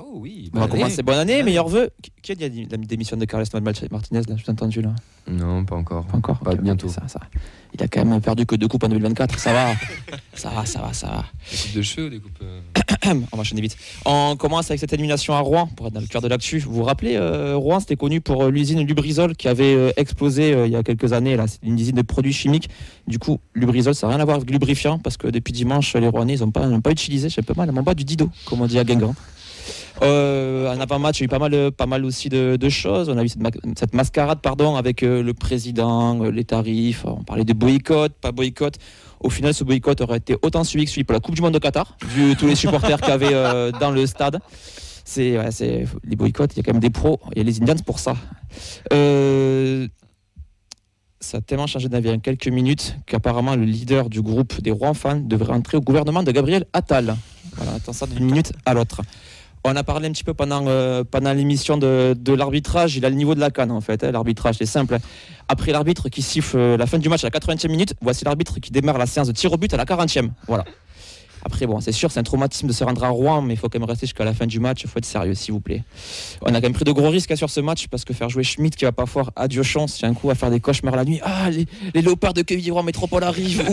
Oh 0.00 0.12
oui. 0.14 0.50
On 0.54 0.60
va 0.60 0.68
commencer. 0.68 1.02
Bonne 1.02 1.18
année, 1.18 1.42
meilleurs 1.42 1.68
vœux. 1.68 1.90
Qui- 2.00 2.12
Qui 2.36 2.44
a 2.44 2.48
dit 2.48 2.68
la 2.70 2.76
démission 2.76 3.16
de 3.16 3.24
Carles 3.24 3.44
Martinez 3.60 3.88
là 4.28 4.36
Je 4.36 4.44
t'ai 4.44 4.50
entendu 4.50 4.80
là. 4.80 4.94
Non, 5.28 5.64
pas 5.64 5.74
encore. 5.74 6.04
Pas 6.06 6.16
encore. 6.18 6.38
Pas 6.38 6.54
bientôt. 6.54 6.86
ok, 6.86 6.92
ça, 6.92 7.02
ça. 7.08 7.20
Il 7.74 7.82
a 7.82 7.88
quand 7.88 8.04
même 8.04 8.20
perdu 8.20 8.46
que 8.46 8.54
deux 8.54 8.68
coupes 8.68 8.84
en 8.84 8.88
2024. 8.88 9.38
Ça 9.38 9.52
va. 9.52 9.72
ça 10.34 10.50
va, 10.50 10.64
ça 10.66 10.82
va, 10.82 10.92
ça 10.92 11.06
va. 11.08 11.24
Des 11.50 11.56
coupes 11.58 11.74
de 11.76 11.82
cheveux 11.82 12.06
ou 12.06 12.10
des 12.10 12.20
coupes. 12.20 12.42
euh, 12.42 12.60
On 13.32 13.36
va 13.36 13.40
enchaîner 13.40 13.60
vite. 13.60 13.76
On 14.04 14.36
commence 14.38 14.70
avec 14.70 14.78
cette 14.78 14.92
élimination 14.92 15.34
à 15.34 15.40
Rouen, 15.40 15.66
pour 15.66 15.88
être 15.88 15.94
dans 15.94 16.00
le 16.00 16.06
cœur 16.06 16.22
de 16.22 16.28
l'actu. 16.28 16.60
Vous 16.60 16.72
vous 16.74 16.84
rappelez, 16.84 17.16
euh, 17.16 17.56
Rouen, 17.56 17.80
c'était 17.80 17.96
connu 17.96 18.20
pour 18.20 18.44
euh, 18.44 18.50
l'usine 18.50 18.80
Lubrizol 18.86 19.34
qui 19.34 19.48
avait 19.48 19.74
euh, 19.74 19.90
explosé 19.96 20.54
euh, 20.54 20.66
il 20.66 20.72
y 20.72 20.76
a 20.76 20.82
quelques 20.84 21.12
années. 21.12 21.36
Là, 21.36 21.46
c'est 21.48 21.58
une 21.64 21.78
usine 21.78 21.96
de 21.96 22.02
produits 22.02 22.32
chimiques. 22.32 22.70
Du 23.08 23.18
coup, 23.18 23.38
Lubrizol, 23.54 23.94
ça 23.96 24.06
n'a 24.06 24.12
rien 24.14 24.22
à 24.22 24.24
voir 24.24 24.36
avec 24.36 24.48
lubrifiant 24.50 24.98
parce 24.98 25.16
que 25.16 25.26
depuis 25.26 25.52
dimanche, 25.52 25.94
les 25.96 26.08
Rouennais, 26.08 26.34
ils 26.34 26.40
n'ont 26.40 26.50
pas, 26.52 26.66
pas 26.80 26.90
utilisé, 26.92 27.28
j'ai 27.28 27.40
un 27.40 27.44
peu 27.44 27.54
mal 27.56 27.68
à 27.68 27.72
mon 27.72 27.82
bas 27.82 27.94
du 27.94 28.04
dido, 28.04 28.30
comme 28.44 28.60
on 28.60 28.66
dit 28.66 28.78
à 28.78 28.84
Guingamp. 28.84 29.14
Euh, 30.02 30.72
en 30.72 30.80
avant-match, 30.80 31.18
il 31.18 31.22
y 31.22 31.24
a 31.24 31.26
eu 31.26 31.28
pas 31.28 31.38
mal, 31.38 31.72
pas 31.72 31.86
mal 31.86 32.04
aussi 32.04 32.28
de, 32.28 32.68
choses. 32.68 33.08
On 33.08 33.16
a 33.16 33.22
vu 33.22 33.28
cette, 33.28 33.42
ma- 33.42 33.50
cette 33.76 33.94
mascarade 33.94 34.40
pardon, 34.40 34.76
avec 34.76 35.02
euh, 35.02 35.22
le 35.22 35.34
président, 35.34 36.22
euh, 36.22 36.30
les 36.30 36.44
tarifs. 36.44 37.04
On 37.04 37.24
parlait 37.24 37.44
de 37.44 37.52
boycott, 37.52 38.12
pas 38.20 38.32
boycott. 38.32 38.74
Au 39.20 39.30
final, 39.30 39.52
ce 39.54 39.64
boycott 39.64 40.00
aurait 40.00 40.18
été 40.18 40.36
autant 40.42 40.62
suivi 40.64 40.84
que 40.84 40.90
celui 40.90 41.04
pour 41.04 41.14
la 41.14 41.20
Coupe 41.20 41.34
du 41.34 41.42
Monde 41.42 41.54
de 41.54 41.58
Qatar, 41.58 41.96
vu 42.06 42.36
tous 42.36 42.46
les 42.46 42.54
supporters 42.54 43.00
qu'il 43.00 43.08
y 43.08 43.12
avait 43.12 43.32
euh, 43.34 43.72
dans 43.72 43.90
le 43.90 44.06
stade. 44.06 44.38
C'est 45.04 45.38
les 46.04 46.16
boycotts, 46.16 46.54
il 46.54 46.58
y 46.58 46.60
a 46.60 46.62
quand 46.62 46.72
même 46.72 46.82
des 46.82 46.90
pros. 46.90 47.18
Il 47.32 47.38
y 47.38 47.40
a 47.40 47.44
les 47.44 47.60
Indians 47.60 47.82
pour 47.84 47.98
ça. 47.98 48.14
Ça 51.20 51.38
a 51.38 51.40
tellement 51.40 51.66
changé 51.66 51.88
d'avis 51.88 52.10
en 52.10 52.20
quelques 52.20 52.46
minutes 52.46 52.96
qu'apparemment 53.06 53.56
le 53.56 53.64
leader 53.64 54.08
du 54.08 54.22
groupe 54.22 54.60
des 54.60 54.70
Rouen 54.70 54.94
fans 54.94 55.16
devrait 55.18 55.54
entrer 55.54 55.76
au 55.76 55.80
gouvernement 55.80 56.22
de 56.22 56.30
Gabriel 56.30 56.66
Attal. 56.72 57.16
Voilà, 57.56 57.72
attends 57.72 57.92
ça 57.92 58.06
d'une 58.06 58.24
minute 58.24 58.52
à 58.64 58.74
l'autre. 58.74 59.02
On 59.64 59.76
a 59.76 59.84
parlé 59.84 60.08
un 60.08 60.12
petit 60.12 60.24
peu 60.24 60.34
pendant, 60.34 60.64
euh, 60.66 61.04
l'émission 61.34 61.76
de, 61.76 62.32
l'arbitrage. 62.32 62.96
Il 62.96 63.04
a 63.04 63.10
le 63.10 63.16
niveau 63.16 63.34
de 63.34 63.40
la 63.40 63.50
canne 63.50 63.70
en 63.70 63.80
fait. 63.80 64.04
hein, 64.04 64.12
l'arbitrage, 64.12 64.56
c'est 64.58 64.66
simple. 64.66 64.98
Après 65.48 65.72
l'arbitre 65.72 66.08
qui 66.08 66.22
siffle 66.22 66.58
euh, 66.58 66.76
la 66.76 66.86
fin 66.86 66.98
du 66.98 67.08
match 67.08 67.24
à 67.24 67.30
la 67.32 67.38
80e 67.38 67.68
minute, 67.68 67.94
voici 68.00 68.24
l'arbitre 68.24 68.60
qui 68.60 68.70
démarre 68.70 68.98
la 68.98 69.06
séance 69.06 69.28
de 69.28 69.32
tir 69.32 69.52
au 69.52 69.56
but 69.56 69.72
à 69.74 69.76
la 69.76 69.84
40e. 69.84 70.30
Voilà. 70.46 70.64
Après, 71.44 71.66
bon, 71.66 71.80
c'est 71.80 71.92
sûr, 71.92 72.10
c'est 72.10 72.20
un 72.20 72.24
traumatisme 72.24 72.66
de 72.66 72.72
se 72.72 72.84
rendre 72.84 73.02
à 73.04 73.08
Rouen, 73.08 73.42
mais 73.42 73.54
il 73.54 73.56
faut 73.56 73.68
quand 73.68 73.78
même 73.78 73.88
rester 73.88 74.06
jusqu'à 74.06 74.24
la 74.24 74.34
fin 74.34 74.46
du 74.46 74.60
match. 74.60 74.82
Il 74.82 74.90
faut 74.90 74.98
être 74.98 75.04
sérieux, 75.04 75.34
s'il 75.34 75.54
vous 75.54 75.60
plaît. 75.60 75.82
On 76.42 76.48
a 76.48 76.54
quand 76.54 76.62
même 76.62 76.72
pris 76.72 76.84
de 76.84 76.92
gros 76.92 77.08
risques 77.08 77.30
hein, 77.30 77.36
sur 77.36 77.50
ce 77.50 77.60
match 77.60 77.86
parce 77.88 78.04
que 78.04 78.12
faire 78.12 78.28
jouer 78.28 78.42
Schmidt 78.42 78.76
qui 78.76 78.84
va 78.84 78.92
pas 78.92 79.06
fort, 79.06 79.30
adieu 79.36 79.62
chance. 79.62 80.02
Un 80.02 80.14
coup 80.14 80.30
à 80.30 80.34
faire 80.34 80.50
des 80.50 80.60
cauchemars 80.60 80.96
la 80.96 81.04
nuit. 81.04 81.20
Ah, 81.22 81.48
les, 81.50 81.66
léopards 82.02 82.34
de 82.34 82.42
Quevilly-Rouen 82.42 82.82
Métropole 82.82 83.24
arrivent. 83.24 83.64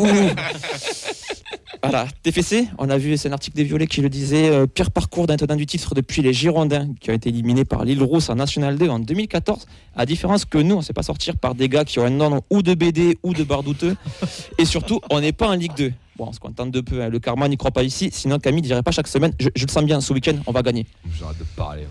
Voilà, 1.90 2.08
TFC, 2.24 2.68
on 2.78 2.90
a 2.90 2.98
vu, 2.98 3.18
c'est 3.18 3.30
un 3.30 3.34
article 3.34 3.56
des 3.56 3.64
Violets 3.64 3.88
qui 3.88 4.02
le 4.02 4.10
disait, 4.10 4.50
euh, 4.50 4.66
pire 4.66 4.92
parcours 4.92 5.28
d'un 5.28 5.38
tenant 5.38 5.56
du 5.56 5.66
titre 5.66 5.94
depuis 5.94 6.22
les 6.22 6.34
Girondins 6.34 6.90
qui 7.00 7.12
ont 7.12 7.14
été 7.14 7.30
éliminés 7.30 7.66
par 7.66 7.86
l'île 7.86 8.02
Rousse 8.02 8.30
en 8.30 8.36
National 8.36 8.78
2 8.78 8.90
en 8.90 9.00
2014. 9.00 9.66
À 9.96 10.06
différence 10.06 10.46
que 10.46 10.58
nous, 10.58 10.76
on 10.76 10.80
ne 10.80 10.84
sait 10.84 10.94
pas 10.94 11.04
sortir 11.04 11.38
par 11.38 11.56
des 11.56 11.70
gars 11.70 11.86
qui 11.86 12.00
ont 12.00 12.06
un 12.06 12.10
nom 12.10 12.42
ou 12.50 12.62
de 12.62 12.74
BD 12.74 13.18
ou 13.24 13.34
de 13.34 13.44
bar 13.44 13.64
douteux. 13.64 13.96
Et 14.58 14.66
surtout, 14.66 15.00
on 15.10 15.22
n'est 15.22 15.32
pas 15.32 15.50
en 15.50 15.54
Ligue 15.54 15.76
2. 15.76 15.94
Bon, 16.18 16.28
on 16.30 16.34
se 16.34 16.40
contente 16.40 16.72
de 16.72 16.82
peu, 16.82 17.02
hein. 17.02 17.10
le 17.10 17.20
karma 17.20 17.48
n'y 17.50 17.58
croit 17.58 17.72
pas 17.72 17.84
ici, 17.84 18.10
sinon 18.12 18.40
Camille 18.40 18.62
ne 18.62 18.68
dirait 18.68 18.84
pas 18.84 18.92
chaque 18.92 19.08
semaine, 19.08 19.34
je, 19.38 19.50
je 19.54 19.66
le 19.66 19.72
sens 19.72 19.84
bien, 19.84 20.00
ce 20.00 20.14
week-end, 20.14 20.36
on 20.48 20.54
va 20.54 20.62
gagner. 20.62 20.86
J'arrête 21.20 21.38
de 21.40 21.44
parler. 21.58 21.88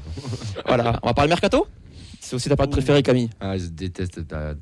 Voilà, 0.66 0.98
on 1.02 1.08
va 1.08 1.14
parler 1.14 1.28
mercato? 1.28 1.66
C'est 2.34 2.38
aussi 2.38 2.48
ta 2.48 2.56
part 2.56 2.68
préférée, 2.68 3.04
Camille. 3.04 3.30
Ah, 3.40 3.56
je 3.56 3.66
déteste 3.66 4.26
ta. 4.26 4.54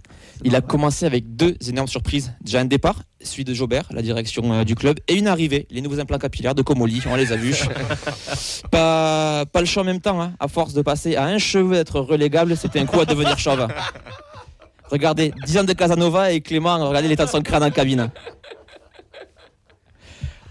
Il 0.44 0.54
a 0.54 0.60
commencé 0.60 1.06
avec 1.06 1.36
deux 1.36 1.56
énormes 1.66 1.88
surprises. 1.88 2.34
Déjà 2.42 2.60
un 2.60 2.66
départ, 2.66 2.96
celui 3.22 3.44
de 3.44 3.54
Jobert, 3.54 3.86
la 3.92 4.02
direction 4.02 4.52
euh, 4.52 4.64
du 4.64 4.74
club, 4.74 5.00
et 5.08 5.14
une 5.14 5.26
arrivée, 5.26 5.66
les 5.70 5.80
nouveaux 5.80 5.98
implants 5.98 6.18
capillaires 6.18 6.54
de 6.54 6.60
Comoli, 6.60 7.00
on 7.10 7.16
les 7.16 7.32
a 7.32 7.36
vus. 7.36 7.56
pas, 8.70 9.46
pas 9.50 9.60
le 9.60 9.64
choix 9.64 9.84
en 9.84 9.86
même 9.86 10.02
temps, 10.02 10.20
hein. 10.20 10.34
à 10.38 10.48
force 10.48 10.74
de 10.74 10.82
passer 10.82 11.16
à 11.16 11.24
un 11.24 11.38
cheveu 11.38 11.76
d'être 11.76 11.98
relégable, 11.98 12.58
c'était 12.58 12.78
un 12.78 12.84
coup 12.84 13.00
à 13.00 13.06
devenir 13.06 13.38
chauve. 13.38 13.66
Regardez, 14.90 15.32
10 15.46 15.58
ans 15.58 15.64
de 15.64 15.72
Casanova 15.72 16.30
et 16.30 16.42
Clément, 16.42 16.76
regardez 16.86 17.08
l'état 17.08 17.24
de 17.24 17.30
son 17.30 17.40
crâne 17.40 17.62
en 17.62 17.70
cabine. 17.70 18.10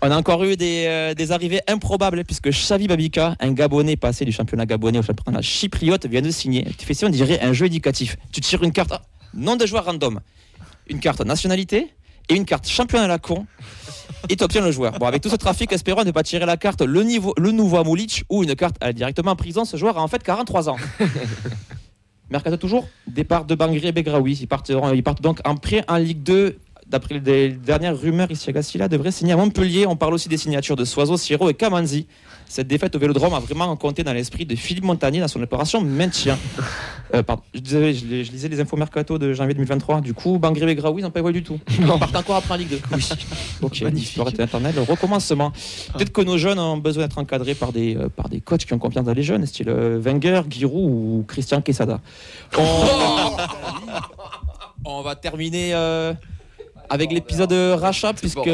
On 0.04 0.10
a 0.10 0.18
encore 0.18 0.43
eu 0.43 0.56
des, 0.56 0.86
euh, 0.88 1.14
des 1.14 1.32
arrivées 1.32 1.62
improbables 1.68 2.24
puisque 2.24 2.49
Xavi 2.49 2.88
Babika, 2.88 3.36
un 3.39 3.52
Gabonais 3.52 3.97
passé 3.97 4.26
du 4.26 4.32
championnat 4.32 4.66
gabonais 4.66 4.97
au 4.97 5.04
championnat 5.04 5.41
chypriote, 5.41 6.08
vient 6.08 6.24
de 6.24 6.32
signer. 6.32 6.66
Tu 6.78 6.86
fais 6.86 6.95
ça, 6.95 7.06
on 7.06 7.10
dirait 7.10 7.39
un 7.41 7.54
jeu 7.54 7.68
éducatif. 7.68 8.18
Tu 8.32 8.41
tires 8.41 8.64
une 8.64 8.72
carte, 8.72 8.91
ah, 8.93 9.04
nom 9.36 9.56
de 9.56 9.66
joueur 9.68 9.86
random, 9.86 10.20
une 10.88 10.99
carte 10.99 11.24
nationalité 11.24 11.93
et 12.30 12.36
une 12.36 12.45
carte 12.45 12.68
championnat 12.68 13.06
à 13.06 13.08
la 13.08 13.20
con 13.20 13.45
et 14.30 14.36
tu 14.36 14.43
obtiens 14.43 14.62
le 14.62 14.72
joueur. 14.72 14.93
Bon, 14.93 15.06
avec 15.06 15.22
tout 15.22 15.30
ce 15.30 15.36
trafic, 15.36 15.72
espérons 15.72 16.04
ne 16.04 16.12
pas 16.12 16.24
tirer 16.24 16.45
la 16.45 16.58
carte 16.58 16.82
le, 16.82 17.04
niveau, 17.04 17.34
le 17.38 17.52
nouveau 17.52 17.78
Amulic 17.78 18.24
ou 18.30 18.43
une 18.43 18.56
carte 18.56 18.78
euh, 18.84 18.93
directement 18.93 19.32
en 19.32 19.36
prison. 19.36 19.66
Ce 19.66 19.78
joueur 19.78 19.97
a 19.97 20.02
en 20.02 20.08
fait 20.08 20.24
43 20.24 20.70
ans. 20.70 20.78
Mercato 22.32 22.58
toujours 22.58 22.88
Départ 23.08 23.45
de 23.45 23.56
Bangri 23.56 23.88
et 23.88 23.91
Begraoui. 23.91 24.34
Ils 24.41 24.47
partent 24.47 25.22
donc 25.22 25.39
en 25.43 25.56
prêt 25.58 25.84
en 25.88 25.97
Ligue 25.97 26.24
2. 26.24 26.58
D'après 26.92 27.20
les 27.20 27.50
dernières 27.50 27.98
rumeurs, 27.98 28.30
Isiagasila 28.30 28.89
devrait 28.89 29.12
signer 29.12 29.32
à 29.32 29.38
Montpellier. 29.38 29.88
On 29.88 29.96
parle 29.96 30.14
aussi 30.14 30.28
des 30.28 30.36
signatures 30.36 30.76
de 30.76 30.84
Soiseau, 30.84 31.16
Siro 31.16 31.50
et 31.50 31.54
Kamanzi. 31.54 32.06
Cette 32.50 32.68
défaite 32.68 32.94
au 32.98 33.00
Vélodrome 33.00 33.34
a 33.34 33.39
vraiment 33.39 33.74
compté 33.78 34.04
dans 34.04 34.12
l'esprit 34.12 34.46
de 34.46 34.56
Philippe 34.58 34.84
Montagnier 34.84 35.22
dans 35.22 35.30
son 35.30 35.42
opération 35.42 35.82
maintien. 35.82 36.38
Euh, 37.14 37.24
pardon, 37.24 37.44
je, 37.54 37.60
disais- 37.60 37.94
je 37.94 38.06
lis- 38.06 38.24
je 38.24 38.32
lisais 38.32 38.48
les 38.48 38.62
infos 38.62 38.78
mercato 38.78 39.18
de 39.18 39.34
janvier 39.34 39.54
2023. 39.54 40.00
Du 40.00 40.14
coup, 40.14 40.39
Bangri 40.39 40.64
et 40.64 40.66
Begraoui, 40.68 41.02
ils 41.02 41.04
n'ont 41.04 41.12
pas 41.12 41.20
évolué 41.20 41.42
du 41.42 41.46
tout. 41.46 41.60
Ils 41.78 41.86
partent 41.86 42.16
encore 42.16 42.38
après 42.38 42.54
en 42.54 42.58
Ligue 42.58 42.70
2. 42.70 42.80
Oui. 42.94 43.10
Ok, 43.62 43.82
Magnifique. 43.82 44.18
Magnifique. 44.18 44.39
Internet, 44.39 44.76
le 44.78 44.84
recommencement. 44.84 45.52
Peut-être 45.94 46.14
que 46.14 46.22
nos 46.22 46.38
jeunes 46.38 46.58
ont 46.58 46.78
besoin 46.78 47.04
d'être 47.04 47.18
encadrés 47.18 47.54
par 47.54 47.74
des, 47.74 47.98
euh, 47.98 48.08
par 48.08 48.30
des 48.30 48.39
coachs 48.39 48.64
qui 48.64 48.72
ont 48.74 48.80
confiance 48.80 49.04
dans 49.04 49.12
les 49.12 49.24
jeunes, 49.24 49.46
style 49.46 49.68
euh, 49.68 50.00
Wenger, 50.02 50.44
Giroud 50.50 50.89
ou 50.89 51.26
Christian 51.28 51.60
Quesada. 51.62 52.00
On, 52.58 52.62
on 54.86 55.02
va 55.02 55.16
terminer 55.16 55.72
euh, 55.74 56.14
avec 56.92 57.12
l'épisode 57.12 57.54
rachat, 57.80 58.14
puisque 58.14 58.50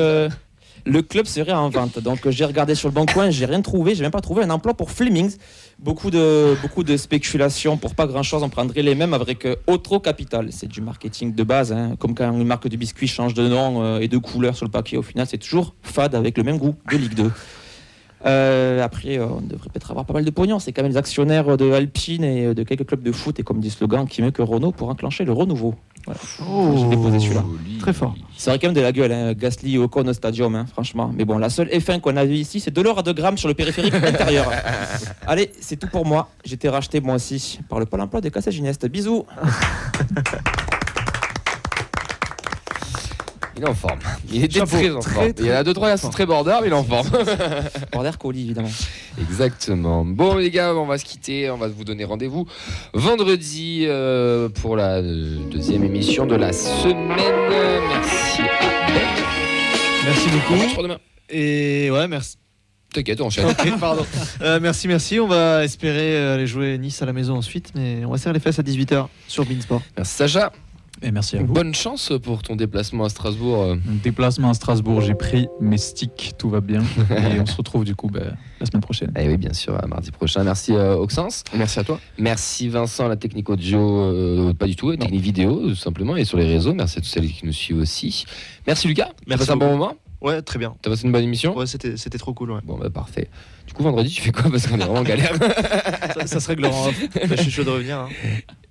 le 0.88 1.01
club 1.01 1.25
serait 1.25 1.53
en 1.53 1.69
vente. 1.69 1.99
Donc 1.99 2.29
j'ai 2.29 2.45
regardé 2.45 2.75
sur 2.75 2.88
le 2.88 2.93
bon 2.93 3.05
coin, 3.05 3.29
j'ai 3.29 3.45
rien 3.45 3.61
trouvé, 3.61 3.93
j'ai 3.93 4.03
même 4.03 4.11
pas 4.11 4.21
trouvé 4.21 4.43
un 4.43 4.49
emploi 4.49 4.73
pour 4.73 4.91
Flemings. 4.91 5.35
Beaucoup 5.79 6.09
de, 6.09 6.55
beaucoup 6.61 6.83
de 6.83 6.97
spéculations 6.97 7.77
pour 7.77 7.93
pas 7.93 8.07
grand 8.07 8.23
chose, 8.23 8.41
on 8.43 8.49
prendrait 8.49 8.81
les 8.81 8.95
mêmes 8.95 9.13
avec 9.13 9.45
euh, 9.45 9.55
Otro 9.67 9.99
Capital. 9.99 10.47
C'est 10.51 10.67
du 10.67 10.81
marketing 10.81 11.35
de 11.35 11.43
base, 11.43 11.71
hein. 11.71 11.95
comme 11.99 12.15
quand 12.15 12.31
une 12.31 12.45
marque 12.45 12.67
de 12.67 12.77
biscuits 12.77 13.07
change 13.07 13.33
de 13.33 13.47
nom 13.47 13.83
euh, 13.83 13.99
et 13.99 14.07
de 14.07 14.17
couleur 14.17 14.55
sur 14.55 14.65
le 14.65 14.71
papier. 14.71 14.97
Au 14.97 15.03
final, 15.03 15.27
c'est 15.27 15.38
toujours 15.38 15.75
fade 15.81 16.15
avec 16.15 16.38
le 16.38 16.43
même 16.43 16.57
goût 16.57 16.75
de 16.91 16.97
Ligue 16.97 17.15
2. 17.15 17.31
Euh, 18.25 18.83
après, 18.83 19.19
on 19.19 19.41
devrait 19.41 19.69
peut-être 19.69 19.91
avoir 19.91 20.05
pas 20.05 20.13
mal 20.13 20.25
de 20.25 20.31
pognon. 20.31 20.57
C'est 20.57 20.71
quand 20.71 20.81
même 20.81 20.91
les 20.91 20.97
actionnaires 20.97 21.55
de 21.57 21.71
Alpine 21.71 22.23
et 22.23 22.55
de 22.55 22.63
quelques 22.63 22.88
clubs 22.88 23.03
de 23.03 23.11
foot, 23.11 23.39
et 23.39 23.43
comme 23.43 23.59
dit 23.59 23.67
le 23.67 23.73
slogan, 23.73 24.07
qui 24.07 24.21
mieux 24.21 24.31
que 24.31 24.41
Renault 24.41 24.71
pour 24.71 24.89
enclencher 24.89 25.23
le 25.25 25.33
renouveau. 25.33 25.75
Voilà. 26.07 26.21
Oh. 26.49 26.73
J'ai 26.77 26.95
déposé 26.95 27.19
celui-là. 27.19 27.43
Très 27.81 27.91
fort. 27.91 28.15
Ça 28.37 28.51
aurait 28.51 28.59
quand 28.59 28.67
même 28.67 28.75
de 28.75 28.81
la 28.81 28.93
gueule, 28.93 29.11
hein, 29.11 29.33
Gasly 29.33 29.77
au 29.77 29.89
stadium, 30.13 30.55
hein, 30.55 30.65
franchement. 30.71 31.11
Mais 31.13 31.25
bon, 31.25 31.37
la 31.37 31.49
seule 31.49 31.67
F1 31.67 31.99
qu'on 31.99 32.15
a 32.15 32.23
vue 32.23 32.35
ici, 32.35 32.61
c'est 32.61 32.71
de 32.71 32.81
l'or 32.81 32.99
à 32.99 33.03
2 33.03 33.11
grammes 33.11 33.37
sur 33.37 33.49
le 33.49 33.53
périphérique 33.53 33.93
intérieur. 34.03 34.49
Allez, 35.27 35.51
c'est 35.59 35.75
tout 35.75 35.87
pour 35.87 36.05
moi. 36.05 36.29
J'ai 36.45 36.55
été 36.55 36.69
racheté 36.69 37.01
moi 37.01 37.15
aussi 37.15 37.59
par 37.67 37.79
le 37.79 37.85
Pôle 37.85 37.99
emploi 37.99 38.21
des 38.21 38.31
Cassés 38.31 38.51
Gineste. 38.51 38.87
Bisous. 38.87 39.25
Il 43.57 43.63
est 43.63 43.67
en 43.69 43.73
forme. 43.73 43.99
Il 44.31 44.43
était 44.43 44.59
Chapeau. 44.59 44.77
très 44.77 44.89
en 44.91 44.99
Très, 44.99 45.13
forme. 45.13 45.33
très 45.33 45.43
Il 45.45 45.49
y 45.49 45.51
en 45.53 45.55
a 45.55 45.63
deux, 45.63 45.73
trois, 45.73 45.97
c'est 45.97 46.09
très 46.09 46.25
border, 46.25 46.57
mais 46.61 46.67
il 46.67 46.71
est 46.73 46.75
en 46.75 46.83
forme. 46.83 47.09
Border 47.91 48.11
colis, 48.19 48.43
évidemment. 48.45 48.69
Exactement. 49.19 50.05
Bon, 50.05 50.35
les 50.35 50.51
gars, 50.51 50.75
on 50.75 50.85
va 50.85 50.97
se 50.97 51.05
quitter. 51.05 51.49
On 51.49 51.57
va 51.57 51.67
vous 51.67 51.83
donner 51.83 52.03
rendez-vous 52.05 52.45
vendredi 52.93 53.85
euh, 53.87 54.49
pour 54.49 54.75
la 54.75 54.97
euh, 54.97 55.37
deuxième 55.51 55.83
émission 55.83 56.25
de 56.25 56.35
la 56.35 56.53
semaine. 56.53 57.07
Merci 57.89 58.41
à 58.41 58.87
Ben. 58.87 59.01
Merci 60.05 60.27
On 60.29 60.33
beaucoup. 60.35 60.57
se 60.61 60.67
retrouve 60.69 60.83
demain. 60.83 60.97
Et 61.29 61.89
ouais, 61.91 62.07
merci. 62.07 62.37
T'inquiète, 62.93 63.19
on 63.21 63.25
enchaîne. 63.25 63.45
Ok, 63.47 63.77
pardon. 63.79 64.05
Euh, 64.41 64.59
merci, 64.61 64.87
merci. 64.87 65.19
On 65.19 65.27
va 65.27 65.63
espérer 65.65 66.15
aller 66.17 66.47
jouer 66.47 66.77
Nice 66.77 67.01
à 67.01 67.05
la 67.05 67.13
maison 67.13 67.35
ensuite, 67.35 67.71
mais 67.75 68.05
on 68.05 68.11
va 68.11 68.17
serrer 68.17 68.34
les 68.34 68.39
fesses 68.39 68.59
à 68.59 68.63
18h 68.63 69.07
sur 69.27 69.45
Beansport. 69.45 69.81
Merci 69.97 70.13
Sacha. 70.15 70.51
Et 71.03 71.11
merci 71.11 71.38
à 71.38 71.40
vous. 71.44 71.53
Bonne 71.53 71.76
chance 71.76 72.11
pour 72.24 72.41
ton 72.41 72.56
déplacement 72.56 73.03
à 73.06 73.10
Strasbourg. 73.10 73.76
déplacement 74.03 74.49
à 74.49 74.53
Strasbourg, 74.53 75.02
j'ai 75.02 75.14
pris 75.14 75.48
mes 75.61 75.78
sticks, 75.78 76.34
tout 76.38 76.49
va 76.49 76.60
bien. 76.61 76.82
Et 77.11 77.40
on 77.40 77.45
se 77.45 77.56
retrouve 77.56 77.84
du 77.86 77.95
coup 77.95 78.07
bah, 78.10 78.22
la 78.60 78.65
semaine 78.65 78.82
prochaine. 78.82 79.11
Eh 79.18 79.28
oui, 79.28 79.38
bien 79.38 79.53
sûr, 79.53 79.76
à 79.82 79.86
mardi 79.88 80.11
prochain. 80.11 80.44
Merci 80.44 80.74
euh, 80.74 80.95
Auxence. 80.95 81.44
Merci 81.56 81.80
à 81.80 81.84
toi. 81.84 81.99
Merci 82.18 82.68
Vincent, 82.69 83.07
la 83.07 83.15
technique 83.15 83.49
audio, 83.49 83.80
euh, 83.80 84.53
pas 84.53 84.65
du 84.65 84.76
tout, 84.76 84.90
la 84.91 84.98
technique 84.98 85.22
vidéo, 85.22 85.60
tout 85.69 85.76
simplement, 85.76 86.15
et 86.15 86.26
sur 86.26 86.38
les 86.38 86.45
réseaux. 86.48 86.74
Merci 86.74 86.98
à 86.98 87.02
tous 87.02 87.07
celles 87.10 87.32
qui 87.32 87.45
nous 87.45 87.52
suivent 87.53 87.80
aussi. 87.80 88.26
Merci 88.65 88.88
Lucas. 88.88 89.10
Merci 89.28 89.40
passé 89.45 89.52
un 89.52 89.57
bon 89.57 89.69
moment 89.69 89.94
Ouais, 90.19 90.41
très 90.41 90.57
bien. 90.57 90.76
T'as 90.82 90.90
passé 90.90 91.06
une 91.06 91.11
bonne 91.11 91.24
émission 91.24 91.56
Ouais, 91.56 91.68
c'était 91.68 91.95
c'était 91.95 92.18
trop 92.18 92.34
cool. 92.34 92.49
Ouais. 92.52 92.60
Bon, 92.64 92.76
bah 92.76 92.90
parfait. 92.90 93.30
Du 93.68 93.74
coup, 93.74 93.84
vendredi, 93.84 94.10
tu 94.10 94.22
fais 94.24 94.32
quoi? 94.32 94.49
Parce 94.49 94.65
qu'on 94.65 94.76
est 94.80 94.84
vraiment 94.84 95.02
en 95.02 95.03
galère. 95.03 95.36
Ça, 96.15 96.26
ça 96.26 96.40
se 96.40 96.48
réglera 96.48 96.74
en 96.76 96.88
off. 96.88 96.99
Bah, 97.14 97.19
je 97.38 97.41
suis 97.44 97.52
chaud 97.52 97.64
de 97.64 97.69
revenir. 97.69 97.99
hein. 97.99 98.10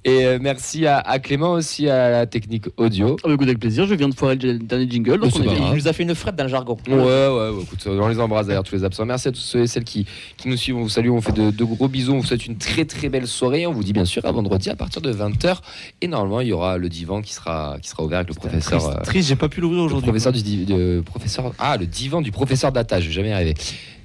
Et 0.08 0.24
euh, 0.24 0.38
merci 0.40 0.86
à, 0.86 0.98
à 0.98 1.18
Clément 1.18 1.50
aussi 1.52 1.88
à 1.88 2.10
la 2.10 2.26
technique 2.26 2.66
audio. 2.76 3.16
Ah, 3.24 3.28
bah, 3.28 3.34
écoute, 3.34 3.48
avec 3.48 3.58
plaisir, 3.58 3.86
je 3.86 3.94
viens 3.94 4.08
de 4.08 4.14
foirer 4.14 4.36
le 4.36 4.58
dernier 4.58 4.88
jingle. 4.88 5.18
donc 5.18 5.32
on 5.36 5.42
est 5.42 5.46
grave. 5.46 5.58
Il 5.72 5.74
nous 5.74 5.88
a 5.88 5.92
fait 5.92 6.04
une 6.04 6.14
frette 6.14 6.36
dans 6.36 6.44
le 6.44 6.48
jargon. 6.50 6.76
Ouais, 6.88 6.94
ouais, 6.94 7.00
ouais, 7.28 7.62
écoute, 7.62 7.84
on 7.86 8.06
les 8.08 8.20
embrasse 8.20 8.46
d'ailleurs 8.46 8.62
tous 8.62 8.76
les 8.76 8.84
absents. 8.84 9.04
Merci 9.04 9.28
à 9.28 9.32
tous 9.32 9.40
ceux 9.40 9.62
et 9.62 9.66
celles 9.66 9.82
qui, 9.84 10.06
qui 10.36 10.48
nous 10.48 10.56
suivent. 10.56 10.76
On 10.76 10.82
vous 10.82 10.88
salue, 10.88 11.10
on 11.10 11.20
fait 11.20 11.32
de, 11.32 11.50
de 11.50 11.64
gros 11.64 11.88
bisous. 11.88 12.12
On 12.12 12.18
vous 12.20 12.24
souhaite 12.24 12.46
une 12.46 12.56
très 12.56 12.84
très 12.84 13.08
belle 13.08 13.26
soirée. 13.26 13.66
On 13.66 13.72
vous 13.72 13.82
dit 13.82 13.92
bien 13.92 14.04
sûr 14.04 14.24
à 14.24 14.30
vendredi 14.32 14.70
à 14.70 14.76
partir 14.76 15.02
de 15.02 15.12
20h. 15.12 15.56
Et 16.02 16.06
normalement, 16.08 16.40
il 16.40 16.46
y 16.48 16.52
aura 16.52 16.78
le 16.78 16.88
divan 16.88 17.20
qui 17.20 17.34
sera, 17.34 17.76
qui 17.82 17.88
sera 17.88 18.04
ouvert 18.04 18.18
avec 18.18 18.28
le 18.28 18.34
professeur. 18.34 18.78
Triste, 18.80 18.96
euh, 18.98 19.02
triste, 19.02 19.28
j'ai 19.28 19.36
pas 19.36 19.48
pu 19.48 19.60
l'ouvrir 19.60 19.82
aujourd'hui. 19.82 20.06
professeur 20.08 20.32
du 20.32 20.42
de- 20.64 21.02
professeur. 21.04 21.52
Ah, 21.58 21.76
le 21.76 21.86
divan 21.86 22.22
du 22.22 22.30
professeur 22.30 22.70
Data. 22.70 23.00
Je 23.00 23.08
vais 23.08 23.12
jamais 23.12 23.30
y 23.30 23.32
arriver. 23.32 23.54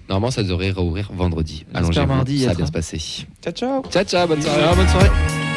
Normalement, 0.10 0.32
ça 0.32 0.42
devrait 0.44 0.72
rouvrir 0.72 1.10
vendredi. 1.14 1.58
J'espère 1.60 1.78
Allongez-vous, 1.84 2.08
mardi 2.08 2.36
y 2.36 2.40
ça 2.42 2.48
va 2.50 2.56
bien 2.56 2.66
se 2.66 2.72
passer. 2.72 2.98
Ciao, 3.44 3.54
ciao. 3.54 3.84
Ciao, 3.92 4.04
ciao, 4.04 4.28
bonne 4.28 4.42
soirée. 4.42 4.76
Bonne 4.76 4.88
soirée. 4.88 5.51